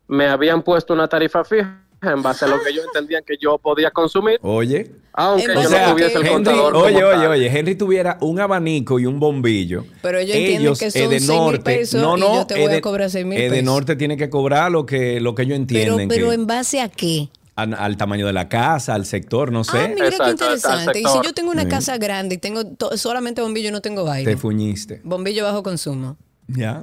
me 0.09 0.27
habían 0.28 0.62
puesto 0.62 0.93
una 0.93 1.06
tarifa 1.09 1.44
fija 1.44 1.78
en 2.02 2.22
base 2.22 2.44
a 2.44 2.48
lo 2.48 2.60
que 2.62 2.70
ellos 2.70 2.84
entendían 2.86 3.22
que 3.24 3.36
yo 3.40 3.58
podía 3.58 3.90
consumir, 3.90 4.38
Oye. 4.42 4.90
aunque 5.12 5.44
En 5.44 5.50
yo 5.50 5.54
base 5.56 5.70
no 5.70 5.76
sea, 5.76 5.90
tuviese 5.92 6.12
el 6.14 6.18
Henry, 6.22 6.32
contador. 6.32 6.72
como 6.72 6.84
oye, 6.84 6.96
oye, 7.04 7.16
tal. 7.16 7.26
oye, 7.30 7.58
Henry 7.58 7.74
tuviera 7.76 8.18
un 8.20 8.40
abanico 8.40 8.98
y 8.98 9.06
un 9.06 9.20
bombillo. 9.20 9.84
Pero 10.02 10.18
ellos 10.18 10.36
entienden 10.36 10.74
que 10.74 10.90
son 10.90 11.00
Edenorte- 11.02 11.58
6.000 11.58 11.62
pesos 11.62 12.02
no, 12.02 12.16
y 12.16 12.20
no, 12.20 12.34
yo 12.34 12.46
te 12.46 12.60
voy 12.66 12.74
a 12.74 12.80
cobrar 12.80 13.08
6.000 13.10 13.28
pesos. 13.36 13.52
Edenorte 13.52 13.96
tiene 13.96 14.16
que 14.16 14.28
cobrar 14.30 14.72
lo 14.72 14.84
que, 14.84 15.20
lo 15.20 15.34
que 15.34 15.42
ellos 15.42 15.58
Pero, 15.68 15.78
entienden. 15.78 16.08
pero 16.08 16.28
que- 16.28 16.34
en 16.34 16.46
base 16.46 16.80
a 16.80 16.88
qué? 16.88 17.28
al, 17.54 17.74
al 17.74 17.96
tamaño 17.98 18.26
de 18.26 18.32
la 18.32 18.48
casa, 18.48 18.94
al 18.94 19.04
sector, 19.04 19.52
no 19.52 19.62
sé. 19.62 19.78
Ah, 19.78 19.88
mira 19.92 20.06
Exacto, 20.08 20.24
qué 20.24 20.30
interesante. 20.54 21.00
Y 21.00 21.04
si 21.04 21.18
yo 21.22 21.34
tengo 21.34 21.50
una 21.50 21.62
Sí. 21.64 21.68
casa 21.68 21.98
grande 21.98 22.36
y 22.36 22.38
tengo 22.38 22.62
solamente 22.96 23.42
bombillo 23.42 23.68
y 23.68 23.72
no 23.72 23.82
tengo 23.82 24.04
Te 24.06 24.10
aire. 24.10 24.36
fuñiste. 24.38 25.00
Bombillo 25.04 25.44
bajo 25.44 25.62
consumo. 25.62 26.16
Ya. 26.48 26.82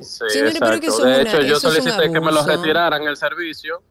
Sí, 0.00 0.16
Señores, 0.30 0.56
pero 0.58 0.80
que 0.80 0.86
De 0.88 0.92
una- 0.92 1.20
hecho, 1.22 1.40
yo 1.42 1.60
solicité 1.60 2.02
que 2.12 2.20
me 2.20 2.32
lo 2.32 2.40
abuso. 2.40 2.46
retiraran 2.56 3.02
el 3.04 3.16
servicio 3.16 3.82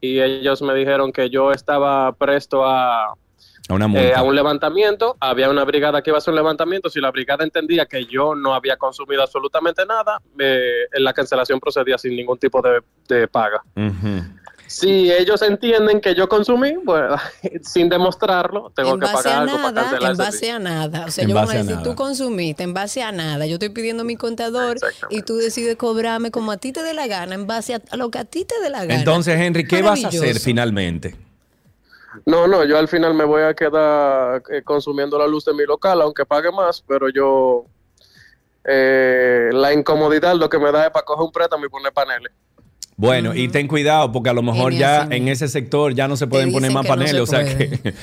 y 0.00 0.20
ellos 0.20 0.62
me 0.62 0.74
dijeron 0.74 1.12
que 1.12 1.30
yo 1.30 1.52
estaba 1.52 2.12
presto 2.12 2.64
a, 2.64 3.14
A 3.68 3.74
una 3.74 3.86
eh, 4.00 4.14
a 4.14 4.22
un 4.22 4.34
levantamiento. 4.34 5.16
Había 5.20 5.50
una 5.50 5.64
brigada 5.64 6.02
que 6.02 6.10
iba 6.10 6.16
a 6.16 6.18
hacer 6.18 6.32
un 6.32 6.36
levantamiento. 6.36 6.88
Si 6.88 7.00
la 7.00 7.10
brigada 7.10 7.44
entendía 7.44 7.86
que 7.86 8.06
yo 8.06 8.34
no 8.34 8.54
había 8.54 8.76
consumido 8.76 9.22
absolutamente 9.22 9.84
nada, 9.84 10.20
eh, 10.38 10.86
la 10.92 11.12
cancelación 11.12 11.60
procedía 11.60 11.98
sin 11.98 12.16
ningún 12.16 12.38
tipo 12.38 12.62
de, 12.62 12.80
de 13.08 13.28
paga. 13.28 13.62
Ujú. 13.76 14.37
Si 14.68 15.10
ellos 15.10 15.40
entienden 15.40 16.00
que 16.00 16.14
yo 16.14 16.28
consumí, 16.28 16.74
bueno, 16.84 17.16
sin 17.62 17.88
demostrarlo, 17.88 18.70
tengo 18.76 18.94
en 18.94 19.00
que 19.00 19.06
base 19.06 19.24
pagar 19.24 19.32
a 19.32 19.40
algo 19.42 19.56
para 19.56 19.72
nada, 19.72 19.82
cancelar 19.90 20.10
en 20.12 20.16
base 20.18 20.30
servicio. 20.32 20.56
a 20.56 20.58
nada. 20.58 21.04
O 21.06 21.10
sea, 21.10 21.24
En 21.24 21.30
yo 21.30 21.34
voy 21.34 21.42
base 21.46 21.56
a 21.56 21.60
a 21.60 21.62
decir, 21.62 21.76
nada. 21.76 21.88
tú 21.88 21.94
consumiste 21.96 22.62
en 22.62 22.74
base 22.74 23.02
a 23.02 23.10
nada. 23.10 23.46
Yo 23.46 23.54
estoy 23.54 23.70
pidiendo 23.70 24.04
mi 24.04 24.16
contador 24.16 24.76
y 25.08 25.22
tú 25.22 25.36
decides 25.36 25.76
cobrarme 25.76 26.30
como 26.30 26.52
a 26.52 26.58
ti 26.58 26.72
te 26.72 26.82
dé 26.82 26.92
la 26.92 27.06
gana, 27.06 27.34
en 27.34 27.46
base 27.46 27.74
a, 27.74 27.96
lo 27.96 28.10
que 28.10 28.18
a 28.18 28.24
ti 28.24 28.44
te 28.44 28.60
dé 28.60 28.68
la 28.68 28.84
gana. 28.84 28.94
Entonces, 28.94 29.40
Henry, 29.40 29.66
¿qué 29.66 29.80
vas 29.82 30.04
a 30.04 30.08
hacer 30.08 30.38
finalmente? 30.38 31.16
No, 32.26 32.46
no, 32.46 32.64
yo 32.64 32.78
al 32.78 32.88
final 32.88 33.14
me 33.14 33.24
voy 33.24 33.42
a 33.42 33.54
quedar 33.54 34.42
eh, 34.50 34.62
consumiendo 34.62 35.18
la 35.18 35.26
luz 35.26 35.44
de 35.44 35.54
mi 35.54 35.64
local, 35.64 36.02
aunque 36.02 36.26
pague 36.26 36.50
más, 36.52 36.82
pero 36.86 37.08
yo 37.08 37.64
eh, 38.64 39.50
la 39.52 39.72
incomodidad 39.72 40.34
lo 40.34 40.48
que 40.48 40.58
me 40.58 40.70
da 40.72 40.86
es 40.86 40.90
para 40.90 41.04
coger 41.04 41.24
un 41.24 41.32
préstamo 41.32 41.64
y 41.64 41.68
poner 41.70 41.92
paneles. 41.92 42.32
Bueno, 43.00 43.32
y 43.32 43.46
ten 43.46 43.68
cuidado 43.68 44.10
porque 44.10 44.28
a 44.28 44.32
lo 44.32 44.42
mejor 44.42 44.72
ya 44.72 45.06
en 45.08 45.28
ese 45.28 45.46
sector 45.46 45.94
ya 45.94 46.08
no 46.08 46.16
se 46.16 46.26
pueden 46.26 46.50
poner 46.52 46.72
más 46.72 46.82
no 46.84 46.88
paneles, 46.88 47.12
se 47.12 47.20
o 47.20 47.26
sea 47.26 47.44
que 47.44 47.94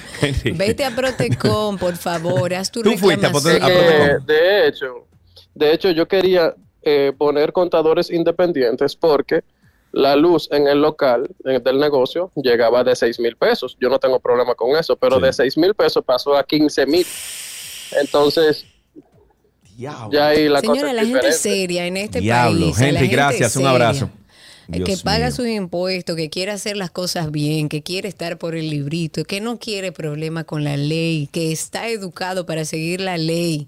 Vete 0.53 0.85
a 0.85 0.95
Protecom, 0.95 1.77
por 1.77 1.97
favor, 1.97 2.53
haz 2.53 2.71
tu 2.71 2.81
Tú 2.81 2.91
fuiste 2.97 3.25
a 3.25 3.29
reclamación. 3.29 3.57
Prote- 3.57 3.61
a 3.61 3.67
Protecom. 3.67 4.07
Eh, 4.07 4.17
de 4.25 4.67
hecho, 4.69 4.85
de 5.53 5.73
hecho 5.73 5.91
yo 5.91 6.07
quería 6.07 6.55
eh, 6.81 7.11
poner 7.17 7.51
contadores 7.51 8.09
independientes 8.09 8.95
porque 8.95 9.43
la 9.91 10.15
luz 10.15 10.47
en 10.51 10.65
el 10.67 10.81
local 10.81 11.27
eh, 11.43 11.59
del 11.61 11.77
negocio 11.77 12.31
llegaba 12.35 12.85
de 12.85 12.95
6 12.95 13.19
mil 13.19 13.35
pesos. 13.35 13.75
Yo 13.81 13.89
no 13.89 13.99
tengo 13.99 14.21
problema 14.21 14.55
con 14.55 14.77
eso, 14.77 14.95
pero 14.95 15.19
de 15.19 15.33
6 15.33 15.57
mil 15.57 15.73
pesos 15.73 16.05
pasó 16.05 16.37
a 16.37 16.45
15 16.45 16.85
mil. 16.85 17.05
Entonces, 18.01 18.65
ya 19.77 20.27
ahí 20.27 20.47
la 20.47 20.61
Señora, 20.61 20.79
cosa 20.79 20.89
es 20.89 20.95
la 20.95 21.05
gente 21.05 21.31
seria 21.33 21.85
en 21.85 21.97
este 21.97 22.21
Diablo, 22.21 22.71
país. 22.71 22.79
la 22.79 22.85
gente 22.99 23.07
gracias, 23.07 23.55
un 23.57 23.67
abrazo. 23.67 24.09
Eh, 24.71 24.83
que 24.83 24.97
paga 24.97 25.27
mío. 25.27 25.35
sus 25.35 25.47
impuestos, 25.47 26.15
que 26.15 26.29
quiere 26.29 26.51
hacer 26.51 26.77
las 26.77 26.91
cosas 26.91 27.31
bien, 27.31 27.69
que 27.69 27.81
quiere 27.83 28.07
estar 28.09 28.37
por 28.37 28.55
el 28.55 28.69
librito, 28.69 29.23
que 29.23 29.41
no 29.41 29.59
quiere 29.59 29.91
problema 29.91 30.43
con 30.43 30.63
la 30.63 30.77
ley, 30.77 31.27
que 31.31 31.51
está 31.51 31.87
educado 31.89 32.45
para 32.45 32.65
seguir 32.65 33.01
la 33.01 33.17
ley. 33.17 33.67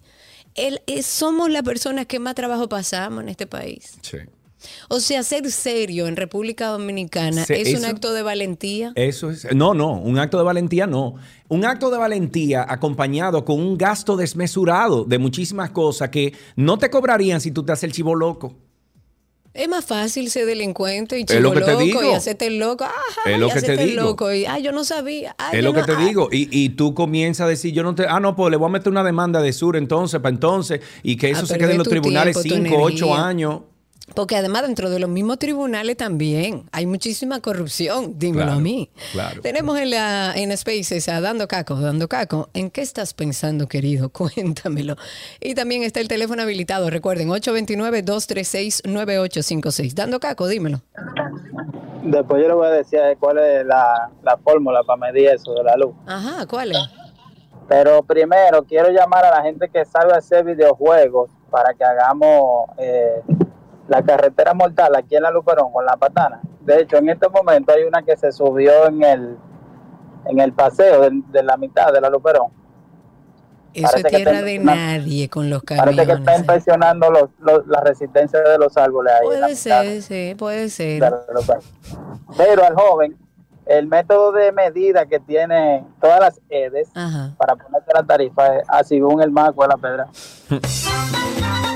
Él, 0.56 0.82
somos 1.04 1.52
las 1.52 1.62
personas 1.64 2.08
que 2.08 2.20
más 2.20 2.34
trabajo 2.36 2.68
pasamos 2.68 3.22
en 3.24 3.30
este 3.30 3.46
país. 3.46 3.98
Sí. 4.02 4.18
O 4.90 5.00
sea, 5.00 5.22
ser 5.22 5.50
serio 5.52 6.08
en 6.08 6.16
República 6.16 6.70
Dominicana 6.70 7.46
Se- 7.46 7.62
es 7.62 7.78
un 7.78 7.86
acto 7.86 8.12
de 8.12 8.24
valentía. 8.24 8.92
Eso 8.96 9.30
es. 9.30 9.48
No, 9.56 9.76
no, 9.76 9.94
un 9.94 10.18
acto 10.18 10.40
de 10.40 10.44
valentía 10.44 10.88
no. 10.88 11.14
Un 11.48 11.64
acto 11.64 11.92
de 11.92 12.00
valentía 12.00 12.66
acompañado 12.68 13.46
con 13.46 13.60
un 13.60 13.78
gasto 13.78 14.18
desmesurado 14.18 15.06
de 15.06 15.20
muchísimas 15.20 15.70
cosas 15.70 16.10
que 16.10 16.34
no 16.56 16.80
te 16.80 16.90
cobrarían 16.90 17.40
si 17.40 17.52
tú 17.52 17.64
te 17.64 17.72
haces 17.72 17.84
el 17.84 17.92
chivo 17.92 18.16
loco. 18.16 18.56
Es 19.58 19.68
más 19.68 19.84
fácil 19.86 20.30
ser 20.30 20.46
delincuente 20.46 21.18
y 21.18 21.22
Es 21.22 21.26
chivo 21.28 21.42
lo 21.42 21.52
que 21.52 21.62
te 21.62 21.72
loco 21.72 21.84
digo. 21.84 22.04
y 22.04 22.14
hacerte 22.14 22.46
el 22.48 22.60
loco. 22.60 22.84
Ajá, 22.84 23.32
Es 23.32 23.40
lo 23.40 23.48
y 23.48 23.52
que 23.52 23.62
te 23.62 23.78
digo. 23.78 24.02
loco 24.04 24.32
y, 24.32 24.46
ay, 24.46 24.62
yo 24.62 24.72
no 24.72 24.84
sabía. 24.84 25.36
ay, 25.40 25.58
es 25.60 25.64
lo 25.64 25.74
que 25.74 25.82
te 25.84 25.94
ay". 25.94 26.06
digo. 26.06 26.30
Y, 26.32 26.48
y 26.52 26.70
tú 26.70 26.94
comienzas 26.94 27.46
a 27.46 27.50
decir, 27.50 27.74
yo 27.74 27.82
no 27.84 27.96
te. 27.96 28.06
Ah, 28.08 28.20
no, 28.20 28.36
pues 28.36 28.52
le 28.52 28.58
voy 28.58 28.68
a 28.68 28.72
meter 28.72 28.90
una 28.92 29.04
demanda 29.04 29.42
de 29.42 29.52
sur 29.54 29.76
entonces, 29.76 30.20
para 30.20 30.34
entonces, 30.34 30.82
y 31.02 31.18
que 31.18 31.32
eso 31.32 31.44
A 31.44 31.48
se 31.48 31.58
quede 31.58 31.72
en 31.72 31.80
los 31.80 31.90
tribunales 31.90 32.40
tiempo, 32.42 32.64
tu 32.64 32.70
5, 32.70 32.82
8 32.84 33.06
energía. 33.06 33.26
años. 33.28 33.62
Porque 34.16 34.36
además 34.36 34.64
dentro 34.64 34.90
de 34.90 35.00
los 35.00 35.10
mismos 35.10 35.38
tribunales 35.38 35.98
también 35.98 36.64
hay 36.72 36.86
muchísima 36.86 37.40
corrupción, 37.42 38.18
dímelo 38.18 38.46
Claro, 38.46 38.60
a 38.60 38.62
mí. 38.62 38.90
claro. 39.12 39.42
Tenemos 39.42 39.78
en 39.80 39.92
la 39.92 40.34
en 40.36 40.56
Spaces 40.58 41.08
a 41.10 41.22
Dando 41.22 41.48
Caco, 41.48 41.76
Dando 41.80 42.08
Caco, 42.08 42.50
¿en 42.54 42.72
qué 42.72 42.82
estás 42.82 43.14
pensando, 43.14 43.68
querido? 43.68 44.10
Cuéntamelo. 44.12 44.96
Y 45.40 45.54
también 45.56 45.84
está 45.84 46.00
el 46.00 46.08
teléfono 46.08 46.42
habilitado, 46.42 46.90
recuerden, 46.90 47.30
829-236-9856. 47.30 49.94
Dando 49.94 50.20
Caco, 50.20 50.48
dímelo. 50.48 50.82
Después 52.04 52.42
yo 52.42 52.48
le 52.48 52.54
voy 52.54 52.68
a 52.68 52.72
decir 52.72 53.00
eh, 53.00 53.18
cuál 53.20 53.38
es 53.40 53.66
la, 53.66 54.10
la 54.24 54.38
fórmula 54.38 54.84
para 54.84 54.98
medir 54.98 55.28
eso 55.30 55.54
de 55.54 55.64
la 55.64 55.76
luz. 55.76 55.94
Ajá, 56.06 56.46
¿cuál 56.46 56.72
es? 56.72 56.78
Pero 57.68 58.02
primero 58.04 58.64
quiero 58.64 58.90
llamar 58.92 59.26
a 59.26 59.32
la 59.32 59.42
gente 59.44 59.68
que 59.70 59.84
sabe 59.84 60.14
hacer 60.14 60.46
videojuegos 60.46 61.30
para 61.52 61.74
que 61.74 61.84
hagamos 61.84 62.70
eh, 62.78 63.22
la 63.88 64.02
carretera 64.04 64.54
mortal 64.54 64.96
aquí 64.96 65.16
en 65.16 65.24
la 65.24 65.32
Luperón 65.32 65.72
con 65.72 65.86
la 65.86 65.96
patana. 65.98 66.40
De 66.62 66.82
hecho, 66.82 66.98
en 66.98 67.10
este 67.10 67.30
momento 67.30 67.72
hay 67.74 67.84
una 67.84 68.02
que 68.04 68.18
se 68.18 68.32
subió 68.32 68.88
en 68.88 69.04
el 69.04 69.38
en 70.26 70.40
el 70.40 70.52
paseo 70.52 71.02
de, 71.02 71.22
de 71.30 71.44
la 71.44 71.56
mitad 71.58 71.94
de 71.94 72.02
la 72.02 72.10
Luperón. 72.10 72.48
Eso 73.74 73.88
Parece 73.92 74.08
es 74.08 74.12
que 74.12 74.18
tierra 74.18 74.42
de 74.42 74.60
una- 74.60 74.76
nadie 74.76 75.30
con 75.30 75.50
los 75.50 75.64
Parece 75.64 75.96
que 75.96 76.02
está 76.02 76.08
camiones. 76.16 76.40
impresionando 76.40 77.12
los, 77.12 77.30
los- 77.40 77.68
la 77.68 77.80
resistencia 77.82 78.42
de 78.42 78.58
los 78.58 78.76
árboles 78.76 79.14
ahí. 79.14 79.26
Puede 79.28 79.56
ser, 79.56 80.02
sí, 80.02 80.36
puede 80.38 80.70
ser. 80.70 81.02
Pero 82.38 82.66
al 82.66 82.74
joven, 82.76 83.16
el 83.68 83.88
método 83.88 84.32
de 84.32 84.52
medida 84.52 85.06
que 85.06 85.20
tiene 85.20 85.86
todas 86.02 86.20
las 86.20 86.42
EDES 86.50 86.90
Ajá. 86.96 87.36
para 87.38 87.56
ponerte 87.56 87.92
la 87.94 88.04
tarifa 88.04 88.58
es 88.58 88.64
así 88.68 88.96
según 88.96 89.22
el 89.22 89.32
marco 89.32 89.62
de 89.62 89.68
la 89.70 89.78
pedra. 89.78 90.08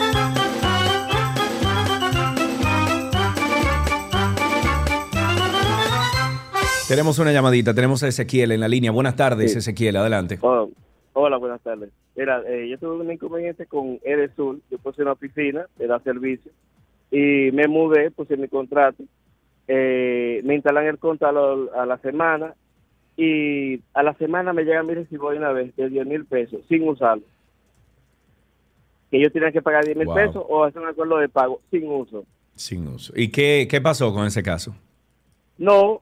Tenemos 6.91 7.19
una 7.19 7.31
llamadita, 7.31 7.73
tenemos 7.73 8.03
a 8.03 8.09
Ezequiel 8.09 8.51
en 8.51 8.59
la 8.59 8.67
línea. 8.67 8.91
Buenas 8.91 9.15
tardes, 9.15 9.53
Sí. 9.53 9.59
Ezequiel, 9.59 9.95
adelante. 9.95 10.37
Oh, 10.41 10.69
hola, 11.13 11.37
buenas 11.37 11.61
tardes. 11.61 11.89
Mira, 12.17 12.41
eh, 12.45 12.67
yo 12.69 12.77
tuve 12.77 12.97
un 13.05 13.09
inconveniente 13.09 13.65
con 13.65 13.97
Edesur. 14.03 14.57
Yo 14.69 14.77
puse 14.77 15.01
una 15.01 15.15
piscina, 15.15 15.65
de 15.77 15.87
da 15.87 16.01
servicio, 16.01 16.51
y 17.09 17.49
me 17.53 17.69
mudé, 17.69 18.11
puse 18.11 18.35
mi 18.35 18.49
contrato. 18.49 19.01
Eh, 19.69 20.41
me 20.43 20.55
instalan 20.55 20.85
el 20.85 20.97
contador 20.97 21.71
a 21.77 21.85
la 21.85 21.97
semana 21.99 22.55
y 23.15 23.79
a 23.93 24.03
la 24.03 24.13
semana 24.15 24.51
me 24.51 24.63
llega 24.65 24.83
mi 24.83 24.93
recibo 24.93 25.31
de 25.31 25.37
una 25.37 25.53
vez 25.53 25.73
de 25.77 25.87
10 25.89 26.05
mil 26.05 26.25
pesos 26.25 26.59
sin 26.67 26.85
usarlo. 26.89 27.23
Que 29.11 29.21
yo 29.21 29.31
tenía 29.31 29.53
que 29.53 29.61
pagar 29.61 29.85
10 29.85 29.95
mil 29.95 30.07
Wow. 30.07 30.15
pesos 30.15 30.43
o 30.45 30.65
hacer 30.65 30.81
un 30.81 30.89
acuerdo 30.89 31.19
de 31.19 31.29
pago 31.29 31.61
sin 31.71 31.89
uso. 31.89 32.25
Sin 32.55 32.85
uso. 32.89 33.13
¿Y 33.15 33.29
qué, 33.29 33.65
qué 33.71 33.79
pasó 33.79 34.13
con 34.13 34.25
ese 34.27 34.43
caso? 34.43 34.75
No, 35.57 36.01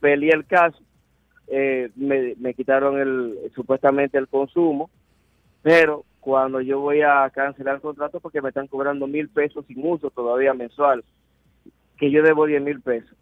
peleé 0.00 0.30
el 0.32 0.46
caso, 0.46 0.78
eh, 1.48 1.90
me, 1.96 2.34
me 2.38 2.54
quitaron 2.54 2.98
el 2.98 3.50
supuestamente 3.54 4.18
el 4.18 4.28
consumo, 4.28 4.90
pero 5.62 6.04
cuando 6.20 6.60
yo 6.60 6.80
voy 6.80 7.00
a 7.02 7.30
cancelar 7.30 7.76
el 7.76 7.80
contrato 7.80 8.20
porque 8.20 8.42
me 8.42 8.50
están 8.50 8.66
cobrando 8.66 9.06
mil 9.06 9.28
pesos 9.28 9.64
sin 9.66 9.78
uso 9.82 10.10
todavía 10.10 10.52
mensual, 10.54 11.04
que 11.96 12.10
yo 12.10 12.22
debo 12.22 12.46
10 12.46 12.62
mil 12.62 12.80
pesos. 12.80 13.16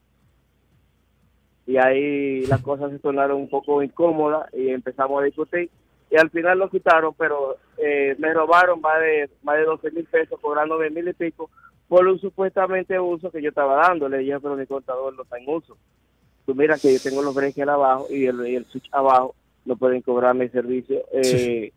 Y 1.66 1.78
ahí 1.78 2.44
las 2.46 2.62
cosas 2.62 2.92
se 2.92 2.98
tornaron 2.98 3.40
un 3.40 3.48
poco 3.48 3.82
incómodas 3.82 4.52
y 4.54 4.68
empezamos 4.70 5.20
a 5.20 5.24
discutir. 5.24 5.70
Y 6.10 6.16
al 6.16 6.30
final 6.30 6.58
lo 6.58 6.70
quitaron, 6.70 7.14
pero 7.14 7.56
eh, 7.78 8.14
me 8.18 8.32
robaron 8.32 8.80
más 8.80 9.00
de 9.00 9.28
más 9.42 9.56
de 9.56 9.64
12 9.64 9.90
mil 9.90 10.04
pesos, 10.04 10.38
cobrando 10.40 10.78
de 10.78 10.90
mil 10.90 11.08
y 11.08 11.12
pico 11.12 11.50
por 11.88 12.06
un 12.06 12.20
supuestamente 12.20 12.98
uso 12.98 13.30
que 13.30 13.42
yo 13.42 13.48
estaba 13.48 13.88
dando. 13.88 14.08
Le 14.08 14.18
dije, 14.18 14.38
pero 14.40 14.56
mi 14.56 14.66
contador 14.66 15.14
no 15.14 15.22
está 15.22 15.38
en 15.38 15.48
uso. 15.48 15.76
Tú 16.46 16.54
mira 16.54 16.78
que 16.78 16.92
yo 16.92 17.00
tengo 17.00 17.22
los 17.22 17.34
breakers 17.34 17.68
abajo 17.68 18.06
y 18.08 18.26
el, 18.26 18.46
y 18.46 18.54
el 18.54 18.64
switch 18.66 18.88
abajo, 18.92 19.34
no 19.64 19.76
pueden 19.76 20.00
cobrarme 20.00 20.44
el 20.44 20.52
servicio. 20.52 21.02
Eh, 21.12 21.72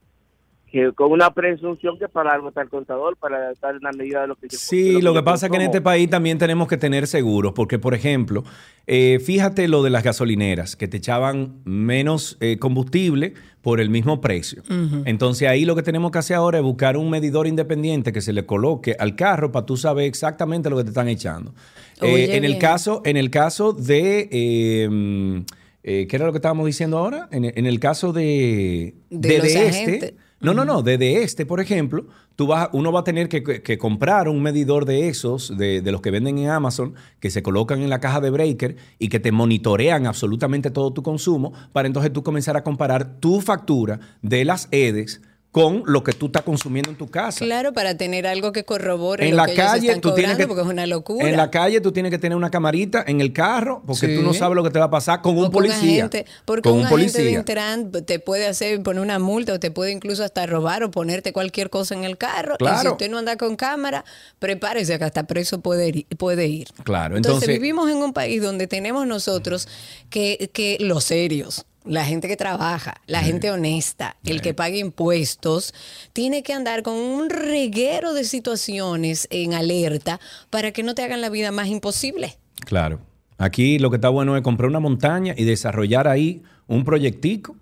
que 0.70 0.94
con 0.94 1.12
una 1.12 1.34
presunción 1.34 1.98
que 1.98 2.08
para 2.08 2.34
algo 2.34 2.50
está 2.50 2.62
el 2.62 2.70
contador, 2.70 3.18
para 3.18 3.54
dar 3.62 3.76
una 3.76 3.92
medida 3.92 4.22
de 4.22 4.28
lo 4.28 4.36
que 4.36 4.48
yo 4.50 4.58
Sí, 4.58 5.02
lo 5.02 5.14
que 5.14 5.24
pasa 5.24 5.48
es 5.48 5.52
que 5.52 5.58
en 5.58 5.64
este 5.64 5.82
país 5.82 6.10
también 6.10 6.38
tenemos 6.38 6.68
que 6.68 6.78
tener 6.78 7.08
seguros, 7.08 7.54
porque 7.54 7.80
por 7.80 7.94
ejemplo, 7.94 8.44
eh, 8.88 9.20
fíjate 9.20 9.68
lo 9.68 9.84
de 9.84 9.90
las 9.90 10.04
gasolineras, 10.04 10.76
que 10.76 10.88
te 10.88 10.98
echaban 10.98 11.62
menos 11.66 12.38
eh, 12.40 12.58
combustible 12.60 13.34
por 13.62 13.82
el 13.82 13.90
mismo 13.90 14.22
precio. 14.22 14.64
Entonces 15.06 15.48
ahí 15.50 15.66
lo 15.66 15.76
que 15.76 15.84
tenemos 15.84 16.12
que 16.12 16.20
hacer 16.20 16.38
ahora 16.38 16.60
es 16.60 16.64
buscar 16.64 16.96
un 16.96 17.10
medidor 17.10 17.46
independiente 17.46 18.14
que 18.14 18.22
se 18.22 18.32
le 18.32 18.46
coloque 18.46 18.96
al 18.98 19.16
carro 19.16 19.52
para 19.52 19.66
tú 19.66 19.76
saber 19.76 20.06
exactamente 20.06 20.70
lo 20.70 20.78
que 20.78 20.84
te 20.84 20.90
están 20.90 21.10
echando. 21.10 21.54
Eh, 22.02 22.38
en 22.38 22.46
el 22.46 22.58
caso, 22.58 23.02
en 23.04 23.18
el 23.18 23.30
caso 23.30 23.74
de 23.74 24.30
eh, 24.32 25.44
eh, 25.84 26.08
¿qué 26.08 26.16
era 26.16 26.26
lo 26.26 26.32
que 26.32 26.38
estábamos 26.38 26.66
diciendo 26.66 26.98
ahora? 26.98 27.28
En, 27.32 27.46
en 27.46 27.66
el 27.66 27.80
caso 27.80 28.12
de, 28.12 28.96
De 29.10 29.30
de, 29.30 29.38
los 29.38 29.48
de 29.48 29.60
agentes. 29.60 30.04
este. 30.04 30.16
No, 30.42 30.54
no, 30.54 30.64
no. 30.64 30.82
Desde 30.84 31.22
este, 31.24 31.46
por 31.46 31.60
ejemplo, 31.60 32.06
tú 32.38 32.48
vas, 32.48 32.70
uno 32.72 32.92
va 32.94 33.02
a 33.02 33.04
tener 33.04 33.28
que, 33.28 33.44
que- 33.44 33.62
que 33.62 33.78
comprar 33.78 34.30
un 34.30 34.42
medidor 34.42 34.86
de 34.86 35.10
esos, 35.10 35.58
de, 35.58 35.82
de 35.82 35.92
los 35.92 36.00
que 36.02 36.12
venden 36.12 36.38
en 36.38 36.50
Amazon, 36.50 36.94
que 37.20 37.30
se 37.30 37.44
colocan 37.44 37.82
en 37.82 37.90
la 37.90 38.00
caja 38.00 38.22
de 38.22 38.30
breaker 38.30 38.78
y 39.00 39.10
que 39.10 39.20
te 39.20 39.34
monitorean 39.34 40.08
absolutamente 40.08 40.72
todo 40.72 40.94
tu 40.94 41.04
consumo, 41.04 41.52
para 41.74 41.88
entonces 41.88 42.14
tú 42.14 42.24
comenzar 42.24 42.56
a 42.56 42.64
comparar 42.64 43.20
tu 43.20 43.42
factura 43.42 44.00
de 44.22 44.46
las 44.46 44.70
EDES 44.72 45.22
con 45.52 45.82
lo 45.88 46.04
que 46.04 46.14
tú 46.14 46.28
estás 46.28 46.44
consumiendo 46.44 46.92
en 46.92 46.96
tu 46.96 47.08
casa. 47.10 47.44
Claro, 47.44 47.74
para 47.74 47.98
tener 47.98 48.28
algo 48.28 48.52
que 48.52 48.66
corrobore 48.66 49.26
En 49.26 49.32
lo 49.32 49.38
la 49.38 49.46
que 49.48 49.54
ellos 49.54 49.66
calle 49.66 49.88
están 49.88 50.02
tú 50.02 50.14
tienes 50.14 50.38
que 50.38 50.46
porque 50.48 50.62
es 50.62 50.68
una 50.68 50.86
locura. 50.86 51.28
En 51.28 51.36
la 51.38 51.50
calle 51.50 51.82
tú 51.82 51.92
tienes 51.92 52.12
que 52.12 52.20
tener 52.20 52.36
una 52.38 52.52
camarita 52.52 53.04
en 53.08 53.20
el 53.20 53.34
carro 53.34 53.82
porque 53.88 54.06
Sí. 54.08 54.16
tú 54.16 54.22
no 54.22 54.34
sabes 54.36 54.56
lo 54.56 54.64
que 54.64 54.70
te 54.70 54.78
va 54.78 54.86
a 54.86 54.90
pasar 54.92 55.24
con 55.24 55.36
un 55.36 55.46
con 55.46 55.52
policía. 55.54 56.06
agente, 56.06 56.28
porque 56.46 56.70
con 56.70 56.74
un, 56.74 56.80
un 56.82 56.86
agente 56.86 57.06
de 57.06 57.14
policía. 57.34 57.40
Intran 57.40 57.92
te 58.06 58.20
puede 58.20 58.46
hacer 58.46 58.84
poner 58.84 59.02
una 59.02 59.18
multa 59.18 59.54
o 59.54 59.60
te 59.60 59.72
puede 59.72 59.92
incluso 59.92 60.24
hasta 60.24 60.46
robar 60.46 60.84
o 60.84 60.92
ponerte 60.92 61.34
cualquier 61.34 61.72
cosa 61.72 61.96
en 61.96 62.04
el 62.04 62.18
carro. 62.20 62.54
Y 62.60 62.66
si 62.66 62.70
Claro. 62.70 62.92
usted 62.92 63.10
no 63.10 63.18
anda 63.18 63.36
con 63.36 63.56
cámara, 63.56 64.06
prepárese 64.38 65.00
que 65.00 65.04
hasta 65.06 65.24
preso 65.24 65.62
puede 65.62 65.88
ir. 65.90 66.06
Puede 66.18 66.46
ir. 66.48 66.68
Claro, 66.84 67.18
Entonces, 67.18 67.42
entonces, 67.44 67.60
vivimos 67.60 67.90
en 67.90 67.98
un 67.98 68.14
país 68.14 68.42
donde 68.44 68.68
tenemos 68.68 69.08
nosotros 69.08 69.68
que, 70.12 70.52
que 70.54 70.78
los 70.80 71.04
serios, 71.06 71.66
la 71.86 72.06
gente 72.06 72.28
que 72.28 72.36
trabaja, 72.36 73.02
la 73.08 73.22
gente 73.22 73.52
honesta, 73.52 74.18
el 74.26 74.42
que 74.42 74.54
paga 74.54 74.78
impuestos, 74.78 75.74
tiene 76.14 76.44
que 76.44 76.54
andar 76.54 76.84
con 76.84 76.96
un 76.96 77.30
reguero 77.30 78.14
de 78.14 78.24
situaciones 78.24 79.28
en 79.32 79.54
alerta 79.54 80.20
para 80.50 80.72
que 80.72 80.84
no 80.84 80.96
te 80.96 81.04
hagan 81.04 81.22
la 81.22 81.30
vida 81.30 81.52
más 81.52 81.68
imposible. 81.68 82.38
Claro. 82.66 83.00
Aquí 83.38 83.80
lo 83.80 83.90
que 83.90 83.96
está 83.96 84.10
bueno 84.10 84.36
es 84.36 84.44
comprar 84.44 84.70
una 84.70 84.82
montaña 84.82 85.34
y 85.38 85.46
desarrollar 85.46 86.08
ahí 86.08 86.44
un 86.68 86.84
proyectico 86.84 87.56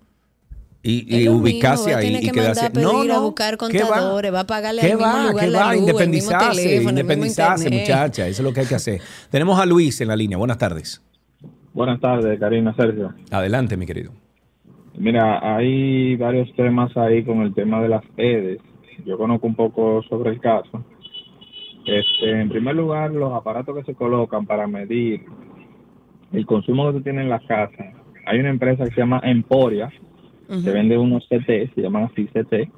y, 0.82 1.28
ubicarse 1.28 1.94
ahí 1.94 2.16
y 2.16 2.20
que 2.20 2.32
quedarse. 2.32 2.66
a 2.66 2.70
pedir 2.70 3.12
a 3.12 3.18
buscar 3.18 3.58
¿qué 3.58 3.82
va? 3.82 3.88
contadores, 3.88 4.32
va 4.32 4.40
a 4.40 4.46
pagarle 4.46 4.80
¿Qué 4.80 4.92
al 4.92 4.98
mismo 4.98 5.12
va? 5.12 5.26
lugar 5.28 5.44
¿Qué 5.44 5.50
la 5.50 5.58
va? 5.58 5.74
luz, 5.74 5.74
el 5.74 5.80
mismo 5.80 5.90
Independizarse, 5.90 6.62
el 6.62 6.76
mismo 6.76 6.90
independizarse, 6.90 7.70
muchacha. 7.70 8.26
Eso 8.26 8.42
es 8.42 8.44
lo 8.44 8.52
que 8.52 8.60
hay 8.60 8.66
que 8.66 8.74
hacer. 8.74 9.00
Tenemos 9.30 9.58
a 9.60 9.66
Luis 9.66 10.00
en 10.00 10.08
la 10.08 10.16
línea. 10.16 10.38
Buenas 10.38 10.58
tardes. 10.58 11.00
Buenas 11.78 12.00
tardes, 12.00 12.40
Karina, 12.40 12.74
Sergio. 12.74 13.14
Adelante, 13.30 13.76
mi 13.76 13.86
querido. 13.86 14.10
Mira, 14.96 15.38
hay 15.54 16.16
varios 16.16 16.52
temas 16.56 16.96
ahí 16.96 17.22
con 17.22 17.42
el 17.42 17.54
tema 17.54 17.80
de 17.80 17.88
las 17.88 18.02
EDES. 18.16 18.58
Yo 19.06 19.16
conozco 19.16 19.46
un 19.46 19.54
poco 19.54 20.02
sobre 20.08 20.30
el 20.30 20.40
caso. 20.40 20.84
Este, 21.86 22.32
en 22.32 22.48
primer 22.48 22.74
lugar, 22.74 23.12
los 23.12 23.32
aparatos 23.32 23.76
que 23.76 23.84
se 23.84 23.94
colocan 23.94 24.44
para 24.44 24.66
medir 24.66 25.24
el 26.32 26.44
consumo 26.46 26.88
que 26.88 26.98
tú 26.98 27.02
tienes 27.04 27.22
en 27.22 27.30
la 27.30 27.38
casa. 27.46 27.92
Hay 28.26 28.40
una 28.40 28.50
empresa 28.50 28.82
que 28.82 28.90
se 28.90 29.00
llama 29.00 29.20
Emporia, 29.22 29.88
que 30.48 30.70
vende 30.72 30.98
unos 30.98 31.28
CT, 31.28 31.76
se 31.76 31.80
llaman 31.80 32.10
así 32.10 32.26
CT. 32.26 32.72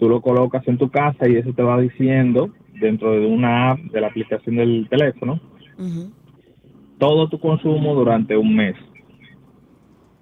Tú 0.00 0.08
lo 0.08 0.20
colocas 0.20 0.66
en 0.66 0.78
tu 0.78 0.90
casa 0.90 1.28
y 1.28 1.36
eso 1.36 1.52
te 1.52 1.62
va 1.62 1.80
diciendo 1.80 2.50
dentro 2.80 3.12
de 3.12 3.24
una 3.24 3.70
app 3.70 3.78
de 3.78 4.00
la 4.00 4.08
aplicación 4.08 4.56
del 4.56 4.88
teléfono 4.90 5.40
todo 6.98 7.28
tu 7.28 7.38
consumo 7.38 7.94
durante 7.94 8.36
un 8.36 8.54
mes 8.54 8.76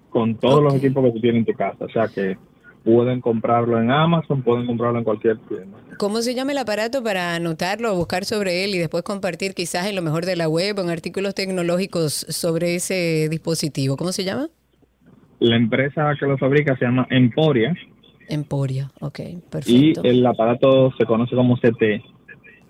con 0.09 0.35
todos 0.35 0.63
los 0.63 0.75
equipos 0.75 1.03
que 1.03 1.11
tú 1.11 1.19
tienes 1.19 1.39
en 1.39 1.45
tu 1.45 1.53
casa. 1.53 1.85
O 1.85 1.89
sea 1.89 2.07
que 2.07 2.37
pueden 2.85 3.19
comprarlo 3.19 3.81
en 3.81 3.91
Amazon, 3.91 4.43
pueden 4.43 4.65
comprarlo 4.65 4.99
en 4.99 5.03
cualquier 5.03 5.37
tienda. 5.39 5.77
¿Cómo 5.97 6.21
se 6.21 6.35
llama 6.35 6.51
el 6.51 6.57
aparato 6.57 7.03
para 7.03 7.35
anotarlo 7.35 7.93
buscar 7.95 8.25
sobre 8.25 8.63
él 8.63 8.75
y 8.75 8.77
después 8.77 9.03
compartir 9.03 9.53
quizás 9.53 9.87
en 9.87 9.95
lo 9.95 10.01
mejor 10.01 10.25
de 10.25 10.35
la 10.35 10.47
web 10.47 10.77
o 10.79 10.81
en 10.81 10.89
artículos 10.89 11.35
tecnológicos 11.35 12.13
sobre 12.29 12.75
ese 12.75 13.27
dispositivo? 13.29 13.97
¿Cómo 13.97 14.11
se 14.11 14.23
llama? 14.23 14.47
La 15.39 15.57
empresa 15.57 16.13
que 16.17 16.25
lo 16.25 16.37
fabrica 16.37 16.77
se 16.77 16.85
llama 16.85 17.07
Emporia 17.09 17.75
Emporia. 18.29 18.91
Ok, 19.01 19.19
y 19.19 19.35
perfecto. 19.35 20.03
el 20.03 20.25
aparato 20.25 20.91
se 20.97 21.05
conoce 21.05 21.35
como 21.35 21.57
CT. 21.57 22.14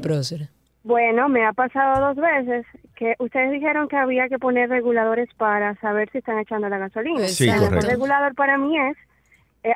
Bueno, 0.82 1.28
me 1.28 1.44
ha 1.46 1.52
pasado 1.52 2.06
dos 2.06 2.16
veces 2.16 2.66
que 2.96 3.14
ustedes 3.18 3.52
dijeron 3.52 3.88
que 3.88 3.96
había 3.96 4.28
que 4.28 4.38
poner 4.38 4.68
reguladores 4.68 5.28
para 5.36 5.74
saber 5.80 6.08
si 6.10 6.18
están 6.18 6.38
echando 6.38 6.68
la 6.68 6.78
gasolina. 6.78 7.26
Sí, 7.28 7.44
El 7.44 7.52
mejor 7.52 7.68
correcto. 7.68 7.90
regulador 7.90 8.34
para 8.34 8.58
mí 8.58 8.76
es 8.78 8.96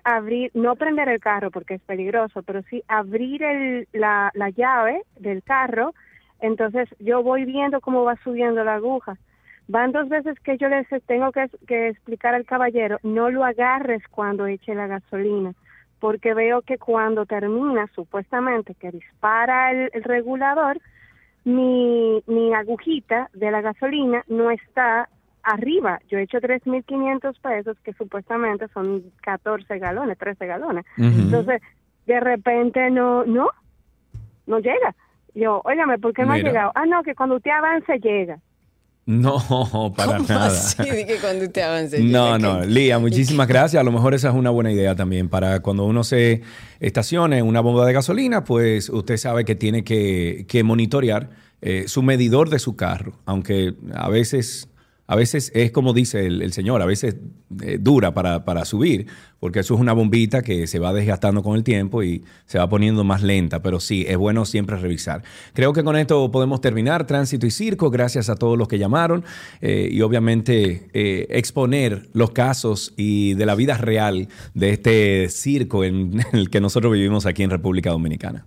abrir, 0.05 0.51
no 0.55 0.77
prender 0.77 1.09
el 1.09 1.20
carro 1.20 1.51
porque 1.51 1.74
es 1.74 1.82
peligroso, 1.82 2.43
pero 2.43 2.62
sí 2.62 2.82
abrir 2.89 3.43
el, 3.43 3.89
la, 3.93 4.31
la 4.35 4.51
llave 4.51 5.02
del 5.19 5.43
carro. 5.43 5.94
Entonces 6.40 6.89
yo 6.98 7.23
voy 7.23 7.44
viendo 7.44 7.81
cómo 7.81 8.05
va 8.05 8.16
subiendo 8.24 8.64
la 8.64 8.74
aguja. 8.74 9.16
Van 9.69 9.93
dos 9.93 10.09
veces 10.09 10.39
que 10.40 10.59
yo 10.59 10.69
les 10.69 10.86
tengo 11.06 11.31
que, 11.32 11.89
explicar 11.89 12.35
al 12.35 12.44
caballero, 12.44 12.98
no 13.02 13.31
lo 13.31 13.44
agarres 13.44 14.02
cuando 14.09 14.47
eche 14.47 14.74
la 14.74 14.86
gasolina, 14.86 15.55
porque 16.01 16.35
veo 16.35 16.62
que 16.62 16.78
cuando 16.78 17.27
termina, 17.27 17.89
supuestamente, 17.94 18.74
que 18.74 18.90
dispara 18.90 19.70
el, 19.70 19.90
el 19.93 20.02
regulador, 20.02 20.78
mi, 21.44 22.23
mi 22.27 22.52
agujita 22.55 23.31
de 23.32 23.51
la 23.51 23.60
gasolina 23.60 24.24
no 24.28 24.51
está 24.51 25.09
arriba. 25.43 26.01
Yo 26.09 26.19
he 26.19 26.23
hecho 26.23 26.39
3.500 26.39 27.35
pesos, 27.40 27.77
que 27.82 27.93
supuestamente 27.94 28.66
son 28.73 29.02
14 29.23 29.78
galones, 29.78 30.19
13 30.19 30.47
galones. 30.47 30.85
Entonces, 30.97 31.60
de 32.06 32.20
repente 32.20 32.90
no, 32.90 33.24
no, 33.24 33.48
no 34.47 34.59
llega. 34.59 34.94
Yo, 35.35 35.62
óigame, 35.64 35.98
¿por 35.98 36.12
qué 36.12 36.23
no 36.24 36.32
Mira. 36.32 36.48
ha 36.48 36.52
llegado? 36.52 36.73
Ah, 36.74 36.86
no, 36.86 37.02
que 37.02 37.14
cuando 37.14 37.36
usted 37.36 37.51
avance 37.51 37.98
llega. 37.98 38.39
No, 39.05 39.93
para 39.97 40.19
¿Cómo 40.19 40.28
nada. 40.28 40.47
así 40.47 40.89
de 40.89 41.06
que 41.06 41.16
cuando 41.16 41.44
usted 41.47 41.62
avance? 41.62 41.98
No, 42.01 42.36
llega? 42.36 42.39
no. 42.39 42.64
Lía, 42.64 42.98
muchísimas 42.98 43.48
gracias. 43.48 43.81
A 43.81 43.85
lo 43.85 43.90
mejor 43.90 44.14
esa 44.14 44.28
es 44.28 44.35
una 44.35 44.51
buena 44.51 44.70
idea 44.70 44.94
también 44.94 45.28
para 45.28 45.60
cuando 45.60 45.85
uno 45.86 46.05
se 46.05 46.43
estacione 46.81 47.39
en 47.39 47.47
una 47.47 47.60
bomba 47.60 47.85
de 47.86 47.93
gasolina, 47.93 48.44
pues 48.44 48.89
usted 48.90 49.16
sabe 49.16 49.44
que 49.44 49.55
tiene 49.55 49.82
que, 49.82 50.44
que 50.48 50.62
monitorear 50.62 51.31
eh, 51.62 51.85
su 51.89 52.02
medidor 52.02 52.48
de 52.51 52.59
su 52.59 52.77
carro, 52.77 53.12
aunque 53.24 53.74
a 53.94 54.09
veces, 54.09 54.69
a 55.12 55.14
veces 55.14 55.52
es 55.55 55.70
como 55.72 55.93
dice 55.93 56.24
el, 56.24 56.52
señor, 56.55 56.80
a 56.80 56.86
veces 56.86 57.16
eh, 57.62 57.76
dura 57.78 58.14
para, 58.14 58.47
para 58.47 58.64
subir, 58.64 59.09
porque 59.40 59.60
eso 59.60 59.74
es 59.74 59.80
una 59.80 59.93
bombita 59.93 60.40
que 60.40 60.66
se 60.66 60.78
va 60.78 60.94
desgastando 60.94 61.43
con 61.43 61.55
el 61.55 61.64
tiempo 61.64 62.02
y 62.02 62.24
se 62.47 62.59
va 62.59 62.66
poniendo 62.66 63.05
más 63.05 63.22
lenta, 63.22 63.60
pero 63.60 63.78
sí, 63.78 64.06
es 64.09 64.16
bueno 64.16 64.47
siempre 64.47 64.78
revisar. 64.78 65.22
Creo 65.52 65.74
que 65.74 65.84
con 65.84 65.97
esto 65.97 66.30
podemos 66.30 66.62
terminar 66.62 67.06
Tránsito 67.06 67.47
y 67.47 67.51
Circo, 67.51 67.90
gracias 67.90 68.30
a 68.30 68.36
todos 68.36 68.56
los 68.56 68.68
que 68.68 68.78
llamaron 68.78 69.22
eh, 69.60 69.90
y 69.93 70.01
obviamente 70.01 70.89
eh, 70.94 71.26
exponer 71.28 72.09
los 72.14 72.30
casos 72.30 72.94
y 72.97 73.34
de 73.34 73.44
la 73.44 73.55
vida 73.55 73.76
real 73.76 74.28
de 74.55 74.70
este 74.70 75.28
circo 75.28 75.84
en 75.84 76.24
el 76.32 76.48
que 76.48 76.62
nosotros 76.62 76.90
vivimos 76.90 77.26
aquí 77.26 77.43
en 77.43 77.51
República 77.51 77.90
Dominicana. 77.90 78.47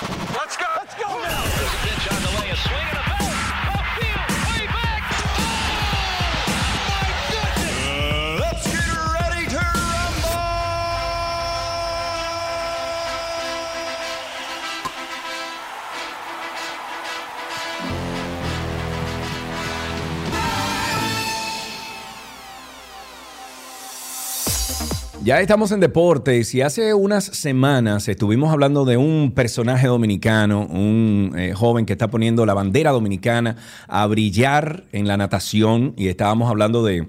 Ya 25.31 25.39
estamos 25.39 25.71
en 25.71 25.79
deportes 25.79 26.53
y 26.53 26.61
hace 26.61 26.93
unas 26.93 27.23
semanas 27.23 28.09
estuvimos 28.09 28.51
hablando 28.51 28.83
de 28.83 28.97
un 28.97 29.31
personaje 29.33 29.87
dominicano, 29.87 30.67
un 30.67 31.33
eh, 31.37 31.53
joven 31.53 31.85
que 31.85 31.93
está 31.93 32.09
poniendo 32.09 32.45
la 32.45 32.53
bandera 32.53 32.91
dominicana 32.91 33.55
a 33.87 34.05
brillar 34.07 34.83
en 34.91 35.07
la 35.07 35.15
natación 35.15 35.93
y 35.95 36.09
estábamos 36.09 36.49
hablando 36.49 36.83
de 36.83 37.07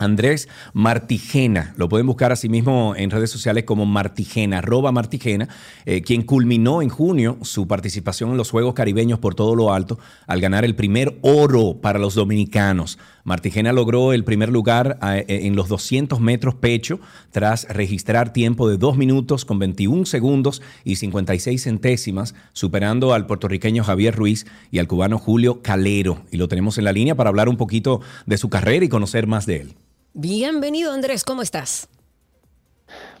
Andrés 0.00 0.48
Martigena, 0.72 1.74
lo 1.76 1.88
pueden 1.88 2.06
buscar 2.06 2.32
así 2.32 2.48
mismo 2.48 2.94
en 2.96 3.10
redes 3.10 3.30
sociales 3.30 3.64
como 3.64 3.84
Martigena, 3.84 4.58
arroba 4.58 4.92
Martigena, 4.92 5.48
eh, 5.84 6.02
quien 6.02 6.22
culminó 6.22 6.82
en 6.82 6.88
junio 6.88 7.36
su 7.42 7.68
participación 7.68 8.30
en 8.30 8.36
los 8.36 8.50
Juegos 8.50 8.74
Caribeños 8.74 9.18
por 9.18 9.34
todo 9.34 9.54
lo 9.54 9.74
alto 9.74 9.98
al 10.26 10.40
ganar 10.40 10.64
el 10.64 10.74
primer 10.74 11.18
oro 11.20 11.80
para 11.82 11.98
los 11.98 12.14
dominicanos. 12.14 12.98
Martigena 13.30 13.72
logró 13.72 14.12
el 14.12 14.24
primer 14.24 14.48
lugar 14.48 14.98
eh, 15.02 15.24
en 15.28 15.54
los 15.54 15.68
200 15.68 16.18
metros 16.18 16.56
pecho 16.56 16.98
tras 17.30 17.68
registrar 17.68 18.32
tiempo 18.32 18.68
de 18.68 18.76
2 18.76 18.96
minutos 18.96 19.44
con 19.44 19.60
21 19.60 20.04
segundos 20.04 20.62
y 20.82 20.96
56 20.96 21.62
centésimas, 21.62 22.34
superando 22.52 23.14
al 23.14 23.26
puertorriqueño 23.26 23.84
Javier 23.84 24.16
Ruiz 24.16 24.46
y 24.72 24.80
al 24.80 24.88
cubano 24.88 25.16
Julio 25.16 25.62
Calero. 25.62 26.22
Y 26.32 26.38
lo 26.38 26.48
tenemos 26.48 26.76
en 26.78 26.84
la 26.84 26.92
línea 26.92 27.14
para 27.14 27.30
hablar 27.30 27.48
un 27.48 27.56
poquito 27.56 28.00
de 28.26 28.36
su 28.36 28.50
carrera 28.50 28.84
y 28.84 28.88
conocer 28.88 29.28
más 29.28 29.46
de 29.46 29.58
él. 29.58 29.74
Bienvenido 30.12 30.92
Andrés, 30.92 31.22
¿cómo 31.22 31.42
estás? 31.42 31.88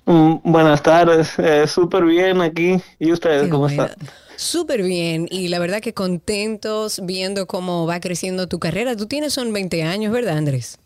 Mm, 0.06 0.38
buenas 0.42 0.82
tardes, 0.82 1.38
eh, 1.38 1.68
súper 1.68 2.04
bien 2.04 2.40
aquí. 2.40 2.78
¿Y 2.98 3.12
ustedes 3.12 3.48
cómo 3.48 3.68
están? 3.68 3.90
Súper 4.40 4.82
bien 4.82 5.28
y 5.30 5.48
la 5.48 5.58
verdad 5.58 5.82
que 5.82 5.92
contentos 5.92 7.02
viendo 7.04 7.46
cómo 7.46 7.86
va 7.86 8.00
creciendo 8.00 8.48
tu 8.48 8.58
carrera. 8.58 8.96
Tú 8.96 9.06
tienes 9.06 9.34
son 9.34 9.52
20 9.52 9.82
años, 9.82 10.10
¿verdad 10.14 10.38
Andrés? 10.38 10.78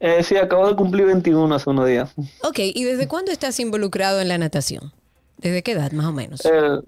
Eh, 0.00 0.22
sí, 0.22 0.38
acabo 0.38 0.66
de 0.66 0.74
cumplir 0.74 1.04
21 1.04 1.54
hace 1.54 1.68
unos 1.68 1.86
días. 1.86 2.10
Ok, 2.42 2.60
¿y 2.60 2.84
desde 2.84 3.06
cuándo 3.06 3.32
estás 3.32 3.60
involucrado 3.60 4.18
en 4.22 4.28
la 4.28 4.38
natación? 4.38 4.94
¿Desde 5.36 5.62
qué 5.62 5.72
edad 5.72 5.92
más 5.92 6.06
o 6.06 6.12
menos? 6.12 6.40
Eh, 6.46 6.80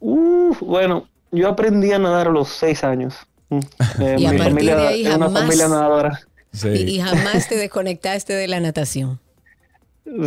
bueno, 0.00 1.06
yo 1.30 1.50
aprendí 1.50 1.92
a 1.92 1.98
nadar 1.98 2.28
a 2.28 2.30
los 2.30 2.48
6 2.48 2.84
años. 2.84 3.14
Mm, 3.50 3.58
eh, 4.00 4.16
Y 4.18 4.24
a 4.24 4.30
mi 4.30 4.38
partir 4.38 4.54
familia 4.54 4.76
de 4.76 4.86
ahí 4.86 5.06
es 5.06 5.14
una 5.14 5.28
familia 5.28 5.68
nadadora. 5.68 6.20
Y, 6.64 6.68
y 6.68 7.00
jamás 7.00 7.50
te 7.50 7.56
desconectaste 7.56 8.32
de 8.32 8.48
la 8.48 8.60
natación. 8.60 9.20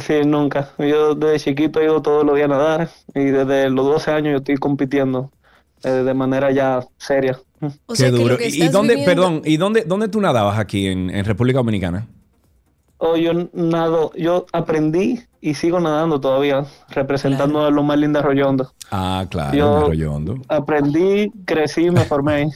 Sí, 0.02 0.22
nunca. 0.26 0.70
Yo 0.78 1.16
desde 1.16 1.40
chiquito 1.52 1.80
he 1.80 1.86
ido 1.86 2.02
todos 2.02 2.26
los 2.26 2.36
días 2.36 2.46
a 2.46 2.54
nadar 2.54 2.90
y 3.14 3.26
desde 3.26 3.70
los 3.70 3.86
12 3.86 4.12
años 4.12 4.32
yo 4.32 4.38
estoy 4.38 4.56
compitiendo 4.56 5.32
eh, 5.84 5.90
de 5.90 6.14
manera 6.14 6.52
ya 6.52 6.80
seria. 6.98 7.38
Qué 7.96 8.10
duro. 8.12 8.38
¿Y- 8.40 8.64
¿Y 8.64 8.68
dónde, 8.70 9.04
perdón, 9.06 9.42
¿y 9.44 9.58
dónde, 9.58 9.84
dónde 9.84 10.08
tú 10.08 10.22
nadabas 10.22 10.58
aquí 10.60 10.88
en, 10.88 11.10
en 11.10 11.26
República 11.26 11.60
Dominicana? 11.60 12.08
Oh, 12.98 13.18
yo 13.18 13.34
nado, 13.54 14.12
yo 14.16 14.46
aprendí 14.54 15.20
y 15.42 15.54
sigo 15.56 15.80
nadando 15.82 16.20
todavía, 16.22 16.66
representando 16.90 17.66
a 17.66 17.70
lo 17.70 17.84
más 17.84 17.98
lindo 18.00 18.18
de 18.20 18.24
Arroyo 18.26 18.48
Hondo. 18.48 18.72
Ah, 18.92 19.26
claro, 19.30 19.92
Yo- 19.94 20.12
Hondo. 20.14 20.38
Aprendí, 20.48 21.30
crecí, 21.46 21.92
me 21.92 22.06
formé 22.06 22.50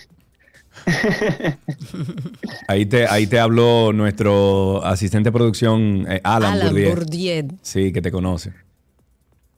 ahí. 2.67 2.85
Te, 2.85 3.07
ahí 3.07 3.27
te 3.27 3.39
habló 3.39 3.93
nuestro 3.93 4.83
asistente 4.85 5.29
de 5.29 5.33
producción, 5.33 6.05
eh, 6.09 6.21
Alan, 6.23 6.53
Alan 6.53 6.67
Bourdieu. 6.67 6.95
Bourdieu. 6.95 7.47
Sí, 7.61 7.91
que 7.91 8.01
te 8.01 8.11
conoce. 8.11 8.53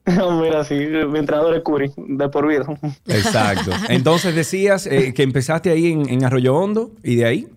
Mira, 0.42 0.64
sí, 0.64 0.76
mi 0.76 1.20
entrenador 1.20 1.56
es 1.56 1.62
Curi, 1.62 1.92
de 1.96 2.30
por 2.30 2.48
vida. 2.48 2.66
Exacto. 3.08 3.72
Entonces 3.90 4.36
decías 4.36 4.88
eh, 4.88 5.14
que 5.14 5.24
empezaste 5.24 5.70
ahí 5.70 5.92
en, 5.92 6.10
en 6.10 6.24
Arroyo 6.24 6.56
Hondo 6.56 6.92
y 7.04 7.16
de 7.18 7.26
ahí. 7.26 7.48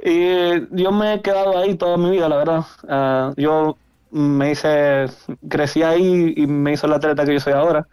Y 0.00 0.10
eh, 0.10 0.66
yo 0.70 0.92
me 0.92 1.14
he 1.14 1.20
quedado 1.22 1.58
ahí 1.58 1.74
toda 1.74 1.96
mi 1.96 2.10
vida, 2.10 2.28
la 2.28 2.36
verdad. 2.36 2.64
Ah, 2.88 3.32
yo 3.36 3.76
me 4.10 4.52
hice, 4.52 5.06
crecí 5.48 5.82
ahí 5.82 6.34
y 6.36 6.46
me 6.46 6.72
hizo 6.72 6.86
la 6.86 6.96
atleta 6.96 7.24
que 7.24 7.34
yo 7.34 7.40
soy 7.40 7.52
ahora. 7.52 7.86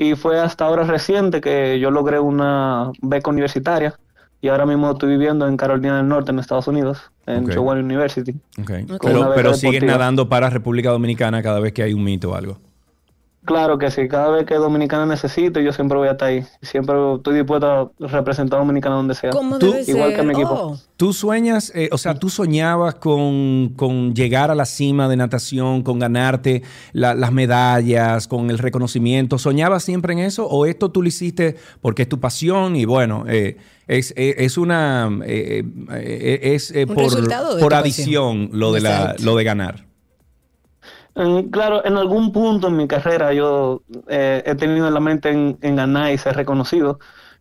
Y 0.00 0.14
fue 0.14 0.40
hasta 0.40 0.64
ahora 0.64 0.84
reciente 0.84 1.40
que 1.40 1.80
yo 1.80 1.90
logré 1.90 2.20
una 2.20 2.92
beca 3.02 3.30
universitaria. 3.30 3.98
Y 4.40 4.46
ahora 4.46 4.64
mismo 4.64 4.92
estoy 4.92 5.08
viviendo 5.08 5.48
en 5.48 5.56
Carolina 5.56 5.96
del 5.96 6.06
Norte, 6.06 6.30
en 6.30 6.38
Estados 6.38 6.68
Unidos, 6.68 7.10
en 7.26 7.46
Ok. 7.46 7.54
Chowan 7.54 7.82
University. 7.84 8.36
Ok. 8.60 8.70
Con 8.98 9.10
una 9.16 9.30
Pero, 9.30 9.32
pero 9.34 9.54
sigues 9.54 9.82
nadando 9.82 10.28
para 10.28 10.50
República 10.50 10.90
Dominicana 10.90 11.42
cada 11.42 11.58
vez 11.58 11.72
que 11.72 11.82
hay 11.82 11.94
un 11.94 12.04
mito 12.04 12.30
o 12.30 12.34
algo. 12.36 12.60
Claro 13.48 13.78
que 13.78 13.90
sí, 13.90 14.06
cada 14.08 14.28
vez 14.28 14.44
que 14.44 14.56
Dominicana 14.56 15.06
necesite, 15.06 15.64
yo 15.64 15.72
siempre 15.72 15.96
voy 15.96 16.08
a 16.08 16.10
estar 16.10 16.28
ahí. 16.28 16.44
Siempre 16.60 16.94
estoy 17.16 17.34
dispuesto 17.36 17.66
a 17.66 17.90
representar 17.98 18.58
a 18.58 18.60
Dominicana 18.62 18.96
donde 18.96 19.14
sea. 19.14 19.30
Tú- 19.58 19.72
Igual 19.90 20.14
que 20.14 20.22
mi 20.22 20.32
equipo. 20.32 20.50
Oh. 20.50 20.78
Tú 20.98 21.14
sueñas, 21.14 21.72
eh, 21.74 21.88
o 21.90 21.96
sea, 21.96 22.14
tú 22.14 22.28
soñabas 22.28 22.96
con, 22.96 23.70
con 23.74 24.14
llegar 24.14 24.50
a 24.50 24.54
la 24.54 24.66
cima 24.66 25.08
de 25.08 25.16
natación, 25.16 25.82
con 25.82 25.98
ganarte 25.98 26.62
la- 26.92 27.14
las 27.14 27.32
medallas, 27.32 28.28
con 28.28 28.50
el 28.50 28.58
reconocimiento. 28.58 29.38
¿Soñabas 29.38 29.82
siempre 29.82 30.12
en 30.12 30.18
eso? 30.18 30.46
¿O 30.46 30.66
esto 30.66 30.90
tú 30.90 31.00
lo 31.00 31.08
hiciste 31.08 31.56
porque 31.80 32.02
es 32.02 32.08
tu 32.10 32.20
pasión 32.20 32.76
y 32.76 32.84
bueno, 32.84 33.24
eh, 33.28 33.56
es, 33.86 34.12
es- 34.14 34.34
es 34.36 34.58
una. 34.58 35.08
eh, 35.24 35.64
eh, 35.92 36.40
es 36.54 36.70
eh, 36.72 36.84
Un 36.86 36.94
por, 36.96 37.04
por 37.60 37.72
adición 37.72 38.50
lo 38.52 38.72
de, 38.72 38.82
la, 38.82 39.16
lo 39.24 39.36
de 39.36 39.44
ganar? 39.44 39.87
En- 41.18 41.50
claro, 41.50 41.84
en 41.84 41.96
algún 41.96 42.32
punto 42.32 42.68
en 42.68 42.76
mi 42.76 42.88
carrera 42.88 43.32
yo 43.34 43.82
eh, 44.08 44.42
he 44.46 44.54
tenido 44.56 44.88
en 44.88 44.94
la 44.94 45.00
mente 45.00 45.30
en, 45.30 45.58
en 45.62 45.76
ganar 45.76 46.12
y 46.12 46.18
ser 46.18 46.36
reconocido, 46.36 47.00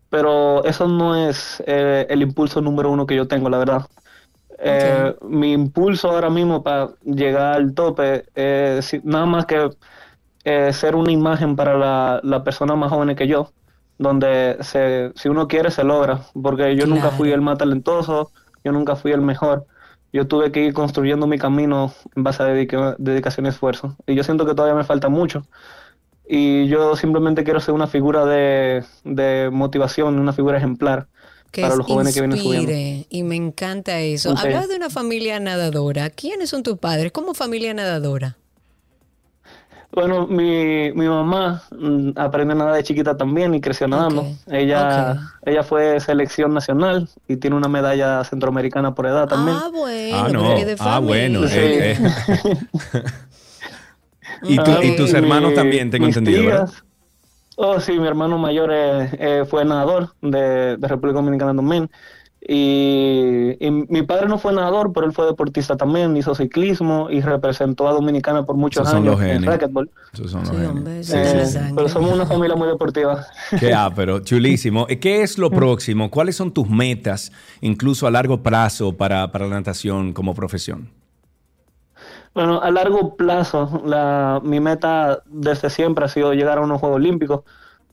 pero 0.10 0.64
eso 0.66 0.88
no 0.88 1.16
es 1.16 1.64
eh, 1.68 2.08
el 2.10 2.22
impulso 2.24 2.62
número 2.62 2.92
uno 2.92 3.06
que 3.08 3.16
yo 3.16 3.28
tengo, 3.28 3.50
la 3.50 3.60
verdad. 3.60 3.88
Eh, 4.60 5.16
Mi 5.24 5.54
impulso 5.54 6.12
ahora 6.12 6.30
mismo 6.32 6.64
para 6.64 6.92
llegar 7.04 7.56
al 7.56 7.74
tope 7.76 8.26
es 8.36 8.94
nada 9.06 9.26
más 9.28 9.46
que 9.48 9.70
ser 10.74 10.96
una 10.96 11.12
imagen 11.12 11.56
para 11.56 11.78
la, 11.78 12.20
la 12.24 12.44
persona 12.44 12.76
más 12.76 12.90
joven 12.92 13.16
que 13.16 13.28
yo, 13.28 13.54
donde 13.98 14.58
se, 14.62 15.12
si 15.16 15.30
uno 15.30 15.48
quiere 15.48 15.72
se 15.72 15.84
logra, 15.84 16.22
porque 16.42 16.76
yo 16.76 16.88
nunca 16.88 17.12
fui 17.12 17.32
el 17.32 17.42
más 17.42 17.58
talentoso, 17.58 18.32
yo 18.64 18.72
nunca 18.72 18.96
fui 18.96 19.12
el 19.12 19.22
mejor. 19.22 19.68
Yo 20.14 20.28
tuve 20.28 20.52
que 20.52 20.64
ir 20.64 20.74
construyendo 20.74 21.28
mi 21.28 21.38
camino 21.38 21.94
en 22.16 22.24
base 22.24 22.42
a 22.44 22.46
dedica- 22.48 22.96
dedicación 22.98 23.46
y 23.46 23.50
esfuerzo. 23.50 23.96
Y 24.08 24.16
yo 24.16 24.24
siento 24.24 24.46
que 24.46 24.56
todavía 24.56 24.76
me 24.76 24.84
falta 24.84 25.10
mucho. 25.10 25.46
Y 26.30 26.68
yo 26.68 26.96
simplemente 26.96 27.44
quiero 27.44 27.60
ser 27.60 27.74
una 27.74 27.88
figura 27.88 28.26
de, 28.26 28.84
de 29.04 29.50
motivación, 29.52 30.20
una 30.20 30.34
figura 30.34 30.58
ejemplar 30.58 31.08
Que 31.52 31.62
para 31.62 31.76
los 31.76 31.86
jóvenes 31.86 32.14
que 32.14 32.22
vienen 32.22 32.38
subiendo. 32.38 32.72
y 33.10 33.24
me 33.24 33.36
encanta 33.36 34.02
eso. 34.02 34.32
Ok. 34.32 34.40
Hablas 34.40 34.68
de 34.68 34.76
una 34.76 34.90
familia 34.90 35.40
nadadora. 35.40 36.10
¿Quiénes 36.10 36.50
son 36.50 36.64
tus 36.64 36.78
padres? 36.78 37.12
¿Cómo 37.12 37.34
familia 37.34 37.74
nadadora? 37.74 38.38
Bueno, 39.98 40.28
mi, 40.28 40.92
mi 40.94 41.08
mamá 41.08 41.64
mm, 41.72 42.12
aprendió 42.18 42.54
a 42.54 42.58
nadar 42.60 42.76
de 42.76 42.84
chiquita 42.84 43.18
también 43.18 43.56
y 43.56 43.62
creció 43.62 43.88
nadando. 43.88 44.28
Ella, 44.46 45.32
ella 45.44 45.64
fue 45.64 46.00
selección 46.00 46.54
nacional 46.54 47.10
y 47.28 47.38
tiene 47.38 47.56
una 47.56 47.68
medalla 47.68 48.24
centroamericana 48.24 48.94
por 48.94 49.08
edad 49.08 49.28
también. 49.28 49.58
Ah, 49.60 49.70
bueno, 49.74 50.16
Ah, 50.16 50.30
no. 50.32 50.50
de 50.66 50.76
Ah, 50.78 51.00
bueno. 51.00 51.48
Sí. 51.48 51.58
eh, 51.58 51.94
eh. 51.94 51.98
y, 54.44 54.58
tú- 54.58 54.72
y 54.84 54.96
tus 54.98 55.16
Ah, 55.16 55.18
hermanos 55.18 55.50
mi- 55.50 55.56
también, 55.56 55.90
tengo 55.90 56.06
entendido. 56.06 56.68
Oh, 57.56 57.80
sí, 57.80 57.94
mi 57.98 58.06
hermano 58.08 58.38
mayor 58.38 58.70
eh, 58.72 59.46
fue 59.50 59.66
nadador 59.66 60.14
de, 60.22 60.78
de 60.78 60.88
República 60.88 61.16
Dominicana 61.22 61.56
también. 61.56 61.90
Y, 62.42 63.58
y 63.60 63.72
mi 63.72 64.04
padre 64.04 64.28
no 64.28 64.38
fue 64.38 64.54
nadador, 64.54 64.94
pero 64.94 65.06
él 65.08 65.12
fue 65.14 65.26
deportista 65.26 65.76
también, 65.76 66.16
hizo 66.16 66.36
ciclismo 66.36 67.10
y 67.10 67.22
representó 67.22 67.88
a 67.88 67.94
Dominicana 67.94 68.46
por 68.46 68.56
muchos 68.56 68.84
Esos 68.84 68.92
son 68.92 69.04
años 69.04 69.20
los 69.20 69.22
en 69.22 69.44
racquetball. 69.44 69.92
Esos 70.14 70.32
son 70.32 70.48
los. 70.48 71.06
Sí, 71.06 71.18
Eh, 71.18 71.46
sí, 71.46 71.60
sí. 71.60 71.60
pero 71.76 71.90
somos 71.90 72.12
una 72.14 72.26
familia 72.26 72.56
muy 72.56 72.68
deportiva. 72.68 73.26
Qué 73.60 73.76
pero 73.96 74.20
chulísimo. 74.20 74.88
¿Qué 74.88 75.24
es 75.24 75.38
lo 75.38 75.54
próximo? 75.54 76.12
¿Cuáles 76.12 76.36
son 76.36 76.52
tus 76.54 76.70
metas, 76.70 77.32
incluso 77.62 78.08
a 78.08 78.12
largo 78.12 78.44
plazo, 78.44 78.96
para, 78.96 79.32
para 79.32 79.48
la 79.48 79.56
natación 79.56 80.14
como 80.14 80.34
profesión? 80.36 80.90
Bueno, 82.34 82.62
a 82.62 82.70
largo 82.72 83.16
plazo, 83.16 83.82
la, 83.86 84.40
mi 84.44 84.60
meta 84.60 85.24
desde 85.26 85.70
siempre 85.70 86.06
ha 86.06 86.08
sido 86.08 86.34
llegar 86.34 86.58
a 86.60 86.62
unos 86.62 86.80
Juegos 86.80 86.98
Olímpicos 86.98 87.42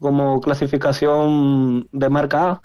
como 0.01 0.41
clasificación 0.41 1.89
de 1.93 2.09
marca 2.11 2.51
A. 2.51 2.63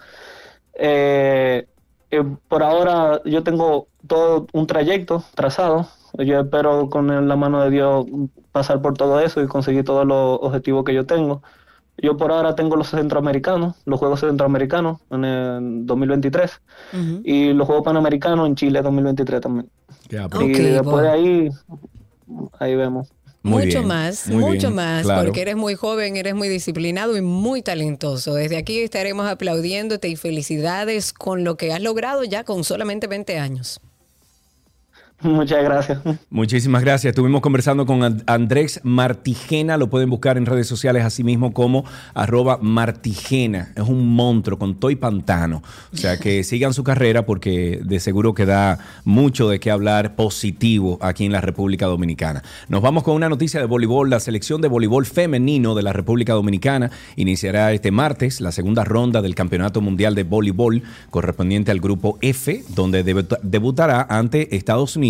Eh, 0.74 1.66
eh, 2.10 2.24
por 2.48 2.62
ahora 2.62 3.20
yo 3.24 3.42
tengo 3.42 3.88
todo 4.06 4.46
un 4.52 4.66
trayecto 4.66 5.24
trazado. 5.34 5.88
Yo 6.18 6.40
espero 6.40 6.90
con 6.90 7.28
la 7.28 7.36
mano 7.36 7.62
de 7.62 7.70
Dios 7.70 8.06
pasar 8.52 8.82
por 8.82 8.96
todo 8.96 9.20
eso 9.20 9.40
y 9.42 9.46
conseguir 9.46 9.84
todos 9.84 10.06
los 10.06 10.38
objetivos 10.42 10.84
que 10.84 10.94
yo 10.94 11.06
tengo. 11.06 11.42
Yo 12.02 12.16
por 12.16 12.32
ahora 12.32 12.54
tengo 12.54 12.76
los 12.76 12.88
centroamericanos, 12.88 13.76
los 13.84 13.98
Juegos 14.00 14.20
Centroamericanos 14.20 15.00
en 15.10 15.24
el 15.24 15.86
2023 15.86 16.62
y 17.24 17.52
los 17.52 17.66
Juegos 17.66 17.84
Panamericanos 17.84 18.46
en 18.48 18.54
Chile 18.56 18.80
2023 18.82 19.40
también. 19.40 19.68
y 20.08 20.16
Ok, 20.16 20.58
después 20.58 20.82
bueno. 20.84 21.02
de 21.02 21.08
ahí, 21.10 21.50
ahí 22.58 22.74
vemos. 22.74 23.12
Muy 23.42 23.64
mucho 23.64 23.78
bien, 23.78 23.88
más, 23.88 24.28
mucho 24.28 24.68
bien, 24.68 24.74
más, 24.74 25.02
claro. 25.04 25.24
porque 25.24 25.40
eres 25.40 25.56
muy 25.56 25.74
joven, 25.74 26.16
eres 26.16 26.34
muy 26.34 26.48
disciplinado 26.48 27.16
y 27.16 27.22
muy 27.22 27.62
talentoso. 27.62 28.34
Desde 28.34 28.58
aquí 28.58 28.80
estaremos 28.80 29.26
aplaudiéndote 29.26 30.08
y 30.08 30.16
felicidades 30.16 31.12
con 31.14 31.42
lo 31.42 31.56
que 31.56 31.72
has 31.72 31.80
logrado 31.80 32.22
ya 32.24 32.44
con 32.44 32.64
solamente 32.64 33.06
20 33.06 33.38
años. 33.38 33.80
Muchas 35.40 35.62
gracias. 35.62 35.98
Muchísimas 36.30 36.82
gracias. 36.82 37.10
Estuvimos 37.10 37.40
conversando 37.40 37.84
con 37.86 38.02
And- 38.02 38.22
Andrés 38.26 38.80
Martigena. 38.84 39.76
Lo 39.76 39.90
pueden 39.90 40.08
buscar 40.10 40.38
en 40.38 40.46
redes 40.46 40.66
sociales 40.66 41.04
así 41.04 41.22
mismo 41.24 41.52
como 41.52 41.84
arroba 42.14 42.58
Martigena. 42.60 43.72
Es 43.76 43.86
un 43.86 44.14
monstruo 44.14 44.58
con 44.58 44.76
toy 44.76 44.96
pantano. 44.96 45.62
O 45.92 45.96
sea 45.96 46.16
que 46.18 46.42
sigan 46.44 46.72
su 46.74 46.84
carrera 46.84 47.26
porque 47.26 47.80
de 47.84 48.00
seguro 48.00 48.34
que 48.34 48.46
da 48.46 48.78
mucho 49.04 49.48
de 49.48 49.60
qué 49.60 49.70
hablar 49.70 50.16
positivo 50.16 50.98
aquí 51.02 51.24
en 51.26 51.32
la 51.32 51.40
República 51.40 51.86
Dominicana. 51.86 52.42
Nos 52.68 52.80
vamos 52.82 53.02
con 53.02 53.14
una 53.14 53.28
noticia 53.28 53.60
de 53.60 53.66
voleibol. 53.66 54.08
La 54.10 54.20
selección 54.20 54.60
de 54.60 54.68
voleibol 54.68 55.06
femenino 55.06 55.74
de 55.74 55.82
la 55.82 55.92
República 55.92 56.32
Dominicana 56.32 56.90
iniciará 57.16 57.72
este 57.72 57.90
martes 57.90 58.40
la 58.40 58.52
segunda 58.52 58.84
ronda 58.84 59.20
del 59.22 59.34
Campeonato 59.34 59.80
Mundial 59.80 60.14
de 60.14 60.24
Voleibol 60.24 60.82
correspondiente 61.10 61.70
al 61.70 61.80
grupo 61.80 62.18
F, 62.22 62.64
donde 62.74 63.04
debuta- 63.04 63.38
debutará 63.42 64.06
ante 64.08 64.56
Estados 64.56 64.96
Unidos, 64.96 65.09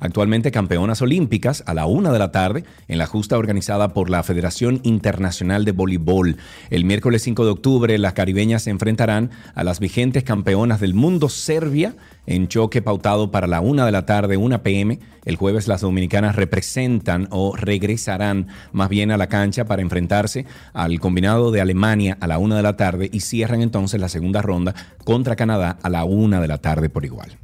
actualmente 0.00 0.50
campeonas 0.50 1.02
olímpicas, 1.02 1.62
a 1.66 1.74
la 1.74 1.86
una 1.86 2.12
de 2.12 2.18
la 2.18 2.32
tarde 2.32 2.64
en 2.88 2.98
la 2.98 3.06
justa 3.06 3.36
organizada 3.36 3.92
por 3.92 4.10
la 4.10 4.22
Federación 4.22 4.80
Internacional 4.82 5.64
de 5.64 5.72
Voleibol. 5.72 6.36
El 6.70 6.84
miércoles 6.84 7.22
5 7.22 7.44
de 7.44 7.50
octubre, 7.50 7.98
las 7.98 8.14
caribeñas 8.14 8.62
se 8.62 8.70
enfrentarán 8.70 9.30
a 9.54 9.64
las 9.64 9.80
vigentes 9.80 10.24
campeonas 10.24 10.80
del 10.80 10.94
mundo 10.94 11.28
Serbia 11.28 11.94
en 12.26 12.48
choque 12.48 12.82
pautado 12.82 13.30
para 13.30 13.46
la 13.46 13.60
una 13.60 13.84
de 13.84 13.92
la 13.92 14.06
tarde, 14.06 14.36
1 14.36 14.62
pm. 14.62 14.98
El 15.24 15.36
jueves 15.36 15.68
las 15.68 15.80
dominicanas 15.80 16.36
representan 16.36 17.28
o 17.30 17.56
regresarán 17.56 18.48
más 18.72 18.88
bien 18.88 19.10
a 19.10 19.16
la 19.16 19.28
cancha 19.28 19.64
para 19.64 19.82
enfrentarse 19.82 20.46
al 20.72 21.00
combinado 21.00 21.50
de 21.50 21.60
Alemania 21.60 22.16
a 22.20 22.26
la 22.26 22.38
una 22.38 22.56
de 22.56 22.62
la 22.62 22.76
tarde 22.76 23.08
y 23.12 23.20
cierran 23.20 23.62
entonces 23.62 24.00
la 24.00 24.08
segunda 24.08 24.42
ronda 24.42 24.74
contra 25.04 25.36
Canadá 25.36 25.78
a 25.82 25.88
la 25.88 26.04
una 26.04 26.40
de 26.40 26.48
la 26.48 26.58
tarde 26.58 26.88
por 26.88 27.04
igual. 27.04 27.38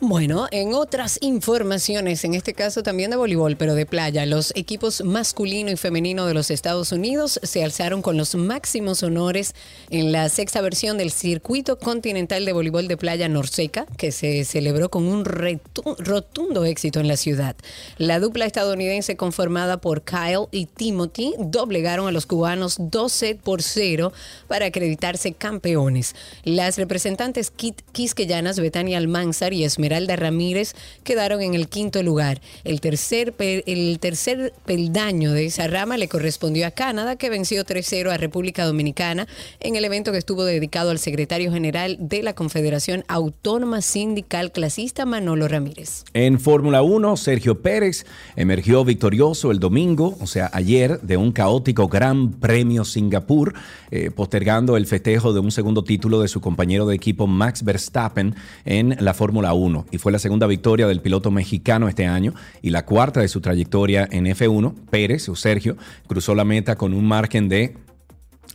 Bueno, 0.00 0.46
en 0.52 0.74
otras 0.74 1.18
informaciones, 1.22 2.22
en 2.24 2.34
este 2.34 2.54
caso 2.54 2.84
también 2.84 3.10
de 3.10 3.16
voleibol, 3.16 3.56
pero 3.56 3.74
de 3.74 3.84
playa, 3.84 4.26
los 4.26 4.52
equipos 4.54 5.02
masculino 5.02 5.72
y 5.72 5.76
femenino 5.76 6.24
de 6.26 6.34
los 6.34 6.52
Estados 6.52 6.92
Unidos 6.92 7.40
se 7.42 7.64
alzaron 7.64 8.00
con 8.00 8.16
los 8.16 8.36
máximos 8.36 9.02
honores 9.02 9.56
en 9.90 10.12
la 10.12 10.28
sexta 10.28 10.60
versión 10.60 10.98
del 10.98 11.10
Circuito 11.10 11.80
Continental 11.80 12.44
de 12.44 12.52
Voleibol 12.52 12.86
de 12.86 12.96
Playa 12.96 13.28
Norseca, 13.28 13.86
que 13.96 14.12
se 14.12 14.44
celebró 14.44 14.88
con 14.88 15.04
un 15.04 15.24
rotundo 15.24 16.64
éxito 16.64 17.00
en 17.00 17.08
la 17.08 17.16
ciudad. 17.16 17.56
La 17.96 18.20
dupla 18.20 18.46
estadounidense 18.46 19.16
conformada 19.16 19.80
por 19.80 20.02
Kyle 20.02 20.46
y 20.52 20.66
Timothy 20.66 21.34
doblegaron 21.40 22.06
a 22.06 22.12
los 22.12 22.24
cubanos 22.24 22.76
12 22.78 23.34
por 23.34 23.62
0 23.62 24.12
para 24.46 24.66
acreditarse 24.66 25.32
campeones. 25.32 26.14
Las 26.44 26.78
representantes 26.78 27.52
kit- 27.52 27.82
quisqueyanas 27.90 28.60
Betania 28.60 28.98
Almanzar 28.98 29.52
y 29.52 29.64
Esmeralda 29.64 29.87
Ramírez 30.16 30.74
quedaron 31.04 31.42
en 31.42 31.54
el 31.54 31.68
quinto 31.68 32.02
lugar. 32.02 32.40
El 32.64 32.80
tercer, 32.80 33.34
el 33.38 33.98
tercer 34.00 34.52
peldaño 34.64 35.32
de 35.32 35.46
esa 35.46 35.66
rama 35.66 35.96
le 35.96 36.08
correspondió 36.08 36.66
a 36.66 36.70
Canadá, 36.70 37.16
que 37.16 37.30
venció 37.30 37.64
3-0 37.64 38.10
a 38.10 38.16
República 38.16 38.64
Dominicana 38.64 39.26
en 39.60 39.76
el 39.76 39.84
evento 39.84 40.12
que 40.12 40.18
estuvo 40.18 40.44
dedicado 40.44 40.90
al 40.90 40.98
secretario 40.98 41.52
general 41.52 41.96
de 42.00 42.22
la 42.22 42.34
Confederación 42.34 43.04
Autónoma 43.08 43.82
Sindical 43.82 44.52
Clasista, 44.52 45.06
Manolo 45.06 45.48
Ramírez. 45.48 46.04
En 46.14 46.38
Fórmula 46.40 46.82
1, 46.82 47.16
Sergio 47.16 47.60
Pérez 47.62 48.06
emergió 48.36 48.84
victorioso 48.84 49.50
el 49.50 49.58
domingo, 49.58 50.16
o 50.20 50.26
sea, 50.26 50.50
ayer, 50.52 51.00
de 51.00 51.16
un 51.16 51.32
caótico 51.32 51.88
Gran 51.88 52.32
Premio 52.32 52.84
Singapur, 52.84 53.54
eh, 53.90 54.10
postergando 54.10 54.76
el 54.76 54.86
festejo 54.86 55.32
de 55.32 55.40
un 55.40 55.50
segundo 55.50 55.82
título 55.84 56.20
de 56.20 56.28
su 56.28 56.40
compañero 56.40 56.86
de 56.86 56.94
equipo 56.94 57.26
Max 57.26 57.62
Verstappen 57.62 58.34
en 58.64 58.96
la 59.00 59.14
Fórmula 59.14 59.52
1. 59.54 59.77
Y 59.90 59.98
fue 59.98 60.12
la 60.12 60.18
segunda 60.18 60.46
victoria 60.46 60.86
del 60.86 61.00
piloto 61.00 61.30
mexicano 61.30 61.88
este 61.88 62.06
año 62.06 62.34
y 62.62 62.70
la 62.70 62.84
cuarta 62.84 63.20
de 63.20 63.28
su 63.28 63.40
trayectoria 63.40 64.08
en 64.10 64.26
F1. 64.26 64.74
Pérez, 64.90 65.28
o 65.28 65.36
Sergio, 65.36 65.76
cruzó 66.06 66.34
la 66.34 66.44
meta 66.44 66.76
con 66.76 66.94
un 66.94 67.06
margen 67.06 67.48
de 67.48 67.76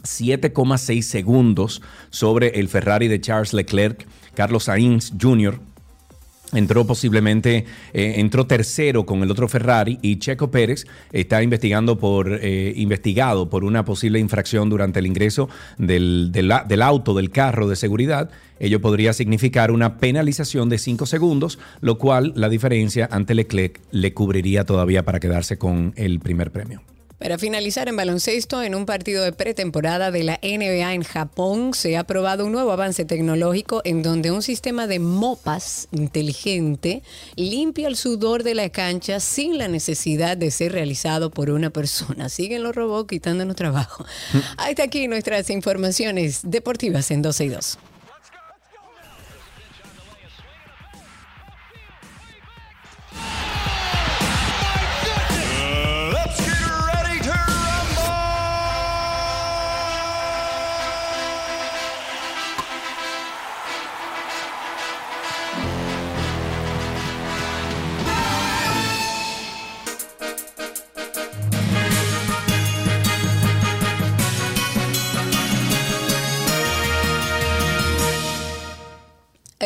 7,6 0.04 1.02
segundos 1.02 1.82
sobre 2.10 2.60
el 2.60 2.68
Ferrari 2.68 3.08
de 3.08 3.22
Charles 3.22 3.54
Leclerc, 3.54 4.06
Carlos 4.36 4.66
Sainz 4.66 5.14
Jr., 5.20 5.60
Entró 6.54 6.86
posiblemente, 6.86 7.66
eh, 7.94 8.16
entró 8.18 8.46
tercero 8.46 9.06
con 9.06 9.24
el 9.24 9.32
otro 9.32 9.48
Ferrari 9.48 9.98
y 10.02 10.20
Checo 10.20 10.52
Pérez 10.52 10.86
está 11.12 11.42
investigando 11.42 11.98
por, 11.98 12.40
eh, 12.42 12.74
investigado 12.76 13.50
por 13.50 13.64
una 13.64 13.84
posible 13.84 14.20
infracción 14.20 14.70
durante 14.70 15.00
el 15.00 15.08
ingreso 15.08 15.50
del, 15.78 16.32
del 16.32 16.82
auto, 16.82 17.14
del 17.16 17.32
carro 17.32 17.68
de 17.68 17.76
seguridad. 17.76 18.30
Ello 18.64 18.80
podría 18.80 19.12
significar 19.12 19.72
una 19.72 19.98
penalización 19.98 20.70
de 20.70 20.78
5 20.78 21.06
segundos, 21.06 21.60
lo 21.82 21.98
cual 21.98 22.32
la 22.38 22.48
diferencia 22.48 23.10
ante 23.12 23.36
Leclerc 23.36 23.82
le 23.92 24.14
cubriría 24.14 24.64
todavía 24.64 25.04
para 25.04 25.20
quedarse 25.20 25.58
con 25.58 25.92
el 25.98 26.22
primer 26.22 26.50
premio. 26.50 26.82
Para 27.20 27.38
finalizar 27.38 27.90
en 27.90 27.98
baloncesto, 27.98 28.64
en 28.64 28.74
un 28.74 28.86
partido 28.86 29.22
de 29.26 29.34
pretemporada 29.34 30.12
de 30.12 30.24
la 30.24 30.40
NBA 30.42 30.94
en 30.94 31.04
Japón, 31.04 31.74
se 31.74 31.98
ha 31.98 32.02
aprobado 32.02 32.46
un 32.46 32.54
nuevo 32.54 32.72
avance 32.72 33.04
tecnológico 33.04 33.82
en 33.84 34.02
donde 34.02 34.32
un 34.32 34.42
sistema 34.42 34.88
de 34.88 35.00
mopas 35.00 35.90
inteligente 35.92 37.04
limpia 37.36 37.90
el 37.90 37.98
sudor 37.98 38.44
de 38.44 38.56
la 38.56 38.70
cancha 38.70 39.20
sin 39.20 39.58
la 39.58 39.68
necesidad 39.68 40.38
de 40.38 40.52
ser 40.52 40.72
realizado 40.72 41.32
por 41.32 41.50
una 41.50 41.70
persona. 41.70 42.30
Siguen 42.30 42.64
los 42.64 42.74
robots 42.74 43.10
quitándonos 43.10 43.58
trabajo. 43.58 44.06
Hasta 44.56 44.84
aquí 44.84 45.10
nuestras 45.10 45.50
informaciones 45.50 46.40
deportivas 46.44 47.12
en 47.12 47.22
12 47.22 47.44
y 47.44 47.50
2. 47.50 47.78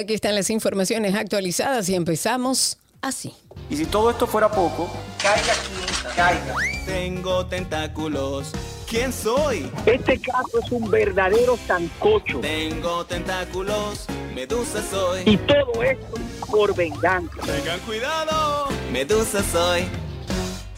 Aquí 0.07 0.13
están 0.13 0.35
las 0.35 0.49
informaciones 0.49 1.15
actualizadas 1.15 1.89
y 1.89 1.95
empezamos 1.95 2.77
así. 3.01 3.33
Y 3.69 3.75
si 3.75 3.85
todo 3.85 4.09
esto 4.09 4.25
fuera 4.25 4.49
poco, 4.49 4.89
caiga 5.21 5.53
quien 5.67 6.15
caiga. 6.15 6.55
Tengo 6.85 7.45
tentáculos. 7.47 8.53
¿Quién 8.89 9.11
soy? 9.11 9.69
Este 9.85 10.17
caso 10.21 10.59
es 10.63 10.71
un 10.71 10.89
verdadero 10.89 11.59
sancocho. 11.67 12.39
Tengo 12.39 13.05
tentáculos. 13.05 14.05
Medusa 14.33 14.81
soy. 14.89 15.23
Y 15.25 15.35
todo 15.35 15.83
esto 15.83 16.13
por 16.49 16.73
venganza. 16.73 17.41
Tengan 17.45 17.81
cuidado. 17.81 18.69
Medusa 18.93 19.43
soy. 19.43 19.89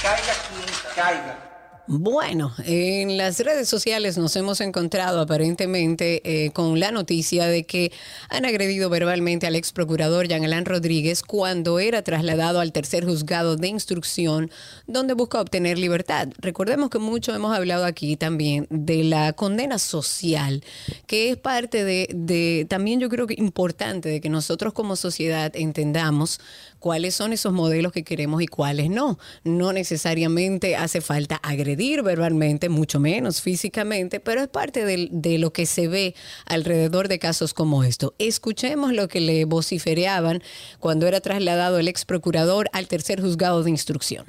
Caiga 0.02 0.34
quien 0.50 0.96
caiga. 0.96 1.49
Bueno, 1.92 2.54
en 2.66 3.18
las 3.18 3.40
redes 3.40 3.68
sociales 3.68 4.16
nos 4.16 4.36
hemos 4.36 4.62
encontrado 4.62 5.22
aparentemente 5.22 6.22
eh, 6.24 6.52
con 6.52 6.80
la 6.80 6.92
noticia 6.92 7.48
de 7.48 7.64
que 7.64 7.92
han 8.30 8.46
agredido 8.46 8.92
verbalmente 8.92 9.48
al 9.48 9.56
ex 9.56 9.72
procurador 9.72 10.28
Jean 10.28 10.46
Alain 10.46 10.66
Rodríguez 10.66 11.24
cuando 11.24 11.80
era 11.80 12.04
trasladado 12.04 12.60
al 12.60 12.74
tercer 12.74 13.06
juzgado 13.06 13.56
de 13.56 13.70
instrucción 13.70 14.52
donde 14.86 15.16
busca 15.16 15.42
obtener 15.42 15.80
libertad. 15.80 16.28
Recordemos 16.38 16.92
que 16.92 17.00
mucho 17.00 17.34
hemos 17.34 17.58
hablado 17.58 17.86
aquí 17.86 18.16
también 18.18 18.68
de 18.70 19.04
la 19.04 19.34
condena 19.34 19.80
social, 19.80 20.64
que 21.08 21.32
es 21.32 21.38
parte 21.38 21.84
de, 21.84 22.08
de 22.14 22.68
también 22.70 23.00
yo 23.00 23.10
creo 23.10 23.26
que 23.26 23.34
importante 23.36 24.10
de 24.10 24.22
que 24.22 24.30
nosotros 24.30 24.74
como 24.74 24.96
sociedad 24.96 25.52
entendamos 25.56 26.40
cuáles 26.80 27.16
son 27.16 27.34
esos 27.34 27.54
modelos 27.54 27.92
que 27.92 28.04
queremos 28.04 28.42
y 28.42 28.48
cuáles 28.48 28.90
no. 28.90 29.20
No 29.44 29.74
necesariamente 29.74 30.76
hace 30.76 31.02
falta 31.02 31.36
agredir 31.38 32.02
verbalmente, 32.02 32.70
mucho 32.70 33.00
menos 33.00 33.42
físicamente, 33.42 34.20
pero 34.20 34.42
es 34.42 34.48
parte 34.48 34.86
de, 34.86 35.38
lo 35.38 35.54
que 35.54 35.66
se 35.66 35.88
ve 35.88 36.16
alrededor 36.46 37.08
de 37.08 37.20
casos 37.20 37.54
como 37.54 37.84
esto. 37.84 38.16
Escuchemos 38.18 38.94
lo 38.94 39.08
que 39.08 39.22
le 39.22 39.46
vociferaban 39.46 40.42
cuando 40.80 41.08
era 41.08 41.22
trasladado 41.22 41.78
el 41.80 41.88
ex 41.88 42.06
procurador 42.06 42.70
al 42.74 42.88
tercer 42.88 43.22
juzgado 43.22 43.64
de 43.64 43.70
instrucción. 43.70 44.26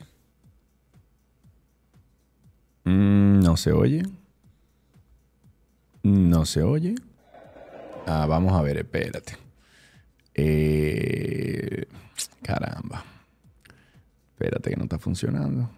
Mm, 2.84 3.40
no 3.40 3.56
se 3.56 3.72
oye. 3.72 4.02
No 6.02 6.46
se 6.46 6.62
oye. 6.62 6.94
Ah, 8.06 8.26
vamos 8.26 8.54
a 8.54 8.62
ver, 8.62 8.78
espérate. 8.78 9.36
Eh, 10.34 11.84
caramba. 12.42 13.04
Espérate 14.32 14.70
que 14.70 14.76
no 14.76 14.84
está 14.84 14.98
funcionando. 14.98 15.68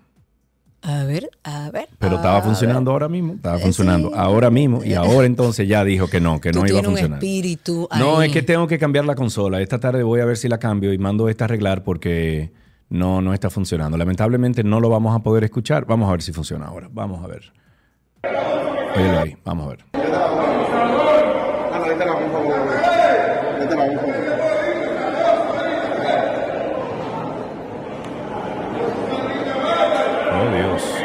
A 0.85 1.05
ver, 1.05 1.31
a 1.45 1.71
ver. 1.71 1.89
Pero 1.99 2.17
estaba 2.17 2.43
funcionando 2.43 2.91
ahora 2.91 3.09
mismo. 3.09 3.35
Estaba 3.35 3.57
Eh, 3.59 3.61
funcionando 3.63 4.13
ahora 4.17 4.51
mismo. 4.51 4.83
Y 4.85 4.95
ahora 4.95 5.27
entonces 5.27 5.69
ya 5.69 5.85
dijo 5.85 6.09
que 6.09 6.21
no, 6.21 6.41
que 6.41 6.51
Tú 6.51 6.61
no 6.61 6.67
iba 6.67 6.79
a 6.79 6.81
un 6.81 6.87
funcionar. 6.87 7.21
No, 7.99 8.21
es 8.23 8.33
que 8.33 8.43
tengo 8.43 8.67
que 8.67 8.79
cambiar 8.81 9.05
la 9.05 9.15
consola. 9.15 9.61
Esta 9.61 9.79
tarde 9.79 10.03
voy 10.03 10.21
a 10.21 10.25
ver 10.25 10.37
si 10.37 10.49
la 10.49 10.59
cambio 10.59 10.93
y 10.93 10.99
mando 10.99 11.29
esta 11.29 11.45
a 11.45 11.47
arreglar 11.47 11.85
porque 11.85 12.51
no, 12.89 13.23
no 13.23 13.33
está 13.33 13.49
funcionando. 13.49 13.97
Lamentablemente 13.97 14.65
no 14.65 14.81
lo 14.81 14.89
vamos 14.89 15.15
a 15.15 15.21
poder 15.21 15.45
escuchar. 15.45 15.85
Vamos 15.87 16.09
a 16.09 16.13
ver 16.13 16.23
si 16.23 16.33
funciona 16.33 16.67
ahora. 16.67 16.89
Vamos 16.91 17.23
a 17.23 17.29
ver. 17.29 17.53
Óyelo 18.97 19.21
ahí. 19.21 19.37
Vamos 19.45 19.67
a 19.67 19.71
ver. 19.71 21.22
Oh, 30.45 30.51
Dios. 30.51 31.02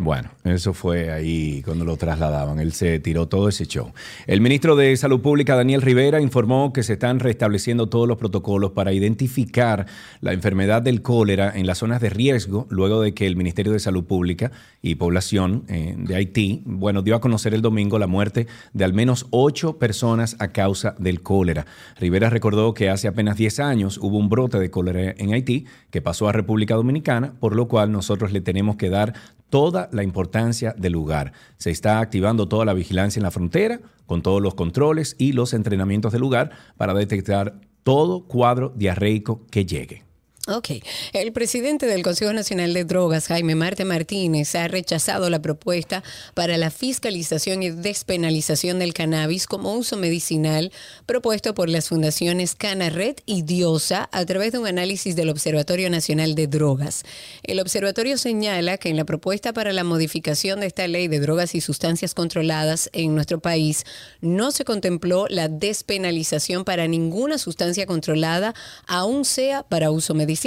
Bueno, 0.00 0.30
eso 0.44 0.74
fue 0.74 1.10
ahí 1.10 1.60
cuando 1.64 1.84
lo 1.84 1.96
trasladaban. 1.96 2.60
Él 2.60 2.72
se 2.72 3.00
tiró 3.00 3.26
todo 3.26 3.48
ese 3.48 3.66
show. 3.66 3.92
El 4.28 4.40
ministro 4.40 4.76
de 4.76 4.96
Salud 4.96 5.20
Pública, 5.20 5.56
Daniel 5.56 5.82
Rivera, 5.82 6.20
informó 6.20 6.72
que 6.72 6.84
se 6.84 6.92
están 6.92 7.18
restableciendo 7.18 7.88
todos 7.88 8.06
los 8.06 8.16
protocolos 8.16 8.72
para 8.72 8.92
identificar 8.92 9.86
la 10.20 10.32
enfermedad 10.32 10.82
del 10.82 11.02
cólera 11.02 11.52
en 11.54 11.66
las 11.66 11.78
zonas 11.78 12.00
de 12.00 12.10
riesgo, 12.10 12.66
luego 12.70 13.00
de 13.00 13.12
que 13.12 13.26
el 13.26 13.34
Ministerio 13.34 13.72
de 13.72 13.80
Salud 13.80 14.04
Pública 14.04 14.52
y 14.82 14.94
Población 14.94 15.64
eh, 15.68 15.96
de 15.98 16.14
Haití, 16.14 16.62
bueno, 16.64 17.02
dio 17.02 17.16
a 17.16 17.20
conocer 17.20 17.52
el 17.52 17.62
domingo 17.62 17.98
la 17.98 18.06
muerte 18.06 18.46
de 18.72 18.84
al 18.84 18.92
menos 18.92 19.26
ocho 19.30 19.78
personas 19.78 20.36
a 20.38 20.48
causa 20.48 20.94
del 20.98 21.22
cólera. 21.22 21.66
Rivera 21.98 22.30
recordó 22.30 22.72
que 22.72 22.88
hace 22.88 23.08
apenas 23.08 23.36
10 23.36 23.58
años 23.60 23.98
hubo 23.98 24.16
un 24.16 24.28
brote 24.28 24.60
de 24.60 24.70
cólera 24.70 25.14
en 25.18 25.32
Haití 25.32 25.66
que 25.90 26.02
pasó 26.02 26.28
a 26.28 26.32
República 26.32 26.76
Dominicana, 26.76 27.34
por 27.40 27.56
lo 27.56 27.66
cual 27.66 27.90
nosotros 27.90 28.30
le 28.30 28.40
tenemos 28.40 28.76
que 28.76 28.90
dar 28.90 29.14
toda 29.50 29.88
la 29.92 30.02
importancia 30.02 30.74
del 30.76 30.92
lugar. 30.92 31.32
Se 31.56 31.70
está 31.70 32.00
activando 32.00 32.48
toda 32.48 32.64
la 32.64 32.74
vigilancia 32.74 33.20
en 33.20 33.24
la 33.24 33.30
frontera, 33.30 33.80
con 34.06 34.22
todos 34.22 34.40
los 34.40 34.54
controles 34.54 35.14
y 35.18 35.32
los 35.32 35.52
entrenamientos 35.52 36.12
del 36.12 36.22
lugar 36.22 36.50
para 36.76 36.94
detectar 36.94 37.60
todo 37.82 38.24
cuadro 38.24 38.72
diarreico 38.74 39.46
que 39.50 39.66
llegue. 39.66 40.07
Ok. 40.50 40.70
El 41.12 41.32
presidente 41.32 41.84
del 41.84 42.02
Consejo 42.02 42.32
Nacional 42.32 42.72
de 42.72 42.86
Drogas, 42.86 43.26
Jaime 43.26 43.54
Marte 43.54 43.84
Martínez, 43.84 44.54
ha 44.54 44.66
rechazado 44.66 45.28
la 45.28 45.42
propuesta 45.42 46.02
para 46.32 46.56
la 46.56 46.70
fiscalización 46.70 47.62
y 47.62 47.68
despenalización 47.68 48.78
del 48.78 48.94
cannabis 48.94 49.46
como 49.46 49.74
uso 49.74 49.98
medicinal 49.98 50.72
propuesto 51.04 51.52
por 51.52 51.68
las 51.68 51.90
fundaciones 51.90 52.54
Canaret 52.54 53.20
y 53.26 53.42
Diosa 53.42 54.08
a 54.10 54.24
través 54.24 54.52
de 54.52 54.58
un 54.58 54.66
análisis 54.66 55.16
del 55.16 55.28
Observatorio 55.28 55.90
Nacional 55.90 56.34
de 56.34 56.46
Drogas. 56.46 57.02
El 57.42 57.60
observatorio 57.60 58.16
señala 58.16 58.78
que 58.78 58.88
en 58.88 58.96
la 58.96 59.04
propuesta 59.04 59.52
para 59.52 59.74
la 59.74 59.84
modificación 59.84 60.60
de 60.60 60.66
esta 60.68 60.88
ley 60.88 61.08
de 61.08 61.20
drogas 61.20 61.54
y 61.54 61.60
sustancias 61.60 62.14
controladas 62.14 62.88
en 62.94 63.14
nuestro 63.14 63.38
país 63.38 63.84
no 64.22 64.50
se 64.50 64.64
contempló 64.64 65.26
la 65.28 65.48
despenalización 65.48 66.64
para 66.64 66.88
ninguna 66.88 67.36
sustancia 67.36 67.84
controlada, 67.84 68.54
aun 68.86 69.26
sea 69.26 69.62
para 69.62 69.90
uso 69.90 70.14
medicinal. 70.14 70.37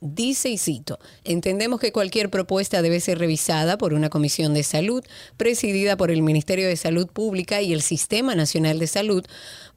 Dice 0.00 0.50
y 0.50 0.58
cito, 0.58 0.98
entendemos 1.24 1.80
que 1.80 1.90
cualquier 1.90 2.28
propuesta 2.28 2.82
debe 2.82 3.00
ser 3.00 3.18
revisada 3.18 3.78
por 3.78 3.94
una 3.94 4.10
comisión 4.10 4.52
de 4.52 4.62
salud 4.62 5.02
presidida 5.36 5.96
por 5.96 6.10
el 6.10 6.22
Ministerio 6.22 6.68
de 6.68 6.76
Salud 6.76 7.06
Pública 7.08 7.62
y 7.62 7.72
el 7.72 7.80
Sistema 7.80 8.34
Nacional 8.34 8.78
de 8.78 8.86
Salud 8.86 9.24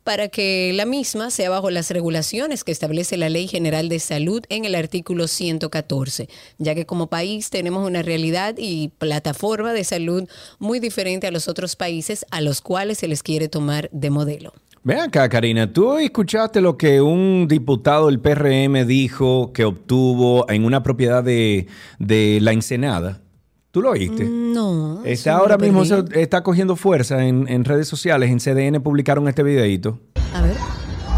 para 0.03 0.27
que 0.27 0.73
la 0.73 0.85
misma 0.85 1.29
sea 1.31 1.49
bajo 1.49 1.69
las 1.69 1.89
regulaciones 1.91 2.63
que 2.63 2.71
establece 2.71 3.17
la 3.17 3.29
Ley 3.29 3.47
General 3.47 3.87
de 3.87 3.99
Salud 3.99 4.43
en 4.49 4.65
el 4.65 4.75
artículo 4.75 5.27
114, 5.27 6.27
ya 6.57 6.75
que 6.75 6.85
como 6.85 7.07
país 7.07 7.49
tenemos 7.49 7.87
una 7.87 8.01
realidad 8.01 8.55
y 8.57 8.89
plataforma 8.97 9.73
de 9.73 9.83
salud 9.83 10.27
muy 10.59 10.79
diferente 10.79 11.27
a 11.27 11.31
los 11.31 11.47
otros 11.47 11.75
países 11.75 12.25
a 12.31 12.41
los 12.41 12.61
cuales 12.61 12.97
se 12.97 13.07
les 13.07 13.23
quiere 13.23 13.47
tomar 13.47 13.89
de 13.91 14.09
modelo. 14.09 14.53
Ven 14.83 14.97
acá, 14.99 15.29
Karina, 15.29 15.71
¿tú 15.71 15.97
escuchaste 15.97 16.59
lo 16.59 16.75
que 16.75 17.01
un 17.01 17.47
diputado 17.47 18.07
del 18.07 18.19
PRM 18.19 18.87
dijo 18.87 19.53
que 19.53 19.63
obtuvo 19.63 20.49
en 20.49 20.65
una 20.65 20.81
propiedad 20.81 21.23
de, 21.23 21.67
de 21.99 22.39
La 22.41 22.51
Ensenada? 22.51 23.21
¿Tú 23.69 23.81
lo 23.83 23.91
oíste? 23.91 24.25
No. 24.25 25.03
Está 25.05 25.35
ahora 25.37 25.57
mismo, 25.57 25.83
está 25.83 26.41
cogiendo 26.41 26.75
fuerza 26.75 27.23
en, 27.23 27.47
en 27.47 27.63
redes 27.63 27.87
sociales. 27.87 28.31
En 28.31 28.39
CDN 28.39 28.81
publicaron 28.81 29.27
este 29.27 29.43
videito. 29.43 29.99
A 30.33 30.41
ver. 30.41 30.57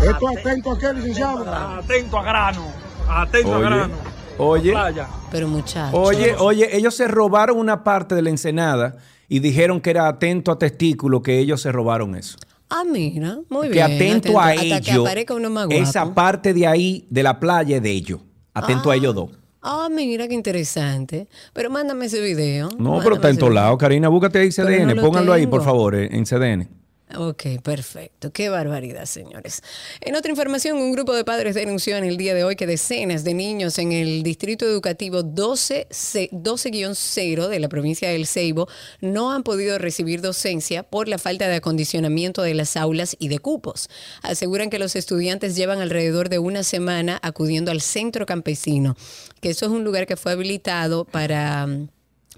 Esto 0.03 0.27
atento 0.27 0.72
a 0.73 0.77
qué, 0.77 0.94
licenciado. 0.94 1.45
Atento 1.49 2.18
a 2.18 2.23
grano. 2.23 2.65
Atento 3.07 3.49
Oye, 3.56 3.65
a 3.65 3.69
grano. 3.69 3.94
oye, 4.38 4.73
Pero 5.31 5.48
muchachos. 5.48 5.98
oye, 5.98 6.35
oye, 6.38 6.76
ellos 6.76 6.95
se 6.95 7.07
robaron 7.07 7.57
una 7.57 7.84
parte 7.85 8.14
de 8.14 8.22
la 8.22 8.30
ensenada 8.30 8.98
y 9.30 9.40
dijeron 9.40 9.80
que 9.80 9.90
era 9.91 10.07
atento 10.10 10.52
a 10.52 10.60
testículo, 10.60 11.22
que 11.22 11.40
ellos 11.40 11.61
se 11.61 11.72
robaron 11.72 12.14
eso. 12.15 12.38
Ah, 12.75 12.83
mira, 12.89 13.37
muy 13.49 13.67
que 13.67 13.73
bien. 13.73 13.85
atento, 13.85 14.39
a 14.39 14.47
hasta 14.49 14.81
que 14.81 14.91
aparezca 14.93 15.35
uno 15.35 15.49
más 15.51 15.67
guapo. 15.67 15.81
esa 15.83 16.11
parte 16.15 16.53
de 16.55 16.65
ahí, 16.65 17.05
de 17.09 17.21
la 17.21 17.39
playa, 17.39 17.77
es 17.77 17.83
de 17.83 17.91
ellos. 17.91 18.19
Atento 18.53 18.89
a 18.89 18.95
ellos 18.95 19.13
dos. 19.13 19.29
Ah, 19.61 19.89
mira 19.91 20.27
qué 20.27 20.33
interesante. 20.33 21.27
Pero 21.53 21.69
mándame 21.69 22.05
ese 22.07 22.19
video. 22.19 22.69
No, 22.79 22.99
pero 23.03 23.15
está 23.15 23.29
en 23.29 23.37
todos 23.37 23.53
lados. 23.53 23.77
Karina, 23.77 24.09
búscate 24.09 24.39
ahí 24.39 24.49
Pero 24.55 24.67
CDN. 24.67 24.87
no 24.87 24.95
lo 24.95 25.01
Pónganlo 25.03 25.33
ahí, 25.33 25.45
por 25.47 25.59
tengo. 25.61 25.71
favor, 25.71 25.95
eh, 25.95 26.09
en 26.11 26.25
CDN. 26.25 26.67
Ok, 27.15 27.61
perfecto. 27.61 28.31
Qué 28.31 28.49
barbaridad, 28.49 29.06
señores. 29.06 29.61
En 30.02 30.15
otra 30.15 30.31
información, 30.31 30.77
un 30.77 30.91
grupo 30.91 31.14
de 31.14 31.23
padres 31.23 31.53
denunció 31.53 31.95
en 31.95 32.06
el 32.06 32.18
día 32.18 32.34
de 32.34 32.44
hoy 32.44 32.56
que 32.56 32.65
decenas 32.65 33.23
de 33.23 33.35
niños 33.35 33.77
en 33.77 33.91
el 33.91 34.23
distrito 34.23 34.65
educativo 34.65 35.22
12 35.22 35.85
C- 35.91 36.30
12-0 36.31 37.48
de 37.49 37.60
la 37.60 37.69
provincia 37.69 38.10
del 38.10 38.26
Ceibo 38.26 38.68
no 38.99 39.31
han 39.31 39.44
podido 39.44 39.77
recibir 39.77 40.22
docencia 40.22 40.81
por 40.81 41.07
la 41.07 41.19
falta 41.19 41.48
de 41.48 41.56
acondicionamiento 41.57 42.41
de 42.41 42.56
las 42.56 42.76
aulas 42.77 43.15
y 43.19 43.27
de 43.27 43.38
cupos. 43.38 43.90
Aseguran 44.23 44.72
que 44.72 44.80
los 44.80 44.95
estudiantes 44.95 45.56
llevan 45.56 45.81
alrededor 45.81 46.30
de 46.30 46.40
una 46.40 46.64
semana 46.64 47.19
acudiendo 47.22 47.69
al 47.69 47.81
centro 47.81 48.26
campesino, 48.26 48.95
que 49.40 49.49
eso 49.52 49.65
es 49.68 49.72
un 49.72 49.84
lugar 49.84 50.07
que 50.07 50.18
fue 50.18 50.31
habilitado 50.31 51.06
para 51.06 51.68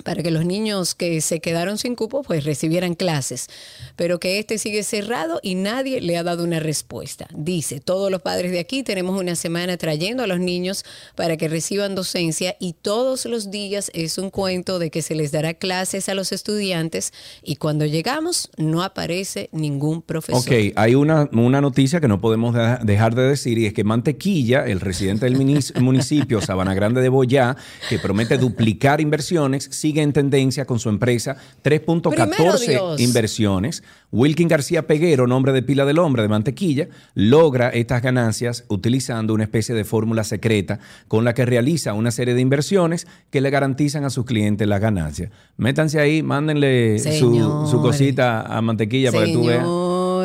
para 0.03 0.21
que 0.21 0.29
los 0.31 0.45
niños 0.45 0.93
que 0.95 1.21
se 1.21 1.39
quedaron 1.39 1.77
sin 1.77 1.95
cupo 1.95 2.21
pues 2.23 2.43
recibieran 2.43 2.95
clases, 2.95 3.47
pero 3.95 4.19
que 4.19 4.39
este 4.39 4.57
sigue 4.57 4.83
cerrado 4.83 5.39
y 5.41 5.55
nadie 5.55 6.01
le 6.01 6.17
ha 6.17 6.23
dado 6.23 6.43
una 6.43 6.59
respuesta. 6.59 7.27
Dice, 7.33 7.79
todos 7.79 8.11
los 8.11 8.21
padres 8.21 8.51
de 8.51 8.59
aquí 8.59 8.83
tenemos 8.83 9.19
una 9.19 9.35
semana 9.35 9.77
trayendo 9.77 10.23
a 10.23 10.27
los 10.27 10.39
niños 10.39 10.83
para 11.15 11.37
que 11.37 11.47
reciban 11.47 11.95
docencia 11.95 12.55
y 12.59 12.73
todos 12.73 13.25
los 13.25 13.51
días 13.51 13.89
es 13.93 14.17
un 14.17 14.29
cuento 14.29 14.79
de 14.79 14.91
que 14.91 15.01
se 15.01 15.15
les 15.15 15.31
dará 15.31 15.53
clases 15.53 16.09
a 16.09 16.13
los 16.13 16.31
estudiantes 16.31 17.13
y 17.41 17.55
cuando 17.55 17.85
llegamos 17.85 18.49
no 18.57 18.83
aparece 18.83 19.49
ningún 19.51 20.01
profesor. 20.01 20.41
Ok, 20.41 20.73
hay 20.75 20.95
una, 20.95 21.29
una 21.31 21.61
noticia 21.61 22.01
que 22.01 22.07
no 22.07 22.19
podemos 22.19 22.53
de- 22.53 22.79
dejar 22.83 23.15
de 23.15 23.23
decir 23.23 23.57
y 23.57 23.65
es 23.65 23.73
que 23.73 23.83
Mantequilla, 23.83 24.65
el 24.65 24.81
residente 24.81 25.25
del 25.25 25.37
municipio 25.81 26.41
Sabana 26.41 26.73
Grande 26.73 27.01
de 27.01 27.09
Boyá, 27.09 27.55
que 27.89 27.97
promete 27.99 28.37
duplicar 28.37 28.99
inversiones, 29.01 29.69
sigue 29.85 30.01
en 30.01 30.13
tendencia 30.13 30.65
con 30.65 30.79
su 30.79 30.89
empresa 30.89 31.37
Primero 31.61 31.85
3.14 31.85 32.67
Dios. 32.69 32.99
inversiones. 32.99 33.83
Wilkin 34.11 34.47
García 34.47 34.87
Peguero, 34.87 35.27
nombre 35.27 35.53
de 35.53 35.61
pila 35.61 35.85
del 35.85 35.99
hombre 35.99 36.23
de 36.23 36.27
Mantequilla, 36.27 36.87
logra 37.13 37.69
estas 37.69 38.01
ganancias 38.01 38.65
utilizando 38.67 39.35
una 39.35 39.43
especie 39.43 39.75
de 39.75 39.83
fórmula 39.83 40.23
secreta 40.23 40.79
con 41.07 41.23
la 41.23 41.35
que 41.35 41.45
realiza 41.45 41.93
una 41.93 42.09
serie 42.09 42.33
de 42.33 42.41
inversiones 42.41 43.05
que 43.29 43.41
le 43.41 43.51
garantizan 43.51 44.05
a 44.05 44.09
sus 44.09 44.25
clientes 44.25 44.67
las 44.67 44.81
ganancias. 44.81 45.29
Métanse 45.57 45.99
ahí, 45.99 46.23
mándenle 46.23 46.97
su, 46.97 47.79
cosita 47.79 48.41
a 48.41 48.61
Mantequilla 48.61 49.11
para 49.11 49.25
que 49.27 49.33
tú 49.33 49.45
veas. 49.45 49.67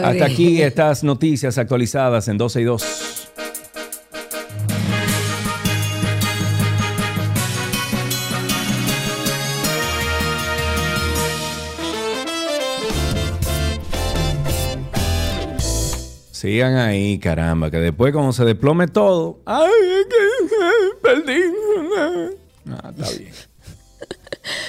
Hasta 0.02 0.24
aquí 0.24 0.62
estas 0.62 1.04
noticias 1.04 1.58
actualizadas 1.58 2.28
en 2.28 2.38
12 2.38 2.60
y 2.62 2.64
2. 2.64 3.29
Sigan 16.40 16.76
ahí, 16.76 17.18
caramba, 17.18 17.70
que 17.70 17.76
después 17.76 18.14
cuando 18.14 18.32
se 18.32 18.46
desplome 18.46 18.86
todo, 18.86 19.40
¡ay, 19.44 19.68
que 20.08 20.96
perdí! 21.02 21.42
Ah, 22.66 22.92
está 22.96 23.18
bien. 23.18 23.32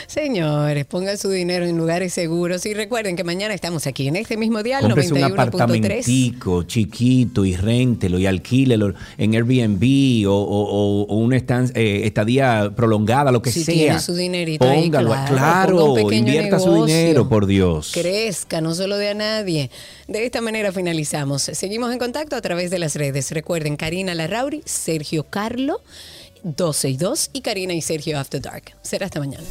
Señores, 0.08 0.86
pongan 0.86 1.18
su 1.18 1.30
dinero 1.30 1.66
en 1.66 1.78
lugares 1.78 2.14
seguros 2.14 2.66
y 2.66 2.74
recuerden 2.74 3.16
que 3.16 3.24
mañana 3.24 3.54
estamos 3.54 3.88
aquí 3.88 4.08
en 4.08 4.16
este 4.16 4.38
mismo 4.38 4.62
dial 4.64 4.82
Cómprese 4.82 5.14
un 5.14 5.20
91.3. 5.22 5.32
apartamentico 5.32 6.64
chiquito 6.64 7.46
y 7.46 7.56
réntelo 7.56 8.20
y 8.20 8.26
alquílelo 8.26 8.94
en 9.18 9.34
Airbnb 9.36 10.28
o, 10.30 10.34
o- 10.34 11.04
o- 11.06 11.16
una 11.18 11.38
eh, 11.38 12.02
estadía 12.04 12.72
prolongada, 12.76 13.32
lo 13.32 13.42
que 13.42 13.52
Si 13.52 13.64
sea. 13.64 13.74
tiene 13.74 14.00
su 14.00 14.16
dinerito 14.16 14.70
ahí, 14.70 14.84
Póngalo, 14.90 15.10
claro, 15.12 15.36
claro, 15.36 15.94
pequeño 15.96 16.18
invierta 16.28 16.60
su 16.60 16.72
negocio. 16.72 16.96
dinero, 16.98 17.30
por 17.30 17.46
Dios. 17.46 17.92
crezca, 17.94 18.60
no 18.62 18.74
solo 18.76 18.98
de 18.98 19.10
a 19.10 19.14
nadie. 19.14 19.70
De 20.08 20.26
esta 20.26 20.42
manera 20.42 20.72
finalizamos. 20.72 21.42
Seguimos 21.44 21.92
en 21.94 22.00
contacto 22.00 22.36
a 22.36 22.42
través 22.42 22.70
de 22.70 22.80
las 22.80 22.96
redes. 22.96 23.32
Recuerden, 23.32 23.78
Karina 23.78 24.14
Larrauri, 24.14 24.62
Sergio 24.66 25.24
Carlo, 25.30 25.82
12 26.44 26.90
y 26.90 26.98
2 26.98 27.30
y 27.34 27.42
Karina 27.42 27.74
y 27.74 27.82
Sergio 27.82 28.20
After 28.20 28.42
Dark. 28.42 28.76
Será 28.82 29.06
hasta 29.06 29.20
mañana. 29.20 29.46